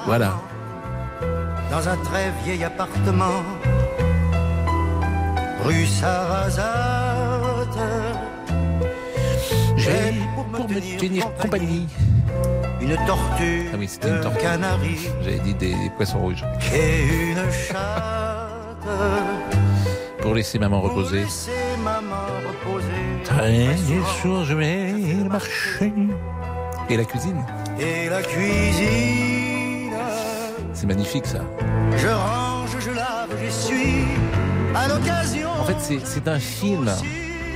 Voilà. 0.04 0.38
Dans 1.70 1.88
un 1.88 1.96
très 1.96 2.30
vieil 2.44 2.62
appartement, 2.62 3.42
rue 5.64 5.86
Sarrazate. 5.86 6.66
J'ai 9.78 10.12
pour 10.34 10.68
me 10.68 10.98
tenir 10.98 11.32
compagnie. 11.40 11.86
Une 12.86 12.96
tortue, 13.06 13.66
Ah 13.72 13.76
oui, 13.78 13.88
c'était 13.88 14.08
une 14.08 14.14
un 14.14 14.20
tortue. 14.20 14.38
canari 14.42 14.98
J'avais 15.22 15.38
dit 15.40 15.54
des, 15.54 15.70
des 15.74 15.90
poissons 15.96 16.18
rouges. 16.20 16.44
et 16.74 17.30
une 17.32 17.50
chatte. 17.52 18.86
Pour 20.20 20.34
laisser 20.34 20.58
maman 20.58 20.80
reposer. 20.80 21.20
Laissez 21.22 21.50
maman 21.82 22.26
reposer. 22.48 22.86
Très 23.24 23.76
sourd, 24.22 24.44
je 24.44 24.54
vais 24.54 24.92
marcher. 25.28 25.92
Et 26.88 26.96
la 26.96 27.04
cuisine 27.04 27.44
Et 27.80 28.08
la 28.08 28.22
cuisine. 28.22 29.92
C'est 30.72 30.86
magnifique, 30.86 31.26
ça. 31.26 31.40
Je 31.96 32.08
range, 32.08 32.70
je 32.78 32.90
lave, 32.90 33.30
j'essuie. 33.42 34.04
À 34.74 34.88
l'occasion. 34.88 35.48
En 35.60 35.64
fait, 35.64 35.76
c'est- 35.80 36.04
c'est 36.06 36.28
un 36.28 36.38
film. 36.38 36.90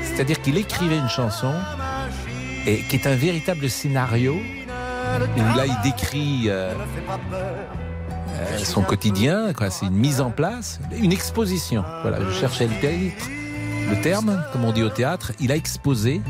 C'est-à-dire 0.03 0.41
qu'il 0.41 0.57
écrivait 0.59 0.99
une 0.99 1.09
chanson 1.09 1.53
et 2.67 2.79
qui 2.79 2.97
est 2.97 3.07
un 3.07 3.15
véritable 3.15 3.69
scénario 3.71 4.37
où 5.37 5.57
là, 5.57 5.67
il 5.67 5.77
décrit 5.83 6.45
euh, 6.49 6.75
euh, 8.33 8.59
son 8.59 8.83
quotidien. 8.83 9.53
C'est 9.71 9.87
une 9.87 9.93
mise 9.93 10.21
en 10.21 10.31
place, 10.31 10.81
une 10.97 11.13
exposition. 11.13 11.85
Voilà, 12.03 12.19
je 12.21 12.31
cherchais 12.31 12.67
le 12.67 12.75
titre, 12.75 13.29
le 13.91 14.01
terme, 14.01 14.43
comme 14.53 14.65
on 14.65 14.73
dit 14.73 14.83
au 14.83 14.89
théâtre. 14.89 15.33
Il 15.41 15.53
a 15.53 15.57
exposé. 15.57 16.21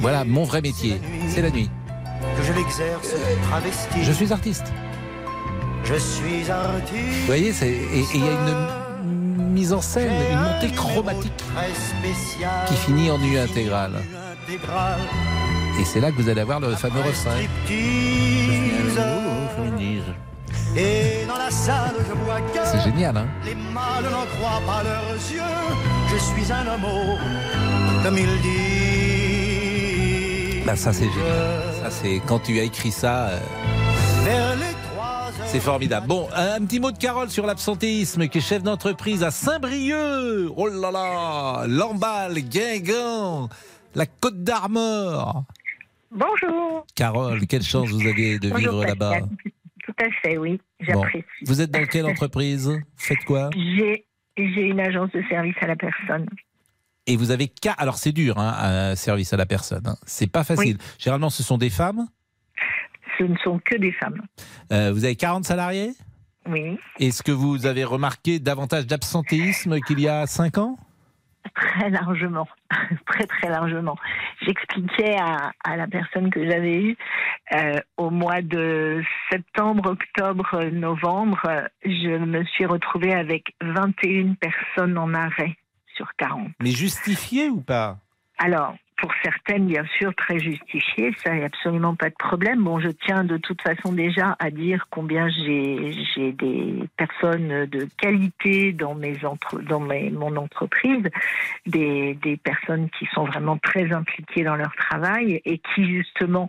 Voilà, 0.00 0.24
mon 0.24 0.44
vrai 0.44 0.60
métier, 0.60 1.00
c'est 1.28 1.42
la 1.42 1.50
nuit. 1.50 1.70
Que 2.36 2.42
je 2.42 2.52
l'exerce 2.52 3.14
travesti. 3.48 4.04
Je 4.04 4.12
suis 4.12 4.32
artiste. 4.32 4.72
Je 5.84 5.94
suis 5.94 6.50
artiste. 6.50 7.20
Vous 7.20 7.26
voyez, 7.26 7.50
et 7.50 8.04
il 8.14 8.24
y 8.24 8.28
a 8.28 8.32
une 8.32 9.52
mise 9.52 9.72
en 9.72 9.80
scène, 9.80 10.12
une 10.30 10.38
montée 10.38 10.74
chromatique 10.74 11.44
qui 12.66 12.74
finit 12.74 13.10
en 13.10 13.18
nu 13.18 13.38
intégrale. 13.38 14.00
Et 15.80 15.84
c'est 15.84 16.00
là 16.00 16.10
que 16.12 16.16
vous 16.20 16.28
allez 16.28 16.40
avoir 16.42 16.60
le 16.60 16.74
fameux 16.76 17.00
refrain. 17.00 17.32
Striptease. 17.32 18.98
Et 20.76 21.24
dans 21.26 21.36
la 21.36 21.50
salle, 21.50 21.94
je 21.98 22.12
vois 22.24 22.40
que 22.40 22.58
C'est 22.64 22.80
génial, 22.82 23.16
hein 23.16 23.26
les 23.44 23.54
mâles 23.54 24.04
n'en 24.10 24.24
croient 24.36 24.60
pas 24.66 24.82
leurs 24.82 25.12
yeux. 25.12 25.40
Je 26.10 26.16
suis 26.18 26.50
un 26.52 26.66
homo 26.74 27.16
comme 28.02 28.18
il 28.18 28.40
dit. 28.42 28.52
Bah, 30.66 30.76
ça 30.76 30.92
c'est 30.92 31.08
génial. 31.10 31.62
Ça 31.82 31.90
c'est 31.90 32.20
quand 32.26 32.38
tu 32.40 32.58
as 32.60 32.64
écrit 32.64 32.92
ça. 32.92 33.28
euh, 33.28 33.38
Vers 34.24 34.56
les. 34.56 34.62
C'est 35.46 35.60
formidable. 35.60 36.06
Bon, 36.06 36.28
un, 36.34 36.54
un 36.54 36.60
petit 36.64 36.80
mot 36.80 36.90
de 36.90 36.96
Carole 36.96 37.28
sur 37.28 37.44
l'absentéisme, 37.46 38.26
qui 38.28 38.38
est 38.38 38.40
chef 38.40 38.62
d'entreprise 38.62 39.22
à 39.22 39.30
Saint-Brieuc. 39.30 40.50
Oh 40.56 40.66
là 40.68 40.90
là, 40.90 41.64
Lamballe, 41.66 42.38
Guingamp, 42.40 43.50
la 43.94 44.06
Côte 44.06 44.42
d'Armor. 44.42 45.44
Bonjour. 46.14 46.86
Carole, 46.94 47.46
quelle 47.46 47.62
chance 47.62 47.88
vous 47.90 48.06
avez 48.06 48.38
de 48.38 48.50
Bonjour, 48.50 48.80
vivre 48.80 48.84
là-bas. 48.84 49.20
Tout 49.84 49.94
à 49.98 50.10
fait, 50.22 50.36
oui. 50.38 50.60
Bon. 50.80 50.86
J'apprécie. 51.02 51.24
Vous 51.46 51.60
êtes 51.60 51.70
dans 51.70 51.84
quelle 51.86 52.06
entreprise? 52.06 52.70
Faites 52.96 53.24
quoi? 53.24 53.50
J'ai 53.54 54.04
j'ai 54.36 54.62
une 54.62 54.80
agence 54.80 55.10
de 55.12 55.22
service 55.28 55.54
à 55.60 55.66
la 55.66 55.76
personne. 55.76 56.26
Et 57.06 57.16
vous 57.16 57.30
avez 57.30 57.48
qu'à. 57.48 57.72
Alors 57.72 57.96
c'est 57.96 58.12
dur, 58.12 58.38
hein, 58.38 58.54
un 58.58 58.94
service 58.96 59.32
à 59.32 59.36
la 59.36 59.46
personne. 59.46 59.86
hein. 59.86 59.96
C'est 60.06 60.30
pas 60.30 60.44
facile. 60.44 60.78
Généralement, 60.98 61.30
ce 61.30 61.42
sont 61.42 61.58
des 61.58 61.70
femmes? 61.70 62.06
Ce 63.18 63.24
ne 63.24 63.36
sont 63.38 63.58
que 63.64 63.76
des 63.76 63.92
femmes. 63.92 64.22
Euh, 64.72 64.90
vous 64.92 65.04
avez 65.04 65.16
40 65.16 65.44
salariés? 65.44 65.92
Oui, 66.48 66.78
Est-ce 66.98 67.22
que 67.22 67.30
vous 67.30 67.66
avez 67.66 67.84
remarqué 67.84 68.38
davantage 68.40 68.86
d'absentéisme 68.86 69.78
qu'il 69.80 70.00
y 70.00 70.08
a 70.08 70.26
5 70.26 70.58
ans? 70.58 70.76
Très 71.54 71.90
largement. 71.90 72.48
très, 73.06 73.26
très 73.26 73.48
largement. 73.48 73.96
J'expliquais 74.44 75.16
à, 75.18 75.52
à 75.64 75.76
la 75.76 75.86
personne 75.86 76.30
que 76.30 76.48
j'avais 76.48 76.82
eue 76.82 76.96
euh, 77.54 77.78
au 77.96 78.10
mois 78.10 78.42
de 78.42 79.02
septembre, 79.30 79.90
octobre, 79.90 80.64
novembre, 80.72 81.68
je 81.84 82.16
me 82.18 82.44
suis 82.44 82.66
retrouvée 82.66 83.14
avec 83.14 83.54
21 83.60 84.34
personnes 84.34 84.98
en 84.98 85.14
arrêt 85.14 85.56
sur 85.94 86.08
40. 86.16 86.48
Mais 86.62 86.70
justifié 86.70 87.48
ou 87.48 87.60
pas? 87.60 87.98
Alors, 88.38 88.74
pour 89.02 89.12
certaines, 89.20 89.66
bien 89.66 89.84
sûr, 89.98 90.14
très 90.14 90.38
justifiées, 90.38 91.12
ça 91.16 91.32
a 91.32 91.44
absolument 91.44 91.96
pas 91.96 92.08
de 92.08 92.14
problème. 92.16 92.62
Bon, 92.62 92.78
je 92.78 92.88
tiens 92.88 93.24
de 93.24 93.36
toute 93.36 93.60
façon 93.60 93.92
déjà 93.92 94.36
à 94.38 94.50
dire 94.50 94.86
combien 94.90 95.28
j'ai 95.28 96.32
des 96.32 96.84
personnes 96.96 97.66
de 97.66 97.88
qualité 97.98 98.72
dans 98.72 98.94
mes 98.94 99.24
entre, 99.24 99.60
mon 100.12 100.36
entreprise, 100.36 101.02
des, 101.66 102.16
personnes 102.44 102.88
qui 102.96 103.06
sont 103.12 103.24
vraiment 103.24 103.58
très 103.58 103.92
impliquées 103.92 104.44
dans 104.44 104.54
leur 104.54 104.74
travail 104.76 105.42
et 105.44 105.58
qui 105.58 105.84
justement 105.84 106.46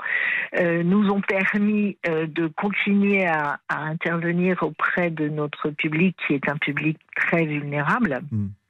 euh, 0.60 0.84
nous 0.84 1.10
ont 1.10 1.22
permis 1.22 1.98
euh, 2.08 2.28
de 2.28 2.46
continuer 2.46 3.26
à, 3.26 3.60
intervenir 3.70 4.62
auprès 4.62 5.10
de 5.10 5.28
notre 5.28 5.72
public 5.72 6.16
qui 6.28 6.36
est 6.36 6.48
un 6.48 6.58
public 6.58 7.00
très 7.16 7.46
vulnérable. 7.46 8.22
Et 8.32 8.63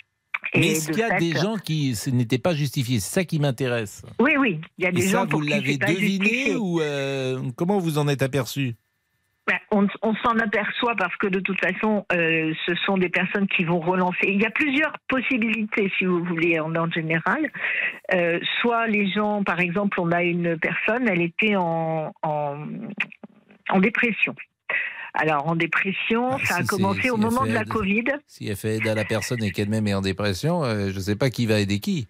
Mais 0.56 0.68
est-ce 0.72 0.92
qu'il 0.92 1.00
y 1.00 1.04
a 1.04 1.10
fait- 1.10 1.20
des 1.20 1.32
gens 1.34 1.56
qui 1.58 1.96
ce 1.96 2.10
n'étaient 2.10 2.38
pas 2.38 2.54
justifiés? 2.54 3.00
C'est 3.00 3.14
ça 3.20 3.24
qui 3.24 3.40
m'intéresse. 3.40 4.04
Oui, 4.20 4.32
oui, 4.40 4.60
il 4.78 4.84
y 4.84 4.88
a 4.88 4.90
Et 4.90 4.94
des 4.94 5.02
ça, 5.02 5.20
gens 5.22 5.28
pour 5.28 5.40
vous 5.42 5.48
l'avez 5.48 5.78
deviné 5.78 6.56
ou 6.56 6.82
euh, 6.82 7.40
comment 7.56 7.80
vous 7.80 7.98
en 7.98 8.08
êtes 8.08 8.22
aperçu? 8.22 8.76
Ben, 9.46 9.58
on 9.72 9.86
on 10.02 10.16
s'en 10.16 10.38
aperçoit 10.40 10.96
parce 10.96 11.16
que 11.18 11.28
de 11.28 11.42
toute 11.42 11.60
façon, 11.60 12.06
euh, 12.14 12.54
ce 12.66 12.76
sont 12.86 12.98
des 12.98 13.10
personnes 13.10 13.46
qui 13.48 13.66
vont 13.66 13.82
relancer. 13.82 14.26
Il 14.30 14.42
y 14.42 14.46
a 14.46 14.50
plusieurs 14.52 14.94
possibilités, 15.10 15.92
si 15.98 16.06
vous 16.06 16.24
voulez, 16.24 16.62
en 16.62 16.74
ordre 16.76 16.94
général. 16.94 17.52
Euh, 18.14 18.40
soit 18.62 18.88
les 18.88 19.12
gens, 19.12 19.44
par 19.44 19.60
exemple, 19.60 20.00
on 20.00 20.14
a 20.14 20.24
une 20.24 20.58
personne, 20.58 21.10
elle 21.10 21.22
était 21.22 21.58
en, 21.58 22.14
en, 22.24 22.56
en 23.70 23.80
dépression. 23.80 24.34
Alors, 25.14 25.48
en 25.48 25.56
dépression, 25.56 26.38
ça 26.40 26.56
a 26.56 26.58
Ah, 26.60 26.62
si 26.62 26.68
commencé 26.68 27.10
au 27.12 27.16
si 27.16 27.22
moment 27.22 27.46
de 27.46 27.54
la 27.54 27.62
aide- 27.62 27.68
Covid. 27.70 28.04
Si 28.28 28.48
elle 28.48 28.56
fait 28.56 28.78
aide 28.78 28.88
à 28.88 28.96
la 28.96 29.06
personne 29.06 29.44
et 29.44 29.52
qu'elle-même 29.52 29.88
est 29.88 29.94
en 29.94 30.02
dépression, 30.02 30.64
euh, 30.64 30.90
je 30.90 30.96
ne 30.96 31.00
sais 31.02 31.16
pas 31.16 31.30
qui 31.30 31.46
va 31.46 31.60
aider 31.60 31.80
qui. 31.80 32.08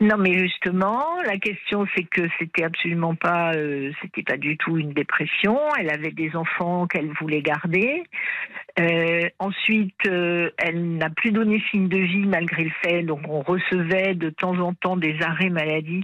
Non, 0.00 0.16
mais 0.18 0.36
justement, 0.36 1.04
la 1.24 1.38
question 1.38 1.86
c'est 1.94 2.02
que 2.02 2.22
c'était 2.38 2.64
absolument 2.64 3.14
pas, 3.14 3.54
euh, 3.54 3.92
c'était 4.02 4.24
pas 4.24 4.36
du 4.36 4.56
tout 4.58 4.76
une 4.76 4.92
dépression. 4.92 5.56
Elle 5.78 5.90
avait 5.90 6.10
des 6.10 6.34
enfants 6.34 6.88
qu'elle 6.88 7.12
voulait 7.20 7.40
garder. 7.40 8.02
Euh, 8.80 9.28
ensuite, 9.38 9.94
euh, 10.08 10.50
elle 10.58 10.96
n'a 10.96 11.08
plus 11.08 11.30
donné 11.30 11.62
signe 11.70 11.86
de 11.88 11.98
vie 11.98 12.26
malgré 12.26 12.64
le 12.64 12.72
fait, 12.84 13.02
donc 13.04 13.20
on 13.28 13.42
recevait 13.42 14.14
de 14.14 14.28
temps 14.30 14.58
en 14.58 14.74
temps 14.74 14.96
des 14.96 15.16
arrêts 15.22 15.50
maladie. 15.50 16.02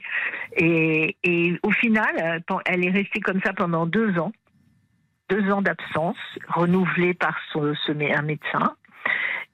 Et, 0.57 1.17
et 1.25 1.55
au 1.65 1.73
final, 1.73 2.43
elle 2.67 2.85
est 2.87 2.91
restée 2.91 3.21
comme 3.21 3.41
ça 3.45 3.53
pendant 3.53 3.85
deux 3.87 4.17
ans, 4.19 4.33
deux 5.29 5.51
ans 5.51 5.63
d'absence, 5.63 6.17
renouvelée 6.49 7.15
par 7.15 7.37
son, 7.53 7.75
ce 7.87 7.93
un 7.93 8.23
médecin. 8.23 8.75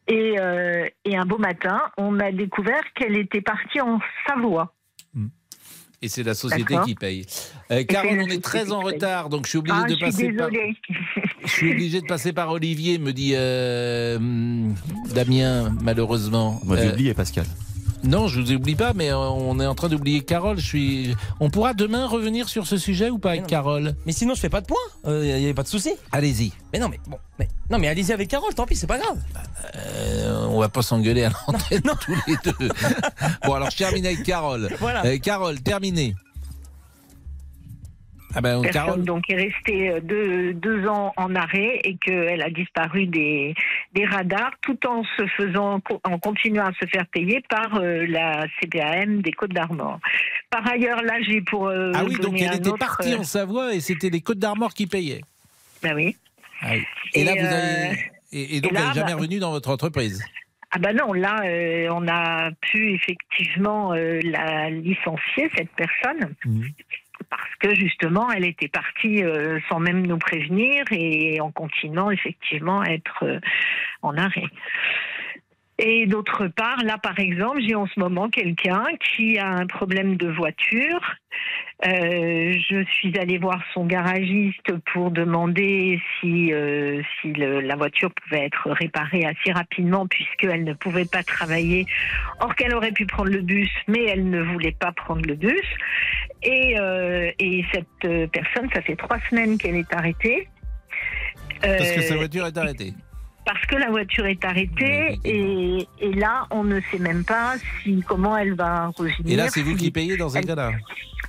Et, 0.07 0.37
euh, 0.39 0.87
et 1.05 1.17
un 1.17 1.25
beau 1.25 1.39
matin, 1.39 1.81
on 1.97 2.21
a 2.21 2.31
découvert 2.31 2.83
qu'elle 2.95 3.17
était 3.17 3.41
partie 3.41 3.81
en 3.81 3.99
Savoie. 4.29 4.75
Et 6.03 6.09
c'est 6.09 6.23
la 6.23 6.35
société 6.35 6.75
qui 6.85 6.95
paye. 6.95 7.25
Euh, 7.71 7.83
Carole, 7.85 8.21
on 8.21 8.27
est 8.27 8.45
très 8.45 8.73
en 8.73 8.81
retard, 8.81 9.31
donc 9.31 9.47
je 9.47 9.51
suis 9.51 9.59
obligé 9.59 9.79
Ah, 9.81 9.85
de 9.85 9.91
je 9.93 9.95
suis 9.95 10.05
passer 10.05 10.33
par. 10.35 10.49
Je 11.45 11.49
suis 11.51 11.71
obligé 11.73 12.01
de 12.03 12.07
passer 12.07 12.33
par 12.35 12.51
Olivier, 12.51 12.99
me 12.99 13.13
dit 13.13 13.33
euh, 13.35 14.17
hum, 14.19 14.75
Damien, 15.15 15.71
malheureusement. 15.83 16.61
Vous 16.63 16.75
m'avez 16.75 16.89
Euh, 16.89 16.93
oublié, 16.93 17.15
Pascal. 17.15 17.47
Non, 18.05 18.29
je 18.29 18.41
vous 18.41 18.53
oublie 18.53 18.75
pas, 18.75 18.93
mais 18.93 19.11
euh, 19.11 19.17
on 19.17 19.59
est 19.61 19.67
en 19.67 19.75
train 19.75 19.89
d'oublier 19.89 20.23
Carole. 20.23 20.59
Je 20.59 20.67
suis. 20.67 21.17
On 21.41 21.51
pourra 21.51 21.73
demain 21.75 22.07
revenir 22.07 22.49
sur 22.49 22.67
ce 22.67 22.77
sujet 22.77 23.11
ou 23.11 23.19
pas 23.19 23.31
avec 23.31 23.47
Carole? 23.47 23.95
Mais 24.07 24.13
sinon, 24.13 24.35
je 24.35 24.41
fais 24.41 24.51
pas 24.51 24.61
de 24.61 24.67
point. 24.67 24.77
Il 25.07 25.37
n'y 25.43 25.49
a 25.49 25.55
pas 25.55 25.63
de 25.63 25.69
souci. 25.69 25.93
Allez-y. 26.13 26.53
Mais 26.73 26.79
non, 26.79 26.89
mais 26.89 27.01
bon. 27.07 27.19
Mais, 27.39 27.49
non, 27.71 27.79
mais 27.79 27.89
allez-y 27.89 28.13
avec 28.13 28.29
Carole, 28.29 28.55
tant 28.55 28.67
pis, 28.67 28.77
c'est 28.77 28.87
pas 28.87 28.99
grave. 28.99 29.19
Euh, 29.77 30.47
on 30.49 30.61
va 30.61 30.69
pas 30.69 30.83
s'engueuler 30.83 31.25
à 31.25 31.31
l'antenne 31.49 31.83
tous 32.01 32.15
les 32.27 32.37
deux. 32.45 32.69
bon, 33.45 33.55
alors 33.55 33.71
je 33.71 33.77
termine 33.79 34.05
avec 34.07 34.23
Carole. 34.23 34.69
Voilà. 34.79 35.05
Euh, 35.07 35.19
Carole, 35.19 35.61
terminé. 35.61 36.15
Ah 38.35 38.41
ben, 38.41 38.63
Personne 38.63 38.73
Carole. 38.73 39.05
donc 39.05 39.31
est 39.31 39.37
restée 39.37 39.91
euh, 39.91 40.01
deux, 40.01 40.55
deux 40.55 40.87
ans 40.89 41.13
en 41.17 41.35
arrêt 41.35 41.81
et 41.85 41.97
qu'elle 41.97 42.43
a 42.43 42.51
disparu 42.51 43.07
des, 43.07 43.55
des 43.93 44.05
radars 44.05 44.53
tout 44.61 44.79
en 44.87 45.05
se 45.17 45.27
faisant 45.37 45.81
en 46.05 46.19
continuant 46.19 46.67
à 46.67 46.73
se 46.73 46.87
faire 46.87 47.07
payer 47.07 47.43
par 47.49 47.77
euh, 47.77 48.07
la 48.09 48.47
CPAM 48.61 49.23
des 49.23 49.33
Côtes 49.33 49.53
d'Armor. 49.53 50.01
Par 50.51 50.67
ailleurs, 50.69 51.03
là 51.03 51.15
j'ai 51.23 51.41
pour 51.41 51.69
euh, 51.69 51.93
Ah 51.95 52.05
oui, 52.05 52.17
donc 52.17 52.41
elle 52.41 52.55
était 52.55 52.69
autre, 52.69 52.79
partie 52.79 53.15
en 53.15 53.25
Savoie 53.25 53.75
et 53.75 53.81
c'était 53.81 54.11
les 54.11 54.21
Côtes 54.21 54.39
d'Armor 54.39 54.75
qui 54.75 54.87
payaient. 54.87 55.23
Ben 55.83 55.95
oui. 55.95 56.17
Ah 56.61 56.69
oui. 56.73 56.85
Et, 57.15 57.21
Et, 57.21 57.25
là, 57.25 57.33
vous 57.35 57.47
avez. 57.47 58.11
Et, 58.33 58.57
et 58.57 58.61
donc, 58.61 58.73
là, 58.73 58.81
elle 58.81 58.89
n'est 58.89 58.95
jamais 58.95 59.13
bah- 59.13 59.17
revenue 59.17 59.39
dans 59.39 59.51
votre 59.51 59.71
entreprise. 59.71 60.25
Ah 60.77 60.79
ben 60.81 60.97
non, 60.97 61.13
là 61.13 61.41
euh, 61.45 61.89
on 61.93 62.09
a 62.09 62.51
pu 62.61 62.95
effectivement 62.95 63.93
euh, 63.93 64.19
la 64.25 64.71
licencier 64.71 65.49
cette 65.57 65.71
personne. 65.77 66.35
Parce 67.31 67.55
que 67.61 67.75
justement, 67.75 68.31
elle 68.31 68.45
était 68.45 68.69
partie 68.69 69.25
euh, 69.25 69.59
sans 69.69 69.81
même 69.81 70.07
nous 70.07 70.19
prévenir 70.19 70.85
et 70.91 71.41
en 71.41 71.51
continuant 71.51 72.11
effectivement 72.11 72.81
à 72.81 72.91
être 72.91 73.25
euh, 73.25 73.41
en 74.03 74.17
arrêt. 74.17 74.49
Et 75.79 76.07
d'autre 76.07 76.47
part, 76.47 76.85
là 76.85 76.99
par 76.99 77.19
exemple, 77.19 77.61
j'ai 77.67 77.75
en 77.75 77.87
ce 77.87 77.99
moment 77.99 78.29
quelqu'un 78.31 78.85
qui 79.01 79.39
a 79.39 79.49
un 79.49 79.67
problème 79.67 80.17
de 80.17 80.29
voiture. 80.29 81.01
Euh, 81.85 82.55
je 82.71 82.85
suis 82.93 83.19
allée 83.19 83.39
voir 83.39 83.61
son 83.75 83.85
garagiste 83.85 84.73
pour 84.93 85.11
demander 85.11 86.01
si, 86.21 86.53
euh, 86.53 87.03
si 87.21 87.33
le- 87.33 87.61
la 87.61 87.75
voiture 87.75 88.13
pouvait 88.15 88.45
être 88.45 88.71
réparée 88.71 89.25
assez 89.25 89.51
rapidement 89.53 90.07
puisqu'elle 90.07 90.63
ne 90.63 90.75
pouvait 90.75 91.07
pas 91.07 91.25
travailler. 91.25 91.87
Or 92.39 92.55
qu'elle 92.55 92.75
aurait 92.75 92.93
pu 92.93 93.05
prendre 93.07 93.31
le 93.31 93.43
bus, 93.43 93.71
mais 93.89 94.05
elle 94.05 94.31
ne 94.31 94.43
voulait 94.43 94.77
pas 94.79 94.93
prendre 94.93 95.27
le 95.27 95.35
bus. 95.35 95.67
Et, 96.45 96.79
euh, 96.79 97.33
et 97.41 97.65
cette 97.73 98.31
personne, 98.31 98.69
ça 98.73 98.81
fait 98.83 98.97
trois 98.97 99.19
semaines 99.29 99.59
qu'elle 99.59 99.77
est 99.77 99.93
arrêtée. 99.93 100.47
Parce 101.61 101.91
que 101.93 101.99
Euh, 102.01 102.03
sa 102.03 102.17
voiture 102.17 102.47
est 102.47 102.57
arrêtée. 102.57 102.93
Parce 103.45 103.65
que 103.67 103.77
la 103.77 103.91
voiture 103.91 104.27
est 104.27 104.45
arrêtée 104.45 105.19
et, 105.25 105.87
et 106.01 106.13
là, 106.13 106.47
on 106.51 106.65
ne 106.65 106.81
sait 106.91 106.99
même 106.99 107.25
pas 107.25 107.55
si 107.83 108.03
comment 108.07 108.37
elle 108.37 108.55
va 108.55 108.87
revenir. 108.97 109.33
Et 109.33 109.37
là, 109.37 109.49
c'est 109.49 109.63
vous 109.63 109.77
qui 109.77 109.91
payez 109.91 110.17
dans 110.17 110.37
un 110.37 110.41
cas-là. 110.41 110.73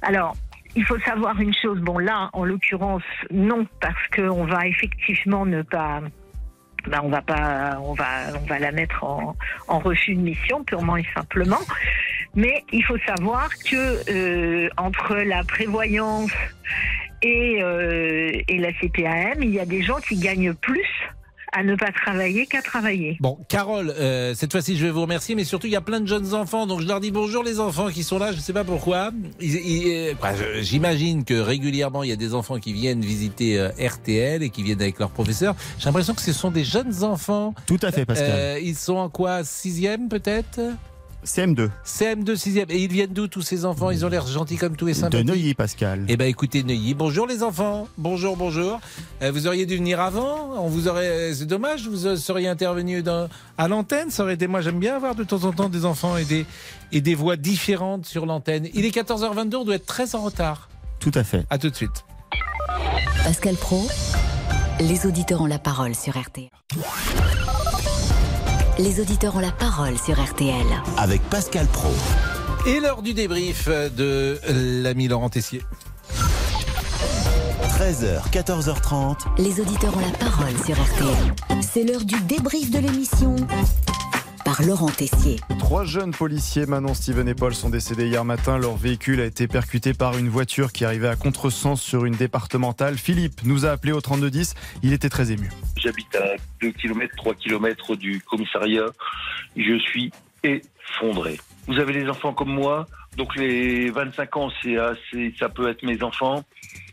Alors, 0.01 0.35
il 0.75 0.85
faut 0.85 0.99
savoir 0.99 1.39
une 1.39 1.53
chose. 1.53 1.79
Bon, 1.79 1.97
là, 1.97 2.29
en 2.33 2.43
l'occurrence, 2.43 3.03
non, 3.31 3.65
parce 3.81 4.07
qu'on 4.15 4.45
va 4.45 4.67
effectivement 4.67 5.45
ne 5.45 5.61
pas. 5.61 6.01
Ben, 6.87 7.01
on 7.03 7.09
va 7.09 7.21
pas, 7.23 7.79
on 7.81 7.93
va, 7.93 8.05
on 8.39 8.45
va 8.45 8.59
la 8.59 8.71
mettre 8.71 9.03
en, 9.03 9.35
en 9.67 9.79
refus 9.79 10.13
de 10.13 10.21
mission 10.21 10.63
purement 10.63 10.97
et 10.97 11.05
simplement. 11.15 11.61
Mais 12.35 12.63
il 12.71 12.83
faut 12.83 12.97
savoir 12.99 13.49
que 13.49 14.11
euh, 14.11 14.69
entre 14.77 15.15
la 15.15 15.43
prévoyance 15.43 16.31
et, 17.23 17.59
euh, 17.63 18.31
et 18.47 18.57
la 18.59 18.71
CPAM, 18.73 19.41
il 19.41 19.49
y 19.49 19.59
a 19.59 19.65
des 19.65 19.81
gens 19.81 19.97
qui 19.97 20.19
gagnent 20.19 20.53
plus 20.53 20.87
à 21.55 21.63
ne 21.63 21.75
pas 21.75 21.91
travailler 21.91 22.45
qu'à 22.45 22.61
travailler. 22.61 23.17
Bon, 23.21 23.37
Carole, 23.47 23.93
euh, 23.97 24.33
cette 24.35 24.51
fois-ci, 24.51 24.75
je 24.77 24.85
vais 24.85 24.91
vous 24.91 25.01
remercier, 25.01 25.35
mais 25.35 25.43
surtout, 25.45 25.67
il 25.67 25.73
y 25.73 25.75
a 25.77 25.81
plein 25.81 26.01
de 26.01 26.07
jeunes 26.07 26.33
enfants, 26.33 26.67
donc 26.67 26.81
je 26.81 26.87
leur 26.87 26.99
dis 26.99 27.11
bonjour 27.11 27.43
les 27.43 27.59
enfants 27.59 27.89
qui 27.89 28.03
sont 28.03 28.19
là, 28.19 28.31
je 28.31 28.37
ne 28.37 28.41
sais 28.41 28.53
pas 28.53 28.63
pourquoi. 28.65 29.11
Ils- 29.39 29.55
ils- 29.55 29.87
euh, 30.09 30.13
bah, 30.21 30.33
J'imagine 30.61 31.23
que 31.23 31.33
régulièrement, 31.33 32.03
il 32.03 32.09
y 32.09 32.13
a 32.13 32.17
des 32.17 32.33
enfants 32.33 32.59
qui 32.59 32.73
viennent 32.73 33.01
visiter 33.01 33.57
euh, 33.57 33.69
RTL 33.79 34.43
et 34.43 34.49
qui 34.49 34.63
viennent 34.63 34.81
avec 34.81 34.99
leurs 34.99 35.11
professeurs. 35.11 35.55
J'ai 35.79 35.85
l'impression 35.85 36.13
que 36.13 36.21
ce 36.21 36.33
sont 36.33 36.51
des 36.51 36.63
jeunes 36.65 37.03
enfants. 37.03 37.53
Tout 37.67 37.79
à 37.81 37.91
fait, 37.91 38.05
Pascal. 38.05 38.31
Euh, 38.33 38.59
ils 38.61 38.75
sont 38.75 38.95
en 38.95 39.09
quoi 39.09 39.43
Sixième 39.43 40.09
peut-être? 40.09 40.59
CM2. 41.25 41.69
CM2, 41.85 42.35
6e. 42.35 42.65
Et 42.69 42.83
ils 42.83 42.91
viennent 42.91 43.13
d'où 43.13 43.27
tous 43.27 43.41
ces 43.41 43.65
enfants? 43.65 43.91
Ils 43.91 44.05
ont 44.05 44.09
l'air 44.09 44.25
gentils 44.25 44.57
comme 44.57 44.75
tout 44.75 44.87
et 44.87 44.91
De 44.91 44.97
sympathiques. 44.97 45.27
Neuilly, 45.27 45.53
Pascal. 45.53 46.05
Eh 46.07 46.17
ben 46.17 46.27
écoutez 46.27 46.63
Neuilly, 46.63 46.93
bonjour 46.93 47.27
les 47.27 47.43
enfants, 47.43 47.87
bonjour, 47.97 48.37
bonjour. 48.37 48.79
Euh, 49.21 49.31
vous 49.31 49.47
auriez 49.47 49.65
dû 49.65 49.77
venir 49.77 49.99
avant, 49.99 50.51
on 50.57 50.67
vous 50.67 50.87
aurait, 50.87 51.07
euh, 51.07 51.33
c'est 51.33 51.45
dommage, 51.45 51.87
vous 51.87 52.07
euh, 52.07 52.15
seriez 52.15 52.47
intervenu 52.47 53.01
dans, 53.01 53.27
à 53.57 53.67
l'antenne, 53.67 54.11
ça 54.11 54.23
aurait 54.23 54.35
été, 54.35 54.47
moi 54.47 54.61
j'aime 54.61 54.79
bien 54.79 54.95
avoir 54.95 55.15
de 55.15 55.23
temps 55.23 55.43
en 55.43 55.51
temps 55.51 55.69
des 55.69 55.85
enfants 55.85 56.17
et 56.17 56.25
des, 56.25 56.45
et 56.91 57.01
des 57.01 57.15
voix 57.15 57.35
différentes 57.35 58.05
sur 58.05 58.25
l'antenne. 58.25 58.67
Il 58.73 58.85
est 58.85 58.95
14h22, 58.95 59.55
on 59.55 59.65
doit 59.65 59.75
être 59.75 59.85
très 59.85 60.15
en 60.15 60.21
retard. 60.21 60.69
Tout 60.99 61.11
à 61.15 61.23
fait. 61.23 61.45
À 61.49 61.57
tout 61.57 61.69
de 61.69 61.75
suite. 61.75 62.05
Pascal 63.23 63.55
Pro, 63.55 63.87
les 64.79 65.05
auditeurs 65.05 65.41
ont 65.41 65.47
la 65.47 65.59
parole 65.59 65.95
sur 65.95 66.17
RTL. 66.19 66.49
Les 68.77 68.99
auditeurs 68.99 69.37
ont 69.37 69.39
la 69.39 69.53
parole 69.53 69.97
sur 69.97 70.21
RTL. 70.21 70.65
Avec 70.97 71.21
Pascal 71.29 71.65
Pro. 71.67 71.93
Et 72.67 72.81
l'heure 72.81 73.01
du 73.01 73.13
débrief 73.13 73.69
de 73.69 74.37
l'ami 74.83 75.07
Laurent 75.07 75.29
Tessier. 75.29 75.61
13h, 77.79 78.29
14h30. 78.31 79.15
Les 79.37 79.61
auditeurs 79.61 79.95
ont 79.95 80.01
la 80.01 80.17
parole 80.17 80.57
sur 80.65 80.75
RTL. 80.75 81.61
C'est 81.61 81.83
l'heure 81.83 82.03
du 82.03 82.19
débrief 82.23 82.69
de 82.69 82.79
l'émission 82.79 83.37
par 84.45 84.61
Laurent 84.61 84.91
Tessier. 84.91 85.37
Trois 85.59 85.83
jeunes 85.83 86.11
policiers, 86.11 86.67
Manon, 86.67 86.93
Steven 86.93 87.27
et 87.27 87.33
Paul, 87.33 87.53
sont 87.53 87.69
décédés 87.69 88.07
hier 88.07 88.23
matin. 88.23 88.57
Leur 88.59 88.77
véhicule 88.77 89.19
a 89.19 89.25
été 89.25 89.47
percuté 89.47 89.93
par 89.93 90.17
une 90.17 90.29
voiture 90.29 90.71
qui 90.71 90.85
arrivait 90.85 91.07
à 91.07 91.15
contresens 91.15 91.81
sur 91.81 92.05
une 92.05 92.15
départementale. 92.15 92.97
Philippe 92.97 93.41
nous 93.43 93.65
a 93.65 93.71
appelé 93.71 93.91
au 93.91 93.99
3210. 93.99 94.53
Il 94.83 94.93
était 94.93 95.09
très 95.09 95.31
ému. 95.31 95.49
J'habite 95.75 96.15
à 96.15 96.35
2 96.61 96.71
km, 96.71 97.13
3 97.17 97.33
km 97.33 97.95
du 97.95 98.21
commissariat. 98.21 98.85
Je 99.57 99.79
suis 99.79 100.11
effondré. 100.43 101.39
Vous 101.67 101.79
avez 101.79 101.93
des 101.93 102.07
enfants 102.07 102.33
comme 102.33 102.53
moi, 102.53 102.85
donc 103.17 103.35
les 103.35 103.89
25 103.89 104.37
ans, 104.37 104.51
c'est 104.61 104.77
assez, 104.77 105.33
ça 105.39 105.49
peut 105.49 105.67
être 105.69 105.83
mes 105.83 106.03
enfants. 106.03 106.43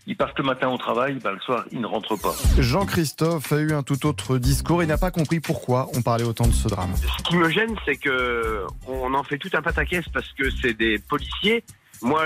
Ils 0.07 0.17
partent 0.17 0.39
le 0.39 0.45
matin 0.45 0.69
au 0.69 0.79
travail, 0.79 1.19
ben, 1.23 1.33
le 1.33 1.41
soir, 1.41 1.65
ils 1.71 1.81
ne 1.81 1.87
rentrent 1.87 2.17
pas. 2.17 2.35
Jean-Christophe 2.59 3.53
a 3.53 3.59
eu 3.59 3.73
un 3.73 3.85
tout 3.85 4.05
autre 4.07 4.39
discours 4.39 4.83
et 4.83 4.87
n'a 4.87 4.99
pas 4.99 5.13
compris 5.13 5.39
pourquoi 5.39 5.89
on 5.95 6.03
parlait 6.03 6.25
autant 6.25 6.47
de 6.47 6.53
ce 6.53 6.67
drame. 6.69 6.93
Ce 6.97 7.23
qui 7.23 7.37
me 7.37 7.49
gêne, 7.49 7.77
c'est 7.85 7.97
que 7.97 8.67
on 8.89 9.15
en 9.15 9.23
fait 9.23 9.39
tout 9.39 9.51
un 9.53 9.63
pataquès 9.63 10.05
parce 10.13 10.29
que 10.33 10.51
c'est 10.51 10.75
des 10.75 10.99
policiers. 10.99 11.63
Moi, 12.03 12.23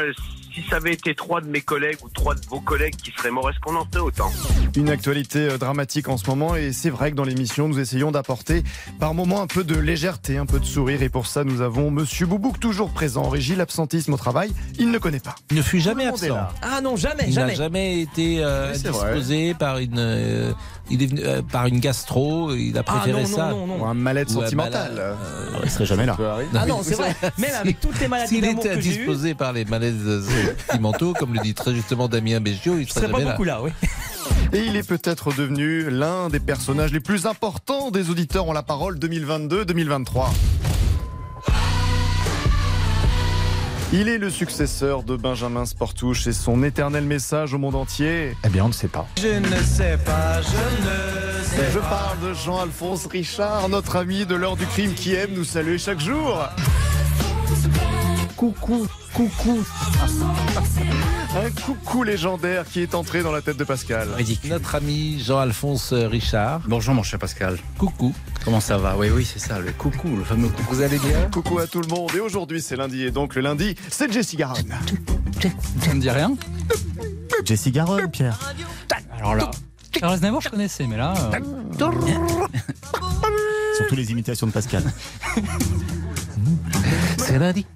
si 0.55 0.63
ça 0.71 0.77
avait 0.77 0.95
été 0.95 1.15
trois 1.15 1.41
de 1.43 1.47
mes 1.49 1.61
collègues 1.61 1.99
ou 2.03 2.09
trois 2.09 2.35
de 2.35 2.41
vos 2.49 2.61
collègues 2.61 2.97
qui 2.97 3.11
seraient 3.11 3.31
morts, 3.31 3.51
est-ce 3.51 3.61
qu'on 3.61 3.77
en 3.77 3.85
ferait 3.85 4.01
autant? 4.01 4.31
Une 4.75 4.89
actualité 4.89 5.41
euh, 5.41 5.59
dramatique 5.59 6.09
en 6.09 6.17
ce 6.17 6.27
moment 6.29 6.57
et 6.57 6.73
c'est 6.73 6.89
vrai 6.91 7.11
que 7.11 7.17
dans 7.17 7.25
l'émission, 7.25 7.69
nous 7.69 7.79
essayons 7.79 8.11
d'apporter 8.11 8.63
par 8.99 9.13
moments 9.13 9.43
un 9.43 9.47
peu 9.47 9.65
de 9.65 9.75
légèreté, 9.79 10.39
un 10.39 10.47
peu 10.47 10.59
de 10.59 10.65
sourire 10.65 11.03
et 11.03 11.09
pour 11.11 11.27
ça, 11.27 11.45
nous 11.45 11.61
avons 11.61 11.91
Monsieur 11.91 12.27
Boubouk 12.27 12.59
toujours 12.59 12.91
présent 12.91 13.25
en 13.25 13.29
régie, 13.29 13.55
l'absentisme 13.55 14.15
au 14.15 14.17
travail, 14.17 14.51
il 14.79 14.91
ne 14.91 14.99
connaît 14.99 15.21
pas. 15.21 15.35
Il 15.51 15.59
ne 15.59 15.63
fut 15.63 15.81
jamais 15.81 16.07
absent. 16.07 16.39
Ah 16.63 16.81
non, 16.81 16.97
jamais, 16.97 17.25
Il 17.29 17.35
n'a 17.35 17.43
jamais. 17.43 17.55
jamais 17.55 18.01
été 18.01 18.43
euh, 18.43 18.73
vrai. 18.73 18.79
disposé 18.79 19.55
par 19.55 19.79
une, 19.79 19.99
euh, 19.99 20.53
il 20.91 21.03
est 21.03 21.07
venu, 21.07 21.21
euh, 21.25 21.43
par 21.43 21.67
une 21.67 21.81
gastro. 21.81 22.55
Il 22.55 22.77
a 22.79 22.83
préféré 22.83 23.23
Ah 23.25 23.29
non, 23.29 23.29
non, 23.29 23.37
ça. 23.37 23.51
non, 23.51 23.67
non. 23.67 23.81
Ou 23.83 23.85
un 23.87 23.95
mal-être 23.95 24.31
sentimental. 24.31 24.93
malade, 24.95 24.99
euh, 24.99 25.61
Il 25.65 25.71
serait 25.71 25.87
jamais 25.87 26.07
là. 26.07 26.17
Ah 26.55 26.67
non, 26.67 26.81
c'est 26.83 26.95
vrai. 26.95 27.15
Même 27.39 27.55
avec 27.61 27.81
toutes 27.81 27.99
les 28.01 28.09
maladies 28.09 28.35
S'il 28.37 28.43
d'amour 28.43 28.65
était 28.65 28.77
disposé 28.77 29.35
par 29.35 29.53
les 29.53 29.65
malaises 29.65 30.25
sentimentaux, 30.69 31.13
comme 31.19 31.35
le 31.35 31.41
dit 31.41 31.55
très 31.55 31.75
justement 31.75 32.09
Damien 32.09 32.41
Béchiot, 32.41 32.79
il 32.79 32.87
je 32.87 32.93
serait 32.93 33.03
serais 33.03 33.13
pas 33.13 33.19
jamais 33.19 33.25
là. 33.25 33.31
beaucoup 33.33 33.45
là, 33.45 33.61
oui. 33.63 33.71
Et 34.53 34.61
il 34.65 34.77
est 34.77 34.87
peut-être 34.87 35.33
devenu 35.35 35.91
l'un 35.91 36.29
des 36.29 36.41
personnages 36.41 36.93
les 36.93 37.01
plus 37.01 37.27
importants 37.27 37.91
des 37.91 38.11
auditeurs 38.11 38.47
ont 38.47 38.53
la 38.53 38.63
parole 38.63 38.99
2022-2023. 38.99 40.27
Il 43.93 44.09
est 44.09 44.19
le 44.19 44.31
successeur 44.31 45.05
de 45.05 45.17
Benjamin 45.17 45.65
Sportouche 45.65 46.27
et 46.27 46.33
son 46.33 46.65
éternel 46.65 47.05
message 47.05 47.55
au 47.55 47.59
monde 47.59 47.77
entier. 47.77 48.37
Eh 48.45 48.49
bien, 48.49 48.65
on 48.65 48.69
ne 48.69 48.73
sait 48.73 48.89
pas. 48.89 49.07
Je 49.17 49.39
ne 49.39 49.63
sais 49.63 49.97
pas, 50.05 50.41
je 50.43 50.49
ne 50.49 51.45
sais 51.45 51.71
Je 51.73 51.79
parle 51.79 52.19
de 52.21 52.35
Jean-Alphonse 52.35 53.07
Richard, 53.07 53.69
notre 53.69 53.95
ami 53.95 54.27
de 54.27 54.35
l'heure 54.35 54.57
du 54.57 54.67
crime 54.67 54.93
qui 54.93 55.15
aime 55.15 55.31
nous 55.35 55.45
saluer 55.45 55.79
chaque 55.79 56.01
jour. 56.01 56.45
Coucou, 58.37 58.89
coucou. 59.17 59.65
Un 61.37 61.51
coucou 61.51 62.03
légendaire 62.03 62.65
qui 62.71 62.81
est 62.83 62.95
entré 62.95 63.23
dans 63.23 63.33
la 63.33 63.41
tête 63.41 63.57
de 63.57 63.65
Pascal. 63.65 64.09
Notre 64.45 64.75
ami 64.75 65.19
Jean-Alphonse 65.25 65.93
Richard. 65.95 66.61
Bonjour 66.67 66.95
mon 66.95 67.03
cher 67.03 67.19
Pascal. 67.19 67.59
Coucou. 67.79 68.15
Comment 68.45 68.61
ça 68.61 68.77
va? 68.77 68.95
Oui, 68.97 69.09
oui, 69.11 69.25
c'est 69.31 69.39
ça, 69.39 69.59
le 69.59 69.73
coucou, 69.73 70.17
le 70.17 70.25
fameux 70.25 70.49
coucou. 70.49 70.75
Vous 70.75 70.83
allez 70.83 70.99
bien? 70.99 71.29
Coucou 71.33 71.59
à 71.59 71.67
tout 71.67 71.81
le 71.81 71.89
monde. 71.89 72.11
Et 72.15 72.21
aujourd'hui, 72.21 72.61
c'est 72.61 72.77
lundi. 72.77 73.03
Et 73.05 73.11
donc, 73.11 73.35
le 73.35 73.41
lundi, 73.43 73.75
c'est 73.91 74.13
Jessie 74.13 74.37
Garonne. 74.37 74.75
Ça 75.81 75.95
me 75.95 76.01
dit 76.01 76.11
rien? 76.11 76.35
Jessie 77.45 77.71
Garonne, 77.71 78.11
Pierre. 78.11 78.39
Alors 79.19 79.35
là, 79.35 79.51
Charles 79.99 80.13
Aznavour, 80.15 80.43
je 80.43 80.49
connaissais, 80.51 80.87
mais 80.87 80.97
là. 80.99 81.15
euh, 81.35 81.91
Surtout 83.79 83.95
les 83.95 84.11
imitations 84.11 84.47
de 84.47 84.53
Pascal. 84.53 84.83
C'est 87.19 87.39
lundi. 87.39 87.67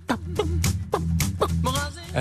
ah, 2.17 2.21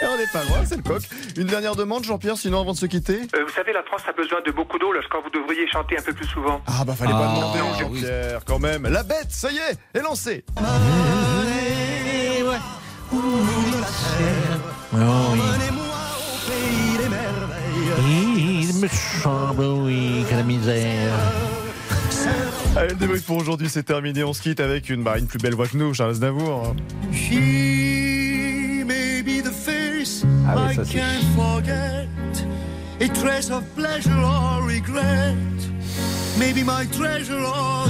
Et 0.00 0.06
on 0.06 0.16
n'est 0.16 0.26
pas 0.32 0.44
loin, 0.44 0.64
c'est 0.64 0.76
le 0.76 0.82
coq. 0.82 1.02
Une 1.36 1.46
dernière 1.46 1.74
demande, 1.76 2.04
Jean-Pierre, 2.04 2.36
sinon 2.36 2.60
avant 2.60 2.72
de 2.72 2.78
se 2.78 2.86
quitter 2.86 3.20
Euh, 3.34 3.44
vous 3.46 3.52
savez, 3.52 3.72
la 3.72 3.82
France 3.82 4.02
a 4.08 4.12
besoin 4.12 4.40
de 4.46 4.50
beaucoup 4.52 4.78
d'eau, 4.78 4.92
là, 4.92 5.00
quand 5.10 5.20
vous 5.22 5.30
devriez 5.30 5.66
chanter 5.68 5.98
un 5.98 6.02
peu 6.02 6.12
plus 6.12 6.26
souvent. 6.26 6.60
Ah 6.66 6.84
bah 6.84 6.94
fallait 6.94 7.10
pas 7.12 7.32
Ah, 7.32 7.36
demander, 7.36 7.60
oui. 7.90 8.00
Jean-Pierre, 8.00 8.40
quand 8.46 8.58
même. 8.58 8.86
La 8.86 9.02
bête, 9.02 9.30
ça 9.30 9.50
y 9.50 9.56
est, 9.58 9.78
est 9.98 10.02
lancée. 10.02 10.44
Il 18.06 18.74
me 18.80 18.88
semble, 18.88 19.64
oui, 19.64 20.24
que 20.28 20.34
la 20.34 20.42
misère. 20.42 21.12
Allez, 22.78 22.90
le 22.90 22.94
débrief 22.94 23.24
pour 23.24 23.38
aujourd'hui, 23.38 23.68
c'est 23.68 23.82
terminé. 23.82 24.22
On 24.22 24.32
se 24.32 24.40
quitte 24.40 24.60
avec 24.60 24.88
une, 24.88 25.02
bah, 25.02 25.18
une 25.18 25.26
plus 25.26 25.40
belle 25.40 25.54
voix 25.56 25.66
que 25.66 25.76
nous, 25.76 25.94
Charles 25.94 26.12
Aznavour. 26.12 26.76
She 27.12 28.84
may 28.86 29.20
be 29.20 29.42
the 29.42 29.50
face 29.50 30.24
Ah 30.46 30.54
oui, 30.56 30.72
I 30.72 30.76
ça, 30.76 30.84
can't 30.84 31.24
forget. 31.34 32.06
A 33.00 33.08
trace 33.08 33.50
of 33.50 33.64
pleasure 33.74 34.22
or 34.22 34.62
regret. 34.64 35.34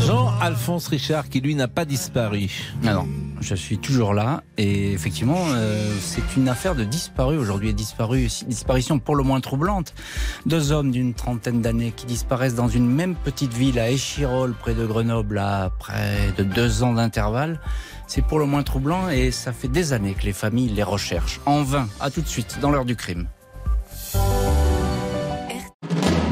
Jean-Alphonse 0.06 0.88
Richard, 0.88 1.28
qui 1.28 1.40
lui 1.42 1.54
n'a 1.54 1.68
pas 1.68 1.84
disparu. 1.84 2.48
Ah 2.86 2.94
non, 2.94 3.06
je 3.42 3.54
suis 3.54 3.76
toujours 3.76 4.14
là 4.14 4.42
et 4.56 4.92
effectivement, 4.92 5.44
euh, 5.48 5.94
c'est 6.00 6.34
une 6.34 6.48
affaire 6.48 6.74
de 6.74 6.84
disparu 6.84 7.36
aujourd'hui. 7.36 7.74
Disparu, 7.74 8.26
disparition 8.46 8.98
pour 8.98 9.16
le 9.16 9.22
moins 9.22 9.40
troublante. 9.40 9.92
Deux 10.46 10.72
hommes 10.72 10.90
d'une 10.90 11.12
trentaine 11.12 11.60
d'années 11.60 11.92
qui 11.94 12.06
disparaissent 12.06 12.54
dans 12.54 12.68
une 12.68 12.88
même 12.88 13.16
petite 13.16 13.52
ville 13.52 13.78
à 13.78 13.90
Échirol, 13.90 14.54
près 14.54 14.72
de 14.72 14.86
Grenoble, 14.86 15.38
à 15.38 15.70
près 15.78 16.32
de 16.38 16.42
deux 16.42 16.82
ans 16.82 16.94
d'intervalle. 16.94 17.60
C'est 18.06 18.22
pour 18.22 18.38
le 18.38 18.46
moins 18.46 18.62
troublant 18.62 19.10
et 19.10 19.30
ça 19.30 19.52
fait 19.52 19.68
des 19.68 19.92
années 19.92 20.14
que 20.14 20.24
les 20.24 20.32
familles 20.32 20.70
les 20.70 20.82
recherchent. 20.82 21.40
En 21.44 21.62
vain. 21.62 21.86
À 22.00 22.10
tout 22.10 22.22
de 22.22 22.28
suite 22.28 22.58
dans 22.62 22.70
l'heure 22.70 22.86
du 22.86 22.96
crime. 22.96 23.28